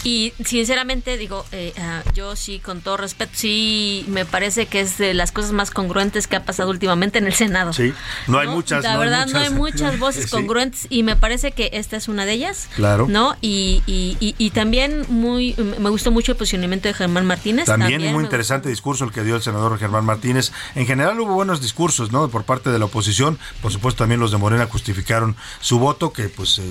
Y 0.05 0.33
sinceramente 0.45 1.17
digo, 1.17 1.45
eh, 1.53 1.73
ah, 1.79 2.03
yo 2.15 2.35
sí, 2.37 2.59
con 2.59 2.81
todo 2.81 2.97
respeto, 2.97 3.33
sí 3.35 4.05
me 4.09 4.25
parece 4.25 4.67
que 4.67 4.81
es 4.81 4.99
de 4.99 5.15
las 5.15 5.33
cosas 5.33 5.53
más 5.53 5.71
congruentes 5.71 6.27
que 6.27 6.37
ha 6.37 6.45
pasado 6.45 6.71
últimamente 6.71 7.19
en 7.19 7.27
el 7.27 7.35
Senado. 7.35 7.73
Sí, 7.73 7.93
no 8.27 8.39
hay 8.39 8.49
muchas. 8.49 8.83
La 8.83 8.95
no 8.95 9.01
hay 9.01 9.09
verdad, 9.09 9.27
no 9.29 9.39
hay 9.39 9.51
muchas 9.51 9.99
voces 10.01 10.25
Sí, 10.25 10.31
congruentes 10.31 10.87
y 10.91 11.03
me 11.03 11.17
parece 11.17 11.53
que 11.53 11.71
esta 11.75 11.97
es 11.97 12.09
una 12.09 12.27
de 12.27 12.33
ellas. 12.33 12.69
Claro. 12.75 13.07
¿No? 13.09 13.37
Y, 13.41 13.83
y, 13.87 14.17
y, 14.21 14.35
y 14.39 14.51
también 14.51 15.05
muy 15.09 15.55
me 15.57 15.91
gustó 15.91 16.11
mucho 16.11 16.33
el 16.33 16.39
posicionamiento 16.39 16.89
de 16.89 16.95
Germán 16.95 17.27
Martínez. 17.27 17.67
También, 17.67 18.13
muy 18.13 18.25
interesante 18.25 18.69
discurso 18.69 19.05
el 19.05 19.13
que 19.13 19.23
dio 19.23 19.37
el 19.37 19.43
senador 19.43 19.79
Germán 19.79 20.05
Martínez. 20.05 20.53
En 20.75 20.87
general 20.87 21.19
hubo 21.21 21.35
buenos 21.35 21.61
discursos, 21.61 22.13
¿no? 22.13 22.29
Por 22.29 22.45
parte 22.45 22.71
de 22.71 22.79
la 22.79 22.87
oposición. 22.87 23.39
Por 23.61 23.73
supuesto, 23.73 24.03
también 24.03 24.21
los 24.21 24.31
de 24.33 24.39
Morena 24.39 24.67
justificaron 24.67 25.37
su 25.61 25.79
voto, 25.79 26.13
que 26.13 26.29
pues 26.29 26.59
eh, 26.59 26.63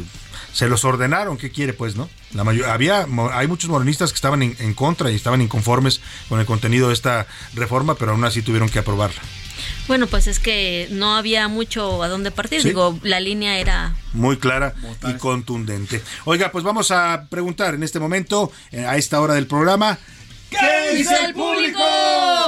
se 0.54 0.68
los 0.68 0.84
ordenaron. 0.86 1.38
¿Qué 1.38 1.52
quiere, 1.52 1.74
pues, 1.74 1.96
no? 1.96 2.10
La 2.34 2.44
mayor, 2.44 2.70
había, 2.70 3.08
mo- 3.08 3.30
hay 3.32 3.48
muchos 3.48 3.70
morenistas 3.70 4.12
que 4.12 4.16
estaban 4.16 4.42
en, 4.44 4.56
en 4.60 4.74
contra 4.74 5.12
y 5.12 5.16
estaban 5.16 5.42
inconformes 5.42 6.02
con 6.30 6.40
el 6.40 6.46
contenido 6.46 6.88
de 6.90 6.94
esta 6.94 7.28
reforma, 7.54 7.96
pero 7.96 8.12
aún 8.12 8.24
así 8.24 8.42
tuvieron 8.42 8.70
que 8.70 8.80
aprobarla. 8.80 9.22
Bueno, 9.88 10.08
pues 10.08 10.28
es 10.28 10.40
que 10.40 10.88
no 10.92 11.16
había 11.16 11.48
mucho 11.48 12.02
a 12.02 12.08
dónde 12.08 12.32
partir. 12.32 12.62
Sí. 12.62 12.70
Digo, 12.70 12.98
la 13.04 13.20
línea 13.20 13.58
era 13.60 13.94
Muy 14.14 14.38
clara 14.38 14.74
y 15.08 15.14
contundente. 15.18 16.02
Oiga, 16.26 16.52
pues 16.52 16.64
vamos 16.64 16.92
a 16.92 17.28
preguntar 17.30 17.74
en 17.76 17.84
este 17.84 18.00
momento, 18.00 18.52
eh, 18.72 18.86
a 18.86 18.98
esta 18.98 19.20
hora 19.22 19.34
del 19.36 19.48
programa. 19.48 19.98
¿Qué 20.52 20.98
dice 20.98 21.16
el 21.26 21.34
público? 21.34 21.80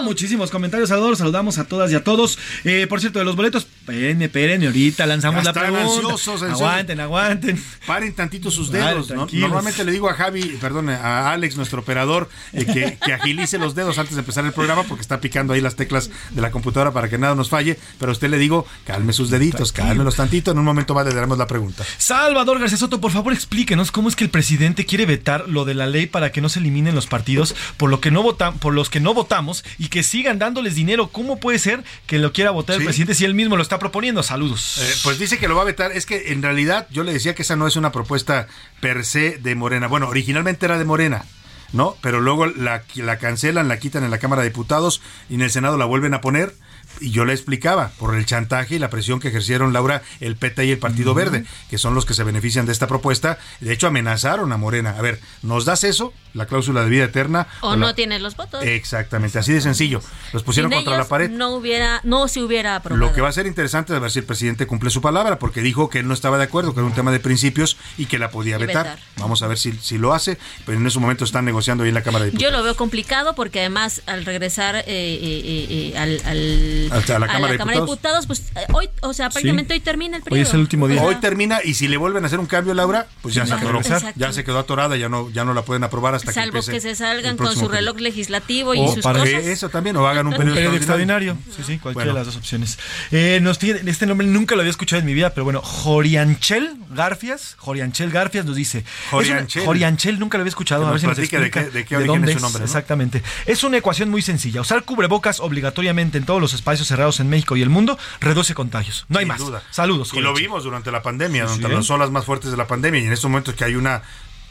Muchísimos 0.04 0.52
comentarios, 0.52 0.90
Salvador. 0.90 1.16
Saludamos 1.16 1.58
a 1.58 1.64
todas 1.64 1.92
y 1.92 1.96
a 1.96 2.04
todos. 2.04 2.38
Eh, 2.66 2.86
por 2.90 3.00
cierto, 3.00 3.20
de 3.20 3.26
los 3.26 3.36
boletos, 3.38 3.64
esperen, 3.64 4.22
esperen, 4.22 4.64
ahorita 4.66 5.06
lanzamos 5.06 5.44
Ya 5.44 5.52
la 5.52 5.54
pregunta. 5.54 5.84
ansiosos, 5.84 6.44
aguanten, 6.44 7.00
aguanten. 7.00 7.64
Paren 7.88 8.14
tantito 8.14 8.52
sus 8.52 8.72
Vale, 8.72 8.86
dedos. 8.86 9.10
¿no? 9.12 9.28
Normalmente 9.32 9.84
le 9.86 9.92
digo 9.94 10.10
a 10.10 10.14
Javi, 10.16 10.58
perdón, 10.60 10.90
a 10.90 11.32
Alex, 11.32 11.56
nuestro 11.56 11.80
operador, 11.80 12.30
eh, 12.52 12.66
que, 12.66 12.98
que 13.04 13.14
agilice 13.14 13.58
los 13.58 13.74
dedos 13.74 13.98
antes 13.98 14.16
de 14.16 14.20
empezar 14.20 14.44
el 14.46 14.52
programa 14.52 14.84
porque 14.84 15.02
está 15.02 15.22
picando 15.22 15.54
ahí 15.54 15.62
las 15.62 15.76
teclas 15.76 16.10
de 16.32 16.42
la 16.42 16.52
computadora 16.52 16.92
para 16.92 17.10
que 17.10 17.18
nada 17.18 17.36
nos 17.36 17.50
falle. 17.50 17.80
Pero 18.00 18.12
a 18.12 18.14
usted 18.14 18.30
le 18.30 18.38
digo, 18.38 18.68
calme 18.86 19.14
sus 19.14 19.30
deditos, 19.30 19.72
cálmelos 19.72 20.18
tantito. 20.18 20.52
En 20.52 20.60
un 20.60 20.66
momento 20.66 20.94
más 20.94 21.06
le 21.06 21.14
daremos 21.14 21.38
la 21.38 21.48
pregunta. 21.48 21.86
Salvador 21.98 22.60
García 22.60 22.78
Soto, 22.78 23.00
por 23.00 23.12
favor 23.12 23.32
explíquenos 23.34 23.92
cómo 23.92 24.10
es 24.10 24.16
que 24.18 24.26
el 24.26 24.30
presidente 24.30 24.86
quiere 24.86 25.06
vetar 25.06 25.48
lo 25.48 25.64
de 25.64 25.74
la 25.74 25.88
ley 25.88 26.06
para 26.08 26.32
que 26.34 26.42
no 26.42 26.50
se 26.50 26.60
eliminen 26.60 26.96
los 26.96 27.08
partidos 27.08 27.56
por 27.78 27.93
lo 27.94 28.02
que 28.02 28.10
no 28.10 28.24
votan, 28.24 28.58
por 28.58 28.74
los 28.74 28.90
que 28.90 29.00
no 29.00 29.14
votamos 29.14 29.64
y 29.78 29.90
que 29.90 30.02
sigan 30.02 30.40
dándoles 30.40 30.74
dinero. 30.74 31.10
¿Cómo 31.10 31.40
puede 31.40 31.60
ser 31.60 31.84
que 32.08 32.18
lo 32.18 32.34
quiera 32.34 32.50
votar 32.50 32.78
el 32.78 32.84
presidente 32.84 33.14
si 33.14 33.24
él 33.24 33.36
mismo 33.36 33.56
lo 33.56 33.62
está 33.62 33.78
proponiendo? 33.78 34.24
Saludos. 34.24 34.80
Eh, 34.82 34.96
pues 35.04 35.20
dice 35.20 35.38
que 35.38 35.48
lo 35.48 35.56
va 35.56 35.62
a 35.62 35.66
vetar. 35.66 35.92
Es 35.92 36.08
que 36.08 36.32
en 36.32 36.42
realidad 36.42 36.88
yo 36.90 37.04
le 37.04 37.14
decía 37.14 37.36
que 37.36 37.44
esa 37.44 37.56
no 37.56 37.68
es 37.68 37.76
una 37.76 37.92
propuesta 37.92 38.48
per 38.80 39.06
se 39.06 39.38
de 39.38 39.54
Morena. 39.54 39.86
Bueno, 39.88 40.08
originalmente 40.08 40.66
era 40.66 40.80
de 40.80 40.86
Morena. 40.86 41.26
¿No? 41.72 41.96
Pero 42.02 42.20
luego 42.20 42.48
la, 42.48 42.84
la 42.96 43.18
cancelan, 43.20 43.68
la 43.68 43.78
quitan 43.78 44.04
en 44.04 44.10
la 44.10 44.18
Cámara 44.18 44.42
de 44.42 44.50
Diputados 44.50 45.02
y 45.30 45.36
en 45.36 45.42
el 45.42 45.52
Senado 45.52 45.78
la 45.78 45.86
vuelven 45.86 46.16
a 46.16 46.22
poner. 46.22 46.56
Y 47.00 47.12
yo 47.12 47.26
le 47.26 47.34
explicaba, 47.34 47.92
por 47.98 48.16
el 48.16 48.26
chantaje 48.26 48.76
y 48.76 48.80
la 48.80 48.90
presión 48.90 49.20
que 49.20 49.28
ejercieron 49.30 49.74
Laura, 49.74 50.02
el 50.20 50.36
PT 50.36 50.66
y 50.66 50.72
el 50.72 50.78
Partido 50.78 51.14
Verde, 51.14 51.44
que 51.70 51.78
son 51.78 51.96
los 51.96 52.06
que 52.06 52.14
se 52.14 52.24
benefician 52.24 52.66
de 52.66 52.72
esta 52.72 52.88
propuesta. 52.88 53.38
De 53.60 53.74
hecho, 53.74 53.88
amenazaron 53.88 54.52
a 54.52 54.58
Morena. 54.58 54.96
A 54.98 55.02
ver, 55.02 55.20
¿nos 55.42 55.66
das 55.66 55.84
eso? 55.84 56.14
La 56.34 56.46
cláusula 56.46 56.84
de 56.84 56.90
vida 56.90 57.04
eterna. 57.06 57.48
o 57.62 57.72
la- 57.72 57.78
no 57.78 57.96
tienes 57.96 58.22
los 58.22 58.36
votos. 58.36 58.64
Exactamente, 58.64 59.38
así 59.40 59.54
de 59.54 59.62
sencillo. 59.62 60.02
Los 60.34 60.44
pusieron 60.44 60.72
Sin 60.72 60.78
contra 60.80 60.94
ellos 60.96 61.06
la 61.06 61.10
pared. 61.10 61.30
No 61.30 61.50
hubiera, 61.52 62.00
no 62.04 62.28
se 62.28 62.42
hubiera 62.42 62.76
aprobado. 62.76 63.06
Lo 63.08 63.14
que 63.14 63.22
va 63.22 63.30
a 63.30 63.32
ser 63.34 63.46
interesante 63.48 63.94
es 63.94 64.00
ver 64.00 64.12
si 64.12 64.20
el 64.20 64.26
presidente 64.26 64.66
cumple 64.68 64.90
su 64.90 65.02
palabra, 65.02 65.40
porque 65.40 65.62
dijo 65.62 65.90
que 65.90 66.00
él 66.00 66.08
no 66.08 66.14
estaba 66.14 66.38
de 66.38 66.44
acuerdo, 66.46 66.74
que 66.74 66.80
era 66.80 66.88
un 66.88 66.94
tema 66.94 67.12
de 67.12 67.20
principios 67.20 67.78
y 67.98 68.06
que 68.06 68.18
la 68.20 68.32
podía 68.32 68.58
vetar. 68.58 68.86
vetar. 68.86 69.00
Vamos 69.18 69.42
a 69.44 69.48
ver 69.48 69.58
si, 69.58 69.74
si 69.74 69.98
lo 69.98 70.14
hace, 70.14 70.38
pero 70.66 70.78
en 70.78 70.86
ese 70.88 71.00
momento 71.00 71.24
están 71.26 71.46
negociando 71.46 71.84
ahí 71.84 71.90
en 71.90 71.96
la 71.96 72.04
Cámara 72.04 72.26
de 72.26 72.32
Yo 72.32 72.38
Diputados. 72.38 72.58
lo 72.60 72.64
veo 72.64 72.76
complicado 72.76 73.36
porque 73.36 73.60
además 73.60 74.02
al 74.06 74.26
regresar 74.26 74.76
eh, 74.78 74.84
eh, 74.88 74.88
eh, 74.88 75.92
eh, 75.96 75.98
al, 76.26 76.83
al- 76.92 77.04
la 77.08 77.26
a 77.26 77.30
Cámara 77.30 77.54
de 77.54 77.58
de 77.64 77.74
Diputados, 77.82 78.28
pues 78.28 78.42
eh, 78.56 78.66
hoy, 78.74 78.90
o 79.02 79.14
sea, 79.14 79.30
prácticamente 79.30 79.74
hoy 79.74 79.80
termina 79.80 80.18
el 80.18 80.24
periodo. 80.24 80.42
O 80.50 80.68
sea, 80.90 81.04
Hoy 81.04 81.16
termina 81.16 81.60
y 81.64 81.74
si 81.74 81.88
le 81.88 81.98
vuelven 81.98 82.24
a 82.24 82.28
hacer 82.28 82.40
un 82.40 82.46
cambio, 82.46 82.74
Laura, 82.74 83.08
pues 83.22 83.34
ya 83.36 83.44
se 83.46 83.56
Tiene 83.56 83.62
que 83.82 83.94
atoró. 83.94 84.14
Ya 84.16 84.34
se 84.34 84.44
quedó 84.44 84.60
atorada, 84.60 84.96
ya 84.98 85.10
no, 85.10 85.30
ya 85.32 85.44
no 85.46 85.54
la 85.54 85.64
pueden 85.64 85.84
aprobar 85.84 86.16
hasta 86.16 86.32
salvo 86.32 86.54
que 86.54 86.58
empiece 86.60 86.72
que 86.72 86.82
se 86.82 86.90
el 86.92 86.96
salgan 86.96 87.38
con 87.38 87.54
su 87.56 87.68
reloj 87.68 87.98
legislativo 88.00 88.74
y 88.76 88.80
O 88.80 88.94
sus 88.94 89.04
para 89.04 89.20
cosas. 89.20 89.44
eso 89.46 89.70
también, 89.70 89.96
o 89.98 90.08
hagan 90.08 90.28
un 90.28 90.34
Un 90.34 90.38
periodo, 90.38 90.56
periodo 90.56 90.76
extraordinario. 90.76 91.32
extraordinario. 91.34 91.66
Sí, 91.66 91.74
sí, 91.74 91.80
cualquiera 91.80 92.12
Bueno. 92.12 92.14
de 92.14 92.20
las 92.20 92.28
dos 92.28 92.38
opciones. 92.38 92.78
Eh, 93.12 93.40
nos 93.42 93.60
tiene, 93.60 93.82
este 93.90 94.06
nombre 94.06 94.26
nunca 94.28 94.56
lo 94.56 94.62
había 94.62 94.72
escuchado 94.72 95.00
en 95.00 95.06
mi 95.06 95.14
vida, 95.14 95.30
pero 95.32 95.44
bueno, 95.46 95.62
Jorianchel 95.62 96.76
Garfias, 96.94 97.56
Jorianchel 97.58 98.12
Garfias 98.12 98.46
nos 98.46 98.56
dice. 98.56 98.84
Jorianchel. 99.12 99.62
Es 99.62 99.66
Jorianchel, 99.68 100.20
nunca 100.20 100.38
lo 100.38 100.42
había 100.42 100.50
escuchado. 100.50 100.84
Que 100.84 100.88
a 100.90 100.92
ver 100.92 101.00
si 101.00 101.08
nos 101.08 101.18
de 101.18 101.24
explica 101.24 101.50
qué- 101.50 101.70
de 101.70 101.86
qué 101.86 101.96
origen 101.96 102.14
dónde 102.14 102.32
es 102.32 102.38
su 102.38 102.44
nombre, 102.44 102.60
¿no? 102.62 102.66
Exactamente. 102.66 103.24
Es 103.46 103.64
una 103.64 103.78
ecuación 103.78 104.10
muy 104.10 104.22
sencilla. 104.22 104.62
Usar 104.62 104.84
cubrebocas 104.84 105.40
obligatoriamente 105.40 106.18
en 106.18 106.26
todos 106.26 106.42
los 106.42 106.54
espacios 106.54 106.73
cerrados 106.82 107.20
en 107.20 107.30
México 107.30 107.56
y 107.56 107.62
el 107.62 107.70
mundo 107.70 107.98
reduce 108.20 108.54
contagios. 108.56 109.06
No 109.10 109.20
hay 109.20 109.24
Sin 109.26 109.28
más. 109.30 109.40
duda. 109.40 109.64
Saludos. 109.72 110.12
Y 110.14 110.20
lo 110.22 110.34
vimos 110.34 110.64
durante 110.64 110.92
la 110.92 111.02
pandemia, 111.02 111.48
Sí, 111.48 111.56
durante 111.56 111.68
sí. 111.70 111.76
las 111.76 111.90
olas 111.90 112.12
más 112.12 112.26
fuertes 112.26 112.52
de 112.52 112.58
la 112.58 112.68
pandemia. 112.68 113.02
Y 113.02 113.06
en 113.06 113.14
estos 113.14 113.30
momentos 113.30 113.56
que 113.56 113.64
hay 113.64 113.76
una 113.76 114.02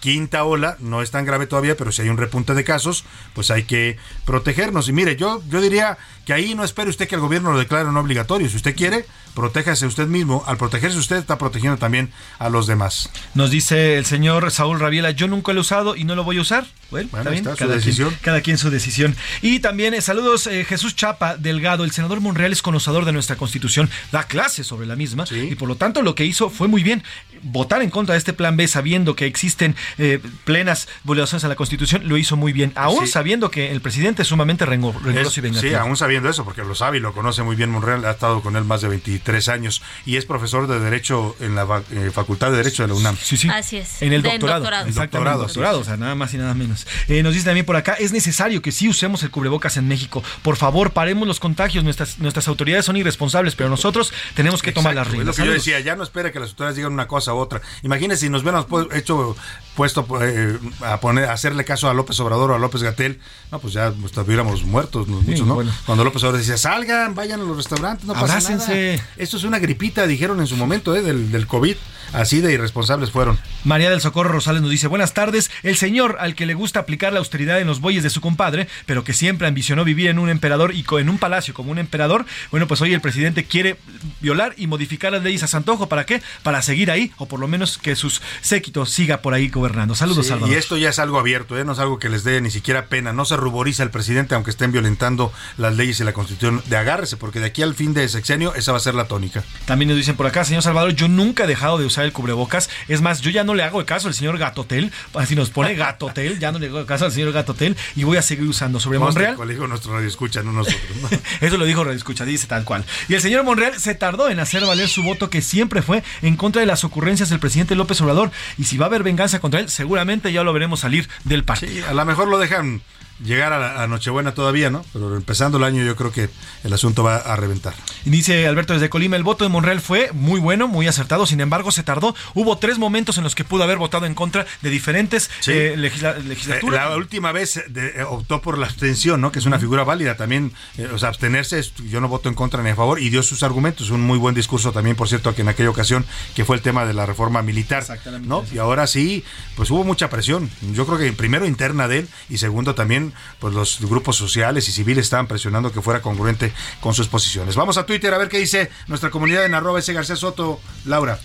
quinta 0.00 0.42
ola, 0.42 0.76
no 0.80 1.00
es 1.00 1.12
tan 1.12 1.24
grave 1.24 1.46
todavía, 1.46 1.76
pero 1.76 1.92
si 1.92 2.02
hay 2.02 2.08
un 2.08 2.16
repunte 2.16 2.54
de 2.54 2.64
casos, 2.64 3.04
pues 3.34 3.52
hay 3.52 3.62
que 3.62 3.96
protegernos. 4.24 4.88
Y 4.88 4.92
mire, 4.92 5.14
yo, 5.14 5.40
yo 5.48 5.60
diría 5.60 5.96
que 6.26 6.32
ahí 6.32 6.56
no 6.56 6.64
espere 6.64 6.90
usted 6.90 7.06
que 7.06 7.14
el 7.14 7.20
gobierno 7.20 7.52
lo 7.52 7.58
declare 7.60 7.88
no 7.92 8.00
obligatorio. 8.00 8.48
Si 8.48 8.56
usted 8.56 8.74
quiere, 8.74 9.06
protéjase 9.36 9.86
usted 9.86 10.08
mismo. 10.08 10.42
Al 10.48 10.56
protegerse 10.56 10.98
usted, 10.98 11.16
está 11.18 11.38
protegiendo 11.38 11.78
también 11.78 12.10
a 12.40 12.48
los 12.48 12.66
demás. 12.66 13.10
Nos 13.34 13.52
dice 13.52 13.96
el 13.96 14.04
señor 14.04 14.50
Saúl 14.50 14.80
Rabiela, 14.80 15.12
yo 15.12 15.28
nunca 15.28 15.52
lo 15.52 15.60
he 15.60 15.62
usado 15.62 15.94
y 15.94 16.02
no 16.02 16.16
lo 16.16 16.24
voy 16.24 16.38
a 16.38 16.40
usar. 16.40 16.66
Bueno, 16.92 17.08
Bueno, 17.10 17.30
está 17.32 17.50
su 17.52 17.56
cada, 17.56 17.74
decisión. 17.74 18.08
Quien, 18.10 18.20
cada 18.22 18.40
quien 18.42 18.58
su 18.58 18.70
decisión. 18.70 19.16
Y 19.40 19.58
también 19.58 19.94
eh, 19.94 20.00
saludos 20.00 20.46
eh, 20.46 20.64
Jesús 20.64 20.94
Chapa 20.94 21.36
Delgado, 21.36 21.82
el 21.84 21.90
senador 21.90 22.20
Monreal 22.20 22.52
es 22.52 22.62
conocedor 22.62 23.04
de 23.04 23.12
nuestra 23.12 23.34
constitución, 23.36 23.90
da 24.12 24.24
clases 24.24 24.66
sobre 24.66 24.86
la 24.86 24.94
misma 24.94 25.24
y 25.30 25.54
por 25.56 25.66
lo 25.68 25.76
tanto 25.76 26.02
lo 26.02 26.14
que 26.14 26.24
hizo 26.24 26.50
fue 26.50 26.68
muy 26.68 26.82
bien. 26.84 27.02
Votar 27.44 27.82
en 27.82 27.90
contra 27.90 28.12
de 28.12 28.18
este 28.18 28.32
plan 28.32 28.56
B 28.56 28.68
sabiendo 28.68 29.16
que 29.16 29.26
existen 29.26 29.74
eh, 29.98 30.20
plenas 30.44 30.86
violaciones 31.02 31.42
a 31.44 31.48
la 31.48 31.56
constitución, 31.56 32.02
lo 32.08 32.16
hizo 32.16 32.36
muy 32.36 32.52
bien, 32.52 32.72
aún 32.76 33.06
Sí. 33.06 33.12
sabiendo 33.12 33.50
que 33.50 33.72
el 33.72 33.80
presidente 33.80 34.22
es 34.22 34.28
sumamente 34.28 34.64
rengo- 34.64 34.92
rencoroso 35.02 35.40
y 35.40 35.42
vengativo. 35.42 35.70
sí, 35.70 35.74
aún 35.74 35.96
sabiendo 35.96 36.28
eso, 36.28 36.44
porque 36.44 36.62
lo 36.62 36.74
sabe 36.76 36.98
y 36.98 37.00
lo 37.00 37.12
conoce 37.12 37.42
muy 37.42 37.56
bien 37.56 37.70
Monreal, 37.70 38.04
ha 38.04 38.12
estado 38.12 38.42
con 38.42 38.54
él 38.56 38.64
más 38.64 38.80
de 38.82 38.88
23 38.88 39.48
años 39.48 39.82
y 40.06 40.16
es 40.18 40.24
profesor 40.24 40.68
de 40.68 40.78
Derecho 40.78 41.34
en 41.40 41.54
la 41.56 41.66
fa- 41.66 41.82
eh, 41.90 42.10
Facultad 42.12 42.50
de 42.50 42.58
Derecho 42.58 42.82
de 42.82 42.88
la 42.90 42.94
UNAM. 42.94 43.16
Sí, 43.20 43.36
sí. 43.36 43.48
Así 43.48 43.76
es. 43.78 44.02
En 44.02 44.12
el 44.12 44.22
De- 44.22 44.28
doctorado. 44.30 44.60
doctorado. 44.60 44.86
Exactamente, 44.88 45.12
Doctorado, 45.18 45.42
doctorado, 45.42 45.76
es. 45.80 45.82
o 45.82 45.84
sea, 45.84 45.96
nada 45.96 46.14
más 46.14 46.32
y 46.34 46.36
nada 46.38 46.54
menos. 46.54 46.81
Eh, 47.08 47.22
nos 47.22 47.34
dice 47.34 47.46
también 47.46 47.66
por 47.66 47.76
acá, 47.76 47.94
es 47.94 48.12
necesario 48.12 48.62
que 48.62 48.72
sí 48.72 48.88
usemos 48.88 49.22
el 49.22 49.30
cubrebocas 49.30 49.76
en 49.76 49.88
México. 49.88 50.22
Por 50.42 50.56
favor, 50.56 50.92
paremos 50.92 51.26
los 51.28 51.40
contagios. 51.40 51.84
Nuestras, 51.84 52.18
nuestras 52.18 52.48
autoridades 52.48 52.84
son 52.84 52.96
irresponsables, 52.96 53.54
pero 53.54 53.68
nosotros 53.70 54.12
tenemos 54.34 54.62
que 54.62 54.72
tomar 54.72 54.94
las 54.94 55.06
Exacto, 55.06 55.10
es 55.10 55.16
riendas. 55.18 55.38
lo 55.38 55.44
que 55.44 55.48
yo 55.48 55.54
decía, 55.54 55.80
ya 55.80 55.96
no 55.96 56.02
espera 56.02 56.32
que 56.32 56.40
las 56.40 56.50
autoridades 56.50 56.76
digan 56.76 56.92
una 56.92 57.06
cosa 57.08 57.34
u 57.34 57.38
otra. 57.38 57.60
Imagínense 57.82 58.26
si 58.26 58.30
nos 58.30 58.42
hubiéramos 58.42 58.68
pu- 58.68 58.94
hecho 58.94 59.36
puesto 59.76 60.06
eh, 60.22 60.58
a 60.82 61.00
poner 61.00 61.24
a 61.26 61.32
hacerle 61.32 61.64
caso 61.64 61.88
a 61.88 61.94
López 61.94 62.18
Obrador 62.20 62.50
o 62.50 62.54
a 62.54 62.58
López 62.58 62.82
Gatel, 62.82 63.20
no, 63.50 63.58
pues 63.58 63.72
ya 63.74 63.92
estuviéramos 64.04 64.64
muertos 64.64 65.08
muchos, 65.08 65.46
¿no? 65.46 65.54
bueno. 65.54 65.72
Cuando 65.86 66.04
López 66.04 66.22
Obrador 66.22 66.40
decía, 66.40 66.56
salgan, 66.58 67.14
vayan 67.14 67.40
a 67.40 67.44
los 67.44 67.56
restaurantes, 67.56 68.04
no 68.06 68.12
pasa 68.12 68.24
Abrácense. 68.36 68.96
nada. 68.96 69.08
Esto 69.16 69.36
es 69.36 69.44
una 69.44 69.58
gripita, 69.58 70.06
dijeron 70.06 70.40
en 70.40 70.46
su 70.46 70.56
momento, 70.56 70.94
¿eh? 70.94 71.02
del, 71.02 71.30
del 71.32 71.46
COVID. 71.46 71.76
Así 72.12 72.42
de 72.42 72.52
irresponsables 72.52 73.10
fueron. 73.10 73.38
María 73.64 73.88
del 73.88 74.02
Socorro 74.02 74.30
Rosales 74.32 74.60
nos 74.60 74.70
dice, 74.70 74.86
buenas 74.86 75.14
tardes, 75.14 75.50
el 75.62 75.76
señor 75.78 76.16
al 76.20 76.34
que 76.34 76.44
le 76.44 76.52
gusta 76.52 76.71
aplicar 76.80 77.12
la 77.12 77.18
austeridad 77.18 77.60
en 77.60 77.66
los 77.66 77.80
bueyes 77.80 78.02
de 78.02 78.10
su 78.10 78.20
compadre, 78.20 78.68
pero 78.86 79.04
que 79.04 79.12
siempre 79.12 79.46
ambicionó 79.46 79.84
vivir 79.84 80.08
en 80.08 80.18
un 80.18 80.28
emperador 80.28 80.74
y 80.74 80.84
en 80.98 81.08
un 81.08 81.18
palacio 81.18 81.54
como 81.54 81.70
un 81.70 81.78
emperador, 81.78 82.26
bueno, 82.50 82.66
pues 82.66 82.80
hoy 82.80 82.92
el 82.92 83.00
presidente 83.00 83.44
quiere 83.44 83.76
violar 84.20 84.54
y 84.56 84.66
modificar 84.66 85.12
las 85.12 85.22
leyes 85.22 85.42
a 85.42 85.46
su 85.46 85.56
antojo, 85.56 85.88
¿para 85.88 86.04
qué? 86.04 86.22
Para 86.42 86.60
seguir 86.62 86.90
ahí, 86.90 87.12
o 87.16 87.26
por 87.26 87.40
lo 87.40 87.48
menos 87.48 87.78
que 87.78 87.96
sus 87.96 88.20
séquitos 88.40 88.90
siga 88.90 89.22
por 89.22 89.34
ahí 89.34 89.48
gobernando. 89.48 89.94
Saludos, 89.94 90.26
Sí, 90.26 90.30
Salvador. 90.30 90.54
Y 90.54 90.58
esto 90.58 90.76
ya 90.76 90.90
es 90.90 90.98
algo 90.98 91.18
abierto, 91.18 91.58
¿eh? 91.58 91.64
no 91.64 91.72
es 91.72 91.78
algo 91.78 91.98
que 91.98 92.08
les 92.08 92.24
dé 92.24 92.40
ni 92.40 92.50
siquiera 92.50 92.86
pena. 92.86 93.12
No 93.12 93.24
se 93.24 93.36
ruboriza 93.36 93.82
el 93.82 93.90
presidente 93.90 94.34
aunque 94.34 94.50
estén 94.50 94.72
violentando 94.72 95.32
las 95.56 95.76
leyes 95.76 96.00
y 96.00 96.04
la 96.04 96.12
constitución 96.12 96.62
de 96.66 96.76
agárrese, 96.76 97.16
porque 97.16 97.40
de 97.40 97.46
aquí 97.46 97.62
al 97.62 97.74
fin 97.74 97.94
de 97.94 98.08
sexenio 98.08 98.54
esa 98.54 98.72
va 98.72 98.78
a 98.78 98.80
ser 98.80 98.94
la 98.94 99.06
tónica. 99.06 99.44
También 99.64 99.88
nos 99.88 99.96
dicen 99.96 100.16
por 100.16 100.26
acá, 100.26 100.44
señor 100.44 100.62
Salvador, 100.62 100.94
yo 100.94 101.08
nunca 101.08 101.44
he 101.44 101.46
dejado 101.46 101.78
de 101.78 101.86
usar 101.86 102.04
el 102.04 102.12
cubrebocas. 102.12 102.68
Es 102.88 103.00
más, 103.00 103.20
yo 103.20 103.30
ya 103.30 103.44
no 103.44 103.54
le 103.54 103.62
hago 103.62 103.84
caso 103.86 104.08
al 104.08 104.14
señor 104.14 104.38
Gatotel. 104.38 104.92
Así 105.14 105.34
nos 105.34 105.50
pone 105.50 105.74
Gatotel, 105.74 106.38
ya 106.38 106.52
no 106.52 106.58
hago 106.66 106.86
caso 106.86 107.04
al 107.04 107.12
señor 107.12 107.32
Gatotel 107.32 107.76
y 107.96 108.04
voy 108.04 108.16
a 108.16 108.22
seguir 108.22 108.48
usando. 108.48 108.80
Sobre 108.80 108.98
Monreal, 108.98 109.32
al 109.32 109.36
colegio 109.36 109.66
nuestro 109.66 109.92
radio 109.92 110.08
escucha, 110.08 110.42
no 110.42 110.52
nosotros. 110.52 110.80
¿no? 111.02 111.08
Eso 111.40 111.56
lo 111.56 111.64
dijo 111.64 111.84
Radio 111.84 111.96
Escucha, 111.96 112.24
dice 112.24 112.46
tal 112.46 112.64
cual. 112.64 112.84
Y 113.08 113.14
el 113.14 113.20
señor 113.20 113.44
Monreal 113.44 113.78
se 113.78 113.94
tardó 113.94 114.28
en 114.28 114.40
hacer 114.40 114.64
valer 114.64 114.88
su 114.88 115.02
voto 115.02 115.30
que 115.30 115.42
siempre 115.42 115.82
fue 115.82 116.02
en 116.22 116.36
contra 116.36 116.60
de 116.60 116.66
las 116.66 116.84
ocurrencias 116.84 117.28
del 117.28 117.40
presidente 117.40 117.74
López 117.74 118.00
Obrador. 118.00 118.30
Y 118.58 118.64
si 118.64 118.78
va 118.78 118.86
a 118.86 118.88
haber 118.88 119.02
venganza 119.02 119.40
contra 119.40 119.60
él, 119.60 119.68
seguramente 119.68 120.32
ya 120.32 120.42
lo 120.42 120.52
veremos 120.52 120.80
salir 120.80 121.08
del 121.24 121.44
partido. 121.44 121.72
Sí, 121.72 121.82
a 121.82 121.94
lo 121.94 122.04
mejor 122.04 122.28
lo 122.28 122.38
dejan 122.38 122.82
llegar 123.24 123.52
a, 123.52 123.58
la, 123.58 123.82
a 123.82 123.86
Nochebuena 123.86 124.34
todavía, 124.34 124.70
¿no? 124.70 124.84
Pero 124.92 125.16
empezando 125.16 125.58
el 125.58 125.64
año 125.64 125.82
yo 125.84 125.96
creo 125.96 126.12
que 126.12 126.28
el 126.64 126.72
asunto 126.72 127.02
va 127.02 127.16
a 127.16 127.36
reventar. 127.36 127.74
Y 128.04 128.10
dice 128.10 128.46
Alberto 128.46 128.72
desde 128.74 128.88
Colima, 128.90 129.16
el 129.16 129.22
voto 129.22 129.44
de 129.44 129.50
Monreal 129.50 129.80
fue 129.80 130.10
muy 130.12 130.40
bueno, 130.40 130.68
muy 130.68 130.86
acertado, 130.88 131.26
sin 131.26 131.40
embargo 131.40 131.70
se 131.70 131.82
tardó. 131.82 132.14
Hubo 132.34 132.58
tres 132.58 132.78
momentos 132.78 133.18
en 133.18 133.24
los 133.24 133.34
que 133.34 133.44
pudo 133.44 133.62
haber 133.64 133.78
votado 133.78 134.06
en 134.06 134.14
contra 134.14 134.46
de 134.62 134.70
diferentes 134.70 135.30
Sí. 135.40 135.52
eh, 135.52 135.74
legisla- 135.76 136.16
Eh, 136.16 136.22
legislaturas. 136.24 136.88
La 136.90 136.96
última 136.96 137.32
vez 137.32 137.62
de- 137.68 137.88
eh, 138.00 138.02
optó 138.04 138.40
por 138.42 138.58
la 138.58 138.66
abstención, 138.66 139.20
¿no? 139.20 139.32
Que 139.32 139.38
es 139.38 139.46
una 139.46 139.58
figura 139.58 139.84
válida 139.84 140.16
también. 140.16 140.52
eh, 140.78 140.88
o 140.92 140.98
sea, 140.98 141.08
abstenerse, 141.08 141.58
es- 141.58 141.74
yo 141.90 142.00
no 142.00 142.08
voto 142.08 142.28
en 142.28 142.34
contra 142.34 142.62
ni 142.62 142.70
a 142.70 142.76
favor, 142.76 143.00
y 143.00 143.10
dio 143.10 143.22
sus 143.22 143.42
argumentos. 143.42 143.90
Un 143.90 144.00
muy 144.02 144.18
buen 144.18 144.34
discurso 144.34 144.72
también, 144.72 144.96
por 144.96 145.08
cierto, 145.08 145.34
que 145.34 145.42
en 145.42 145.48
aquella 145.48 145.70
ocasión, 145.70 146.04
que 146.34 146.44
fue 146.44 146.56
el 146.56 146.62
tema 146.62 146.84
de 146.86 146.94
la 146.94 147.06
reforma 147.06 147.42
militar. 147.42 147.84
¿no? 148.22 148.44
Y 148.52 148.58
ahora 148.58 148.86
sí, 148.86 149.24
pues 149.56 149.70
hubo 149.70 149.84
mucha 149.84 150.08
presión. 150.10 150.50
Yo 150.72 150.86
creo 150.86 150.98
que 150.98 151.12
primero 151.12 151.46
interna 151.46 151.88
de 151.88 152.00
él, 152.00 152.08
y 152.28 152.38
segundo 152.38 152.74
también, 152.74 153.11
pues 153.38 153.54
los 153.54 153.80
grupos 153.80 154.16
sociales 154.16 154.68
y 154.68 154.72
civiles 154.72 155.04
estaban 155.04 155.26
presionando 155.26 155.72
que 155.72 155.82
fuera 155.82 156.02
congruente 156.02 156.52
con 156.80 156.94
sus 156.94 157.08
posiciones. 157.08 157.56
Vamos 157.56 157.76
a 157.76 157.86
Twitter 157.86 158.12
a 158.14 158.18
ver 158.18 158.28
qué 158.28 158.38
dice 158.38 158.70
nuestra 158.86 159.10
comunidad 159.10 159.44
en 159.44 159.54
arroba 159.54 159.78
ese 159.78 159.92
García 159.92 160.16
Soto, 160.16 160.60
Laura. 160.84 161.18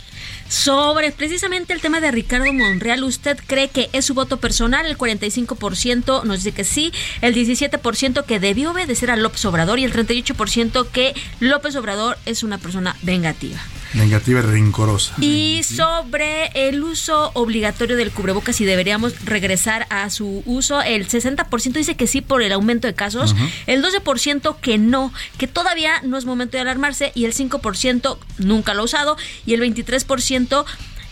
Sobre 0.50 1.12
precisamente 1.12 1.74
el 1.74 1.82
tema 1.82 2.00
de 2.00 2.10
Ricardo 2.10 2.52
Monreal, 2.54 3.04
¿usted 3.04 3.38
cree 3.48 3.70
que 3.70 3.90
es 3.92 4.06
su 4.06 4.14
voto 4.14 4.38
personal? 4.38 4.86
El 4.86 4.98
45% 4.98 6.24
nos 6.24 6.38
dice 6.38 6.54
que 6.54 6.64
sí, 6.64 6.94
el 7.22 7.36
17% 7.36 8.24
que 8.24 8.40
debió 8.40 8.72
obedecer 8.72 9.12
a 9.12 9.18
López 9.18 9.44
Obrador 9.46 9.80
y 9.80 9.84
el 9.84 9.94
38% 9.94 10.88
que 10.88 11.14
López 11.42 11.76
Obrador 11.76 12.18
es 12.26 12.44
una 12.44 12.58
persona 12.58 12.96
vengativa. 13.02 13.60
Negativa 13.98 14.40
y 14.40 14.44
rincorosa. 14.44 15.16
Y 15.20 15.62
sobre 15.64 16.52
el 16.54 16.84
uso 16.84 17.32
obligatorio 17.34 17.98
del 17.98 18.12
cubrebocas, 18.12 18.56
si 18.56 18.64
deberíamos 18.66 19.26
regresar 19.26 19.88
a 19.90 20.10
su 20.10 20.44
uso, 20.46 20.82
el 20.82 21.08
60% 21.08 21.74
dice 21.74 21.96
que 21.96 22.08
sí 22.08 22.22
por 22.22 22.42
el 22.44 22.52
aumento 22.52 22.88
de 22.88 22.94
casos, 22.94 23.34
Ujú. 23.34 23.44
el 23.66 23.84
12% 23.84 24.58
que 24.62 24.78
no, 24.78 25.12
que 25.38 25.48
todavía 25.48 25.94
no 26.04 26.18
es 26.18 26.26
momento 26.26 26.58
de 26.58 26.62
alarmarse, 26.62 27.12
y 27.16 27.26
el 27.26 27.34
5% 27.34 28.18
nunca 28.38 28.74
lo 28.74 28.82
ha 28.82 28.86
usado, 28.86 29.18
y 29.46 29.54
el 29.54 29.62
23% 29.62 30.66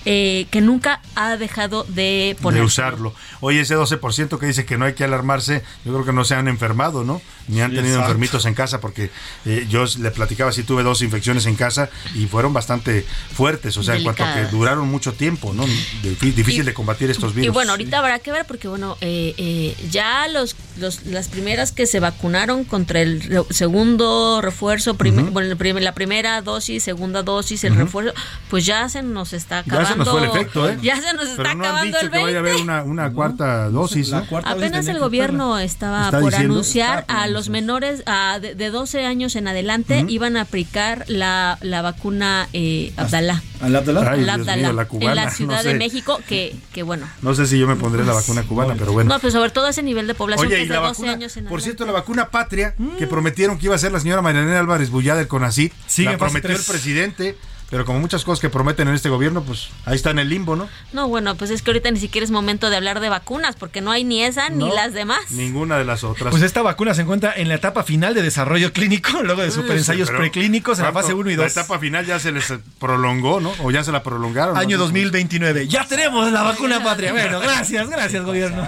eh, 0.06 0.47
que 0.51 0.62
nunca 0.62 1.01
ha 1.16 1.36
dejado 1.38 1.84
de 1.89 2.38
poner. 2.41 2.62
de 2.62 2.66
usarlo. 2.66 3.14
Oye, 3.41 3.62
ese 3.62 3.76
12% 3.76 4.38
que 4.39 4.45
dice 4.45 4.66
que 4.66 4.78
no 4.78 4.86
hay 4.86 4.93
que 4.93 5.03
alarmarse, 5.03 5.64
yo 5.84 5.93
creo 5.93 6.06
que 6.06 6.14
no 6.14 6.24
se 6.26 6.36
han 6.36 6.47
enfermado, 6.47 7.03
¿no? 7.03 7.22
Ni 7.47 7.62
han 7.62 7.72
Sí, 7.72 7.78
tenido 7.78 7.95
exacto. 7.95 8.12
enfermitos 8.12 8.45
en 8.45 8.53
casa, 8.56 8.80
porque 8.82 9.12
eh, 9.45 9.66
yo 9.70 9.86
le 9.99 10.12
platicaba 10.12 10.51
si 10.51 10.64
tuve 10.64 10.84
dos 10.84 11.01
infecciones 11.01 11.45
en 11.45 11.56
casa 11.56 11.89
y 12.16 12.26
fueron 12.28 12.53
bastante 12.53 13.06
fuertes, 13.34 13.78
o 13.78 13.84
sea, 13.84 13.95
en 13.95 14.03
cuanto 14.03 14.24
a 14.24 14.34
que 14.36 14.45
duraron 14.45 14.88
mucho 14.89 15.14
tiempo, 15.14 15.53
¿no? 15.53 15.64
Difí- 16.03 16.34
difícil 16.34 16.62
Y- 16.62 16.66
de 16.66 16.74
combatir 16.74 17.10
estos 17.12 17.34
virus. 17.34 17.47
Y 17.47 17.49
bueno, 17.49 17.72
ahorita 17.72 17.99
habrá 17.99 18.20
que 18.20 18.32
ver 18.32 18.45
porque, 18.45 18.68
bueno, 18.68 18.97
eh, 19.01 19.34
eh, 19.38 19.76
ya 19.91 20.28
los, 20.28 20.56
los 20.78 21.06
las 21.06 21.28
primeras 21.28 21.72
que 21.72 21.86
se 21.86 21.99
vacunaron 21.99 22.64
contra 22.64 23.01
el 23.01 23.43
segundo 23.51 24.39
refuerzo, 24.41 24.95
prim- 24.95 25.18
Ujú. 25.20 25.32
bueno, 25.32 25.49
el 25.51 25.58
prim- 25.58 25.78
la 25.78 25.93
primera 25.93 26.41
dosis, 26.41 26.84
segunda 26.84 27.24
dosis, 27.24 27.64
el 27.64 27.76
refuerzo, 27.76 28.14
pues 28.49 28.66
ya 28.66 28.88
se 28.89 29.01
nos 29.03 29.34
está 29.34 29.64
Ya 29.66 29.95
acabando. 30.02 30.06
se 30.06 30.10
nos 30.10 30.10
fue 30.10 30.22
el 30.22 30.30
efecto, 30.46 30.70
¿eh? 30.70 30.78
Ya 30.82 31.02
se 31.02 31.14
nos 31.14 31.28
está 31.30 31.43
Pero 31.43 31.56
no 31.56 31.64
han 31.64 31.70
acabando 31.70 31.86
dicho 31.86 32.00
el 32.06 32.12
que 32.12 32.24
vaya 32.24 32.39
a 32.39 32.41
20. 32.41 32.50
haber 32.52 32.62
una, 32.64 32.84
una 32.84 33.12
cuarta 33.14 33.70
dosis, 33.70 34.12
¿no? 34.12 34.24
Apenas 34.43 34.88
el 34.88 35.00
gobierno 35.00 35.58
estaba 35.60 36.12
por 36.12 36.26
diciendo. 36.32 36.54
anunciar 36.54 37.06
a 37.08 37.28
los 37.28 37.50
menores 37.50 38.04
a, 38.06 38.39
de, 38.39 38.56
de 38.56 38.70
12 38.70 39.06
años 39.06 39.36
en 39.36 39.48
adelante 39.48 40.06
iban 40.08 40.38
a 40.38 40.41
aplicar 40.41 41.06
la, 41.08 41.58
la 41.62 41.82
vacuna 41.82 42.48
eh, 42.54 42.93
Abdalá. 42.98 43.41
¿Al 43.62 43.76
Abdalá? 43.76 44.12
Ay, 44.12 44.28
Abdalá, 44.30 44.56
mío, 44.58 44.74
la 44.74 44.86
cubana, 44.86 45.10
en 45.12 45.16
la 45.16 45.26
no 45.26 45.32
Ciudad 45.32 45.62
sé. 45.62 45.68
de 45.70 45.74
México, 45.76 46.20
que, 46.28 46.56
que 46.74 46.84
bueno. 46.84 47.08
No 47.22 47.34
sé 47.34 47.48
si 47.48 47.58
yo 47.58 47.68
me 47.68 47.76
pondré 47.76 48.04
la 48.06 48.14
vacuna 48.14 48.43
cubana, 48.43 48.76
pero 48.78 48.91
bueno. 48.91 49.14
No, 49.14 49.20
pero 49.20 49.32
sobre 49.32 49.50
todo 49.50 49.68
ese 49.68 49.82
nivel 49.84 50.08
de 50.08 50.14
población 50.14 50.48
Oye, 50.48 50.58
que 50.58 50.64
es 50.64 50.70
de 50.70 50.76
la 50.76 50.82
12 50.82 50.91
vacuna, 50.91 51.12
años 51.14 51.38
en 51.38 51.43
por 51.46 51.48
adelante. 51.60 51.64
cierto, 51.64 51.86
la 51.86 51.91
vacuna 51.93 52.30
patria 52.30 52.76
que 53.00 53.08
prometieron 53.08 53.58
que 53.58 53.66
iba 53.68 53.76
a 53.76 53.78
ser 53.80 53.91
la 53.91 54.00
señora 54.00 54.22
Marianela 54.22 54.60
Álvarez 54.60 54.89
Bullá 54.89 55.16
del 55.16 55.28
CONACIT, 55.28 55.72
Sigue 55.88 56.12
la 56.12 56.18
prometió 56.18 56.52
el 56.52 56.64
presidente, 56.64 57.38
pero 57.70 57.86
como 57.86 57.99
muchas 57.99 58.24
cosas 58.24 58.39
que 58.39 58.49
prometen 58.49 58.88
en 58.88 58.95
este 58.95 59.09
gobierno, 59.09 59.41
pues 59.43 59.70
ahí 59.86 59.95
está 59.95 60.11
en 60.11 60.20
el 60.20 60.30
limbo, 60.30 60.55
¿no? 60.55 60.68
No, 60.93 61.07
bueno, 61.07 61.36
pues 61.36 61.51
es 61.51 61.61
que 61.61 61.72
ahorita 61.72 61.91
ni 61.91 61.99
siquiera 61.99 62.24
es 62.24 62.32
momento 62.32 62.70
de 62.70 62.76
hablar 62.78 62.99
de 62.99 63.09
vacunas, 63.09 63.55
porque 63.55 63.82
no 63.82 63.91
hay 63.91 64.03
ni 64.03 64.24
esa 64.24 64.49
ni 64.49 64.66
No, 64.66 64.74
las 64.74 64.93
demás. 64.93 65.32
Ninguna 65.32 65.78
de 65.78 65.86
las 65.86 66.03
otras. 66.03 66.32
Pues 66.32 66.43
esta 66.43 66.61
vacuna 66.61 66.93
se 66.93 67.01
encuentra 67.01 67.34
en 67.36 67.47
la 67.49 67.55
etapa 67.55 67.84
final 67.84 68.13
de 68.13 68.22
desarrollo 68.22 68.72
clínico, 68.72 69.09
luego 69.24 69.41
de 69.41 69.51
superensayos 69.51 70.09
Pero, 70.09 70.20
preclínicos 70.20 70.80
en 70.80 70.86
la 70.86 70.93
fase 70.93 71.13
1 71.13 71.32
y 71.32 71.36
2. 71.36 71.45
La 71.45 71.51
etapa 71.51 71.80
final 71.80 72.05
ya 72.05 72.20
se 72.20 72.32
les 72.32 72.53
prolongó, 72.80 73.41
¿no? 73.41 73.51
O 73.63 73.72
ya 73.72 73.84
se 73.84 73.91
la 73.91 74.03
prolongaron. 74.03 74.57
Año 74.57 74.78
¿no? 74.78 74.84
2029. 74.84 75.68
Ya 75.68 75.86
tenemos 75.88 76.32
la 76.32 76.43
vacuna 76.43 76.84
patria. 76.84 77.11
Bueno, 77.11 77.39
gracias, 77.39 77.89
gracias, 77.89 78.24
gobierno. 78.24 78.68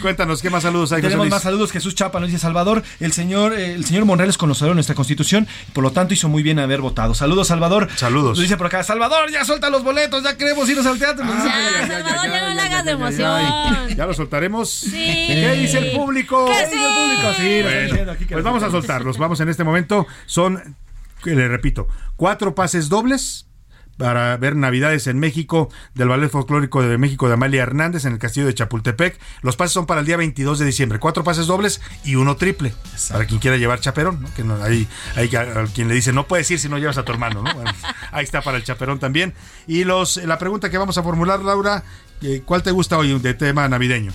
Cuéntanos, 0.00 0.40
¿qué 0.40 0.50
más 0.50 0.62
saludos 0.62 0.92
hay, 0.92 1.00
José 1.00 1.08
Tenemos 1.08 1.26
Luis? 1.26 1.30
más 1.32 1.42
saludos. 1.42 1.70
Jesús 1.72 1.94
Chapa 1.94 2.20
nos 2.20 2.28
dice 2.30 2.40
Salvador. 2.40 2.82
El 3.00 3.12
señor, 3.12 3.52
eh, 3.52 3.74
el 3.74 3.84
señor 3.84 4.04
Monreal 4.04 4.30
es 4.30 4.38
conocedor 4.38 4.70
de 4.70 4.76
nuestra 4.76 4.94
constitución, 4.94 5.46
por 5.72 5.84
lo 5.84 5.90
tanto 5.92 6.14
hizo 6.14 6.28
muy 6.28 6.42
bien 6.42 6.58
haber 6.58 6.80
votado. 6.80 7.14
Saludos, 7.14 7.48
Salvador. 7.48 7.88
Saludos. 7.96 8.21
Nos 8.30 8.38
dice 8.38 8.56
por 8.56 8.66
acá, 8.66 8.82
Salvador, 8.82 9.30
ya 9.30 9.44
suelta 9.44 9.70
los 9.70 9.82
boletos, 9.84 10.22
ya 10.22 10.36
queremos 10.36 10.68
irnos 10.68 10.86
al 10.86 10.98
teatro. 10.98 11.24
Dice- 11.24 11.48
Ya, 11.48 11.86
Salvador, 11.86 12.30
ya 12.30 12.48
no 12.48 12.54
le 12.54 12.60
hagas 12.60 12.84
de 12.84 12.90
emoción. 12.92 13.88
¿Ya 13.96 14.06
lo 14.06 14.14
soltaremos? 14.14 14.70
Sí. 14.70 14.90
¿Qué 15.28 15.52
dice 15.56 15.78
el 15.78 15.92
público? 15.96 16.46
¿Qué 16.46 16.66
sí. 16.66 16.76
dice 16.76 16.86
el 16.86 16.94
público? 16.94 17.34
Sí, 17.36 17.62
Bueno, 17.96 18.12
aquí 18.12 18.24
pues 18.24 18.44
vamos 18.44 18.62
a 18.62 18.70
soltarlos. 18.70 19.18
Vamos 19.18 19.40
en 19.40 19.48
este 19.48 19.64
momento. 19.64 20.06
Son, 20.26 20.76
que 21.22 21.34
le 21.34 21.48
repito, 21.48 21.88
cuatro 22.16 22.54
pases 22.54 22.88
dobles 22.88 23.46
para 23.96 24.36
ver 24.36 24.56
Navidades 24.56 25.06
en 25.06 25.18
México 25.18 25.68
del 25.94 26.08
Ballet 26.08 26.28
Folclórico 26.28 26.82
de 26.82 26.98
México 26.98 27.28
de 27.28 27.34
Amalia 27.34 27.62
Hernández 27.62 28.04
en 28.04 28.14
el 28.14 28.18
Castillo 28.18 28.46
de 28.46 28.54
Chapultepec. 28.54 29.18
Los 29.42 29.56
pases 29.56 29.72
son 29.72 29.86
para 29.86 30.00
el 30.00 30.06
día 30.06 30.16
22 30.16 30.58
de 30.58 30.66
diciembre. 30.66 30.98
Cuatro 30.98 31.24
pases 31.24 31.46
dobles 31.46 31.80
y 32.04 32.16
uno 32.16 32.36
triple. 32.36 32.74
Para 33.10 33.26
quien 33.26 33.40
quiera 33.40 33.56
llevar 33.56 33.80
chaperón, 33.80 34.22
¿no? 34.22 34.34
Que 34.34 34.44
no, 34.44 34.62
hay, 34.62 34.88
hay 35.16 35.34
a 35.36 35.64
quien 35.74 35.88
le 35.88 35.94
dice, 35.94 36.12
no 36.12 36.26
puedes 36.26 36.50
ir 36.50 36.58
si 36.58 36.68
no 36.68 36.78
llevas 36.78 36.98
a 36.98 37.04
tu 37.04 37.12
hermano, 37.12 37.42
¿no? 37.42 37.54
Bueno, 37.54 37.70
ahí 38.12 38.24
está 38.24 38.42
para 38.42 38.56
el 38.56 38.64
chaperón 38.64 38.98
también. 38.98 39.34
Y 39.66 39.84
los 39.84 40.16
la 40.16 40.38
pregunta 40.38 40.70
que 40.70 40.78
vamos 40.78 40.98
a 40.98 41.02
formular, 41.02 41.40
Laura, 41.40 41.84
eh, 42.22 42.42
¿cuál 42.44 42.62
te 42.62 42.70
gusta 42.70 42.98
hoy 42.98 43.18
de 43.18 43.34
tema 43.34 43.68
navideño? 43.68 44.12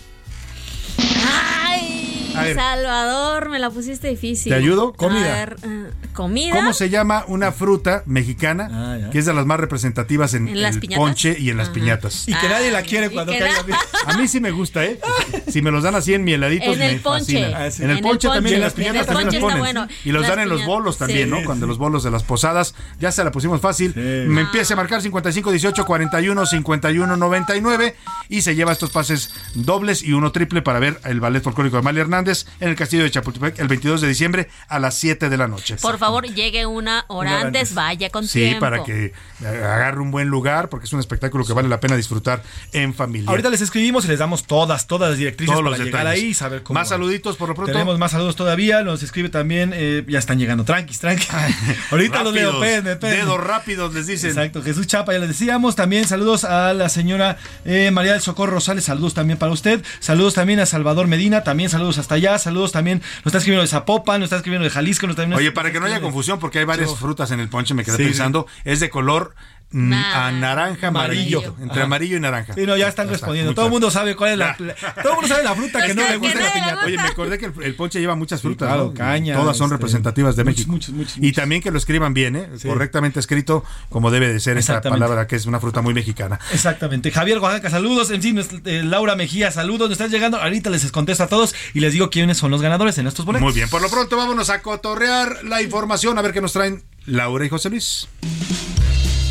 Ay. 0.97 2.53
Salvador, 2.53 3.49
me 3.49 3.59
la 3.59 3.69
pusiste 3.69 4.09
difícil. 4.09 4.51
¿Te 4.51 4.57
ayudo? 4.57 4.93
Comida. 4.93 5.25
A 5.25 5.45
ver, 5.45 5.55
eh, 5.63 5.91
comida. 6.17 6.53
¿Cómo 6.55 6.73
se 6.73 6.89
llama 6.89 7.23
una 7.27 7.51
fruta 7.51 8.03
mexicana 8.05 9.07
que 9.11 9.19
es 9.19 9.25
de 9.25 9.33
las 9.33 9.45
más 9.45 9.59
representativas 9.59 10.33
en, 10.33 10.47
¿En 10.47 10.61
las 10.61 10.75
el 10.75 10.81
piñatas? 10.81 10.99
ponche 11.03 11.35
y 11.39 11.49
en 11.49 11.57
las 11.57 11.69
piñatas? 11.69 12.27
Y 12.27 12.33
que 12.33 12.49
nadie 12.49 12.71
la 12.71 12.81
quiere 12.81 13.05
y 13.07 13.09
cuando 13.11 13.31
caiga. 13.31 13.63
na- 13.67 13.77
A 14.13 14.17
mí 14.17 14.27
sí 14.27 14.39
me 14.39 14.51
gusta, 14.51 14.83
¿eh? 14.83 14.99
Si 15.47 15.61
me 15.61 15.71
los 15.71 15.83
dan 15.83 15.95
así 15.95 16.13
en 16.13 16.23
mieladitos, 16.23 16.75
En 16.75 16.81
el 16.81 16.95
me 16.95 16.99
ponche. 17.01 17.19
fascina. 17.41 17.57
Ah, 17.65 17.71
sí. 17.71 17.83
En 17.83 17.89
el 17.91 17.97
En 17.97 17.97
el 17.97 18.03
ponche 18.03 18.27
también, 18.27 18.55
en 18.55 18.61
las 18.61 18.73
ponche. 18.73 18.89
piñatas 18.89 19.07
En 19.07 19.13
también 19.13 19.25
las 19.25 19.33
ponche 19.33 19.37
está 19.37 19.47
ponen. 19.47 19.59
bueno. 19.85 19.87
Y 20.03 20.11
los 20.11 20.21
Las 20.23 20.29
dan 20.31 20.39
en 20.39 20.49
los 20.49 20.57
piñatas, 20.59 20.75
bolos 20.75 20.97
también, 20.97 21.29
sí. 21.29 21.35
¿no? 21.35 21.43
Cuando 21.45 21.67
los 21.67 21.77
bolos 21.77 22.03
de 22.03 22.11
las 22.11 22.23
posadas, 22.23 22.73
ya 22.99 23.11
se 23.11 23.23
la 23.23 23.31
pusimos 23.31 23.61
fácil. 23.61 23.93
Me 23.95 24.41
empieza 24.41 24.73
a 24.73 24.77
marcar 24.77 25.01
55 25.01 25.51
18 25.51 25.85
41 25.85 26.45
51 26.45 27.17
99 27.17 27.95
y 28.29 28.41
se 28.41 28.55
lleva 28.55 28.71
estos 28.71 28.89
pases 28.91 29.31
dobles 29.53 30.03
y 30.03 30.13
uno 30.13 30.31
triple 30.31 30.61
para 30.61 30.79
ver 30.79 30.99
el 31.05 31.19
ballet 31.19 31.41
folclórico 31.43 31.75
de 31.77 31.79
Amalia 31.81 32.01
Hernández 32.01 32.45
en 32.59 32.69
el 32.69 32.75
Castillo 32.75 33.03
de 33.03 33.11
Chapultepec 33.11 33.59
el 33.59 33.67
22 33.67 34.01
de 34.01 34.07
diciembre 34.07 34.49
a 34.67 34.79
las 34.79 34.95
7 34.95 35.29
de 35.29 35.37
la 35.37 35.47
noche. 35.47 35.75
Por 35.81 35.97
favor, 35.97 36.06
llegue 36.33 36.65
una 36.65 37.05
hora 37.07 37.29
Una 37.29 37.37
hora 37.37 37.47
antes, 37.47 37.61
antes. 37.61 37.73
vaya 37.75 38.09
con 38.09 38.27
Sí, 38.27 38.39
tiempo. 38.41 38.59
para 38.61 38.83
que 38.83 39.13
agarre 39.45 39.99
un 40.01 40.11
buen 40.11 40.27
lugar, 40.27 40.69
porque 40.69 40.85
es 40.85 40.93
un 40.93 40.99
espectáculo 40.99 41.45
que 41.45 41.53
vale 41.53 41.67
la 41.67 41.79
pena 41.79 41.95
disfrutar 41.95 42.41
en 42.73 42.93
familia. 42.93 43.29
Ahorita 43.29 43.49
les 43.49 43.61
escribimos 43.61 44.05
y 44.05 44.07
les 44.09 44.19
damos 44.19 44.45
todas, 44.45 44.87
todas 44.87 45.09
las 45.09 45.17
directrices 45.19 45.53
Todos 45.53 45.63
para 45.63 45.77
los 45.77 45.85
llegar 45.85 46.03
detalles. 46.05 46.23
ahí 46.23 46.29
y 46.29 46.33
saber 46.33 46.63
cómo. 46.63 46.79
Más 46.79 46.89
saluditos 46.89 47.35
por 47.37 47.49
lo 47.49 47.55
pronto. 47.55 47.71
Tenemos 47.71 47.97
más 47.99 48.11
saludos 48.11 48.35
todavía. 48.35 48.81
Nos 48.83 49.03
escribe 49.03 49.29
también, 49.29 49.71
eh, 49.73 50.03
ya 50.07 50.19
están 50.19 50.39
llegando, 50.39 50.63
tranquis, 50.63 50.99
tranquis. 50.99 51.27
Ahorita 51.91 52.23
los 52.23 52.33
leo, 52.33 52.51
espérenme, 52.53 52.91
espérenme. 52.93 53.23
Dedos 53.25 53.39
rápidos 53.43 53.93
les 53.93 54.07
dicen. 54.07 54.29
Exacto, 54.29 54.61
Jesús 54.63 54.87
Chapa, 54.87 55.13
ya 55.13 55.19
les 55.19 55.29
decíamos. 55.29 55.75
También 55.75 56.07
saludos 56.07 56.43
a 56.43 56.73
la 56.73 56.89
señora 56.89 57.37
eh, 57.65 57.91
María 57.91 58.13
del 58.13 58.21
Socorro 58.21 58.53
Rosales, 58.53 58.85
saludos 58.85 59.13
también 59.13 59.37
para 59.39 59.51
usted. 59.51 59.83
Saludos 59.99 60.33
también 60.33 60.59
a 60.59 60.65
Salvador 60.65 61.07
Medina, 61.07 61.43
también 61.43 61.69
saludos 61.69 61.97
hasta 61.97 62.15
allá. 62.15 62.37
Saludos 62.37 62.71
también, 62.71 62.99
nos 62.99 63.27
está 63.27 63.37
escribiendo 63.39 63.61
de 63.61 63.67
Zapopan, 63.67 64.19
nos 64.19 64.27
está 64.27 64.37
escribiendo 64.37 64.63
de 64.63 64.69
Jalisco. 64.69 65.07
Nos 65.07 65.15
también 65.15 65.37
Oye, 65.37 65.51
para 65.51 65.71
que 65.71 65.79
no 65.79 65.85
haya 65.85 65.96
confusión, 66.01 66.39
porque 66.39 66.59
hay 66.59 66.65
varias 66.65 66.95
frutas 66.95 67.31
en 67.31 67.39
el 67.39 67.49
ponche, 67.49 67.73
me 67.73 67.83
quedé 67.83 67.97
Sí, 67.97 68.03
pensando, 68.03 68.47
es 68.63 68.79
de 68.79 68.89
color 68.89 69.33
mm, 69.71 69.89
Nada. 69.89 70.27
a 70.27 70.31
naranja 70.31 70.87
amarillo, 70.87 71.39
Amarillo. 71.39 71.55
entre 71.61 71.77
Ajá. 71.77 71.83
amarillo 71.85 72.17
y 72.17 72.19
naranja. 72.19 72.53
Sí, 72.53 72.65
no, 72.65 72.77
ya 72.77 72.87
están 72.87 73.05
está, 73.07 73.13
respondiendo. 73.13 73.53
Todo 73.53 73.65
el 73.65 73.71
mundo 73.71 73.91
sabe 73.91 74.15
cuál 74.15 74.31
es 74.31 74.37
la, 74.37 74.55
la- 74.59 74.73
todo 75.01 75.09
el 75.09 75.15
mundo 75.15 75.27
sabe 75.27 75.43
la 75.43 75.55
fruta 75.55 75.85
que 75.85 75.93
no 75.93 76.07
le 76.07 76.17
gusta 76.17 76.39
la 76.39 76.53
piñata. 76.53 76.85
Oye, 76.85 76.95
me 76.97 77.03
acordé 77.03 77.37
que 77.37 77.45
el, 77.45 77.53
el 77.63 77.75
ponche 77.75 77.99
lleva 77.99 78.15
muchas 78.15 78.41
frutas, 78.41 78.67
claro, 78.67 78.85
¿no? 78.85 78.93
caña, 78.93 79.35
Todas 79.35 79.57
son 79.57 79.65
este, 79.65 79.75
representativas 79.75 80.35
de 80.35 80.43
muchos, 80.43 80.57
México. 80.59 80.71
muchos, 80.71 80.93
muchos, 80.95 81.17
Y 81.19 81.31
también 81.33 81.61
que 81.61 81.71
lo 81.71 81.77
escriban 81.77 82.13
bien, 82.13 82.35
¿eh? 82.35 82.49
Correctamente 82.65 83.19
escrito, 83.19 83.63
como 83.89 84.11
debe 84.11 84.31
de 84.31 84.39
ser 84.39 84.57
esta 84.57 84.73
Exactamente. 84.73 85.01
palabra 85.03 85.27
que 85.27 85.35
es 85.35 85.45
una 85.45 85.59
fruta 85.59 85.81
muy 85.81 85.93
mexicana. 85.93 86.39
Exactamente. 86.53 87.11
Javier 87.11 87.39
Oaxaca, 87.39 87.69
saludos. 87.69 88.11
En 88.11 88.21
fin, 88.21 88.39
eh, 88.65 88.81
Laura 88.83 89.15
Mejía, 89.15 89.51
saludos. 89.51 89.89
Nos 89.89 89.97
están 89.99 90.11
llegando. 90.11 90.37
Ahorita 90.41 90.69
les 90.69 90.89
contesto 90.91 91.23
a 91.23 91.27
todos 91.27 91.53
y 91.73 91.79
les 91.81 91.93
digo 91.93 92.09
quiénes 92.09 92.37
son 92.37 92.51
los 92.51 92.61
ganadores 92.61 92.97
en 92.97 93.07
estos 93.07 93.25
boletos. 93.25 93.43
Muy 93.43 93.53
bien, 93.53 93.69
por 93.69 93.81
lo 93.81 93.89
pronto 93.89 94.15
vámonos 94.17 94.49
a 94.49 94.61
cotorrear 94.61 95.43
la 95.43 95.61
información, 95.61 96.17
a 96.17 96.21
ver 96.21 96.31
qué 96.33 96.41
nos 96.41 96.53
traen 96.53 96.83
Laura 97.05 97.45
y 97.45 97.49
José 97.49 97.69
Luis. 97.69 98.07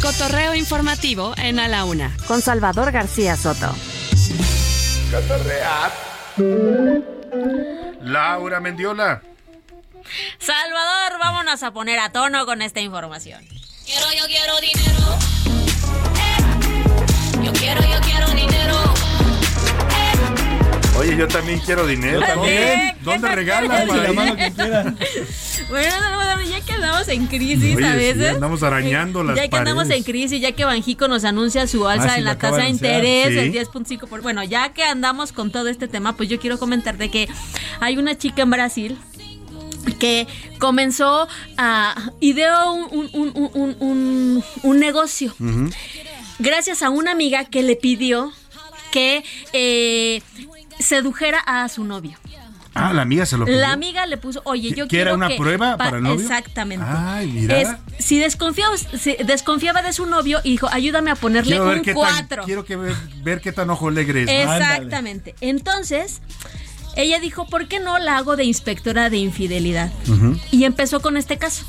Cotorreo 0.06 0.54
informativo 0.54 1.34
en 1.36 1.58
A 1.58 1.66
la 1.66 1.84
Una, 1.84 2.16
con 2.28 2.40
Salvador 2.40 2.92
García 2.92 3.36
Soto. 3.36 3.74
Laura 8.02 8.60
Mendiola. 8.60 9.20
Salvador, 10.38 11.18
vámonos 11.18 11.60
a 11.64 11.72
poner 11.72 11.98
a 11.98 12.12
tono 12.12 12.46
con 12.46 12.62
esta 12.62 12.78
información. 12.78 13.44
Quiero, 13.84 14.06
yo 14.16 14.26
quiero 14.26 14.60
dinero. 14.60 15.18
Eh. 16.22 17.42
Yo 17.42 17.52
quiero, 17.54 17.80
yo 17.80 18.00
quiero 18.02 18.28
dinero. 18.28 18.85
Oye, 20.98 21.16
yo 21.16 21.28
también 21.28 21.58
quiero 21.60 21.86
dinero. 21.86 22.20
Yo 22.20 22.26
también. 22.26 22.96
¿Dónde 23.02 23.28
por 23.28 23.38
ahí? 23.38 23.46
La 23.46 24.12
mano 24.12 24.36
que 24.36 24.50
Bueno, 25.68 26.00
no, 26.00 26.36
no, 26.36 26.42
ya 26.42 26.60
que 26.60 26.72
andamos 26.72 27.08
en 27.08 27.26
crisis 27.26 27.76
Oye, 27.76 27.86
a 27.86 27.92
sí, 27.92 27.96
veces. 27.98 28.34
andamos 28.34 28.62
arañando 28.62 29.22
las 29.24 29.36
Ya 29.36 29.48
que 29.48 29.56
andamos 29.56 29.90
en 29.90 30.02
crisis, 30.02 30.40
ya 30.40 30.52
que 30.52 30.64
Banjico 30.64 31.08
nos 31.08 31.24
anuncia 31.24 31.66
su 31.66 31.86
alza 31.88 32.06
Ah, 32.06 32.10
sí, 32.14 32.18
en 32.18 32.24
la 32.24 32.38
tasa 32.38 32.58
de 32.58 32.68
interés, 32.68 33.28
Sí. 33.28 33.38
el 33.38 33.52
10.5%. 33.52 34.06
por- 34.08 34.22
Bueno, 34.22 34.42
ya 34.44 34.72
que 34.72 34.84
andamos 34.84 35.32
con 35.32 35.50
todo 35.50 35.68
este 35.68 35.88
tema, 35.88 36.16
pues 36.16 36.28
yo 36.28 36.38
quiero 36.40 36.58
comentarte 36.58 37.10
que 37.10 37.28
hay 37.80 37.96
una 37.98 38.16
chica 38.16 38.42
en 38.42 38.50
Brasil 38.50 38.98
que 39.98 40.26
comenzó 40.58 41.28
a 41.58 42.10
ideó 42.20 42.72
un, 42.72 43.08
un, 43.12 43.30
un, 43.34 43.50
un, 43.54 43.76
un- 43.80 44.44
un 44.62 44.78
negocio 44.80 45.34
gracias 46.38 46.82
a 46.82 46.90
una 46.90 47.12
amiga 47.12 47.44
que 47.44 47.62
le 47.62 47.76
pidió 47.76 48.32
que 48.90 49.22
eh, 49.52 50.22
sedujera 50.78 51.38
a 51.40 51.68
su 51.68 51.84
novio. 51.84 52.18
Ah, 52.78 52.92
la 52.92 53.02
amiga 53.02 53.24
se 53.24 53.38
lo 53.38 53.46
pidió. 53.46 53.58
La 53.58 53.72
amiga 53.72 54.04
le 54.04 54.18
puso, 54.18 54.42
oye, 54.44 54.68
yo 54.68 54.86
¿Que 54.86 55.00
era 55.00 55.10
quiero 55.10 55.14
una 55.14 55.28
que 55.28 55.36
prueba 55.36 55.78
para 55.78 55.96
el 55.96 56.02
novio? 56.02 56.20
Exactamente. 56.20 56.84
Ay, 56.86 57.26
mira. 57.32 57.58
Es- 57.58 57.68
si 57.98 58.18
desconfiaba, 58.18 58.76
si 58.76 59.16
desconfiaba 59.24 59.80
de 59.80 59.94
su 59.94 60.04
novio 60.04 60.40
y 60.44 60.50
dijo, 60.50 60.68
ayúdame 60.70 61.10
a 61.10 61.14
ponerle 61.14 61.52
Quiero 61.56 61.70
un 61.70 61.80
qué 61.80 61.94
tan, 61.94 62.26
4. 62.26 62.42
quiero 62.44 62.64
que 62.66 62.76
ver, 62.76 62.94
ver 63.22 63.40
qué 63.40 63.52
tan 63.52 63.70
ojo 63.70 63.88
alegre 63.88 64.24
es. 64.24 64.28
Exactamente. 64.28 65.34
Entonces, 65.40 66.20
ella 66.96 67.18
dijo, 67.18 67.46
¿por 67.46 67.66
qué 67.66 67.80
no 67.80 67.98
la 67.98 68.18
hago 68.18 68.36
de 68.36 68.44
inspectora 68.44 69.08
de 69.08 69.16
infidelidad? 69.16 69.90
Y 70.50 70.64
empezó 70.64 71.00
con 71.00 71.16
este 71.16 71.38
caso. 71.38 71.64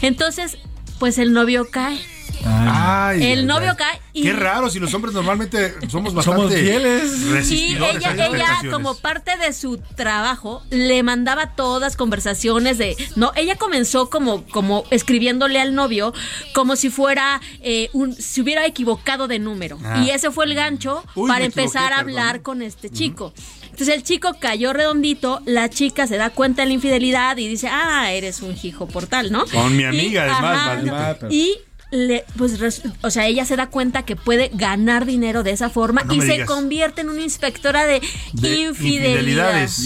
Entonces, 0.00 0.58
pues 1.00 1.18
el 1.18 1.32
novio 1.32 1.66
cae. 1.72 1.98
Ay, 2.44 3.32
el 3.32 3.38
ay, 3.40 3.44
novio 3.44 3.70
ay. 3.70 3.76
cae 3.76 4.00
y 4.12 4.22
Qué 4.22 4.32
raro, 4.32 4.70
si 4.70 4.80
los 4.80 4.92
hombres 4.94 5.14
normalmente 5.14 5.72
somos 5.88 6.12
Somos 6.12 6.14
bastante 6.14 6.56
fieles. 6.62 7.50
Y 7.50 7.76
ella, 7.76 8.12
ella 8.12 8.58
como 8.70 8.96
parte 8.96 9.36
de 9.36 9.52
su 9.52 9.78
trabajo, 9.96 10.62
le 10.70 11.02
mandaba 11.02 11.54
todas 11.54 11.96
conversaciones 11.96 12.78
de... 12.78 12.96
No, 13.16 13.32
ella 13.36 13.56
comenzó 13.56 14.10
como, 14.10 14.44
como 14.46 14.84
escribiéndole 14.90 15.60
al 15.60 15.74
novio 15.74 16.12
como 16.54 16.76
si 16.76 16.90
fuera 16.90 17.40
eh, 17.62 17.88
un... 17.92 18.14
si 18.14 18.40
hubiera 18.40 18.66
equivocado 18.66 19.28
de 19.28 19.38
número. 19.38 19.78
Ah. 19.84 20.02
Y 20.04 20.10
ese 20.10 20.30
fue 20.30 20.46
el 20.46 20.54
gancho 20.54 21.04
Uy, 21.14 21.28
para 21.28 21.44
empezar 21.44 21.92
a 21.92 21.96
perdón. 21.98 22.10
hablar 22.18 22.42
con 22.42 22.62
este 22.62 22.90
chico. 22.90 23.32
Entonces 23.64 23.88
el 23.96 24.02
chico 24.02 24.36
cayó 24.40 24.72
redondito, 24.72 25.40
la 25.46 25.70
chica 25.70 26.06
se 26.06 26.16
da 26.16 26.30
cuenta 26.30 26.62
de 26.62 26.68
la 26.68 26.74
infidelidad 26.74 27.36
y 27.36 27.46
dice, 27.48 27.68
ah, 27.70 28.10
eres 28.12 28.42
un 28.42 28.56
hijo 28.62 28.86
portal, 28.86 29.30
¿no? 29.30 29.44
Con 29.46 29.76
mi 29.76 29.84
Y- 29.84 29.86
amiga. 29.86 30.80
¿no? 30.82 31.30
Y 31.30 31.58
le, 31.90 32.24
pues, 32.38 32.60
res- 32.60 32.82
o 33.02 33.10
sea, 33.10 33.26
ella 33.26 33.44
se 33.44 33.56
da 33.56 33.66
cuenta 33.68 34.04
que 34.04 34.16
puede 34.16 34.50
ganar 34.54 35.06
dinero 35.06 35.42
de 35.42 35.50
esa 35.52 35.70
forma 35.70 36.02
No 36.04 36.14
y 36.14 36.20
se 36.20 36.32
digas. 36.32 36.46
convierte 36.48 37.00
en 37.00 37.08
una 37.10 37.22
inspectora 37.22 37.84
de, 37.86 38.00
De 38.32 38.60
infidelidad. 38.60 39.64
infidelidades. 39.66 39.78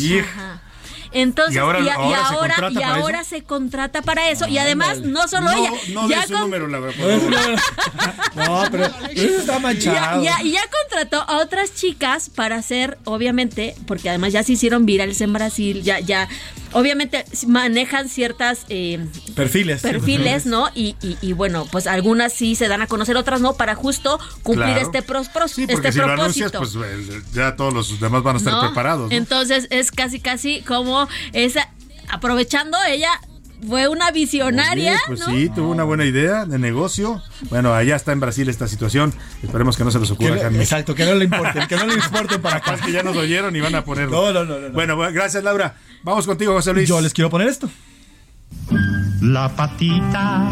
Entonces, 1.15 1.55
Y 1.55 1.59
ahora- 1.59 1.81
y, 1.81 1.85
y 1.85 1.89
ahora 1.89 2.29
se 2.29 2.35
ahora, 2.35 2.55
contrata 2.57 2.71
y 2.71 2.75
para 2.75 2.95
ahora 2.97 3.21
eso. 3.21 3.31
se 3.31 3.43
contrata 3.45 4.03
para 4.03 4.31
eso. 4.31 4.47
y 4.49 4.59
además, 4.59 5.01
no 5.01 5.27
solo 5.29 5.51
no, 5.51 5.57
ella. 5.57 5.71
No 5.93 6.09
ya 6.09 6.21
de 6.23 6.27
su 6.27 6.33
con- 6.35 6.43
número, 6.43 6.69
la 6.69 6.81
verdad. 6.81 7.59
No, 8.35 8.65
pero 8.71 8.87
eso 9.13 9.39
está 9.39 9.55
ya, 9.55 9.59
manchado. 9.61 10.23
ya, 10.25 10.43
y 10.43 10.53
ya 10.53 10.61
contrató 10.83 11.23
a 11.31 11.39
otras 11.39 11.75
chicas 11.75 12.31
para 12.31 12.57
hacer, 12.57 12.99
obviamente, 13.05 13.75
porque 13.87 14.09
además 14.09 14.33
ya 14.33 14.43
se 14.43 14.53
hicieron 14.53 14.87
virales 14.87 15.21
en 15.21 15.33
Brasil, 15.33 15.83
ya, 15.85 16.01
ya, 16.01 16.29
obviamente 16.73 17.25
manejan 17.47 18.09
ciertas 18.09 18.67
eh, 18.69 18.99
Perfiles. 19.37 19.83
perfiles, 19.83 20.47
¿no? 20.47 20.69
Y, 20.75 20.97
y, 21.01 21.17
y 21.23 21.33
bueno, 21.33 21.67
pues 21.71 21.87
algunas 21.87 22.33
sí 22.33 22.57
se 22.57 22.67
dan 22.67 22.83
a 22.83 22.89
conocer, 22.89 23.17
otras 23.17 23.41
no, 23.41 23.55
para 23.55 23.77
justo 23.77 24.19
cumplir 24.43 24.65
Claro. 24.75 24.81
este, 24.81 25.03
pros, 25.03 25.29
pros- 25.29 25.53
Sí, 25.53 25.67
porque 25.69 25.89
este 25.89 26.01
si 26.03 26.07
lo 26.09 26.13
propósito. 26.15 26.59
anuncias, 26.59 26.83
pues 26.83 27.17
eh, 27.17 27.23
ya 27.33 27.55
todos 27.55 27.73
los 27.73 28.01
demás 28.01 28.23
van 28.25 28.35
a 28.35 28.39
estar 28.39 28.53
¿no? 28.55 28.61
preparados. 28.63 29.11
¿no? 29.11 29.17
Entonces 29.17 29.69
es 29.71 29.93
casi, 29.93 30.19
casi 30.19 30.63
como 30.63 31.04
esa, 31.33 31.69
aprovechando 32.09 32.77
ella 32.89 33.11
fue 33.67 33.89
una 33.89 34.11
visionaria, 34.11 34.99
pues 35.07 35.21
¿no? 35.21 35.27
sí, 35.27 35.49
tuvo 35.55 35.71
una 35.71 35.85
buena 35.85 36.05
idea 36.05 36.45
de 36.45 36.59
negocio. 36.59 37.23
Bueno, 37.49 37.73
allá 37.75 37.97
está 37.97 38.13
en 38.13 38.21
Brasil 38.21 38.47
esta 38.51 38.69
situación. 38.69 39.15
Esperemos 39.43 39.77
que 39.79 39.85
no 39.85 39.91
se 39.91 39.99
les 40.01 40.11
ocurra 40.11 40.51
Que- 40.51 40.61
exacto, 40.61 40.95
que 40.95 41.07
no 41.07 41.15
le 41.15 41.25
importen, 41.25 41.67
que 41.67 41.77
no 41.77 41.87
le 41.87 41.95
importen 41.95 42.43
para 42.43 42.57
acá. 42.59 42.73
Capaz 42.73 42.85
que 42.85 42.93
ya 42.93 43.03
nos 43.03 43.17
oyeron 43.17 43.57
y 43.57 43.61
van 43.61 43.75
a 43.75 43.83
ponerlo. 43.85 44.21
No, 44.21 44.33
no, 44.35 44.45
no, 44.45 44.59
no, 44.59 44.69
no. 44.69 44.75
Bueno, 44.75 44.97
bueno, 44.97 45.15
gracias, 45.15 45.43
Laura. 45.43 45.77
Vamos 46.03 46.27
contigo, 46.27 46.53
José 46.53 46.75
Luis. 46.75 46.87
Yo 46.89 47.01
les 47.01 47.15
quiero 47.15 47.31
poner 47.31 47.49
esto. 47.49 47.71
La 49.23 49.49
patita 49.57 50.47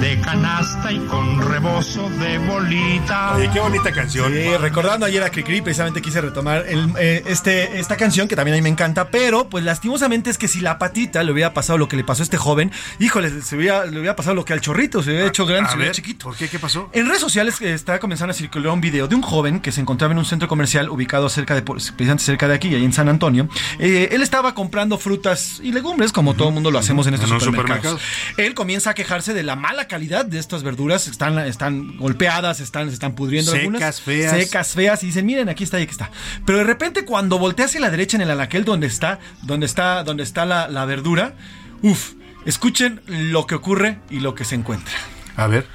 de 0.00 0.20
canasta 0.20 0.92
y 0.92 0.98
con 1.06 1.40
rebozo 1.42 2.08
de 2.10 2.38
bolita. 2.38 3.34
Oye, 3.34 3.50
qué 3.52 3.58
bonita 3.60 3.90
canción. 3.92 4.32
Sí, 4.32 4.56
recordando 4.56 5.06
ayer 5.06 5.22
a 5.22 5.30
Cricri, 5.30 5.60
precisamente 5.60 6.00
quise 6.00 6.20
retomar 6.20 6.64
el, 6.68 6.92
eh, 6.98 7.24
este, 7.26 7.80
esta 7.80 7.96
canción 7.96 8.28
que 8.28 8.36
también 8.36 8.54
a 8.54 8.58
mí 8.58 8.62
me 8.62 8.68
encanta, 8.68 9.10
pero 9.10 9.48
pues 9.48 9.64
lastimosamente 9.64 10.30
es 10.30 10.38
que 10.38 10.46
si 10.46 10.60
la 10.60 10.78
patita 10.78 11.22
le 11.22 11.32
hubiera 11.32 11.52
pasado 11.52 11.78
lo 11.78 11.88
que 11.88 11.96
le 11.96 12.04
pasó 12.04 12.22
a 12.22 12.24
este 12.24 12.36
joven, 12.36 12.70
híjole, 13.00 13.42
se 13.42 13.56
hubiera, 13.56 13.86
le 13.86 13.98
hubiera 13.98 14.14
pasado 14.14 14.36
lo 14.36 14.44
que 14.44 14.52
al 14.52 14.60
chorrito, 14.60 15.02
se 15.02 15.10
hubiera 15.10 15.26
hecho 15.26 15.46
grande, 15.46 15.68
A 15.68 15.70
se 15.70 15.76
hubiera 15.76 15.88
ver, 15.88 15.96
chiquito. 15.96 16.26
¿por 16.26 16.36
qué? 16.36 16.48
¿Qué 16.48 16.58
pasó? 16.58 16.90
En 16.92 17.06
redes 17.06 17.20
sociales 17.20 17.60
eh, 17.60 17.74
está 17.74 17.98
comenzando 17.98 18.30
a 18.30 18.34
circular 18.34 18.72
un 18.72 18.80
video 18.80 19.08
de 19.08 19.16
un 19.16 19.22
joven 19.22 19.60
que 19.60 19.72
se 19.72 19.80
encontraba 19.80 20.12
en 20.12 20.18
un 20.18 20.24
centro 20.24 20.46
comercial 20.46 20.90
ubicado 20.90 21.28
cerca 21.28 21.54
de, 21.56 21.62
precisamente 21.62 22.22
cerca 22.22 22.46
de 22.46 22.54
aquí, 22.54 22.72
ahí 22.74 22.84
en 22.84 22.92
San 22.92 23.08
Antonio. 23.08 23.48
Eh, 23.80 24.10
él 24.12 24.22
estaba 24.22 24.54
comprando 24.54 24.96
frutas 24.98 25.60
y 25.62 25.72
legumbres, 25.72 26.12
como 26.12 26.34
todo 26.34 26.48
el 26.48 26.54
mundo 26.54 26.70
lo 26.70 26.78
hacemos 26.78 27.06
en 27.08 27.14
estos 27.14 27.30
En 27.32 27.40
supermercados. 27.40 28.00
Él 28.36 28.54
comienza 28.54 28.90
a 28.90 28.94
quejarse 28.94 29.34
de 29.34 29.42
la 29.42 29.56
mala 29.56 29.87
calidad 29.88 30.24
de 30.24 30.38
estas 30.38 30.62
verduras, 30.62 31.08
están, 31.08 31.38
están 31.40 31.96
golpeadas, 31.96 32.60
están, 32.60 32.88
se 32.88 32.94
están 32.94 33.14
pudriendo 33.14 33.50
Secas, 33.50 33.64
algunas. 33.66 34.00
feas. 34.00 34.32
Secas, 34.32 34.72
feas, 34.74 35.02
y 35.02 35.06
dicen, 35.06 35.26
miren, 35.26 35.48
aquí 35.48 35.64
está 35.64 35.80
y 35.80 35.82
aquí 35.82 35.90
está. 35.92 36.10
Pero 36.46 36.58
de 36.58 36.64
repente 36.64 37.04
cuando 37.04 37.38
voltea 37.38 37.66
hacia 37.66 37.80
la 37.80 37.90
derecha 37.90 38.16
en 38.16 38.22
el 38.22 38.30
anaquel 38.30 38.64
donde 38.64 38.86
está, 38.86 39.18
donde 39.42 39.66
está, 39.66 40.04
donde 40.04 40.22
está 40.22 40.46
la, 40.46 40.68
la 40.68 40.84
verdura, 40.84 41.34
uff, 41.82 42.12
escuchen 42.46 43.00
lo 43.08 43.46
que 43.46 43.56
ocurre 43.56 43.98
y 44.10 44.20
lo 44.20 44.34
que 44.34 44.44
se 44.44 44.54
encuentra. 44.54 44.94
A 45.36 45.46
ver. 45.48 45.66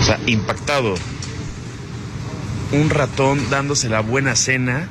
O 0.00 0.04
sea, 0.04 0.18
impactado. 0.26 0.94
Un 2.72 2.90
ratón 2.90 3.48
dándose 3.50 3.88
la 3.88 4.00
buena 4.00 4.34
cena. 4.34 4.88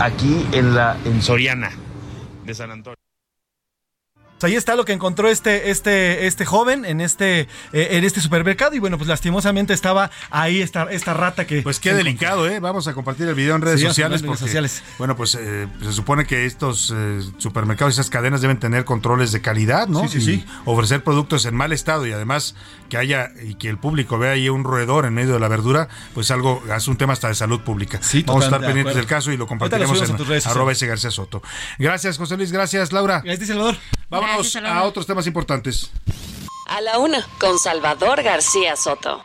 Aquí 0.00 0.46
en 0.52 0.74
la 0.74 0.96
en 1.04 1.22
Soriana 1.22 1.70
de 2.46 2.54
San 2.54 2.70
Antonio. 2.70 2.96
Pues 4.38 4.50
ahí 4.52 4.56
está 4.56 4.76
lo 4.76 4.84
que 4.84 4.92
encontró 4.92 5.28
este, 5.28 5.70
este, 5.70 6.26
este 6.26 6.44
joven 6.44 6.84
en 6.84 7.00
este, 7.00 7.40
eh, 7.72 7.88
en 7.92 8.04
este 8.04 8.20
supermercado. 8.20 8.74
Y 8.74 8.78
bueno, 8.78 8.96
pues 8.98 9.08
lastimosamente 9.08 9.74
estaba 9.74 10.10
ahí 10.30 10.60
esta, 10.62 10.84
esta 10.90 11.12
rata 11.14 11.46
que. 11.46 11.62
Pues 11.62 11.80
qué 11.80 11.92
delicado, 11.94 12.48
¿eh? 12.48 12.60
Vamos 12.60 12.86
a 12.86 12.94
compartir 12.94 13.26
el 13.28 13.34
video 13.34 13.56
en 13.56 13.62
redes 13.62 13.80
Sí, 13.80 13.86
en 13.86 13.90
sociales. 13.90 14.20
redes 14.20 14.26
porque, 14.28 14.40
sociales. 14.44 14.82
Bueno, 14.98 15.16
pues 15.16 15.34
eh, 15.34 15.66
se 15.82 15.92
supone 15.92 16.24
que 16.26 16.46
estos 16.46 16.92
eh, 16.96 17.20
supermercados, 17.38 17.94
esas 17.94 18.10
cadenas 18.10 18.40
deben 18.40 18.58
tener 18.58 18.84
controles 18.84 19.32
de 19.32 19.40
calidad, 19.40 19.88
¿no? 19.88 20.02
Sí, 20.08 20.20
sí, 20.20 20.30
Y 20.32 20.36
sí. 20.38 20.46
Ofrecer 20.64 21.02
productos 21.02 21.44
en 21.44 21.54
mal 21.56 21.72
estado 21.72 22.06
y 22.06 22.12
además 22.12 22.54
que 22.88 22.96
haya 22.96 23.30
y 23.42 23.54
que 23.54 23.68
el 23.68 23.78
público 23.78 24.18
vea 24.18 24.32
ahí 24.32 24.48
un 24.48 24.64
roedor 24.64 25.06
en 25.06 25.14
medio 25.14 25.34
de 25.34 25.40
la 25.40 25.48
verdura, 25.48 25.88
pues 26.14 26.30
algo, 26.30 26.62
es 26.74 26.88
un 26.88 26.96
tema 26.96 27.12
hasta 27.12 27.28
de 27.28 27.34
salud 27.34 27.60
pública. 27.60 28.00
Sí, 28.02 28.22
Vamos 28.26 28.44
a 28.44 28.46
estar 28.46 28.60
de 28.60 28.66
pendientes 28.66 28.96
del 28.96 29.06
caso 29.06 29.32
y 29.32 29.36
lo 29.36 29.46
compartiremos 29.46 30.00
en 30.08 30.18
redes 30.18 30.46
arroba 30.46 30.72
ese 30.72 30.86
García 30.86 31.10
Soto. 31.10 31.42
Gracias, 31.78 32.18
José 32.18 32.36
Luis. 32.36 32.52
Gracias, 32.52 32.92
Laura. 32.92 33.20
Gracias, 33.24 33.48
Salvador. 33.48 33.76
Vámonos 34.08 34.34
Gracias, 34.36 34.52
Salvador. 34.52 34.78
a 34.78 34.84
otros 34.84 35.06
temas 35.06 35.26
importantes. 35.26 35.90
A 36.66 36.80
la 36.80 36.98
una, 36.98 37.26
con 37.38 37.58
Salvador 37.58 38.22
García 38.22 38.76
Soto. 38.76 39.24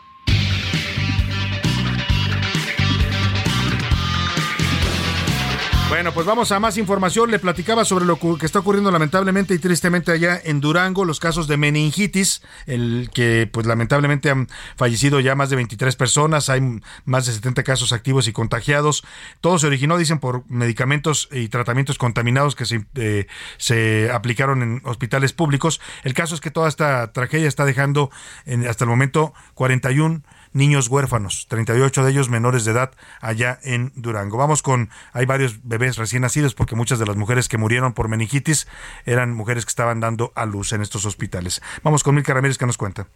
Bueno, 5.93 6.11
pues 6.11 6.25
vamos 6.25 6.51
a 6.51 6.59
más 6.59 6.79
información. 6.79 7.29
Le 7.29 7.37
platicaba 7.37 7.85
sobre 7.85 8.05
lo 8.05 8.17
que 8.17 8.47
está 8.47 8.57
ocurriendo 8.57 8.89
lamentablemente 8.89 9.53
y 9.53 9.59
tristemente 9.59 10.11
allá 10.11 10.41
en 10.43 10.59
Durango, 10.59 11.05
los 11.05 11.19
casos 11.19 11.47
de 11.47 11.55
meningitis, 11.55 12.41
el 12.65 13.11
que 13.13 13.47
pues 13.53 13.67
lamentablemente 13.67 14.31
han 14.31 14.47
fallecido 14.75 15.19
ya 15.19 15.35
más 15.35 15.51
de 15.51 15.57
23 15.57 15.95
personas, 15.95 16.49
hay 16.49 16.61
más 17.05 17.27
de 17.27 17.33
70 17.33 17.61
casos 17.61 17.93
activos 17.93 18.27
y 18.27 18.33
contagiados. 18.33 19.03
Todo 19.39 19.59
se 19.59 19.67
originó, 19.67 19.99
dicen, 19.99 20.17
por 20.17 20.49
medicamentos 20.49 21.29
y 21.31 21.47
tratamientos 21.49 21.99
contaminados 21.99 22.55
que 22.55 22.65
se, 22.65 22.87
eh, 22.95 23.27
se 23.57 24.09
aplicaron 24.11 24.63
en 24.63 24.81
hospitales 24.85 25.31
públicos. 25.31 25.79
El 26.03 26.15
caso 26.15 26.33
es 26.33 26.41
que 26.41 26.49
toda 26.49 26.69
esta 26.69 27.13
tragedia 27.13 27.47
está 27.47 27.65
dejando 27.65 28.09
en, 28.47 28.67
hasta 28.67 28.85
el 28.85 28.89
momento 28.89 29.35
41 29.53 30.23
niños 30.53 30.87
huérfanos, 30.87 31.47
38 31.49 32.03
de 32.03 32.11
ellos 32.11 32.29
menores 32.29 32.65
de 32.65 32.71
edad 32.71 32.91
allá 33.21 33.59
en 33.63 33.91
Durango. 33.95 34.37
Vamos 34.37 34.61
con, 34.61 34.89
hay 35.11 35.25
varios 35.25 35.59
bebés 35.63 35.97
recién 35.97 36.21
nacidos 36.21 36.53
porque 36.53 36.75
muchas 36.75 36.99
de 36.99 37.05
las 37.05 37.15
mujeres 37.15 37.49
que 37.49 37.57
murieron 37.57 37.93
por 37.93 38.07
meningitis 38.07 38.67
eran 39.05 39.33
mujeres 39.33 39.65
que 39.65 39.69
estaban 39.69 39.99
dando 39.99 40.31
a 40.35 40.45
luz 40.45 40.73
en 40.73 40.81
estos 40.81 41.05
hospitales. 41.05 41.61
Vamos 41.83 42.03
con 42.03 42.15
Milka 42.15 42.33
Ramírez 42.33 42.57
que 42.57 42.65
nos 42.65 42.77
cuenta. 42.77 43.07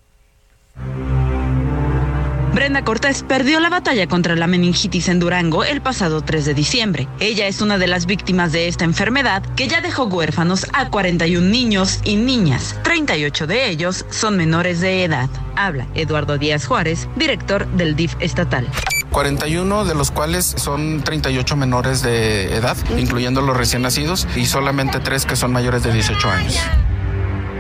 Brenda 2.58 2.84
Cortés 2.84 3.22
perdió 3.22 3.60
la 3.60 3.70
batalla 3.70 4.08
contra 4.08 4.36
la 4.36 4.48
meningitis 4.48 5.10
en 5.10 5.20
Durango 5.20 5.64
el 5.64 5.80
pasado 5.80 6.22
3 6.22 6.44
de 6.44 6.54
diciembre. 6.56 7.08
Ella 7.20 7.46
es 7.46 7.62
una 7.62 7.78
de 7.78 7.86
las 7.86 8.08
víctimas 8.08 8.52
de 8.52 8.68
esta 8.68 8.84
enfermedad 8.84 9.44
que 9.56 9.68
ya 9.68 9.80
dejó 9.80 10.06
huérfanos 10.06 10.66
a 10.74 10.90
41 10.90 11.48
niños 11.48 12.00
y 12.04 12.16
niñas. 12.16 12.76
38 12.82 13.46
de 13.46 13.70
ellos 13.70 14.08
son 14.10 14.38
menores 14.38 14.82
de 14.82 15.04
edad. 15.04 15.30
Habla 15.56 15.86
Eduardo 15.94 16.40
Díaz 16.40 16.66
Juárez, 16.66 17.08
director 17.16 17.68
del 17.74 17.96
DIF 17.96 18.16
estatal. 18.22 18.68
41 19.12 19.86
de 19.86 19.94
los 19.94 20.10
cuales 20.10 20.56
son 20.58 21.04
38 21.04 21.56
menores 21.58 22.02
de 22.02 22.56
edad, 22.56 22.76
incluyendo 22.98 23.42
los 23.42 23.56
recién 23.56 23.84
nacidos, 23.84 24.28
y 24.36 24.48
solamente 24.48 25.00
3 25.00 25.28
que 25.28 25.36
son 25.36 25.54
mayores 25.54 25.84
de 25.84 25.94
18 25.94 26.28
años. 26.28 26.60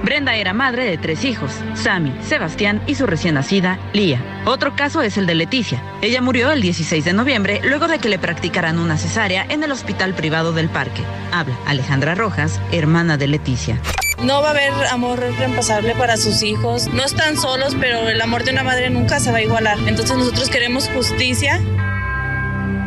Brenda 0.07 0.37
era 0.37 0.53
madre 0.53 0.85
de 0.85 0.97
tres 0.97 1.25
hijos, 1.25 1.51
Sammy, 1.73 2.13
Sebastián 2.23 2.81
y 2.87 2.95
su 2.95 3.05
recién 3.05 3.35
nacida, 3.35 3.77
Lía. 3.91 4.21
Otro 4.45 4.73
caso 4.73 5.01
es 5.01 5.17
el 5.17 5.27
de 5.27 5.35
Leticia. 5.35 5.83
Ella 6.01 6.21
murió 6.21 6.49
el 6.53 6.61
16 6.61 7.03
de 7.03 7.11
noviembre 7.11 7.59
luego 7.65 7.89
de 7.89 7.99
que 7.99 8.07
le 8.07 8.17
practicaran 8.17 8.79
una 8.79 8.97
cesárea 8.97 9.45
en 9.49 9.65
el 9.65 9.71
hospital 9.73 10.13
privado 10.13 10.53
del 10.53 10.69
parque. 10.69 11.01
Habla 11.33 11.57
Alejandra 11.65 12.15
Rojas, 12.15 12.61
hermana 12.71 13.17
de 13.17 13.27
Leticia. 13.27 13.81
No 14.23 14.41
va 14.41 14.47
a 14.47 14.51
haber 14.51 14.71
amor 14.91 15.19
reemplazable 15.19 15.93
para 15.93 16.15
sus 16.15 16.41
hijos. 16.41 16.87
No 16.87 17.03
están 17.03 17.35
solos, 17.35 17.75
pero 17.77 18.07
el 18.07 18.21
amor 18.21 18.45
de 18.45 18.51
una 18.51 18.63
madre 18.63 18.89
nunca 18.89 19.19
se 19.19 19.33
va 19.33 19.39
a 19.39 19.43
igualar. 19.43 19.77
Entonces 19.87 20.15
nosotros 20.15 20.49
queremos 20.49 20.87
justicia 20.87 21.59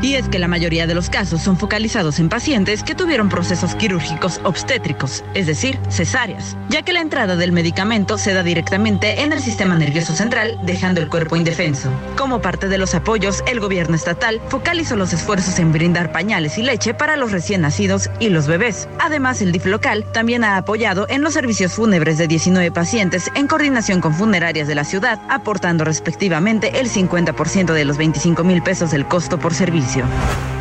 y 0.02 0.14
es 0.14 0.28
que 0.28 0.38
la 0.38 0.48
mayoría 0.48 0.86
de 0.86 0.94
los 0.94 1.10
casos 1.10 1.42
son 1.42 1.56
focalizados 1.56 2.18
en 2.18 2.28
pacientes 2.28 2.82
que 2.82 2.94
tuvieron 2.94 3.28
procesos 3.28 3.74
quirúrgicos 3.74 4.40
obstétricos, 4.44 5.24
es 5.34 5.46
decir, 5.46 5.78
cesáreas, 5.88 6.56
ya 6.68 6.82
que 6.82 6.92
la 6.92 7.00
entrada 7.00 7.36
del 7.36 7.52
medicamento 7.52 8.18
se 8.18 8.32
da 8.32 8.42
directamente 8.42 9.22
en 9.22 9.32
el 9.32 9.40
sistema 9.40 9.76
nervioso 9.76 10.14
central, 10.14 10.58
dejando 10.62 11.00
el 11.00 11.08
cuerpo 11.08 11.36
indefenso. 11.36 11.90
Como 12.16 12.40
parte 12.40 12.68
de 12.68 12.78
los 12.78 12.94
apoyos, 12.94 13.42
el 13.46 13.60
gobierno 13.60 13.96
estatal 13.96 14.40
focalizó 14.48 14.96
los 14.96 15.12
esfuerzos 15.12 15.58
en 15.58 15.72
brindar 15.72 16.12
pañales 16.12 16.58
y 16.58 16.62
leche 16.62 16.94
para 16.94 17.16
los 17.16 17.32
recién 17.32 17.60
nacidos 17.60 18.10
y 18.20 18.28
los 18.28 18.46
bebés. 18.46 18.88
Además, 18.98 19.42
el 19.42 19.52
DIF 19.52 19.66
local 19.66 20.04
también 20.12 20.44
ha 20.44 20.56
apoyado 20.56 21.06
en 21.08 21.22
los 21.22 21.34
servicios 21.34 21.72
fúnebres 21.74 22.18
de 22.18 22.26
19 22.26 22.70
pacientes 22.70 23.30
en 23.34 23.46
coordinación 23.46 24.00
con 24.00 24.14
funerarias 24.14 24.68
de 24.68 24.74
la 24.74 24.84
ciudad, 24.84 25.20
aportando 25.28 25.84
respectivamente 25.84 26.80
el 26.80 26.88
50% 26.88 27.72
de 27.72 27.84
los 27.84 27.96
25 27.96 28.44
mil 28.44 28.62
pesos 28.62 28.90
del 28.90 29.06
costo 29.06 29.38
por 29.38 29.54
servicio. 29.54 29.89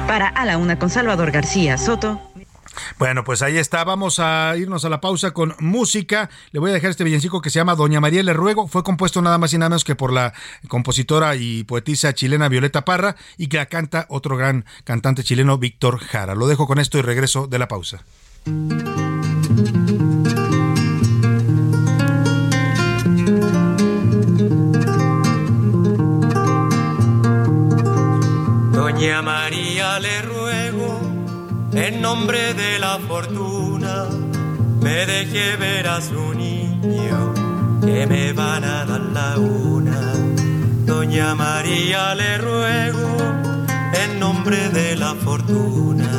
Para 0.07 0.27
A 0.27 0.45
la 0.45 0.57
Una 0.57 0.79
con 0.79 0.89
Salvador 0.89 1.29
García 1.29 1.77
Soto. 1.77 2.19
Bueno, 2.97 3.23
pues 3.23 3.43
ahí 3.43 3.57
está. 3.57 3.83
Vamos 3.83 4.17
a 4.17 4.55
irnos 4.57 4.85
a 4.85 4.89
la 4.89 5.01
pausa 5.01 5.31
con 5.31 5.53
música. 5.59 6.31
Le 6.51 6.59
voy 6.59 6.71
a 6.71 6.73
dejar 6.73 6.89
este 6.89 7.03
villancico 7.03 7.39
que 7.39 7.51
se 7.51 7.59
llama 7.59 7.75
Doña 7.75 7.99
María 7.99 8.23
Le 8.23 8.33
Ruego. 8.33 8.67
Fue 8.67 8.83
compuesto 8.83 9.21
nada 9.21 9.37
más 9.37 9.53
y 9.53 9.59
nada 9.59 9.69
menos 9.69 9.83
que 9.83 9.95
por 9.95 10.11
la 10.11 10.33
compositora 10.67 11.35
y 11.35 11.63
poetisa 11.63 12.13
chilena 12.13 12.49
Violeta 12.49 12.85
Parra 12.85 13.15
y 13.37 13.47
que 13.47 13.57
la 13.57 13.67
canta 13.67 14.07
otro 14.09 14.35
gran 14.35 14.65
cantante 14.83 15.23
chileno, 15.23 15.59
Víctor 15.59 15.99
Jara. 15.99 16.33
Lo 16.33 16.47
dejo 16.47 16.65
con 16.65 16.79
esto 16.79 16.97
y 16.97 17.03
regreso 17.03 17.45
de 17.45 17.59
la 17.59 17.67
pausa. 17.67 18.03
Doña 28.99 29.21
María 29.21 29.97
le 30.01 30.21
ruego, 30.23 30.99
en 31.71 32.01
nombre 32.01 32.53
de 32.53 32.79
la 32.79 32.99
fortuna, 32.99 34.07
me 34.81 35.05
deje 35.05 35.55
ver 35.55 35.87
a 35.87 36.01
su 36.01 36.33
niño, 36.33 37.33
que 37.79 38.05
me 38.05 38.33
van 38.33 38.65
a 38.65 38.83
dar 38.83 38.99
la 38.99 39.37
una. 39.37 40.01
Doña 40.85 41.33
María 41.33 42.13
le 42.13 42.39
ruego, 42.39 43.17
en 43.93 44.19
nombre 44.19 44.67
de 44.67 44.97
la 44.97 45.15
fortuna. 45.15 46.09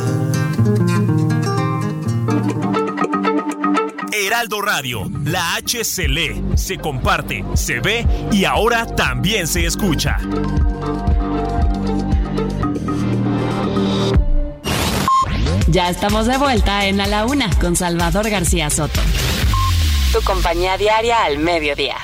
Heraldo 4.11 4.63
Radio, 4.63 5.03
la 5.27 5.57
H 5.57 5.85
se 5.85 6.09
lee, 6.09 6.43
se 6.55 6.79
comparte, 6.79 7.45
se 7.53 7.81
ve 7.81 8.07
y 8.33 8.47
ahora 8.47 8.87
también 8.87 9.47
se 9.47 9.67
escucha. 9.67 10.17
Ya 15.69 15.89
estamos 15.89 16.27
de 16.27 16.37
vuelta 16.37 16.87
en 16.87 17.01
A 17.01 17.07
la 17.07 17.27
Una 17.27 17.49
con 17.61 17.77
Salvador 17.77 18.29
García 18.29 18.71
Soto. 18.71 19.01
Tu 20.13 20.21
compañía 20.23 20.77
diaria 20.77 21.23
al 21.23 21.39
mediodía. 21.39 21.97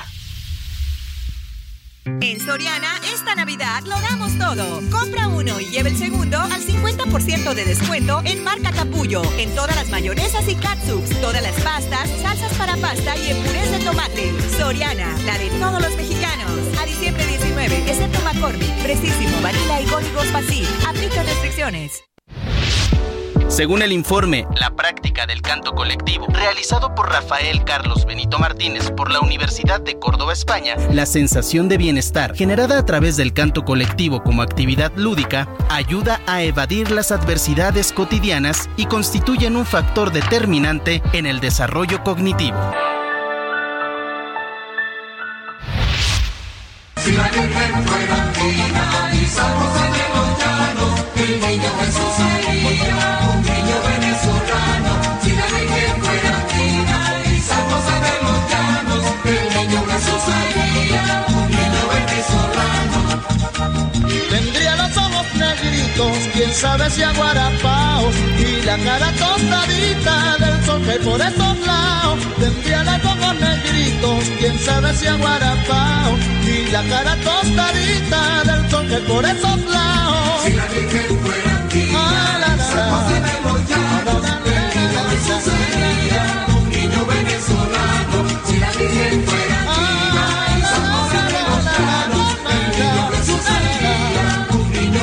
En 2.05 2.39
Soriana, 2.39 2.87
esta 3.13 3.35
Navidad 3.35 3.83
lo 3.83 3.99
damos 3.99 4.37
todo. 4.37 4.81
Compra 4.89 5.27
uno 5.27 5.59
y 5.59 5.65
lleve 5.65 5.89
el 5.89 5.97
segundo 5.97 6.39
al 6.39 6.61
50% 6.61 7.53
de 7.53 7.65
descuento 7.65 8.21
en 8.23 8.45
marca 8.45 8.71
Capullo, 8.71 9.21
en 9.37 9.53
todas 9.53 9.75
las 9.75 9.89
mayonesas 9.89 10.47
y 10.47 10.55
catsups, 10.55 11.19
todas 11.19 11.43
las 11.43 11.59
pastas, 11.61 12.09
salsas 12.21 12.53
para 12.53 12.77
pasta 12.77 13.17
y 13.17 13.31
en 13.31 13.43
purés 13.43 13.71
de 13.71 13.79
tomate. 13.79 14.31
Soriana, 14.57 15.13
la 15.25 15.37
de 15.37 15.49
todos 15.59 15.81
los 15.81 15.95
mexicanos. 15.97 16.16
A 16.79 16.85
diciembre 16.85 17.25
19, 17.25 17.77
excepto 17.87 18.19
McCormick, 18.21 18.73
Precisísimo, 18.83 19.41
Vanilla 19.41 19.81
y 19.81 19.85
Códigos 19.85 20.31
Basil. 20.31 20.67
Aplica 20.87 21.23
restricciones. 21.23 22.03
Según 23.47 23.81
el 23.81 23.91
informe 23.93 24.45
La 24.59 24.75
práctica 24.75 25.25
del 25.25 25.41
canto 25.41 25.73
colectivo, 25.73 26.27
realizado 26.29 26.93
por 26.93 27.09
Rafael 27.09 27.63
Carlos 27.63 28.05
Benito 28.05 28.39
Martínez 28.39 28.91
por 28.91 29.11
la 29.11 29.21
Universidad 29.21 29.79
de 29.79 29.97
Córdoba, 29.97 30.33
España, 30.33 30.75
la 30.91 31.05
sensación 31.05 31.69
de 31.69 31.77
bienestar 31.77 32.35
generada 32.35 32.77
a 32.77 32.85
través 32.85 33.17
del 33.17 33.33
canto 33.33 33.63
colectivo 33.63 34.21
como 34.21 34.41
actividad 34.41 34.91
lúdica 34.95 35.47
ayuda 35.69 36.21
a 36.27 36.43
evadir 36.43 36.91
las 36.91 37.11
adversidades 37.11 37.93
cotidianas 37.93 38.69
y 38.75 38.85
constituyen 38.85 39.55
un 39.55 39.65
factor 39.65 40.11
determinante 40.11 41.01
en 41.13 41.25
el 41.25 41.39
desarrollo 41.39 42.03
cognitivo. 42.03 42.57
Si 47.07 47.13
la 47.13 47.23
Virgen 47.29 47.87
fuera 47.87 48.19
fina 48.33 48.85
y 49.13 49.25
San 49.27 49.53
José 49.59 49.85
de 49.95 50.05
los 50.13 50.29
el 51.23 51.33
niño 51.39 51.71
Jesús 51.79 52.11
sería 52.19 52.99
un 53.31 53.39
niño 53.47 53.77
venezolano. 53.87 54.91
Si 55.23 55.31
la 55.31 55.45
Virgen 55.45 55.95
fuera 56.03 56.33
fina 56.51 56.99
y 57.31 57.39
San 57.39 57.63
José 57.71 57.95
de 58.07 58.15
los 58.25 58.39
el 59.23 59.45
niño 59.55 59.79
Jesús 59.89 60.21
sería 60.27 61.03
un 61.29 61.47
niño 61.47 61.83
venezolano. 61.95 62.99
Tendría 64.29 64.75
los 64.75 64.97
ojos 64.97 65.27
negritos, 65.35 66.13
quién 66.33 66.53
sabe 66.53 66.89
si 66.89 67.03
aguarapaos 67.03 68.15
y 68.37 68.65
la 68.65 68.77
cara 68.79 69.13
tostadita 69.13 70.37
del 70.39 70.65
sol 70.65 70.81
que 70.83 70.99
por 71.05 71.21
esos 71.21 71.57
lados. 71.65 72.19
Tendría 72.37 72.83
los 72.83 73.16
ojos 73.27 73.39
negritos, 73.39 74.23
quién 74.39 74.57
sabe 74.59 74.93
si 74.95 75.07
aguarapaos 75.07 76.19
y 76.45 76.71
la 76.71 76.83
cara 76.83 77.15
tostadita 77.23 78.43
del 78.43 78.69
sol 78.69 78.87
que 78.87 78.97
por 79.07 79.25
esos 79.25 79.59
lados. 79.65 80.43
Si 80.43 80.53
la 80.53 80.65
Virgen 80.67 81.19
fuera 81.21 81.65
fina 81.69 81.99
Ah, 81.99 82.37
la, 82.39 82.55
la, 82.55 82.55
la. 82.55 82.87
Un 86.55 86.69
niño 86.69 87.05
venezolano. 87.05 88.17
Si 88.47 88.57
la 88.59 88.71
Virgen 88.71 89.25
fuera 89.25 89.57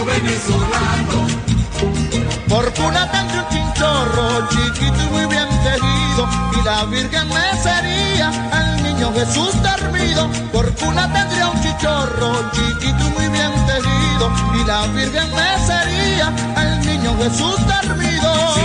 venezolano. 0.04 1.26
Por 2.48 2.72
cuna 2.74 3.10
tendría 3.10 3.42
un 3.42 3.48
chinchorro 3.50 4.48
chiquito 4.50 5.02
y 5.02 5.08
muy 5.12 5.26
bien 5.26 5.48
tejido 5.64 6.28
y 6.52 6.64
la 6.64 6.84
Virgen 6.84 7.28
me 7.28 7.62
sería 7.62 8.03
Jesús 9.14 9.54
dormido. 9.62 10.28
Por 10.52 10.74
cuna 10.74 11.10
tendría 11.12 11.48
un 11.48 11.60
chichorro 11.62 12.50
chiquito 12.52 13.06
y 13.06 13.10
muy 13.10 13.28
bien 13.28 13.52
tejido 13.66 14.30
y 14.60 14.66
la 14.66 14.86
Virgen 14.88 15.30
me 15.34 15.66
sería 15.66 16.32
al 16.56 16.86
niño 16.86 17.16
Jesús 17.18 17.56
dormido. 17.66 18.63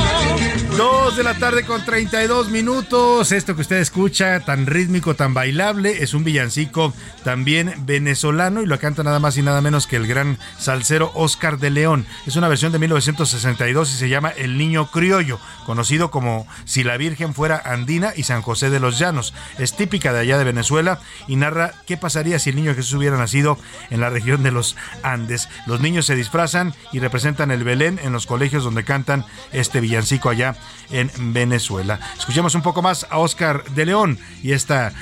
Dos 0.79 1.17
de 1.17 1.23
la 1.23 1.33
tarde 1.33 1.65
con 1.65 1.83
32 1.83 2.47
minutos. 2.51 3.33
Esto 3.33 3.53
que 3.53 3.63
usted 3.63 3.81
escucha, 3.81 4.39
tan 4.39 4.65
rítmico, 4.65 5.13
tan 5.13 5.33
bailable, 5.33 6.01
es 6.03 6.13
un 6.13 6.23
villancico 6.23 6.93
también 7.25 7.73
venezolano 7.79 8.61
y 8.61 8.65
lo 8.65 8.79
canta 8.79 9.03
nada 9.03 9.19
más 9.19 9.35
y 9.35 9.41
nada 9.41 9.59
menos 9.59 9.87
que 9.87 9.97
el 9.97 10.07
gran 10.07 10.37
salsero 10.57 11.11
Oscar 11.15 11.59
de 11.59 11.69
León. 11.69 12.05
Es 12.25 12.37
una 12.37 12.47
versión 12.47 12.71
de 12.71 12.79
1962 12.79 13.93
y 13.93 13.97
se 13.97 14.07
llama 14.07 14.29
El 14.29 14.57
Niño 14.57 14.89
Criollo, 14.89 15.37
conocido 15.65 16.11
como 16.11 16.47
Si 16.63 16.85
la 16.85 16.95
Virgen 16.95 17.33
fuera 17.33 17.61
andina 17.65 18.13
y 18.15 18.23
San 18.23 18.41
José 18.41 18.69
de 18.69 18.79
los 18.79 18.97
Llanos. 18.97 19.33
Es 19.57 19.75
típica 19.75 20.13
de 20.13 20.19
allá 20.19 20.37
de 20.37 20.45
Venezuela 20.45 21.01
y 21.27 21.35
narra 21.35 21.73
qué 21.87 21.97
pasaría 21.97 22.39
si 22.39 22.51
el 22.51 22.55
niño 22.55 22.73
Jesús 22.73 22.93
hubiera 22.93 23.17
nacido 23.17 23.57
en 23.89 23.99
la 23.99 24.09
región 24.09 24.43
de 24.43 24.51
los 24.51 24.77
Andes. 25.03 25.49
Los 25.67 25.81
niños 25.81 26.05
se 26.05 26.15
disfrazan 26.15 26.73
y 26.93 26.99
representan 26.99 27.51
el 27.51 27.65
Belén 27.65 27.99
en 28.01 28.13
los 28.13 28.25
colegios 28.25 28.63
donde 28.63 28.85
cantan 28.85 29.25
este 29.51 29.81
villancico 29.81 30.29
allá 30.29 30.55
en 30.91 31.09
Venezuela. 31.33 31.99
Escuchemos 32.17 32.55
un 32.55 32.61
poco 32.61 32.81
más 32.81 33.07
a 33.09 33.17
Oscar 33.17 33.63
de 33.71 33.85
León 33.85 34.19
y 34.43 34.53
esta 34.53 34.93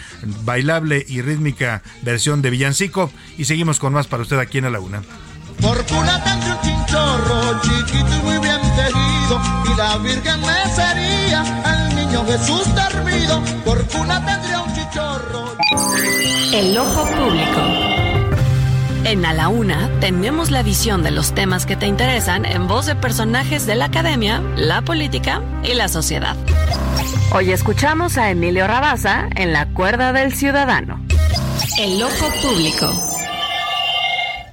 bailable 0.43 1.05
y 1.07 1.21
rítmica 1.21 1.81
versión 2.01 2.41
de 2.41 2.49
villancico 2.49 3.11
y 3.37 3.45
seguimos 3.45 3.79
con 3.79 3.93
más 3.93 4.07
para 4.07 4.23
usted 4.23 4.39
aquí 4.39 4.57
en 4.57 4.65
A 4.65 4.69
la 4.69 4.79
Una. 4.79 5.01
Por 5.61 5.83
cuna 5.85 6.23
tendré 6.23 6.51
un 6.51 6.61
chinchorro 6.61 7.61
chiquito 7.61 8.15
y 8.15 8.21
muy 8.23 8.37
bien 8.39 8.61
tejido 8.75 9.41
y 9.65 9.77
la 9.77 9.97
Virgen 9.97 10.41
me 10.41 10.75
sería 10.75 11.41
al 11.63 11.95
niño 11.95 12.25
Jesús 12.25 12.67
dormido. 12.75 13.41
Por 13.65 13.83
cuna 13.87 14.23
tendría 14.25 14.61
un 14.61 14.75
chinchorro. 14.75 15.57
El 16.53 16.77
ojo 16.77 17.05
público. 17.05 17.96
En 19.07 19.25
A 19.25 19.31
la 19.31 19.47
Una 19.47 19.89
tenemos 20.01 20.51
la 20.51 20.63
visión 20.63 21.01
de 21.01 21.11
los 21.11 21.33
temas 21.33 21.65
que 21.65 21.77
te 21.77 21.87
interesan 21.87 22.43
en 22.43 22.67
voz 22.67 22.87
de 22.87 22.95
personajes 22.95 23.65
de 23.65 23.75
la 23.75 23.85
academia, 23.85 24.41
la 24.57 24.81
política 24.81 25.41
y 25.63 25.75
la 25.75 25.87
sociedad. 25.87 26.35
Hoy 27.33 27.53
escuchamos 27.53 28.17
a 28.17 28.29
Emilio 28.29 28.67
Rabaza 28.67 29.29
en 29.37 29.53
La 29.53 29.67
Cuerda 29.67 30.11
del 30.11 30.33
Ciudadano. 30.33 31.01
El 31.79 32.03
ojo 32.03 32.29
público. 32.41 32.91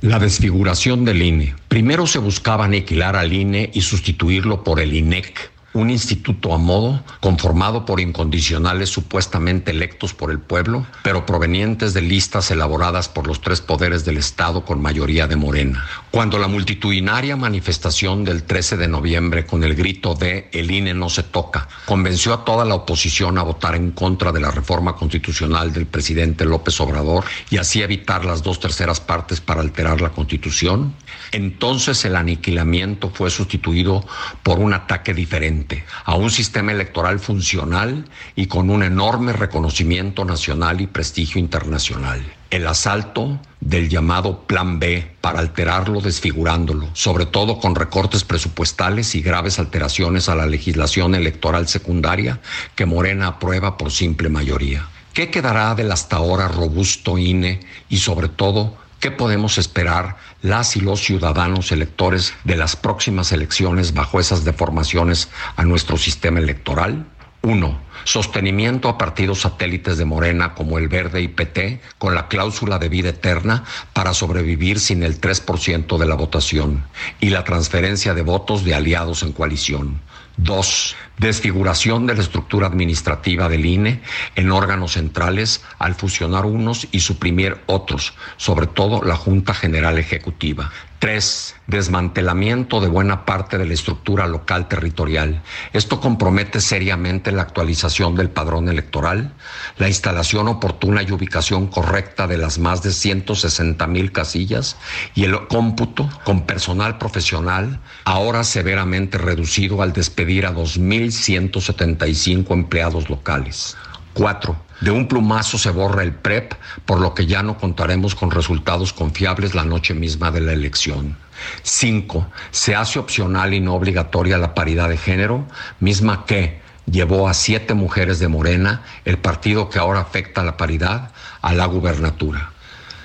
La 0.02 0.20
desfiguración 0.20 1.04
del 1.04 1.22
INE. 1.22 1.56
Primero 1.66 2.06
se 2.06 2.20
buscaba 2.20 2.66
aniquilar 2.66 3.16
al 3.16 3.32
INE 3.32 3.70
y 3.74 3.80
sustituirlo 3.80 4.62
por 4.62 4.78
el 4.78 4.94
INEC 4.94 5.50
un 5.74 5.90
instituto 5.90 6.54
a 6.54 6.58
modo 6.58 7.02
conformado 7.20 7.84
por 7.84 8.00
incondicionales 8.00 8.90
supuestamente 8.90 9.72
electos 9.72 10.14
por 10.14 10.30
el 10.30 10.38
pueblo, 10.38 10.86
pero 11.02 11.26
provenientes 11.26 11.92
de 11.94 12.00
listas 12.00 12.50
elaboradas 12.52 13.08
por 13.08 13.26
los 13.26 13.40
tres 13.40 13.60
poderes 13.60 14.04
del 14.04 14.16
Estado 14.16 14.64
con 14.64 14.80
mayoría 14.80 15.26
de 15.26 15.34
Morena. 15.34 15.84
Cuando 16.12 16.38
la 16.38 16.46
multitudinaria 16.46 17.34
manifestación 17.36 18.24
del 18.24 18.44
13 18.44 18.76
de 18.76 18.86
noviembre 18.86 19.46
con 19.46 19.64
el 19.64 19.74
grito 19.74 20.14
de 20.14 20.48
El 20.52 20.70
INE 20.70 20.94
no 20.94 21.08
se 21.08 21.24
toca 21.24 21.68
convenció 21.86 22.32
a 22.32 22.44
toda 22.44 22.64
la 22.64 22.76
oposición 22.76 23.36
a 23.36 23.42
votar 23.42 23.74
en 23.74 23.90
contra 23.90 24.30
de 24.30 24.40
la 24.40 24.52
reforma 24.52 24.94
constitucional 24.94 25.72
del 25.72 25.86
presidente 25.86 26.44
López 26.44 26.80
Obrador 26.80 27.24
y 27.50 27.56
así 27.56 27.82
evitar 27.82 28.24
las 28.24 28.44
dos 28.44 28.60
terceras 28.60 29.00
partes 29.00 29.40
para 29.40 29.60
alterar 29.60 30.00
la 30.00 30.10
constitución, 30.10 30.94
entonces 31.32 32.04
el 32.04 32.14
aniquilamiento 32.14 33.10
fue 33.10 33.30
sustituido 33.30 34.06
por 34.42 34.60
un 34.60 34.72
ataque 34.72 35.12
diferente 35.14 35.63
a 36.04 36.14
un 36.14 36.30
sistema 36.30 36.72
electoral 36.72 37.18
funcional 37.18 38.04
y 38.36 38.46
con 38.46 38.70
un 38.70 38.82
enorme 38.82 39.32
reconocimiento 39.32 40.24
nacional 40.24 40.80
y 40.80 40.86
prestigio 40.86 41.40
internacional. 41.40 42.22
El 42.50 42.66
asalto 42.66 43.40
del 43.60 43.88
llamado 43.88 44.46
Plan 44.46 44.78
B 44.78 45.16
para 45.20 45.40
alterarlo 45.40 46.00
desfigurándolo, 46.00 46.88
sobre 46.92 47.26
todo 47.26 47.58
con 47.58 47.74
recortes 47.74 48.22
presupuestales 48.24 49.14
y 49.14 49.22
graves 49.22 49.58
alteraciones 49.58 50.28
a 50.28 50.34
la 50.34 50.46
legislación 50.46 51.14
electoral 51.14 51.66
secundaria 51.66 52.40
que 52.74 52.86
Morena 52.86 53.28
aprueba 53.28 53.76
por 53.76 53.90
simple 53.90 54.28
mayoría. 54.28 54.88
¿Qué 55.14 55.30
quedará 55.30 55.74
del 55.74 55.92
hasta 55.92 56.16
ahora 56.16 56.48
robusto 56.48 57.18
INE 57.18 57.60
y 57.88 57.98
sobre 57.98 58.28
todo 58.28 58.76
¿Qué 59.04 59.10
podemos 59.10 59.58
esperar 59.58 60.16
las 60.40 60.76
y 60.76 60.80
los 60.80 61.00
ciudadanos 61.00 61.72
electores 61.72 62.32
de 62.44 62.56
las 62.56 62.74
próximas 62.74 63.32
elecciones 63.32 63.92
bajo 63.92 64.18
esas 64.18 64.44
deformaciones 64.44 65.28
a 65.56 65.64
nuestro 65.64 65.98
sistema 65.98 66.38
electoral? 66.38 67.04
Uno, 67.42 67.78
sostenimiento 68.04 68.88
a 68.88 68.96
partidos 68.96 69.40
satélites 69.40 69.98
de 69.98 70.06
Morena 70.06 70.54
como 70.54 70.78
el 70.78 70.88
Verde 70.88 71.20
y 71.20 71.28
PT 71.28 71.82
con 71.98 72.14
la 72.14 72.28
cláusula 72.28 72.78
de 72.78 72.88
vida 72.88 73.10
eterna 73.10 73.64
para 73.92 74.14
sobrevivir 74.14 74.80
sin 74.80 75.02
el 75.02 75.20
3% 75.20 75.98
de 75.98 76.06
la 76.06 76.14
votación 76.14 76.86
y 77.20 77.28
la 77.28 77.44
transferencia 77.44 78.14
de 78.14 78.22
votos 78.22 78.64
de 78.64 78.74
aliados 78.74 79.22
en 79.22 79.32
coalición. 79.32 80.00
Dos, 80.36 80.96
desfiguración 81.18 82.06
de 82.06 82.14
la 82.14 82.22
estructura 82.22 82.66
administrativa 82.66 83.48
del 83.48 83.66
INE 83.66 84.00
en 84.34 84.50
órganos 84.50 84.92
centrales 84.92 85.62
al 85.78 85.94
fusionar 85.94 86.44
unos 86.44 86.88
y 86.90 87.00
suprimir 87.00 87.58
otros, 87.66 88.14
sobre 88.36 88.66
todo 88.66 89.02
la 89.02 89.16
Junta 89.16 89.54
General 89.54 89.96
Ejecutiva. 89.96 90.72
Tres, 91.04 91.54
desmantelamiento 91.66 92.80
de 92.80 92.88
buena 92.88 93.26
parte 93.26 93.58
de 93.58 93.66
la 93.66 93.74
estructura 93.74 94.26
local 94.26 94.68
territorial. 94.68 95.42
Esto 95.74 96.00
compromete 96.00 96.62
seriamente 96.62 97.30
la 97.30 97.42
actualización 97.42 98.14
del 98.14 98.30
padrón 98.30 98.70
electoral, 98.70 99.34
la 99.76 99.88
instalación 99.88 100.48
oportuna 100.48 101.02
y 101.02 101.12
ubicación 101.12 101.66
correcta 101.66 102.26
de 102.26 102.38
las 102.38 102.58
más 102.58 102.82
de 102.82 102.90
160 102.90 103.86
mil 103.86 104.12
casillas 104.12 104.78
y 105.14 105.24
el 105.24 105.46
cómputo 105.46 106.08
con 106.24 106.46
personal 106.46 106.96
profesional, 106.96 107.80
ahora 108.06 108.42
severamente 108.42 109.18
reducido 109.18 109.82
al 109.82 109.92
despedir 109.92 110.46
a 110.46 110.54
2.175 110.54 112.50
empleados 112.50 113.10
locales. 113.10 113.76
Cuatro, 114.14 114.56
de 114.80 114.92
un 114.92 115.08
plumazo 115.08 115.58
se 115.58 115.70
borra 115.70 116.04
el 116.04 116.14
PREP, 116.14 116.54
por 116.86 117.00
lo 117.00 117.14
que 117.14 117.26
ya 117.26 117.42
no 117.42 117.58
contaremos 117.58 118.14
con 118.14 118.30
resultados 118.30 118.92
confiables 118.92 119.56
la 119.56 119.64
noche 119.64 119.92
misma 119.92 120.30
de 120.30 120.40
la 120.40 120.52
elección. 120.52 121.16
5. 121.64 122.26
Se 122.52 122.76
hace 122.76 123.00
opcional 123.00 123.54
y 123.54 123.60
no 123.60 123.74
obligatoria 123.74 124.38
la 124.38 124.54
paridad 124.54 124.88
de 124.88 124.98
género, 124.98 125.44
misma 125.80 126.26
que 126.26 126.60
llevó 126.86 127.28
a 127.28 127.34
siete 127.34 127.74
mujeres 127.74 128.20
de 128.20 128.28
Morena, 128.28 128.82
el 129.04 129.18
partido 129.18 129.68
que 129.68 129.80
ahora 129.80 130.00
afecta 130.00 130.44
la 130.44 130.56
paridad, 130.56 131.10
a 131.42 131.52
la 131.52 131.66
gubernatura. 131.66 132.52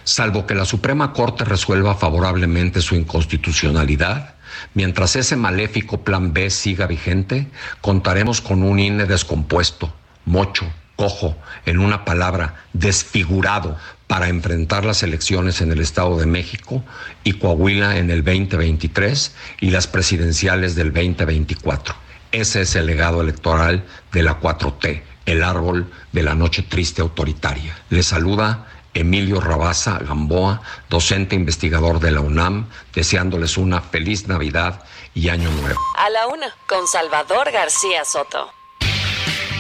Salvo 0.04 0.46
que 0.46 0.56
la 0.56 0.66
Suprema 0.66 1.14
Corte 1.14 1.44
resuelva 1.44 1.96
favorablemente 1.96 2.82
su 2.82 2.96
inconstitucionalidad, 2.96 4.36
mientras 4.76 5.16
ese 5.16 5.36
maléfico 5.36 6.04
plan 6.04 6.34
B 6.34 6.50
siga 6.50 6.86
vigente, 6.86 7.48
contaremos 7.82 8.42
con 8.42 8.62
un 8.62 8.80
INE 8.80 9.06
descompuesto, 9.06 9.94
mocho, 10.26 10.72
cojo, 11.00 11.34
en 11.66 11.80
una 11.80 12.04
palabra, 12.04 12.56
desfigurado 12.74 13.78
para 14.08 14.28
enfrentar 14.28 14.84
las 14.84 15.02
elecciones 15.02 15.62
en 15.62 15.72
el 15.72 15.80
Estado 15.80 16.18
de 16.18 16.26
México 16.26 16.84
y 17.24 17.40
Coahuila 17.40 18.00
en 18.00 18.12
el 18.12 18.22
2023 18.22 19.34
y 19.62 19.70
las 19.70 19.88
presidenciales 19.88 20.76
del 20.76 20.92
2024. 20.92 21.96
Ese 22.34 22.64
es 22.64 22.76
el 22.76 22.88
legado 22.88 23.22
electoral 23.22 23.86
de 24.12 24.24
la 24.24 24.42
4T, 24.42 25.02
el 25.26 25.42
árbol 25.42 25.90
de 26.12 26.22
la 26.22 26.36
noche 26.36 26.64
triste 26.64 27.02
autoritaria. 27.02 27.82
Le 27.90 28.04
saluda 28.04 28.68
Emilio 28.94 29.40
Rabaza 29.40 30.00
Gamboa, 30.00 30.62
docente 30.90 31.34
investigador 31.34 32.02
de 32.02 32.12
la 32.12 32.20
UNAM, 32.20 32.68
deseándoles 32.94 33.56
una 33.56 33.80
feliz 33.80 34.28
Navidad 34.28 34.84
y 35.14 35.30
Año 35.30 35.50
Nuevo. 35.50 35.80
A 35.98 36.10
la 36.10 36.28
una, 36.28 36.54
con 36.68 36.88
Salvador 36.88 37.54
García 37.54 38.04
Soto. 38.04 38.59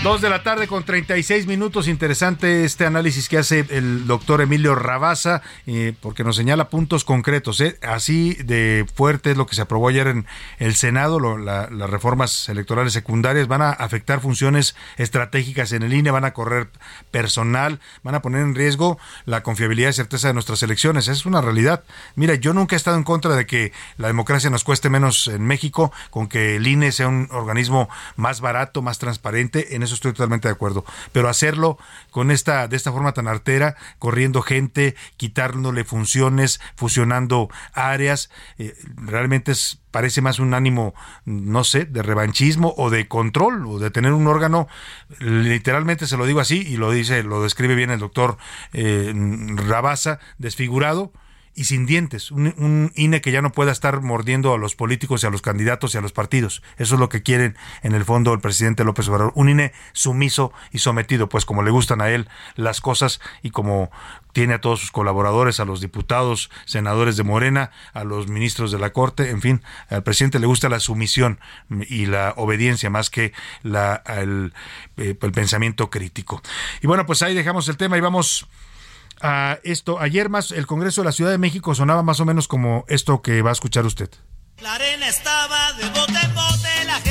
Dos 0.03 0.21
de 0.21 0.29
la 0.29 0.43
tarde 0.43 0.69
con 0.69 0.85
36 0.85 1.45
minutos. 1.45 1.89
Interesante 1.89 2.63
este 2.63 2.85
análisis 2.85 3.27
que 3.27 3.37
hace 3.37 3.65
el 3.69 4.07
doctor 4.07 4.39
Emilio 4.39 4.73
Rabaza, 4.73 5.41
eh, 5.67 5.93
porque 5.99 6.23
nos 6.23 6.37
señala 6.37 6.69
puntos 6.69 7.03
concretos. 7.03 7.59
¿eh? 7.59 7.77
Así 7.81 8.35
de 8.35 8.85
fuerte 8.95 9.31
es 9.31 9.37
lo 9.37 9.45
que 9.45 9.55
se 9.55 9.61
aprobó 9.61 9.89
ayer 9.89 10.07
en 10.07 10.25
el 10.57 10.75
Senado. 10.75 11.19
las 11.37 11.69
reformas 11.89 12.47
electorales 12.47 12.93
secundarias 12.93 13.49
van 13.49 13.61
a 13.61 13.71
afectar 13.71 14.21
funciones 14.21 14.73
estratégicas 14.95 15.73
en 15.73 15.83
el 15.83 15.93
INE, 15.93 16.11
van 16.11 16.23
a 16.23 16.31
correr 16.31 16.69
personal, 17.11 17.81
van 18.01 18.15
a 18.15 18.21
poner 18.21 18.43
en 18.43 18.55
riesgo 18.55 18.97
la 19.25 19.43
confiabilidad 19.43 19.89
y 19.89 19.93
certeza 19.93 20.29
de 20.29 20.33
nuestras 20.33 20.63
elecciones. 20.63 21.09
Es 21.09 21.25
una 21.25 21.41
realidad. 21.41 21.83
Mira, 22.15 22.35
yo 22.35 22.53
nunca 22.53 22.77
he 22.77 22.77
estado 22.77 22.95
en 22.95 23.03
contra 23.03 23.35
de 23.35 23.45
que 23.45 23.73
la 23.97 24.07
democracia 24.07 24.49
nos 24.49 24.63
cueste 24.63 24.89
menos 24.89 25.27
en 25.27 25.45
México, 25.45 25.91
con 26.09 26.29
que 26.29 26.55
el 26.55 26.67
INE 26.67 26.93
sea 26.93 27.09
un 27.09 27.27
organismo 27.31 27.89
más 28.15 28.39
barato, 28.39 28.81
más 28.81 28.97
transparente. 28.97 29.75
En 29.75 29.88
eso 29.89 29.95
estoy 29.95 30.13
totalmente 30.13 30.47
de 30.47 30.53
acuerdo. 30.53 30.85
Pero 31.11 31.29
hacerlo 31.29 31.77
con 32.11 32.31
esta, 32.31 32.67
de 32.67 32.77
esta 32.77 32.91
forma 32.91 33.13
tan 33.13 33.27
artera, 33.27 33.75
corriendo 33.97 34.41
gente, 34.41 34.95
quitándole 35.17 35.83
funciones, 35.83 36.61
fusionando 36.75 37.49
áreas, 37.73 38.29
eh, 38.57 38.75
realmente 38.95 39.51
es 39.51 39.79
parece 39.91 40.21
más 40.21 40.37
un 40.37 40.53
ánimo, 40.53 40.93
no 41.25 41.63
sé, 41.63 41.85
de 41.85 42.03
revanchismo 42.03 42.75
o 42.77 42.91
de 42.91 43.07
control 43.07 43.65
o 43.65 43.79
de 43.79 43.89
tener 43.89 44.13
un 44.13 44.27
órgano, 44.27 44.67
literalmente 45.19 46.05
se 46.05 46.15
lo 46.15 46.27
digo 46.27 46.39
así 46.39 46.61
y 46.61 46.77
lo 46.77 46.91
dice, 46.91 47.23
lo 47.23 47.41
describe 47.41 47.73
bien 47.73 47.89
el 47.89 47.99
doctor 47.99 48.37
eh, 48.73 49.11
Rabasa, 49.55 50.19
desfigurado 50.37 51.11
y 51.59 51.65
sin 51.65 51.85
dientes, 51.85 52.31
un, 52.31 52.53
un, 52.57 52.93
INE 52.95 53.19
que 53.19 53.33
ya 53.33 53.41
no 53.41 53.51
pueda 53.51 53.73
estar 53.73 54.01
mordiendo 54.01 54.53
a 54.53 54.57
los 54.57 54.75
políticos 54.75 55.21
y 55.21 55.27
a 55.27 55.29
los 55.29 55.41
candidatos 55.41 55.93
y 55.93 55.97
a 55.97 56.01
los 56.01 56.13
partidos. 56.13 56.63
Eso 56.77 56.95
es 56.95 57.01
lo 57.01 57.09
que 57.09 57.21
quieren 57.21 57.57
en 57.83 57.93
el 57.93 58.05
fondo 58.05 58.33
el 58.33 58.39
presidente 58.39 58.85
López 58.85 59.09
Obrador, 59.09 59.33
un 59.35 59.49
INE 59.49 59.73
sumiso 59.91 60.53
y 60.71 60.77
sometido, 60.77 61.27
pues 61.27 61.43
como 61.43 61.61
le 61.61 61.69
gustan 61.69 61.99
a 61.99 62.11
él 62.11 62.29
las 62.55 62.79
cosas 62.79 63.19
y 63.43 63.49
como 63.49 63.91
tiene 64.31 64.53
a 64.53 64.61
todos 64.61 64.79
sus 64.79 64.91
colaboradores, 64.91 65.59
a 65.59 65.65
los 65.65 65.81
diputados, 65.81 66.49
senadores 66.63 67.17
de 67.17 67.23
Morena, 67.23 67.71
a 67.91 68.05
los 68.05 68.29
ministros 68.29 68.71
de 68.71 68.79
la 68.79 68.93
Corte, 68.93 69.29
en 69.29 69.41
fin, 69.41 69.61
al 69.89 70.03
presidente 70.03 70.39
le 70.39 70.47
gusta 70.47 70.69
la 70.69 70.79
sumisión 70.79 71.41
y 71.89 72.05
la 72.05 72.35
obediencia 72.37 72.89
más 72.89 73.09
que 73.09 73.33
la, 73.63 74.01
el, 74.07 74.53
eh, 74.95 75.17
el 75.21 75.31
pensamiento 75.33 75.89
crítico. 75.89 76.41
Y 76.81 76.87
bueno, 76.87 77.05
pues 77.05 77.21
ahí 77.21 77.35
dejamos 77.35 77.67
el 77.67 77.75
tema 77.75 77.97
y 77.97 78.01
vamos 78.01 78.47
a 79.21 79.59
esto. 79.63 79.99
Ayer 79.99 80.29
más 80.29 80.51
el 80.51 80.67
Congreso 80.67 81.01
de 81.01 81.05
la 81.05 81.11
Ciudad 81.11 81.31
de 81.31 81.37
México 81.37 81.75
sonaba 81.75 82.03
más 82.03 82.19
o 82.19 82.25
menos 82.25 82.47
como 82.47 82.85
esto 82.87 83.21
que 83.21 83.41
va 83.41 83.49
a 83.49 83.53
escuchar 83.53 83.85
usted. 83.85 84.09
La 84.61 84.73
arena 84.73 85.07
estaba 85.07 85.73
de 85.73 85.85
bote 85.89 86.19
en 86.21 86.35
bote, 86.35 86.85
la 86.85 86.95
gente 86.95 87.08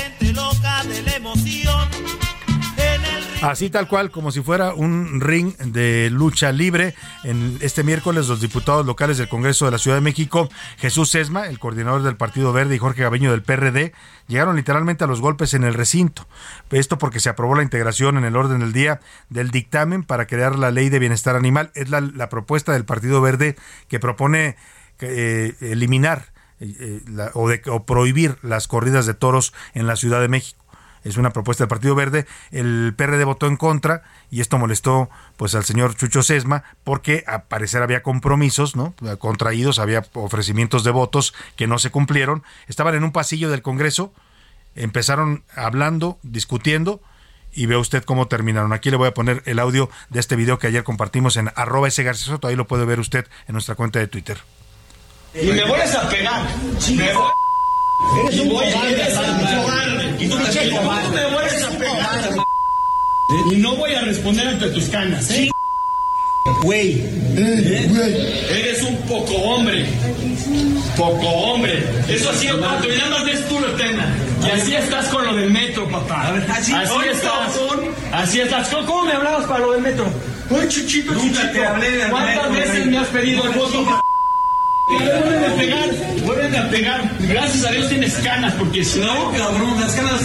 Así 3.42 3.70
tal 3.70 3.86
cual, 3.86 4.10
como 4.10 4.32
si 4.32 4.42
fuera 4.42 4.74
un 4.74 5.20
ring 5.20 5.56
de 5.58 6.10
lucha 6.10 6.50
libre. 6.50 6.94
En 7.22 7.56
este 7.60 7.84
miércoles, 7.84 8.26
los 8.26 8.40
diputados 8.40 8.84
locales 8.84 9.16
del 9.16 9.28
Congreso 9.28 9.64
de 9.64 9.70
la 9.70 9.78
Ciudad 9.78 9.96
de 9.96 10.00
México, 10.00 10.48
Jesús 10.76 11.10
Sesma, 11.10 11.46
el 11.46 11.60
coordinador 11.60 12.02
del 12.02 12.16
Partido 12.16 12.52
Verde, 12.52 12.74
y 12.74 12.78
Jorge 12.78 13.02
Gabeño 13.02 13.30
del 13.30 13.44
PRD, 13.44 13.92
llegaron 14.26 14.56
literalmente 14.56 15.04
a 15.04 15.06
los 15.06 15.20
golpes 15.20 15.54
en 15.54 15.62
el 15.62 15.74
recinto. 15.74 16.26
Esto 16.70 16.98
porque 16.98 17.20
se 17.20 17.28
aprobó 17.28 17.54
la 17.54 17.62
integración 17.62 18.18
en 18.18 18.24
el 18.24 18.34
orden 18.34 18.58
del 18.58 18.72
día 18.72 19.00
del 19.30 19.52
dictamen 19.52 20.02
para 20.02 20.26
crear 20.26 20.58
la 20.58 20.72
ley 20.72 20.88
de 20.88 20.98
bienestar 20.98 21.36
animal. 21.36 21.70
Es 21.76 21.90
la, 21.90 22.28
propuesta 22.28 22.72
del 22.72 22.84
Partido 22.84 23.20
Verde 23.20 23.54
que 23.86 24.00
propone 24.00 24.56
eh, 24.98 25.54
eliminar 25.60 26.32
eh, 26.58 27.02
la, 27.06 27.30
o, 27.34 27.48
de, 27.48 27.62
o 27.70 27.86
prohibir 27.86 28.36
las 28.42 28.66
corridas 28.66 29.06
de 29.06 29.14
toros 29.14 29.54
en 29.74 29.86
la 29.86 29.94
Ciudad 29.94 30.20
de 30.20 30.28
México 30.28 30.67
es 31.08 31.16
una 31.16 31.30
propuesta 31.30 31.64
del 31.64 31.68
Partido 31.68 31.94
Verde, 31.94 32.26
el 32.50 32.94
PRD 32.96 33.24
votó 33.24 33.46
en 33.46 33.56
contra 33.56 34.02
y 34.30 34.40
esto 34.40 34.58
molestó 34.58 35.08
pues 35.36 35.54
al 35.54 35.64
señor 35.64 35.94
Chucho 35.96 36.22
Sesma 36.22 36.64
porque 36.84 37.24
a 37.26 37.44
parecer 37.44 37.82
había 37.82 38.02
compromisos, 38.02 38.76
¿no? 38.76 38.94
contraídos, 39.18 39.78
había 39.78 40.04
ofrecimientos 40.14 40.84
de 40.84 40.90
votos 40.90 41.34
que 41.56 41.66
no 41.66 41.78
se 41.78 41.90
cumplieron, 41.90 42.42
estaban 42.66 42.94
en 42.94 43.04
un 43.04 43.12
pasillo 43.12 43.50
del 43.50 43.62
Congreso, 43.62 44.12
empezaron 44.74 45.44
hablando, 45.54 46.18
discutiendo 46.22 47.00
y 47.52 47.66
ve 47.66 47.76
usted 47.76 48.04
cómo 48.04 48.28
terminaron. 48.28 48.72
Aquí 48.72 48.90
le 48.90 48.96
voy 48.96 49.08
a 49.08 49.14
poner 49.14 49.42
el 49.46 49.58
audio 49.58 49.90
de 50.10 50.20
este 50.20 50.36
video 50.36 50.58
que 50.58 50.66
ayer 50.66 50.84
compartimos 50.84 51.36
en 51.36 51.50
arroba 51.54 51.88
ese 51.88 52.02
García 52.02 52.26
Soto, 52.26 52.48
ahí 52.48 52.56
lo 52.56 52.66
puede 52.66 52.84
ver 52.84 53.00
usted 53.00 53.26
en 53.46 53.54
nuestra 53.54 53.74
cuenta 53.74 53.98
de 53.98 54.06
Twitter. 54.06 54.38
Y 55.34 55.46
me 55.46 55.64
vuelves 55.66 55.94
a 55.94 56.08
pegar. 56.08 56.42
Me 56.96 57.14
voy 57.14 57.30
Eres 58.24 58.40
un 58.40 58.48
cobarde. 58.48 60.16
Y 60.18 60.28
tú 60.28 60.36
me 60.36 61.26
vuelves 61.32 61.62
a 61.62 61.70
pegar. 61.70 62.34
Y 63.50 63.56
no 63.56 63.76
voy 63.76 63.94
a 63.94 64.02
responder 64.02 64.48
ante 64.48 64.70
tus 64.70 64.84
canas, 64.88 65.30
¿eh? 65.30 65.50
Güey. 66.62 67.04
Eres 67.36 68.82
un 68.82 68.96
poco 69.02 69.34
hombre. 69.34 69.86
Poco 70.96 71.28
hombre. 71.28 71.84
Eso 72.08 72.30
ha 72.30 72.34
sido 72.34 72.58
tanto. 72.58 72.92
Y 72.92 72.96
nada 72.96 73.10
más 73.10 73.24
ves 73.24 73.48
tú 73.48 73.60
lo 73.60 73.68
tenga. 73.72 74.06
Y 74.46 74.50
así 74.50 74.74
estás 74.74 75.06
con 75.08 75.26
lo 75.26 75.34
del 75.34 75.50
metro, 75.50 75.88
papá. 75.88 76.34
así, 76.50 76.72
estás. 76.72 77.58
Así 78.12 78.40
estás. 78.40 78.68
¿Cómo 78.68 79.04
me 79.04 79.12
hablabas 79.12 79.46
para 79.46 79.60
lo 79.60 79.72
del 79.72 79.82
metro? 79.82 80.06
Uy, 80.50 80.68
chuchito, 80.68 81.12
Nunca 81.12 81.52
te 81.52 81.64
hablé 81.64 81.90
del 81.90 82.10
¿Cuántas 82.10 82.52
veces 82.52 82.86
me 82.86 82.98
has 82.98 83.08
pedido 83.08 83.44
el 83.44 83.50
voto? 83.50 84.00
Vuelven 84.88 85.44
a 85.44 85.56
pegar, 85.56 85.90
vuelven 86.24 86.56
a 86.56 86.70
pegar. 86.70 87.10
Gracias 87.20 87.64
a 87.66 87.72
Dios 87.72 87.88
tienes 87.88 88.14
canas, 88.18 88.54
porque 88.54 88.84
si 88.84 89.00
no, 89.00 89.32
cabrón, 89.32 89.78
las 89.80 89.94
canas 89.94 90.22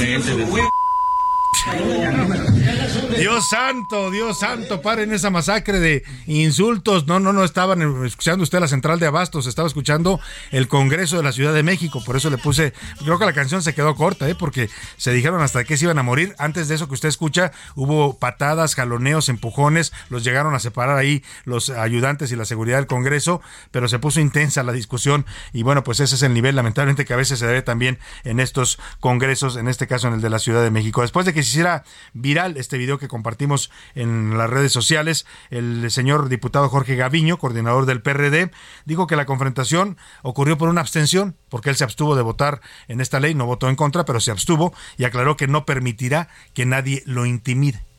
Dios 3.18 3.48
santo, 3.48 4.12
Dios 4.12 4.40
santo, 4.40 4.82
paren 4.82 5.14
esa 5.14 5.30
masacre 5.30 5.80
de 5.80 6.04
insultos. 6.26 7.08
No, 7.08 7.20
no, 7.20 7.32
no 7.32 7.44
estaban 7.44 8.06
escuchando 8.06 8.44
usted 8.44 8.60
la 8.60 8.68
central 8.68 9.00
de 9.00 9.08
Abastos, 9.08 9.48
estaba 9.48 9.68
escuchando 9.68 10.20
el 10.52 10.68
Congreso 10.68 11.18
de 11.18 11.24
la 11.24 11.32
Ciudad 11.32 11.54
de 11.54 11.64
México. 11.64 12.04
Por 12.04 12.18
eso 12.18 12.30
le 12.30 12.38
puse, 12.38 12.74
creo 13.00 13.18
que 13.20 13.26
la 13.26 13.34
canción 13.34 13.62
se 13.62 13.74
quedó 13.74 13.96
corta, 13.96 14.28
¿eh? 14.28 14.36
porque 14.36 14.70
se 14.98 15.14
dijeron 15.14 15.42
hasta 15.42 15.64
que 15.64 15.78
se 15.78 15.86
iban 15.86 16.00
a 16.00 16.04
morir. 16.04 16.36
Antes 16.38 16.68
de 16.68 16.76
eso 16.76 16.88
que 16.88 16.96
usted 16.96 17.10
escucha, 17.10 17.52
hubo 17.76 18.18
patadas, 18.18 18.76
jaloneos, 18.76 19.30
empujones, 19.30 19.94
los 20.10 20.24
llegaron 20.24 20.56
a 20.56 20.60
separar 20.60 20.98
ahí 20.98 21.24
los 21.46 21.70
ayudantes 21.70 22.32
y 22.32 22.36
la 22.36 22.46
seguridad 22.46 22.78
del 22.78 22.88
Congreso, 22.88 23.42
pero 23.72 23.88
se 23.88 24.00
puso 24.00 24.20
intensa 24.20 24.64
la 24.64 24.74
discusión. 24.74 25.26
Y 25.54 25.64
bueno, 25.64 25.84
pues 25.84 26.00
ese 26.00 26.16
es 26.16 26.24
el 26.24 26.34
nivel, 26.34 26.56
lamentablemente, 26.56 27.06
que 27.06 27.14
a 27.14 27.18
veces 27.18 27.40
se 27.40 27.48
debe 27.48 27.62
también 27.62 28.00
en 28.24 28.40
estos 28.40 28.80
congresos, 29.00 29.56
en 29.56 29.68
este 29.68 29.88
caso 29.88 30.08
en 30.08 30.16
el 30.16 30.22
de 30.22 30.30
la 30.30 30.40
Ciudad 30.40 30.64
de 30.64 30.72
México. 30.72 31.02
Después 31.02 31.26
de 31.26 31.34
que 31.34 31.44
se 31.44 31.53
hiciera 31.54 31.84
viral 32.14 32.58
este 32.58 32.78
video 32.78 32.98
que 32.98 33.08
compartimos 33.08 33.72
en 33.96 34.38
las 34.38 34.50
redes 34.50 34.72
sociales, 34.72 35.26
el 35.50 35.90
señor 35.92 36.30
diputado 36.30 36.70
Jorge 36.70 36.96
Gaviño, 36.96 37.38
coordinador 37.38 37.86
del 37.86 38.02
PRD, 38.02 38.52
dijo 38.86 39.08
que 39.08 39.16
la 39.16 39.26
confrontación 39.26 39.98
ocurrió 40.24 40.58
por 40.58 40.70
una 40.70 40.82
abstención, 40.82 41.36
porque 41.50 41.70
él 41.70 41.76
se 41.76 41.84
abstuvo 41.84 42.16
de 42.16 42.24
votar 42.24 42.62
en 42.88 43.02
esta 43.02 43.20
ley, 43.20 43.36
no 43.36 43.46
votó 43.46 43.70
en 43.70 43.76
contra, 43.76 44.06
pero 44.06 44.20
se 44.20 44.32
abstuvo 44.32 44.74
y 44.98 45.04
aclaró 45.04 45.38
que 45.38 45.48
no 45.48 45.66
permitirá 45.66 46.30
que 46.54 46.66
nadie 46.66 47.04
lo 47.06 47.26
intimide. 47.26 47.93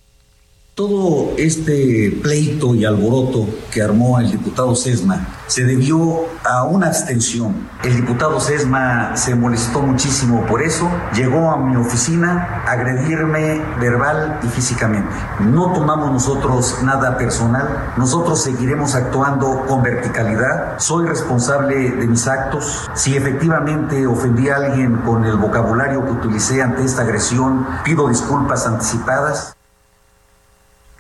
Todo 0.75 1.35
este 1.39 2.19
pleito 2.21 2.75
y 2.75 2.85
alboroto 2.85 3.47
que 3.71 3.81
armó 3.81 4.19
el 4.19 4.33
diputado 4.33 4.75
Sesma 4.75 5.25
se 5.47 5.63
debió 5.63 6.23
a 6.45 6.65
una 6.65 6.89
abstención. 6.89 7.69
El 7.85 7.95
diputado 7.95 8.41
Sesma 8.41 9.17
se 9.17 9.37
molestó 9.37 9.83
muchísimo 9.83 10.45
por 10.47 10.63
eso, 10.63 10.91
llegó 11.15 11.53
a 11.53 11.59
mi 11.59 11.77
oficina 11.77 12.65
a 12.67 12.73
agredirme 12.73 13.63
verbal 13.79 14.41
y 14.43 14.49
físicamente. 14.49 15.15
No 15.39 15.73
tomamos 15.75 16.11
nosotros 16.11 16.79
nada 16.83 17.17
personal, 17.19 17.93
nosotros 17.97 18.43
seguiremos 18.43 18.97
actuando 18.97 19.67
con 19.69 19.81
verticalidad. 19.81 20.81
Soy 20.81 21.07
responsable 21.07 21.93
de 21.93 22.07
mis 22.09 22.27
actos. 22.27 22.91
Si 22.95 23.17
efectivamente 23.17 24.09
ofendí 24.09 24.49
a 24.49 24.57
alguien 24.57 24.97
con 25.07 25.25
el 25.25 25.37
vocabulario 25.37 26.05
que 26.05 26.11
utilicé 26.11 26.63
ante 26.63 26.83
esta 26.83 27.03
agresión, 27.03 27.65
pido 27.85 28.09
disculpas 28.09 28.67
anticipadas. 28.67 29.55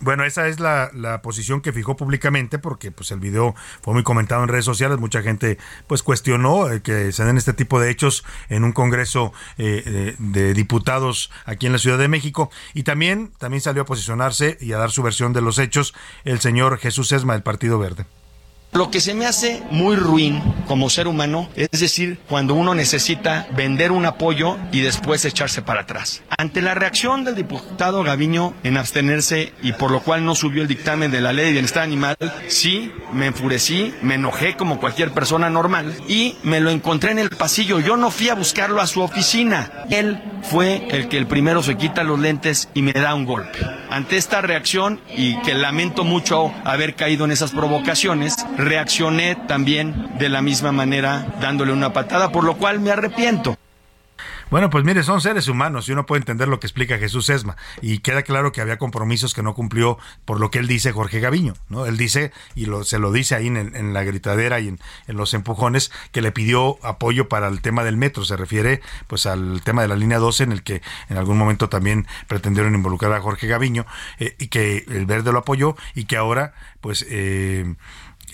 Bueno, 0.00 0.24
esa 0.24 0.48
es 0.48 0.60
la, 0.60 0.90
la, 0.92 1.22
posición 1.22 1.60
que 1.60 1.72
fijó 1.72 1.96
públicamente 1.96 2.58
porque 2.58 2.90
pues 2.90 3.10
el 3.12 3.20
video 3.20 3.54
fue 3.80 3.94
muy 3.94 4.02
comentado 4.02 4.42
en 4.42 4.48
redes 4.48 4.64
sociales, 4.64 4.98
mucha 4.98 5.22
gente 5.22 5.56
pues 5.86 6.02
cuestionó 6.02 6.70
eh, 6.70 6.82
que 6.82 7.12
se 7.12 7.24
den 7.24 7.38
este 7.38 7.52
tipo 7.52 7.80
de 7.80 7.90
hechos 7.90 8.24
en 8.48 8.64
un 8.64 8.72
congreso 8.72 9.32
eh, 9.56 10.16
de, 10.18 10.42
de, 10.42 10.54
diputados 10.54 11.30
aquí 11.46 11.66
en 11.66 11.72
la 11.72 11.78
Ciudad 11.78 11.98
de 11.98 12.08
México 12.08 12.50
y 12.74 12.82
también 12.82 13.32
también 13.38 13.60
salió 13.60 13.82
a 13.82 13.86
posicionarse 13.86 14.58
y 14.60 14.72
a 14.72 14.78
dar 14.78 14.90
su 14.90 15.02
versión 15.02 15.32
de 15.32 15.40
los 15.40 15.58
hechos 15.58 15.94
el 16.24 16.40
señor 16.40 16.78
Jesús 16.78 17.12
Esma 17.12 17.34
del 17.34 17.42
Partido 17.42 17.78
Verde. 17.78 18.04
Lo 18.74 18.90
que 18.90 19.00
se 19.00 19.14
me 19.14 19.24
hace 19.24 19.62
muy 19.70 19.94
ruin 19.94 20.42
como 20.66 20.90
ser 20.90 21.06
humano 21.06 21.48
es 21.54 21.80
decir, 21.80 22.18
cuando 22.28 22.54
uno 22.54 22.74
necesita 22.74 23.46
vender 23.54 23.92
un 23.92 24.04
apoyo 24.04 24.56
y 24.72 24.80
después 24.80 25.24
echarse 25.24 25.62
para 25.62 25.82
atrás. 25.82 26.22
Ante 26.36 26.60
la 26.60 26.74
reacción 26.74 27.22
del 27.22 27.36
diputado 27.36 28.02
Gaviño 28.02 28.52
en 28.64 28.76
abstenerse 28.76 29.52
y 29.62 29.74
por 29.74 29.92
lo 29.92 30.00
cual 30.00 30.24
no 30.24 30.34
subió 30.34 30.62
el 30.62 30.68
dictamen 30.68 31.12
de 31.12 31.20
la 31.20 31.32
ley 31.32 31.46
de 31.46 31.52
bienestar 31.52 31.84
animal, 31.84 32.16
sí, 32.48 32.90
me 33.12 33.26
enfurecí, 33.26 33.94
me 34.02 34.16
enojé 34.16 34.56
como 34.56 34.80
cualquier 34.80 35.12
persona 35.12 35.48
normal 35.50 35.94
y 36.08 36.36
me 36.42 36.58
lo 36.58 36.70
encontré 36.70 37.12
en 37.12 37.20
el 37.20 37.30
pasillo. 37.30 37.78
Yo 37.78 37.96
no 37.96 38.10
fui 38.10 38.28
a 38.28 38.34
buscarlo 38.34 38.80
a 38.80 38.88
su 38.88 39.02
oficina. 39.02 39.70
Él 39.90 40.20
fue 40.42 40.88
el 40.90 41.08
que 41.08 41.18
el 41.18 41.28
primero 41.28 41.62
se 41.62 41.76
quita 41.76 42.02
los 42.02 42.18
lentes 42.18 42.68
y 42.74 42.82
me 42.82 42.92
da 42.92 43.14
un 43.14 43.24
golpe. 43.24 43.58
Ante 43.90 44.16
esta 44.16 44.40
reacción 44.40 45.00
y 45.16 45.40
que 45.42 45.54
lamento 45.54 46.02
mucho 46.02 46.52
haber 46.64 46.96
caído 46.96 47.24
en 47.24 47.30
esas 47.30 47.52
provocaciones, 47.52 48.34
reaccioné 48.64 49.36
también 49.36 50.18
de 50.18 50.28
la 50.28 50.42
misma 50.42 50.72
manera 50.72 51.26
dándole 51.40 51.72
una 51.72 51.92
patada, 51.92 52.30
por 52.30 52.44
lo 52.44 52.56
cual 52.56 52.80
me 52.80 52.90
arrepiento. 52.90 53.56
Bueno, 54.50 54.70
pues 54.70 54.84
mire, 54.84 55.02
son 55.02 55.20
seres 55.20 55.48
humanos 55.48 55.88
y 55.88 55.92
uno 55.92 56.06
puede 56.06 56.20
entender 56.20 56.48
lo 56.48 56.60
que 56.60 56.66
explica 56.66 56.98
Jesús 56.98 57.28
Esma. 57.28 57.56
Y 57.82 57.98
queda 57.98 58.22
claro 58.22 58.52
que 58.52 58.60
había 58.60 58.78
compromisos 58.78 59.34
que 59.34 59.42
no 59.42 59.54
cumplió 59.54 59.98
por 60.24 60.38
lo 60.38 60.50
que 60.50 60.58
él 60.58 60.68
dice 60.68 60.92
Jorge 60.92 61.18
Gaviño. 61.18 61.54
¿no? 61.68 61.86
Él 61.86 61.96
dice, 61.96 62.30
y 62.54 62.66
lo, 62.66 62.84
se 62.84 62.98
lo 62.98 63.10
dice 63.10 63.34
ahí 63.34 63.48
en, 63.48 63.94
la 63.94 64.04
gritadera 64.04 64.60
y 64.60 64.68
en, 64.68 64.80
en, 65.08 65.16
los 65.16 65.34
empujones, 65.34 65.90
que 66.12 66.22
le 66.22 66.30
pidió 66.30 66.78
apoyo 66.84 67.28
para 67.28 67.48
el 67.48 67.62
tema 67.62 67.84
del 67.84 67.96
metro. 67.96 68.24
Se 68.24 68.36
refiere 68.36 68.80
pues 69.06 69.26
al 69.26 69.62
tema 69.64 69.82
de 69.82 69.88
la 69.88 69.96
línea 69.96 70.18
12 70.18 70.44
en 70.44 70.52
el 70.52 70.62
que 70.62 70.82
en 71.08 71.16
algún 71.16 71.38
momento 71.38 71.68
también 71.68 72.06
pretendieron 72.28 72.74
involucrar 72.74 73.12
a 73.12 73.20
Jorge 73.20 73.46
Gaviño 73.46 73.86
eh, 74.18 74.36
y 74.38 74.48
que 74.48 74.84
el 74.88 75.06
verde 75.06 75.32
lo 75.32 75.40
apoyó 75.40 75.76
y 75.94 76.04
que 76.04 76.16
ahora 76.16 76.54
pues... 76.80 77.04
Eh, 77.08 77.74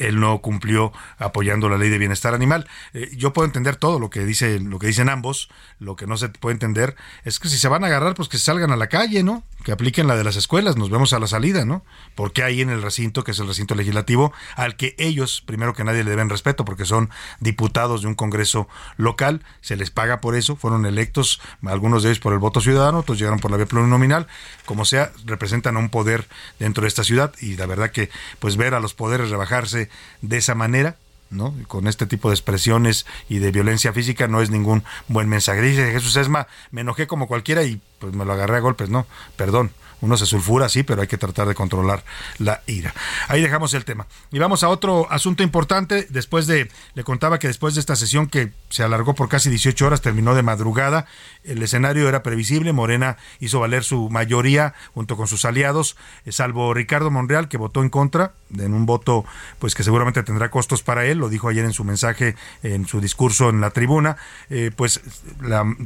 él 0.00 0.18
no 0.18 0.40
cumplió 0.40 0.92
apoyando 1.18 1.68
la 1.68 1.78
ley 1.78 1.90
de 1.90 1.98
bienestar 1.98 2.34
animal. 2.34 2.66
Eh, 2.94 3.10
yo 3.16 3.32
puedo 3.32 3.46
entender 3.46 3.76
todo 3.76 4.00
lo 4.00 4.10
que 4.10 4.24
dice, 4.24 4.58
lo 4.60 4.78
que 4.78 4.86
dicen 4.86 5.08
ambos. 5.08 5.48
Lo 5.78 5.96
que 5.96 6.06
no 6.06 6.16
se 6.16 6.28
puede 6.28 6.54
entender 6.54 6.96
es 7.24 7.38
que 7.38 7.48
si 7.48 7.58
se 7.58 7.68
van 7.68 7.84
a 7.84 7.88
agarrar, 7.88 8.14
pues 8.14 8.28
que 8.28 8.38
salgan 8.38 8.70
a 8.70 8.76
la 8.76 8.88
calle, 8.88 9.22
¿no? 9.22 9.42
Que 9.64 9.72
apliquen 9.72 10.06
la 10.06 10.16
de 10.16 10.24
las 10.24 10.36
escuelas. 10.36 10.76
Nos 10.76 10.90
vemos 10.90 11.12
a 11.12 11.18
la 11.18 11.26
salida, 11.26 11.64
¿no? 11.64 11.84
Porque 12.14 12.42
ahí 12.42 12.62
en 12.62 12.70
el 12.70 12.82
recinto, 12.82 13.24
que 13.24 13.32
es 13.32 13.38
el 13.38 13.46
recinto 13.46 13.74
legislativo, 13.74 14.32
al 14.56 14.76
que 14.76 14.94
ellos, 14.98 15.42
primero 15.44 15.74
que 15.74 15.84
nadie, 15.84 16.02
le 16.02 16.10
deben 16.10 16.30
respeto, 16.30 16.64
porque 16.64 16.84
son 16.84 17.10
diputados 17.40 18.02
de 18.02 18.08
un 18.08 18.14
congreso 18.14 18.68
local, 18.96 19.44
se 19.60 19.76
les 19.76 19.90
paga 19.90 20.20
por 20.20 20.34
eso, 20.34 20.56
fueron 20.56 20.86
electos, 20.86 21.40
algunos 21.66 22.02
de 22.02 22.10
ellos 22.10 22.20
por 22.20 22.32
el 22.32 22.38
voto 22.38 22.60
ciudadano, 22.60 22.98
otros 23.00 23.18
llegaron 23.18 23.38
por 23.38 23.50
la 23.50 23.56
vía 23.56 23.66
plurinominal, 23.66 24.26
como 24.64 24.84
sea, 24.84 25.12
representan 25.24 25.76
a 25.76 25.78
un 25.78 25.90
poder 25.90 26.26
dentro 26.58 26.82
de 26.82 26.88
esta 26.88 27.04
ciudad 27.04 27.34
y 27.40 27.56
la 27.56 27.66
verdad 27.66 27.90
que 27.90 28.10
pues 28.38 28.56
ver 28.56 28.74
a 28.74 28.80
los 28.80 28.94
poderes 28.94 29.30
rebajarse 29.30 29.89
de 30.22 30.38
esa 30.38 30.54
manera, 30.54 30.96
¿no? 31.30 31.54
Con 31.68 31.86
este 31.86 32.06
tipo 32.06 32.28
de 32.28 32.34
expresiones 32.34 33.06
y 33.28 33.38
de 33.38 33.52
violencia 33.52 33.92
física 33.92 34.28
no 34.28 34.42
es 34.42 34.50
ningún 34.50 34.84
buen 35.08 35.28
mensaje. 35.28 35.60
Dice 35.62 35.92
Jesús 35.92 36.16
Esma, 36.16 36.46
me 36.70 36.80
enojé 36.80 37.06
como 37.06 37.26
cualquiera 37.26 37.62
y 37.62 37.80
pues 37.98 38.14
me 38.14 38.24
lo 38.24 38.32
agarré 38.32 38.56
a 38.56 38.60
golpes, 38.60 38.90
no, 38.90 39.06
perdón 39.36 39.70
uno 40.00 40.16
se 40.16 40.26
sulfura, 40.26 40.68
sí, 40.68 40.82
pero 40.82 41.02
hay 41.02 41.08
que 41.08 41.18
tratar 41.18 41.46
de 41.46 41.54
controlar 41.54 42.04
la 42.38 42.62
ira. 42.66 42.94
Ahí 43.28 43.42
dejamos 43.42 43.74
el 43.74 43.84
tema. 43.84 44.06
Y 44.32 44.38
vamos 44.38 44.62
a 44.62 44.68
otro 44.68 45.10
asunto 45.10 45.42
importante. 45.42 46.06
Después 46.10 46.46
de, 46.46 46.70
le 46.94 47.04
contaba 47.04 47.38
que 47.38 47.48
después 47.48 47.74
de 47.74 47.80
esta 47.80 47.96
sesión 47.96 48.26
que 48.26 48.52
se 48.70 48.82
alargó 48.82 49.14
por 49.14 49.28
casi 49.28 49.50
18 49.50 49.86
horas, 49.86 50.00
terminó 50.00 50.34
de 50.34 50.42
madrugada, 50.42 51.06
el 51.44 51.62
escenario 51.62 52.08
era 52.08 52.22
previsible. 52.22 52.72
Morena 52.72 53.16
hizo 53.40 53.60
valer 53.60 53.84
su 53.84 54.08
mayoría 54.10 54.74
junto 54.94 55.16
con 55.16 55.26
sus 55.26 55.44
aliados, 55.44 55.96
eh, 56.24 56.32
salvo 56.32 56.72
Ricardo 56.72 57.10
Monreal, 57.10 57.48
que 57.48 57.56
votó 57.56 57.82
en 57.82 57.90
contra, 57.90 58.32
en 58.56 58.72
un 58.72 58.86
voto 58.86 59.24
pues 59.58 59.74
que 59.74 59.82
seguramente 59.82 60.22
tendrá 60.22 60.50
costos 60.50 60.82
para 60.82 61.04
él, 61.04 61.18
lo 61.18 61.28
dijo 61.28 61.48
ayer 61.48 61.64
en 61.64 61.72
su 61.72 61.84
mensaje, 61.84 62.36
en 62.62 62.86
su 62.86 63.00
discurso 63.00 63.50
en 63.50 63.60
la 63.60 63.70
tribuna, 63.70 64.16
eh, 64.48 64.70
pues 64.74 65.00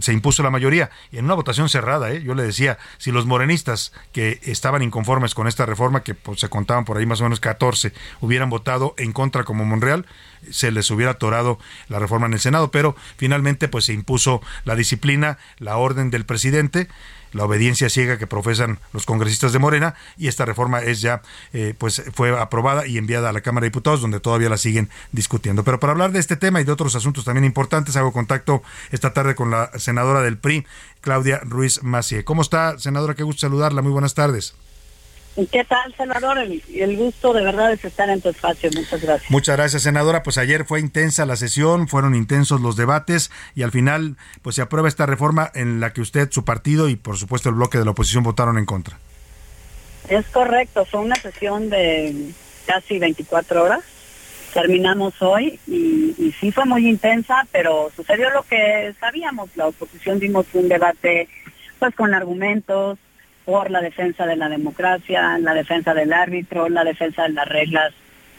se 0.00 0.12
impuso 0.12 0.42
la 0.42 0.50
mayoría. 0.50 0.90
Y 1.10 1.18
en 1.18 1.24
una 1.24 1.34
votación 1.34 1.68
cerrada, 1.68 2.12
eh, 2.12 2.22
yo 2.22 2.34
le 2.34 2.42
decía, 2.42 2.78
si 2.98 3.10
los 3.10 3.26
morenistas 3.26 3.92
que 4.12 4.40
estaban 4.42 4.82
inconformes 4.82 5.34
con 5.34 5.48
esta 5.48 5.66
reforma, 5.66 6.02
que 6.02 6.14
pues, 6.14 6.40
se 6.40 6.48
contaban 6.48 6.84
por 6.84 6.98
ahí 6.98 7.06
más 7.06 7.20
o 7.20 7.24
menos 7.24 7.40
14, 7.40 7.92
hubieran 8.20 8.50
votado 8.50 8.94
en 8.98 9.12
contra 9.12 9.44
como 9.44 9.64
Monreal, 9.64 10.06
se 10.50 10.70
les 10.70 10.90
hubiera 10.90 11.12
atorado 11.12 11.58
la 11.88 11.98
reforma 11.98 12.26
en 12.26 12.34
el 12.34 12.40
Senado, 12.40 12.70
pero 12.70 12.96
finalmente 13.16 13.68
pues 13.68 13.86
se 13.86 13.92
impuso 13.92 14.40
la 14.64 14.74
disciplina, 14.74 15.38
la 15.58 15.76
orden 15.76 16.10
del 16.10 16.24
presidente 16.24 16.88
la 17.34 17.44
obediencia 17.44 17.90
ciega 17.90 18.16
que 18.16 18.26
profesan 18.26 18.78
los 18.92 19.04
congresistas 19.04 19.52
de 19.52 19.58
Morena 19.58 19.94
y 20.16 20.28
esta 20.28 20.44
reforma 20.44 20.80
es 20.80 21.00
ya 21.00 21.20
eh, 21.52 21.74
pues 21.76 22.02
fue 22.14 22.38
aprobada 22.38 22.86
y 22.86 22.96
enviada 22.96 23.28
a 23.28 23.32
la 23.32 23.40
Cámara 23.40 23.64
de 23.64 23.70
Diputados 23.70 24.00
donde 24.00 24.20
todavía 24.20 24.48
la 24.48 24.56
siguen 24.56 24.88
discutiendo. 25.12 25.64
Pero 25.64 25.80
para 25.80 25.92
hablar 25.92 26.12
de 26.12 26.20
este 26.20 26.36
tema 26.36 26.60
y 26.60 26.64
de 26.64 26.72
otros 26.72 26.94
asuntos 26.94 27.24
también 27.24 27.44
importantes 27.44 27.96
hago 27.96 28.12
contacto 28.12 28.62
esta 28.90 29.12
tarde 29.12 29.34
con 29.34 29.50
la 29.50 29.70
senadora 29.78 30.22
del 30.22 30.38
PRI, 30.38 30.64
Claudia 31.00 31.40
Ruiz 31.42 31.82
Macié. 31.82 32.24
¿Cómo 32.24 32.40
está, 32.40 32.78
senadora? 32.78 33.14
Qué 33.14 33.24
gusto 33.24 33.40
saludarla. 33.40 33.82
Muy 33.82 33.92
buenas 33.92 34.14
tardes. 34.14 34.54
¿Qué 35.50 35.64
tal, 35.64 35.92
senador? 35.96 36.38
El, 36.38 36.96
gusto 36.96 37.32
de 37.32 37.42
verdad 37.42 37.72
es 37.72 37.84
estar 37.84 38.08
en 38.08 38.20
tu 38.20 38.28
espacio. 38.28 38.70
Muchas 38.72 39.02
gracias. 39.02 39.30
Muchas 39.30 39.56
gracias, 39.56 39.82
senadora. 39.82 40.22
Pues 40.22 40.38
ayer 40.38 40.64
fue 40.64 40.78
intensa 40.78 41.26
la 41.26 41.34
sesión, 41.34 41.88
fueron 41.88 42.14
intensos 42.14 42.60
los 42.60 42.76
debates 42.76 43.32
y 43.56 43.62
al 43.62 43.72
final 43.72 44.16
pues 44.42 44.54
se 44.54 44.62
aprueba 44.62 44.86
esta 44.86 45.06
reforma 45.06 45.50
en 45.54 45.80
la 45.80 45.92
que 45.92 46.02
usted, 46.02 46.30
su 46.30 46.44
partido 46.44 46.88
y 46.88 46.94
por 46.94 47.16
supuesto 47.16 47.48
el 47.48 47.56
bloque 47.56 47.78
de 47.78 47.84
la 47.84 47.90
oposición 47.90 48.22
votaron 48.22 48.58
en 48.58 48.64
contra. 48.64 48.98
Es 50.08 50.24
correcto, 50.26 50.84
fue 50.84 51.00
una 51.00 51.16
sesión 51.16 51.68
de 51.68 52.30
casi 52.66 53.00
24 53.00 53.64
horas. 53.64 53.80
Terminamos 54.52 55.20
hoy 55.20 55.58
y, 55.66 56.14
y 56.16 56.32
sí 56.38 56.52
fue 56.52 56.64
muy 56.64 56.88
intensa, 56.88 57.44
pero 57.50 57.90
sucedió 57.96 58.30
lo 58.30 58.44
que 58.44 58.94
sabíamos. 59.00 59.50
La 59.56 59.66
oposición 59.66 60.20
dimos 60.20 60.46
un 60.52 60.68
debate 60.68 61.28
pues 61.80 61.92
con 61.96 62.14
argumentos, 62.14 62.98
por 63.44 63.70
la 63.70 63.80
defensa 63.80 64.26
de 64.26 64.36
la 64.36 64.48
democracia, 64.48 65.38
la 65.38 65.54
defensa 65.54 65.94
del 65.94 66.12
árbitro, 66.12 66.68
la 66.68 66.84
defensa 66.84 67.24
de 67.24 67.30
las 67.30 67.48
reglas 67.48 67.92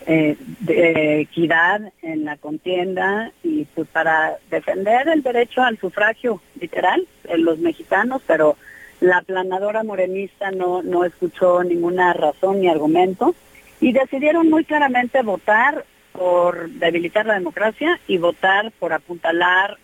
eh, 0.07 0.38
de 0.60 1.22
equidad 1.22 1.82
en 2.02 2.26
la 2.26 2.38
contienda 2.38 3.32
y 3.44 3.65
pues 3.65 3.88
para 3.88 4.38
defender 4.49 5.07
el 5.07 5.23
derecho 5.23 5.64
al 5.64 5.80
sufragio 5.80 6.41
literal 6.60 7.07
en 7.23 7.44
los 7.44 7.60
mexicanos, 7.60 8.22
pero 8.27 8.56
la 8.99 9.22
planadora 9.22 9.84
morenista 9.84 10.52
no, 10.52 10.84
no 10.84 11.06
escuchó 11.06 11.64
ninguna 11.64 12.14
razón 12.14 12.61
ni 12.61 12.68
argumento 12.68 13.36
y 13.80 13.94
decidieron 13.94 14.49
muy 14.49 14.64
claramente 14.64 15.22
votar 15.22 15.86
por 16.11 16.69
debilitar 16.69 17.26
la 17.26 17.34
democracia 17.34 17.99
y 18.07 18.18
votar 18.18 18.72
por 18.80 18.94
apuntalar 18.94 19.77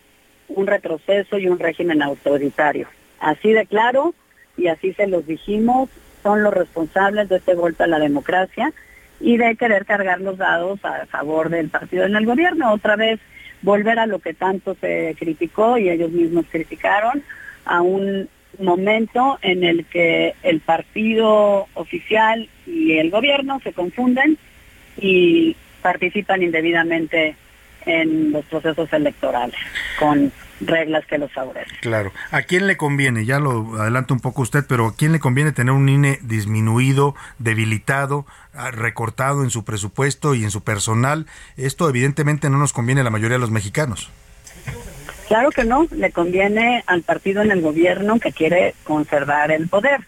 un 0.47 0.67
retroceso 0.67 1.37
y 1.37 1.47
un 1.47 1.59
régimen 1.59 2.01
autoritario. 2.01 2.87
Así 3.19 3.51
de 3.51 3.65
claro, 3.65 4.13
y 4.61 4.67
así 4.67 4.93
se 4.93 5.07
los 5.07 5.25
dijimos, 5.25 5.89
son 6.21 6.43
los 6.43 6.53
responsables 6.53 7.29
de 7.29 7.37
este 7.37 7.55
golpe 7.55 7.83
a 7.83 7.87
la 7.87 7.99
democracia 7.99 8.71
y 9.19 9.37
de 9.37 9.55
querer 9.55 9.85
cargar 9.85 10.21
los 10.21 10.37
dados 10.37 10.79
a 10.85 11.05
favor 11.07 11.49
del 11.49 11.69
partido 11.69 12.05
en 12.05 12.15
el 12.15 12.25
gobierno. 12.25 12.71
Otra 12.71 12.95
vez 12.95 13.19
volver 13.61 13.99
a 13.99 14.05
lo 14.05 14.19
que 14.19 14.33
tanto 14.33 14.75
se 14.79 15.15
criticó 15.17 15.77
y 15.77 15.89
ellos 15.89 16.11
mismos 16.11 16.45
criticaron, 16.49 17.23
a 17.65 17.81
un 17.81 18.29
momento 18.59 19.39
en 19.41 19.63
el 19.63 19.85
que 19.85 20.35
el 20.43 20.59
partido 20.59 21.67
oficial 21.73 22.49
y 22.67 22.97
el 22.97 23.09
gobierno 23.09 23.59
se 23.63 23.73
confunden 23.73 24.37
y 24.97 25.55
participan 25.81 26.43
indebidamente 26.43 27.35
en 27.85 28.31
los 28.31 28.45
procesos 28.45 28.91
electorales 28.93 29.55
con 29.97 30.31
reglas 30.65 31.05
que 31.05 31.17
los 31.17 31.31
favorecen. 31.31 31.75
Claro. 31.81 32.11
¿A 32.31 32.43
quién 32.43 32.67
le 32.67 32.77
conviene? 32.77 33.25
Ya 33.25 33.39
lo 33.39 33.79
adelanta 33.79 34.13
un 34.13 34.19
poco 34.19 34.41
usted, 34.41 34.65
pero 34.67 34.87
¿a 34.87 34.95
quién 34.95 35.11
le 35.11 35.19
conviene 35.19 35.51
tener 35.51 35.73
un 35.73 35.89
INE 35.89 36.19
disminuido, 36.21 37.15
debilitado, 37.39 38.25
ah, 38.53 38.71
recortado 38.71 39.43
en 39.43 39.49
su 39.49 39.63
presupuesto 39.63 40.35
y 40.35 40.43
en 40.43 40.51
su 40.51 40.63
personal? 40.63 41.25
Esto 41.57 41.89
evidentemente 41.89 42.49
no 42.49 42.57
nos 42.57 42.73
conviene 42.73 43.01
a 43.01 43.03
la 43.03 43.09
mayoría 43.09 43.35
de 43.37 43.41
los 43.41 43.51
mexicanos. 43.51 44.09
Claro 45.27 45.49
que 45.51 45.63
no, 45.63 45.87
le 45.91 46.11
conviene 46.11 46.83
al 46.87 47.03
partido 47.03 47.41
en 47.41 47.51
el 47.51 47.61
gobierno 47.61 48.19
que 48.19 48.33
quiere 48.33 48.75
conservar 48.83 49.51
el 49.51 49.69
poder, 49.69 50.01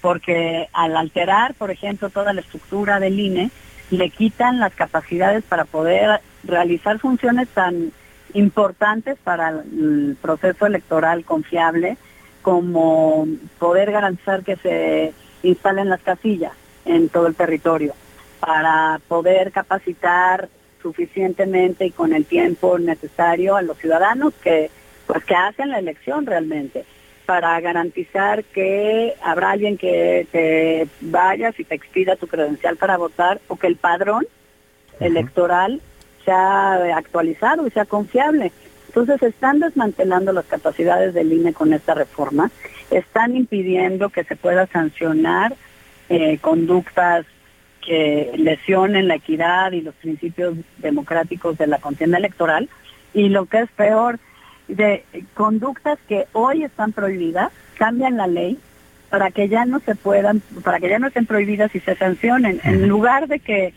porque 0.00 0.68
al 0.72 0.96
alterar, 0.96 1.54
por 1.54 1.70
ejemplo, 1.70 2.10
toda 2.10 2.32
la 2.32 2.42
estructura 2.42 3.00
del 3.00 3.18
INE, 3.18 3.50
le 3.90 4.10
quitan 4.10 4.60
las 4.60 4.72
capacidades 4.74 5.42
para 5.42 5.64
poder 5.64 6.20
realizar 6.44 6.98
funciones 7.00 7.48
tan 7.48 7.92
importantes 8.34 9.16
para 9.22 9.50
el 9.50 10.16
proceso 10.20 10.66
electoral 10.66 11.24
confiable, 11.24 11.96
como 12.42 13.26
poder 13.58 13.92
garantizar 13.92 14.42
que 14.42 14.56
se 14.56 15.12
instalen 15.42 15.88
las 15.88 16.00
casillas 16.00 16.52
en 16.84 17.08
todo 17.08 17.26
el 17.26 17.34
territorio, 17.34 17.94
para 18.40 19.00
poder 19.08 19.52
capacitar 19.52 20.48
suficientemente 20.80 21.86
y 21.86 21.90
con 21.90 22.12
el 22.12 22.24
tiempo 22.24 22.78
necesario 22.78 23.56
a 23.56 23.62
los 23.62 23.78
ciudadanos 23.78 24.32
que 24.34 24.70
pues 25.06 25.24
que 25.24 25.34
hacen 25.34 25.70
la 25.70 25.78
elección 25.78 26.26
realmente 26.26 26.84
para 27.26 27.58
garantizar 27.60 28.44
que 28.44 29.14
habrá 29.22 29.50
alguien 29.50 29.76
que 29.76 30.26
te 30.30 30.88
vayas 31.00 31.58
y 31.58 31.64
te 31.64 31.74
expida 31.74 32.16
tu 32.16 32.26
credencial 32.26 32.76
para 32.76 32.96
votar 32.96 33.40
o 33.48 33.56
que 33.56 33.66
el 33.66 33.76
padrón 33.76 34.26
electoral 35.00 35.80
sea 36.28 36.96
actualizado 36.96 37.66
y 37.66 37.70
sea 37.70 37.86
confiable. 37.86 38.52
Entonces 38.88 39.22
están 39.22 39.60
desmantelando 39.60 40.32
las 40.32 40.44
capacidades 40.44 41.14
del 41.14 41.32
INE 41.32 41.52
con 41.54 41.72
esta 41.72 41.94
reforma, 41.94 42.50
están 42.90 43.36
impidiendo 43.36 44.10
que 44.10 44.24
se 44.24 44.36
pueda 44.36 44.66
sancionar 44.66 45.54
eh, 46.08 46.38
conductas 46.38 47.24
que 47.84 48.32
lesionen 48.36 49.08
la 49.08 49.14
equidad 49.14 49.72
y 49.72 49.80
los 49.80 49.94
principios 49.94 50.56
democráticos 50.78 51.56
de 51.56 51.66
la 51.66 51.78
contienda 51.78 52.18
electoral. 52.18 52.68
Y 53.14 53.28
lo 53.30 53.46
que 53.46 53.60
es 53.60 53.70
peor, 53.70 54.18
de 54.68 55.04
conductas 55.32 55.98
que 56.08 56.26
hoy 56.32 56.64
están 56.64 56.92
prohibidas, 56.92 57.52
cambian 57.78 58.18
la 58.18 58.26
ley 58.26 58.58
para 59.08 59.30
que 59.30 59.48
ya 59.48 59.64
no 59.64 59.80
se 59.80 59.94
puedan, 59.94 60.40
para 60.62 60.80
que 60.80 60.90
ya 60.90 60.98
no 60.98 61.06
estén 61.06 61.24
prohibidas 61.24 61.74
y 61.74 61.80
se 61.80 61.94
sancionen, 61.94 62.60
en 62.64 62.86
lugar 62.88 63.28
de 63.28 63.38
que 63.38 63.72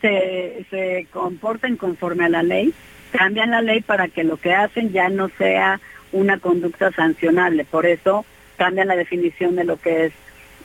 se, 0.00 0.66
se 0.70 1.06
comporten 1.12 1.76
conforme 1.76 2.26
a 2.26 2.28
la 2.28 2.42
ley, 2.42 2.72
cambian 3.10 3.50
la 3.50 3.62
ley 3.62 3.80
para 3.80 4.08
que 4.08 4.24
lo 4.24 4.36
que 4.36 4.54
hacen 4.54 4.92
ya 4.92 5.08
no 5.08 5.28
sea 5.38 5.80
una 6.12 6.38
conducta 6.38 6.90
sancionable. 6.92 7.64
Por 7.64 7.86
eso 7.86 8.24
cambian 8.56 8.88
la 8.88 8.96
definición 8.96 9.56
de 9.56 9.64
lo 9.64 9.80
que 9.80 10.06
es 10.06 10.12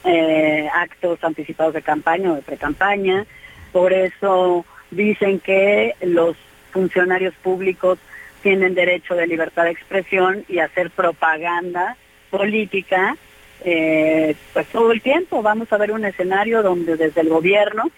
eh, 0.03 0.67
actos 0.73 1.23
anticipados 1.23 1.73
de 1.73 1.81
campaña 1.81 2.31
o 2.31 2.35
de 2.35 2.41
pre-campaña. 2.41 3.25
Por 3.71 3.93
eso 3.93 4.65
dicen 4.89 5.39
que 5.39 5.95
los 6.01 6.35
funcionarios 6.71 7.33
públicos 7.35 7.99
tienen 8.41 8.73
derecho 8.73 9.15
de 9.15 9.27
libertad 9.27 9.65
de 9.65 9.71
expresión 9.71 10.43
y 10.47 10.59
hacer 10.59 10.89
propaganda 10.89 11.95
política 12.29 13.15
eh, 13.63 14.35
pues 14.53 14.67
todo 14.67 14.91
el 14.91 15.01
tiempo. 15.01 15.41
Vamos 15.41 15.71
a 15.71 15.77
ver 15.77 15.91
un 15.91 16.05
escenario 16.05 16.63
donde 16.63 16.97
desde 16.97 17.21
el 17.21 17.29
gobierno 17.29 17.91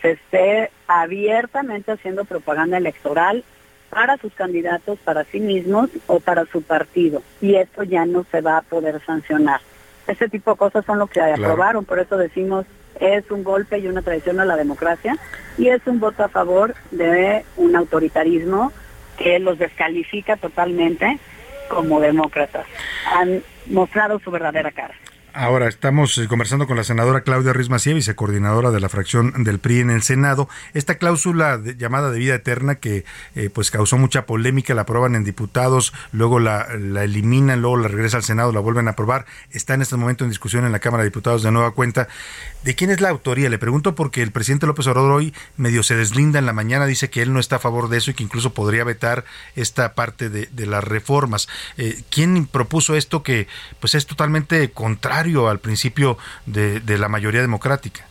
se 0.00 0.12
esté 0.12 0.70
abiertamente 0.86 1.92
haciendo 1.92 2.24
propaganda 2.24 2.76
electoral 2.76 3.44
para 3.90 4.16
sus 4.18 4.32
candidatos, 4.34 4.98
para 5.00 5.24
sí 5.24 5.40
mismos 5.40 5.90
o 6.06 6.20
para 6.20 6.44
su 6.46 6.62
partido. 6.62 7.22
Y 7.40 7.56
esto 7.56 7.82
ya 7.82 8.06
no 8.06 8.24
se 8.30 8.40
va 8.40 8.58
a 8.58 8.62
poder 8.62 9.00
sancionar. 9.04 9.60
Este 10.06 10.28
tipo 10.28 10.52
de 10.52 10.58
cosas 10.58 10.84
son 10.84 10.98
lo 10.98 11.06
que 11.06 11.20
aprobaron, 11.20 11.84
por 11.84 11.98
eso 11.98 12.16
decimos 12.16 12.66
es 13.00 13.30
un 13.30 13.44
golpe 13.44 13.78
y 13.78 13.86
una 13.86 14.02
traición 14.02 14.40
a 14.40 14.44
la 14.44 14.56
democracia 14.56 15.16
y 15.56 15.68
es 15.68 15.86
un 15.86 16.00
voto 16.00 16.24
a 16.24 16.28
favor 16.28 16.74
de 16.90 17.44
un 17.56 17.76
autoritarismo 17.76 18.72
que 19.16 19.38
los 19.38 19.58
descalifica 19.58 20.36
totalmente 20.36 21.18
como 21.68 22.00
demócratas. 22.00 22.66
Han 23.14 23.42
mostrado 23.66 24.18
su 24.20 24.30
verdadera 24.30 24.70
cara. 24.70 24.94
Ahora 25.40 25.68
estamos 25.68 26.18
eh, 26.18 26.26
conversando 26.26 26.66
con 26.66 26.76
la 26.76 26.82
senadora 26.82 27.20
Claudia 27.20 27.52
Ruiz 27.52 27.68
vicecoordinadora 27.68 28.72
de 28.72 28.80
la 28.80 28.88
fracción 28.88 29.44
del 29.44 29.60
PRI 29.60 29.78
en 29.78 29.90
el 29.90 30.02
Senado. 30.02 30.48
Esta 30.74 30.96
cláusula 30.96 31.62
llamada 31.78 32.10
de 32.10 32.18
vida 32.18 32.34
eterna 32.34 32.74
que 32.74 33.04
eh, 33.36 33.48
pues 33.48 33.70
causó 33.70 33.98
mucha 33.98 34.26
polémica, 34.26 34.74
la 34.74 34.80
aprueban 34.80 35.14
en 35.14 35.22
diputados, 35.22 35.92
luego 36.10 36.40
la, 36.40 36.62
eliminan, 36.72 37.60
luego 37.60 37.76
la 37.76 37.86
regresa 37.86 38.16
al 38.16 38.24
Senado, 38.24 38.50
la 38.50 38.58
vuelven 38.58 38.88
a 38.88 38.92
aprobar. 38.92 39.26
Está 39.52 39.74
en 39.74 39.82
este 39.82 39.94
momento 39.94 40.24
en 40.24 40.30
discusión 40.30 40.64
en 40.64 40.72
la 40.72 40.80
Cámara 40.80 41.04
de 41.04 41.10
Diputados 41.10 41.44
de 41.44 41.52
nueva 41.52 41.70
cuenta. 41.70 42.08
¿De 42.64 42.74
quién 42.74 42.90
es 42.90 43.00
la 43.00 43.10
autoría? 43.10 43.48
Le 43.48 43.58
pregunto 43.58 43.94
porque 43.94 44.22
el 44.22 44.32
presidente 44.32 44.66
López 44.66 44.88
Obrador 44.88 45.12
hoy 45.12 45.32
medio 45.56 45.84
se 45.84 45.94
deslinda 45.94 46.40
en 46.40 46.46
la 46.46 46.52
mañana, 46.52 46.84
dice 46.86 47.10
que 47.10 47.22
él 47.22 47.32
no 47.32 47.38
está 47.38 47.56
a 47.56 47.60
favor 47.60 47.88
de 47.90 47.98
eso 47.98 48.10
y 48.10 48.14
que 48.14 48.24
incluso 48.24 48.54
podría 48.54 48.82
vetar 48.82 49.24
esta 49.54 49.94
parte 49.94 50.30
de, 50.30 50.66
las 50.66 50.82
reformas. 50.82 51.48
Eh, 51.76 52.02
¿Quién 52.10 52.46
propuso 52.46 52.96
esto 52.96 53.22
que 53.22 53.46
pues 53.78 53.94
es 53.94 54.04
totalmente 54.04 54.72
contrario 54.72 55.27
al 55.48 55.58
principio 55.60 56.18
de, 56.46 56.80
la 56.98 57.08
mayoría 57.08 57.40
democrática. 57.40 58.04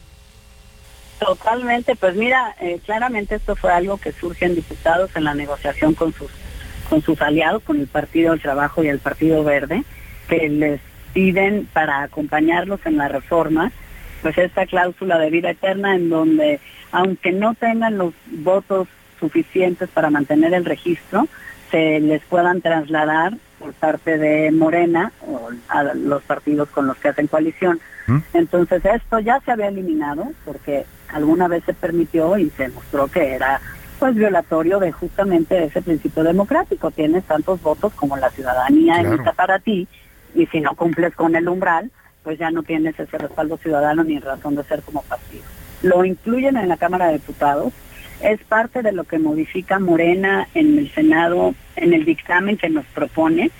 Totalmente, 1.20 1.96
pues 1.96 2.16
mira, 2.16 2.56
eh, 2.62 2.80
claramente 2.86 3.36
esto 3.36 3.56
fue 3.56 3.72
algo 3.72 3.98
que 3.98 4.12
surge 4.12 4.46
en 4.46 4.56
diputados 4.56 5.10
en 5.16 5.24
la 5.24 5.34
negociación 5.34 5.96
con 5.96 6.14
sus 6.14 7.22
aliados, 7.22 7.64
con 7.64 7.80
el 7.80 7.88
Partido 7.88 8.32
del 8.32 8.42
Trabajo 8.42 8.84
y 8.84 8.88
el 8.88 9.00
Partido 9.00 9.44
Verde, 9.44 9.84
que 10.30 10.48
les 10.50 10.80
piden 11.14 11.68
para 11.74 12.04
acompañarlos 12.04 12.80
en 12.86 12.98
la 12.98 13.08
reforma, 13.08 13.72
pues 14.22 14.38
esta 14.38 14.66
cláusula 14.68 15.18
de 15.18 15.32
vida 15.32 15.50
eterna 15.50 15.96
en 15.96 16.10
donde, 16.10 16.60
aunque 16.92 17.32
no 17.32 17.56
tengan 17.56 17.98
los 17.98 18.14
votos 18.28 18.88
suficientes 19.20 19.90
para 19.90 20.10
mantener 20.10 20.54
el 20.54 20.66
registro, 20.66 21.28
se 21.72 22.00
les 22.00 22.22
puedan 22.24 22.62
trasladar 22.62 23.34
por 23.60 23.74
parte 23.74 24.18
de 24.18 24.52
Morena 24.52 25.12
o 25.22 25.50
a 25.70 25.84
los 25.84 26.24
partidos 26.24 26.70
con 26.70 26.88
los 26.88 26.98
que 26.98 27.10
hacen 27.10 27.28
coalición. 27.28 27.80
¿Mm? 28.08 28.18
Entonces 28.34 28.84
esto 28.86 29.20
ya 29.20 29.40
se 29.42 29.52
había 29.52 29.68
eliminado 29.68 30.32
porque 30.46 30.86
alguna 31.10 31.48
vez 31.48 31.64
se 31.66 31.74
permitió 31.74 32.38
y 32.38 32.50
se 32.52 32.70
mostró 32.70 33.08
que 33.08 33.34
era 33.34 33.62
pues 34.00 34.14
violatorio 34.16 34.80
de 34.80 34.92
justamente 34.92 35.64
ese 35.64 35.82
principio 35.82 36.24
democrático. 36.24 36.92
Tienes 36.92 37.24
tantos 37.24 37.62
votos 37.62 37.94
como 37.94 38.18
la 38.18 38.30
ciudadanía 38.30 39.02
emita 39.02 39.34
para 39.34 39.60
ti 39.60 39.88
y 40.36 40.46
si 40.48 40.62
no 40.62 40.76
cumples 40.76 41.16
con 41.16 41.36
el 41.36 41.48
umbral, 41.48 41.92
pues 42.24 42.38
ya 42.38 42.52
no 42.52 42.64
tienes 42.64 43.00
ese 43.00 43.18
respaldo 43.18 43.58
ciudadano 43.58 44.04
ni 44.04 44.20
razón 44.20 44.56
de 44.56 44.64
ser 44.64 44.82
como 44.82 45.02
partido. 45.04 45.44
Lo 45.82 46.06
incluyen 46.06 46.58
en 46.58 46.70
la 46.70 46.78
Cámara 46.78 47.08
de 47.08 47.14
Diputados 47.14 47.74
es 48.22 48.40
parte 48.44 48.82
de 48.82 48.92
lo 48.92 49.04
que 49.04 49.20
modifica 49.20 49.80
Morena 49.80 50.48
en 50.54 50.78
el 50.78 50.92
Senado, 50.92 51.54
en 51.76 51.94
el 51.94 52.06
dictamen 52.06 52.58
que 52.58 52.70
nos 52.70 52.86
propone, 52.88 53.52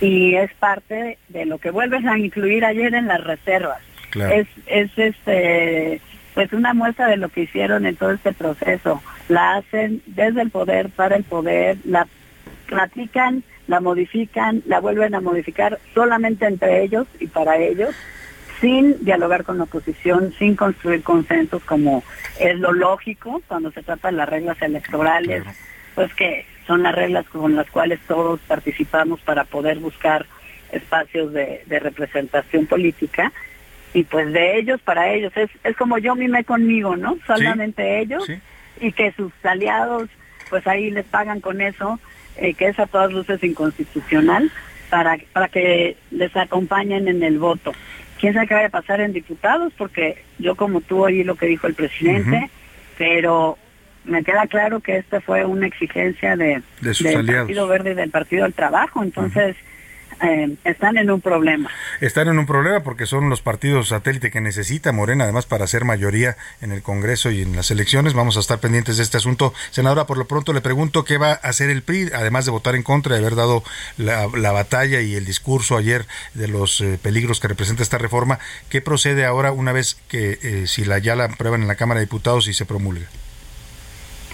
y 0.00 0.34
es 0.34 0.52
parte 0.54 1.18
de 1.28 1.46
lo 1.46 1.58
que 1.58 1.70
vuelves 1.70 2.04
a 2.04 2.18
incluir 2.18 2.64
ayer 2.64 2.94
en 2.94 3.06
las 3.06 3.22
reservas. 3.22 3.80
Es, 4.14 4.46
es 4.66 4.90
este 4.96 6.00
pues 6.34 6.52
una 6.52 6.74
muestra 6.74 7.06
de 7.06 7.16
lo 7.16 7.28
que 7.28 7.42
hicieron 7.42 7.86
en 7.86 7.94
todo 7.96 8.10
este 8.10 8.32
proceso. 8.32 9.00
La 9.28 9.56
hacen 9.56 10.02
desde 10.06 10.42
el 10.42 10.50
poder 10.50 10.88
para 10.90 11.16
el 11.16 11.22
poder, 11.22 11.78
la 11.84 12.08
platican, 12.66 13.44
la 13.68 13.80
modifican, 13.80 14.62
la 14.66 14.80
vuelven 14.80 15.14
a 15.14 15.20
modificar 15.20 15.78
solamente 15.94 16.46
entre 16.46 16.82
ellos 16.82 17.06
y 17.20 17.28
para 17.28 17.56
ellos 17.56 17.94
sin 18.64 19.04
dialogar 19.04 19.44
con 19.44 19.58
la 19.58 19.64
oposición, 19.64 20.32
sin 20.38 20.56
construir 20.56 21.02
consensos 21.02 21.62
como 21.64 22.02
es 22.40 22.58
lo 22.58 22.72
lógico 22.72 23.42
cuando 23.46 23.70
se 23.72 23.82
trata 23.82 24.08
de 24.08 24.16
las 24.16 24.26
reglas 24.26 24.56
electorales, 24.62 25.44
pues 25.94 26.14
que 26.14 26.46
son 26.66 26.82
las 26.82 26.94
reglas 26.94 27.26
con 27.28 27.56
las 27.56 27.68
cuales 27.70 28.00
todos 28.08 28.40
participamos 28.48 29.20
para 29.20 29.44
poder 29.44 29.80
buscar 29.80 30.24
espacios 30.72 31.34
de, 31.34 31.62
representación 31.68 32.64
política. 32.64 33.32
Y 33.92 34.04
pues 34.04 34.32
de 34.32 34.58
ellos 34.58 34.80
para 34.80 35.12
ellos. 35.12 35.30
Es, 35.36 35.50
es 35.62 35.76
como 35.76 35.98
yo 35.98 36.14
mime 36.14 36.42
conmigo, 36.42 36.96
¿no? 36.96 37.18
Solamente 37.26 38.00
ellos. 38.00 38.26
Y 38.80 38.92
que 38.92 39.12
sus 39.12 39.30
aliados 39.44 40.08
pues 40.48 40.66
ahí 40.66 40.90
les 40.90 41.04
pagan 41.04 41.40
con 41.40 41.60
eso, 41.60 42.00
eh, 42.38 42.54
que 42.54 42.68
es 42.68 42.78
a 42.78 42.86
todas 42.86 43.12
luces 43.12 43.44
inconstitucional 43.44 44.50
para, 44.88 45.18
para 45.34 45.48
que 45.48 45.98
les 46.10 46.34
acompañen 46.34 47.08
en 47.08 47.22
el 47.22 47.38
voto 47.38 47.72
quién 48.24 48.32
sabe 48.32 48.46
qué 48.46 48.54
vaya 48.54 48.68
a 48.68 48.70
pasar 48.70 49.02
en 49.02 49.12
diputados, 49.12 49.70
porque 49.76 50.16
yo 50.38 50.54
como 50.54 50.80
tú 50.80 51.04
oí 51.04 51.24
lo 51.24 51.34
que 51.34 51.44
dijo 51.44 51.66
el 51.66 51.74
presidente, 51.74 52.48
pero 52.96 53.58
me 54.06 54.24
queda 54.24 54.46
claro 54.46 54.80
que 54.80 54.96
esta 54.96 55.20
fue 55.20 55.44
una 55.44 55.66
exigencia 55.66 56.34
de, 56.34 56.62
del 56.80 57.26
Partido 57.26 57.68
Verde 57.68 57.90
y 57.90 57.94
del 57.94 58.10
Partido 58.10 58.44
del 58.44 58.54
Trabajo, 58.54 59.02
entonces... 59.02 59.56
Eh, 60.22 60.56
están 60.64 60.96
en 60.98 61.10
un 61.10 61.20
problema. 61.20 61.70
Están 62.00 62.28
en 62.28 62.38
un 62.38 62.46
problema 62.46 62.80
porque 62.80 63.06
son 63.06 63.28
los 63.30 63.40
partidos 63.40 63.88
satélite 63.88 64.30
que 64.30 64.40
necesita 64.40 64.92
Morena, 64.92 65.24
además 65.24 65.46
para 65.46 65.64
hacer 65.64 65.84
mayoría 65.84 66.36
en 66.60 66.72
el 66.72 66.82
Congreso 66.82 67.30
y 67.30 67.42
en 67.42 67.56
las 67.56 67.70
elecciones. 67.70 68.14
Vamos 68.14 68.36
a 68.36 68.40
estar 68.40 68.58
pendientes 68.58 68.96
de 68.96 69.02
este 69.02 69.16
asunto. 69.16 69.52
Senadora, 69.70 70.06
por 70.06 70.18
lo 70.18 70.26
pronto 70.26 70.52
le 70.52 70.60
pregunto 70.60 71.04
qué 71.04 71.18
va 71.18 71.32
a 71.32 71.34
hacer 71.34 71.70
el 71.70 71.82
PRI, 71.82 72.10
además 72.14 72.44
de 72.44 72.50
votar 72.50 72.74
en 72.74 72.82
contra, 72.82 73.14
de 73.14 73.20
haber 73.20 73.36
dado 73.36 73.62
la, 73.96 74.52
batalla 74.54 75.00
y 75.00 75.14
el 75.16 75.24
discurso 75.24 75.76
ayer 75.76 76.06
de 76.34 76.46
los 76.46 76.80
eh, 76.80 76.98
peligros 77.02 77.40
que 77.40 77.48
representa 77.48 77.82
esta 77.82 77.98
reforma. 77.98 78.38
¿Qué 78.68 78.80
procede 78.80 79.24
ahora 79.24 79.50
una 79.50 79.72
vez 79.72 79.96
que 80.08 80.38
eh, 80.42 80.66
si 80.66 80.84
la 80.84 80.98
ya 80.98 81.16
la 81.16 81.24
aprueban 81.24 81.62
en 81.62 81.68
la 81.68 81.74
Cámara 81.74 81.98
de 82.00 82.06
Diputados 82.06 82.46
y 82.46 82.54
se 82.54 82.66
promulga? 82.66 83.06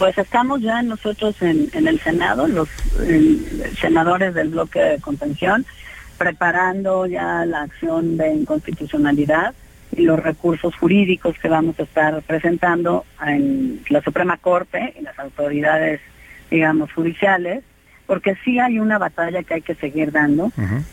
Pues 0.01 0.17
estamos 0.17 0.63
ya 0.63 0.81
nosotros 0.81 1.37
en, 1.43 1.69
el 1.75 2.01
Senado, 2.01 2.49
los 2.49 2.71
senadores 3.79 4.33
del 4.33 4.49
bloque 4.49 4.81
de 4.81 4.99
contención, 4.99 5.67
preparando 6.17 7.05
ya 7.05 7.45
la 7.45 7.65
acción 7.65 8.17
de 8.17 8.33
inconstitucionalidad 8.33 9.53
y 9.95 10.05
los 10.05 10.19
recursos 10.19 10.75
jurídicos 10.75 11.39
que 11.39 11.51
vamos 11.51 11.79
a 11.79 11.83
estar 11.83 12.23
presentando 12.23 13.05
en 13.27 13.83
la 13.91 14.01
Suprema 14.01 14.39
Corte 14.39 14.95
y 14.99 15.03
las 15.03 15.19
autoridades, 15.19 16.01
digamos, 16.51 16.91
judiciales, 16.95 17.63
porque 18.07 18.37
sí 18.43 18.59
hay 18.59 18.79
una 18.79 18.97
batalla 18.97 19.43
que 19.43 19.53
hay 19.53 19.63
que 19.63 19.75
seguir 19.75 20.13
dando, 20.13 20.51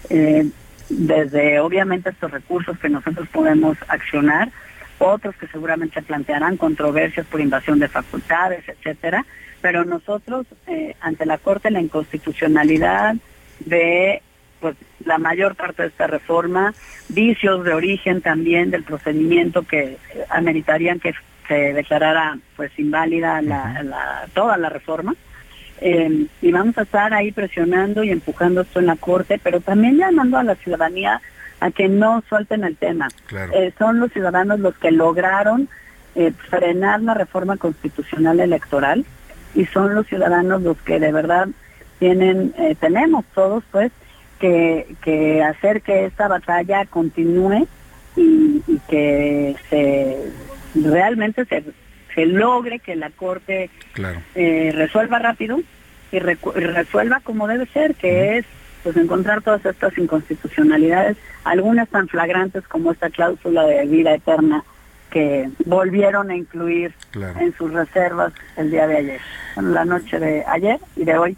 eh, 0.09 0.49
desde 0.89 1.61
obviamente 1.61 2.09
estos 2.09 2.29
recursos 2.29 2.77
que 2.77 2.89
nosotros 2.89 3.29
podemos 3.29 3.77
accionar, 3.87 4.51
otros 4.99 5.35
que 5.35 5.47
seguramente 5.47 6.01
plantearán 6.01 6.57
controversias 6.57 7.25
por 7.27 7.41
invasión 7.41 7.79
de 7.79 7.87
facultades, 7.87 8.67
etcétera, 8.67 9.25
pero 9.61 9.85
nosotros 9.85 10.45
eh, 10.67 10.95
ante 11.01 11.25
la 11.25 11.37
Corte 11.37 11.71
la 11.71 11.81
inconstitucionalidad 11.81 13.15
de 13.59 14.21
pues 14.59 14.75
la 15.05 15.17
mayor 15.17 15.55
parte 15.55 15.83
de 15.83 15.89
esta 15.89 16.07
reforma, 16.07 16.73
vicios 17.09 17.63
de 17.63 17.73
origen 17.73 18.21
también 18.21 18.71
del 18.71 18.83
procedimiento 18.83 19.63
que 19.63 19.97
ameritarían 20.29 20.99
que 20.99 21.13
se 21.47 21.73
declarara 21.73 22.37
pues 22.55 22.71
inválida 22.77 23.41
la, 23.41 24.27
toda 24.33 24.57
la 24.57 24.69
reforma. 24.69 25.15
Eh, 25.79 26.25
y 26.41 26.51
vamos 26.51 26.75
a 26.79 26.81
estar 26.81 27.13
ahí 27.13 27.31
presionando 27.31 28.03
y 28.03 28.09
empujando 28.09 28.61
esto 28.61 28.79
en 28.79 28.87
la 28.87 28.95
Corte, 28.95 29.39
pero 29.41 29.61
también 29.61 29.97
llamando 29.97 30.37
a 30.39 30.43
la 30.43 30.55
ciudadanía 30.55 31.21
a 31.59 31.71
que 31.71 31.87
no 31.87 32.23
suelten 32.29 32.63
el 32.63 32.77
tema. 32.77 33.07
Eh, 33.53 33.73
son 33.77 33.99
los 33.99 34.11
ciudadanos 34.11 34.59
los 34.59 34.77
que 34.77 34.91
lograron 34.91 35.69
eh, 36.15 36.31
frenar 36.49 37.01
la 37.01 37.13
reforma 37.13 37.57
constitucional 37.57 38.39
electoral 38.39 39.05
y 39.55 39.65
son 39.65 39.95
los 39.95 40.07
ciudadanos 40.07 40.61
los 40.61 40.77
que 40.81 40.99
de 40.99 41.11
verdad 41.11 41.47
tienen, 41.99 42.53
eh, 42.57 42.75
tenemos 42.79 43.25
todos 43.33 43.63
pues 43.71 43.91
que, 44.39 44.95
que 45.01 45.43
hacer 45.43 45.81
que 45.81 46.05
esta 46.05 46.27
batalla 46.27 46.85
continúe 46.85 47.67
y, 48.15 48.61
que 48.87 49.55
se 49.69 50.31
realmente 50.75 51.45
se, 51.45 51.63
se 52.13 52.25
logre 52.25 52.79
que 52.79 52.95
la 52.95 53.09
Corte 53.09 53.69
resuelva 54.35 55.19
rápido 55.19 55.59
y, 56.11 56.19
resuelva 56.19 57.19
como 57.21 57.47
debe 57.47 57.65
ser, 57.67 57.95
que 57.95 58.37
es 58.37 58.45
pues 58.87 58.95
encontrar 58.95 59.41
todas 59.41 59.65
estas 59.65 59.97
inconstitucionalidades, 59.97 61.17
algunas 61.43 61.89
tan 61.89 62.07
flagrantes 62.07 62.65
como 62.69 62.93
esta 62.93 63.09
cláusula 63.09 63.65
de 63.65 63.85
vida 63.85 64.13
eterna 64.13 64.63
que 65.11 65.49
volvieron 65.65 66.29
a 66.31 66.37
incluir 66.37 66.93
en 67.37 67.53
sus 67.57 67.73
reservas 67.73 68.31
el 68.55 68.71
día 68.71 68.87
de 68.87 68.95
ayer, 68.95 69.21
en 69.57 69.73
la 69.73 69.83
noche 69.83 70.19
de 70.19 70.41
ayer 70.45 70.79
y 70.95 71.03
de 71.03 71.17
hoy. 71.17 71.37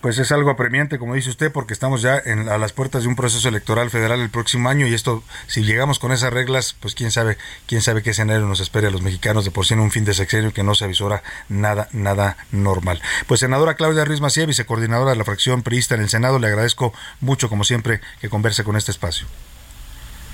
Pues 0.00 0.18
es 0.18 0.32
algo 0.32 0.48
apremiante, 0.48 0.98
como 0.98 1.14
dice 1.14 1.28
usted, 1.28 1.52
porque 1.52 1.74
estamos 1.74 2.00
ya 2.00 2.16
en, 2.24 2.48
a 2.48 2.56
las 2.56 2.72
puertas 2.72 3.02
de 3.02 3.08
un 3.08 3.16
proceso 3.16 3.46
electoral 3.48 3.90
federal 3.90 4.20
el 4.20 4.30
próximo 4.30 4.70
año 4.70 4.86
y 4.86 4.94
esto, 4.94 5.22
si 5.46 5.62
llegamos 5.62 5.98
con 5.98 6.10
esas 6.10 6.32
reglas, 6.32 6.74
pues 6.80 6.94
quién 6.94 7.10
sabe, 7.10 7.36
quién 7.66 7.82
sabe 7.82 8.02
qué 8.02 8.10
escenario 8.10 8.46
nos 8.46 8.60
espera 8.60 8.88
a 8.88 8.90
los 8.90 9.02
mexicanos 9.02 9.44
de 9.44 9.50
por 9.50 9.66
sí 9.66 9.74
en 9.74 9.80
un 9.80 9.90
fin 9.90 10.06
de 10.06 10.14
sexenio 10.14 10.54
que 10.54 10.62
no 10.62 10.74
se 10.74 10.86
avisora 10.86 11.22
nada, 11.50 11.88
nada 11.92 12.38
normal. 12.50 13.02
Pues 13.26 13.40
senadora 13.40 13.74
Claudia 13.74 14.06
Ruiz 14.06 14.22
Macía, 14.22 14.46
vicecoordinadora 14.46 15.10
de 15.10 15.16
la 15.16 15.24
fracción 15.24 15.62
priista 15.62 15.96
en 15.96 16.00
el 16.00 16.08
Senado, 16.08 16.38
le 16.38 16.46
agradezco 16.46 16.94
mucho, 17.20 17.50
como 17.50 17.64
siempre, 17.64 18.00
que 18.22 18.30
converse 18.30 18.64
con 18.64 18.76
este 18.76 18.92
espacio. 18.92 19.26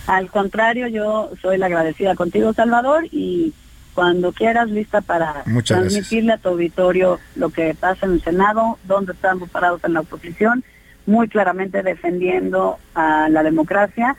Al 0.07 0.31
contrario, 0.31 0.87
yo 0.87 1.31
soy 1.43 1.59
la 1.59 1.67
agradecida 1.67 2.15
contigo, 2.15 2.53
Salvador, 2.53 3.07
y 3.11 3.53
cuando 3.97 4.33
quieras, 4.33 4.69
lista 4.69 5.01
para 5.01 5.43
Muchas 5.47 5.79
transmitirle 5.79 6.35
a 6.35 6.37
tu 6.37 6.51
auditorio 6.51 7.19
lo 7.35 7.49
que 7.49 7.75
pasa 7.75 8.05
en 8.05 8.13
el 8.13 8.23
Senado, 8.23 8.79
dónde 8.85 9.15
estamos 9.15 9.49
parados 9.49 9.83
en 9.85 9.95
la 9.95 10.01
oposición, 10.01 10.63
muy 11.07 11.29
claramente 11.29 11.83
defendiendo 11.83 12.79
a 12.95 13.31
la 13.31 13.43
democracia. 13.43 14.15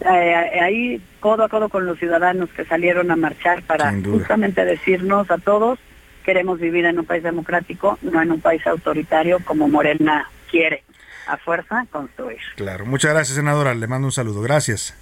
Eh, 0.00 0.60
ahí 0.62 1.02
codo 1.18 1.42
a 1.42 1.48
codo 1.48 1.68
con 1.68 1.86
los 1.86 1.98
ciudadanos 1.98 2.50
que 2.50 2.64
salieron 2.66 3.10
a 3.10 3.16
marchar 3.16 3.64
para 3.64 3.92
justamente 3.92 4.64
decirnos 4.64 5.28
a 5.28 5.38
todos 5.38 5.80
queremos 6.24 6.60
vivir 6.60 6.84
en 6.86 6.98
un 7.00 7.04
país 7.04 7.22
democrático, 7.22 7.98
no 8.00 8.22
en 8.22 8.30
un 8.30 8.40
país 8.40 8.64
autoritario 8.66 9.40
como 9.44 9.68
Morena 9.68 10.30
quiere 10.50 10.84
a 11.26 11.36
fuerza 11.36 11.84
construir. 11.90 12.38
Claro, 12.56 12.86
muchas 12.86 13.12
gracias, 13.12 13.36
senadora. 13.36 13.74
Le 13.74 13.86
mando 13.88 14.06
un 14.06 14.12
saludo. 14.12 14.40
Gracias. 14.40 14.94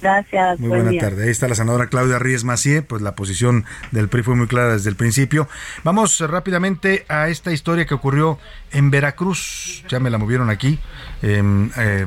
Gracias. 0.00 0.60
Muy 0.60 0.68
buen 0.68 0.80
buena 0.82 0.90
día. 0.92 1.00
tarde. 1.00 1.24
Ahí 1.24 1.30
está 1.30 1.48
la 1.48 1.54
senadora 1.54 1.88
Claudia 1.88 2.18
Ríez 2.18 2.44
Macié, 2.44 2.82
pues 2.82 3.02
la 3.02 3.14
posición 3.14 3.64
del 3.90 4.08
PRI 4.08 4.22
fue 4.22 4.36
muy 4.36 4.46
clara 4.46 4.72
desde 4.72 4.90
el 4.90 4.96
principio. 4.96 5.48
Vamos 5.84 6.20
rápidamente 6.20 7.04
a 7.08 7.28
esta 7.28 7.52
historia 7.52 7.86
que 7.86 7.94
ocurrió 7.94 8.38
en 8.72 8.90
Veracruz. 8.90 9.84
Ya 9.88 10.00
me 10.00 10.10
la 10.10 10.18
movieron 10.18 10.50
aquí. 10.50 10.78
Em, 11.22 11.70
eh, 11.76 12.06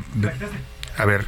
a 0.97 1.05
ver. 1.05 1.27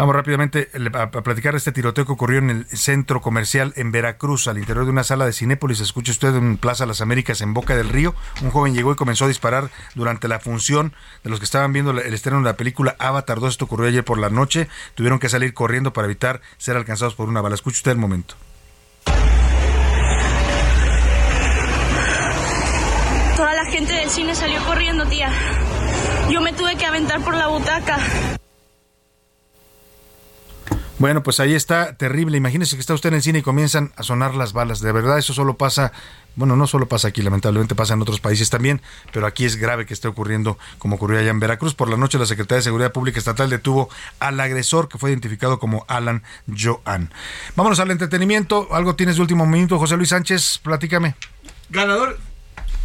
Vamos 0.00 0.16
rápidamente 0.16 0.70
a, 0.94 1.10
platicar 1.10 1.54
este 1.56 1.72
tiroteo 1.72 2.06
que 2.06 2.12
ocurrió 2.12 2.38
en 2.38 2.48
el 2.48 2.66
centro 2.68 3.20
comercial 3.20 3.74
en 3.76 3.92
Veracruz, 3.92 4.48
al 4.48 4.56
interior 4.56 4.86
de 4.86 4.92
una 4.92 5.04
sala 5.04 5.26
de 5.26 5.34
Cinépolis. 5.34 5.80
Escuche 5.80 6.10
usted 6.10 6.34
en 6.36 6.56
Plaza 6.56 6.86
Las 6.86 7.02
Américas, 7.02 7.42
en 7.42 7.52
Boca 7.52 7.76
del 7.76 7.90
Río. 7.90 8.14
Un 8.40 8.50
joven 8.50 8.72
llegó 8.72 8.92
y 8.92 8.96
comenzó 8.96 9.26
a 9.26 9.28
disparar 9.28 9.68
durante 9.94 10.26
la 10.26 10.40
función 10.40 10.94
de 11.22 11.28
los 11.28 11.38
que 11.38 11.44
estaban 11.44 11.74
viendo 11.74 11.90
el 11.90 12.14
estreno 12.14 12.38
de 12.38 12.44
la 12.44 12.56
película 12.56 12.96
Avatar 12.98 13.40
2. 13.40 13.50
Esto 13.50 13.66
ocurrió 13.66 13.88
ayer 13.88 14.02
por 14.02 14.16
la 14.16 14.30
noche. 14.30 14.68
Tuvieron 14.94 15.18
que 15.18 15.28
salir 15.28 15.52
corriendo 15.52 15.92
para 15.92 16.06
evitar 16.06 16.40
ser 16.56 16.78
alcanzados 16.78 17.14
por 17.14 17.28
una 17.28 17.42
bala. 17.42 17.54
Escuche 17.54 17.76
usted 17.76 17.90
el 17.90 17.98
momento. 17.98 18.36
Toda 23.36 23.52
la 23.54 23.66
gente 23.66 23.92
del 23.92 24.08
cine 24.08 24.34
salió 24.34 24.64
corriendo, 24.64 25.04
tía. 25.04 25.30
Yo 26.30 26.40
me 26.40 26.54
tuve 26.54 26.76
que 26.76 26.86
aventar 26.86 27.20
por 27.20 27.36
la 27.36 27.48
butaca. 27.48 27.98
Bueno, 31.00 31.22
pues 31.22 31.40
ahí 31.40 31.54
está, 31.54 31.94
terrible. 31.94 32.36
Imagínese 32.36 32.76
que 32.76 32.80
está 32.80 32.92
usted 32.92 33.08
en 33.08 33.14
el 33.14 33.22
cine 33.22 33.38
y 33.38 33.42
comienzan 33.42 33.90
a 33.96 34.02
sonar 34.02 34.34
las 34.34 34.52
balas. 34.52 34.80
De 34.80 34.92
verdad, 34.92 35.16
eso 35.16 35.32
solo 35.32 35.56
pasa, 35.56 35.92
bueno, 36.36 36.56
no 36.56 36.66
solo 36.66 36.88
pasa 36.88 37.08
aquí, 37.08 37.22
lamentablemente 37.22 37.74
pasa 37.74 37.94
en 37.94 38.02
otros 38.02 38.20
países 38.20 38.50
también, 38.50 38.82
pero 39.10 39.26
aquí 39.26 39.46
es 39.46 39.56
grave 39.56 39.86
que 39.86 39.94
esté 39.94 40.08
ocurriendo 40.08 40.58
como 40.76 40.96
ocurrió 40.96 41.18
allá 41.18 41.30
en 41.30 41.40
Veracruz. 41.40 41.74
Por 41.74 41.88
la 41.88 41.96
noche, 41.96 42.18
la 42.18 42.26
Secretaría 42.26 42.58
de 42.58 42.64
Seguridad 42.64 42.92
Pública 42.92 43.18
Estatal 43.18 43.48
detuvo 43.48 43.88
al 44.18 44.38
agresor 44.40 44.90
que 44.90 44.98
fue 44.98 45.08
identificado 45.08 45.58
como 45.58 45.86
Alan 45.88 46.22
Joan. 46.54 47.10
Vámonos 47.56 47.80
al 47.80 47.90
entretenimiento. 47.90 48.68
Algo 48.70 48.94
tienes 48.94 49.16
de 49.16 49.22
último 49.22 49.46
minuto, 49.46 49.78
José 49.78 49.96
Luis 49.96 50.10
Sánchez, 50.10 50.60
platícame. 50.62 51.14
Ganador. 51.70 52.29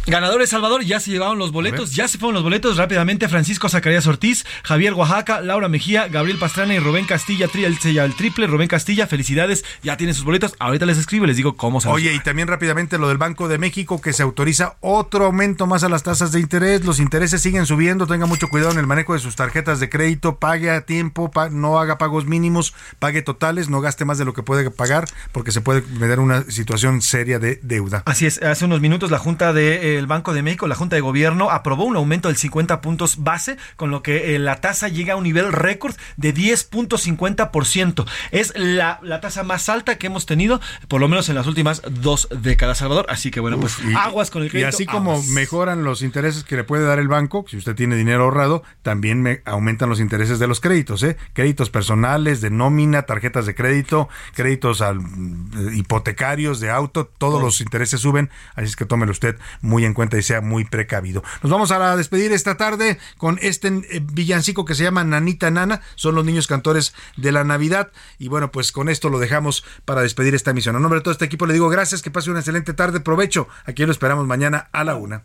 Ganadores 0.06 0.50
Salvador, 0.50 0.84
ya 0.84 1.00
se 1.00 1.10
llevaron 1.10 1.36
los 1.38 1.50
boletos, 1.50 1.92
ya 1.94 2.06
se 2.06 2.16
fueron 2.18 2.34
los 2.34 2.44
boletos 2.44 2.76
rápidamente. 2.76 3.28
Francisco 3.28 3.68
Zacarías 3.68 4.06
Ortiz, 4.06 4.44
Javier 4.62 4.94
Oaxaca, 4.94 5.40
Laura 5.40 5.68
Mejía, 5.68 6.06
Gabriel 6.06 6.38
Pastrana 6.38 6.74
y 6.74 6.78
Rubén 6.78 7.06
Castilla, 7.06 7.48
tri- 7.48 7.64
el, 7.64 7.98
el 7.98 8.14
triple. 8.14 8.46
Rubén 8.46 8.68
Castilla, 8.68 9.06
felicidades, 9.08 9.64
ya 9.82 9.96
tienen 9.96 10.14
sus 10.14 10.24
boletos. 10.24 10.54
Ahorita 10.60 10.86
les 10.86 10.98
escribo 10.98 11.24
y 11.24 11.28
les 11.28 11.36
digo 11.36 11.56
cómo 11.56 11.80
se 11.80 11.88
Oye, 11.88 12.14
y 12.14 12.20
también 12.20 12.46
rápidamente 12.46 12.98
lo 12.98 13.08
del 13.08 13.18
Banco 13.18 13.48
de 13.48 13.58
México 13.58 14.00
que 14.00 14.12
se 14.12 14.22
autoriza 14.22 14.76
otro 14.80 15.26
aumento 15.26 15.66
más 15.66 15.82
a 15.82 15.88
las 15.88 16.04
tasas 16.04 16.30
de 16.30 16.38
interés. 16.38 16.84
Los 16.84 17.00
intereses 17.00 17.42
siguen 17.42 17.66
subiendo. 17.66 18.06
Tenga 18.06 18.26
mucho 18.26 18.48
cuidado 18.48 18.70
en 18.72 18.78
el 18.78 18.86
manejo 18.86 19.14
de 19.14 19.18
sus 19.18 19.34
tarjetas 19.34 19.80
de 19.80 19.88
crédito. 19.88 20.36
Pague 20.38 20.70
a 20.70 20.82
tiempo, 20.82 21.30
pa- 21.32 21.48
no 21.50 21.80
haga 21.80 21.98
pagos 21.98 22.26
mínimos, 22.26 22.74
pague 23.00 23.22
totales, 23.22 23.68
no 23.68 23.80
gaste 23.80 24.04
más 24.04 24.18
de 24.18 24.24
lo 24.24 24.34
que 24.34 24.42
puede 24.44 24.70
pagar 24.70 25.06
porque 25.32 25.50
se 25.50 25.60
puede 25.60 25.82
meter 25.98 26.20
una 26.20 26.42
situación 26.48 27.02
seria 27.02 27.38
de 27.40 27.58
deuda. 27.62 28.02
Así 28.06 28.26
es, 28.26 28.40
hace 28.42 28.64
unos 28.64 28.80
minutos 28.80 29.10
la 29.10 29.18
Junta 29.18 29.52
del 29.96 30.06
Banco 30.06 30.32
de 30.32 30.42
México, 30.42 30.66
la 30.66 30.74
Junta 30.74 30.96
de 30.96 31.00
Gobierno, 31.02 31.50
aprobó 31.50 31.84
un 31.84 31.96
aumento 31.96 32.28
del 32.28 32.36
50 32.36 32.80
puntos 32.80 33.22
base, 33.24 33.56
con 33.76 33.90
lo 33.90 34.02
que 34.02 34.34
eh, 34.34 34.38
la 34.38 34.60
tasa 34.60 34.88
llega 34.88 35.14
a 35.14 35.16
un 35.16 35.24
nivel 35.24 35.52
récord 35.52 35.94
de 36.16 36.32
10.50%. 36.34 38.04
Es 38.30 38.52
la, 38.56 38.98
la 39.02 39.20
tasa 39.20 39.42
más 39.42 39.68
alta 39.68 39.98
que 39.98 40.06
hemos 40.06 40.26
tenido, 40.26 40.60
por 40.88 41.00
lo 41.00 41.08
menos 41.08 41.28
en 41.28 41.34
las 41.34 41.46
últimas 41.46 41.82
dos 41.90 42.28
décadas, 42.42 42.78
Salvador. 42.78 43.06
Así 43.08 43.30
que 43.30 43.40
bueno, 43.40 43.58
pues 43.58 43.78
Y- 43.80 43.94
aguas 43.94 44.30
con 44.30 44.42
el 44.42 44.48
Y 44.48 44.50
crédito. 44.50 44.68
así 44.68 44.86
como 44.86 45.12
aguas. 45.12 45.26
mejoran 45.28 45.84
los 45.84 46.02
intereses 46.02 46.44
que 46.44 46.56
le 46.56 46.64
puede 46.64 46.84
dar 46.84 46.98
el 46.98 47.08
banco, 47.08 47.44
si 47.48 47.56
usted 47.56 47.74
tiene 47.74 47.96
dinero 47.96 48.24
ahorrado, 48.24 48.62
también 48.82 49.22
me 49.22 49.42
aumentan 49.44 49.88
los 49.88 50.00
intereses 50.00 50.38
de 50.38 50.46
los 50.46 50.60
créditos, 50.60 51.02
¿eh? 51.02 51.16
Créditos 51.32 51.70
personales, 51.70 52.40
de 52.40 52.50
nómina, 52.50 53.02
tarjetas 53.02 53.46
de 53.46 53.54
crédito, 53.54 54.08
créditos 54.34 54.80
al- 54.80 54.98
eh, 55.00 55.74
hipotecarios, 55.74 56.60
de 56.60 56.70
auto, 56.70 57.06
todos 57.18 57.40
los 57.40 57.60
intereses 57.60 58.00
suben, 58.00 58.30
así 58.54 58.66
es 58.66 58.76
que 58.76 58.84
tómelo 58.84 59.12
usted 59.12 59.36
muy 59.60 59.84
en 59.86 59.94
cuenta 59.94 60.18
y 60.18 60.22
sea 60.22 60.40
muy 60.40 60.64
precavido. 60.64 61.22
Nos 61.42 61.50
vamos 61.50 61.70
a 61.70 61.96
despedir 61.96 62.32
esta 62.32 62.56
tarde 62.56 62.98
con 63.16 63.38
este 63.42 63.68
eh, 63.68 64.00
villancico 64.02 64.64
que 64.64 64.74
se 64.74 64.82
llama 64.82 65.04
Nanita 65.04 65.50
Nana, 65.50 65.80
son 65.94 66.14
los 66.14 66.24
niños 66.24 66.46
cantores 66.46 66.94
de 67.16 67.32
la 67.32 67.44
Navidad 67.44 67.92
y 68.18 68.28
bueno, 68.28 68.50
pues 68.50 68.72
con 68.72 68.88
esto 68.88 69.08
lo 69.08 69.18
dejamos 69.18 69.64
para 69.84 70.02
despedir 70.02 70.34
esta 70.34 70.50
emisión. 70.50 70.76
A 70.76 70.80
nombre 70.80 71.00
de 71.00 71.04
todo 71.04 71.12
este 71.12 71.24
equipo 71.24 71.46
le 71.46 71.54
digo 71.54 71.68
gracias, 71.68 72.02
que 72.02 72.10
pase 72.10 72.30
una 72.30 72.40
excelente 72.40 72.74
tarde, 72.74 73.00
provecho. 73.00 73.48
Aquí 73.64 73.84
lo 73.84 73.92
esperamos 73.92 74.26
mañana 74.26 74.68
a 74.72 74.84
la 74.84 74.96
una. 74.96 75.24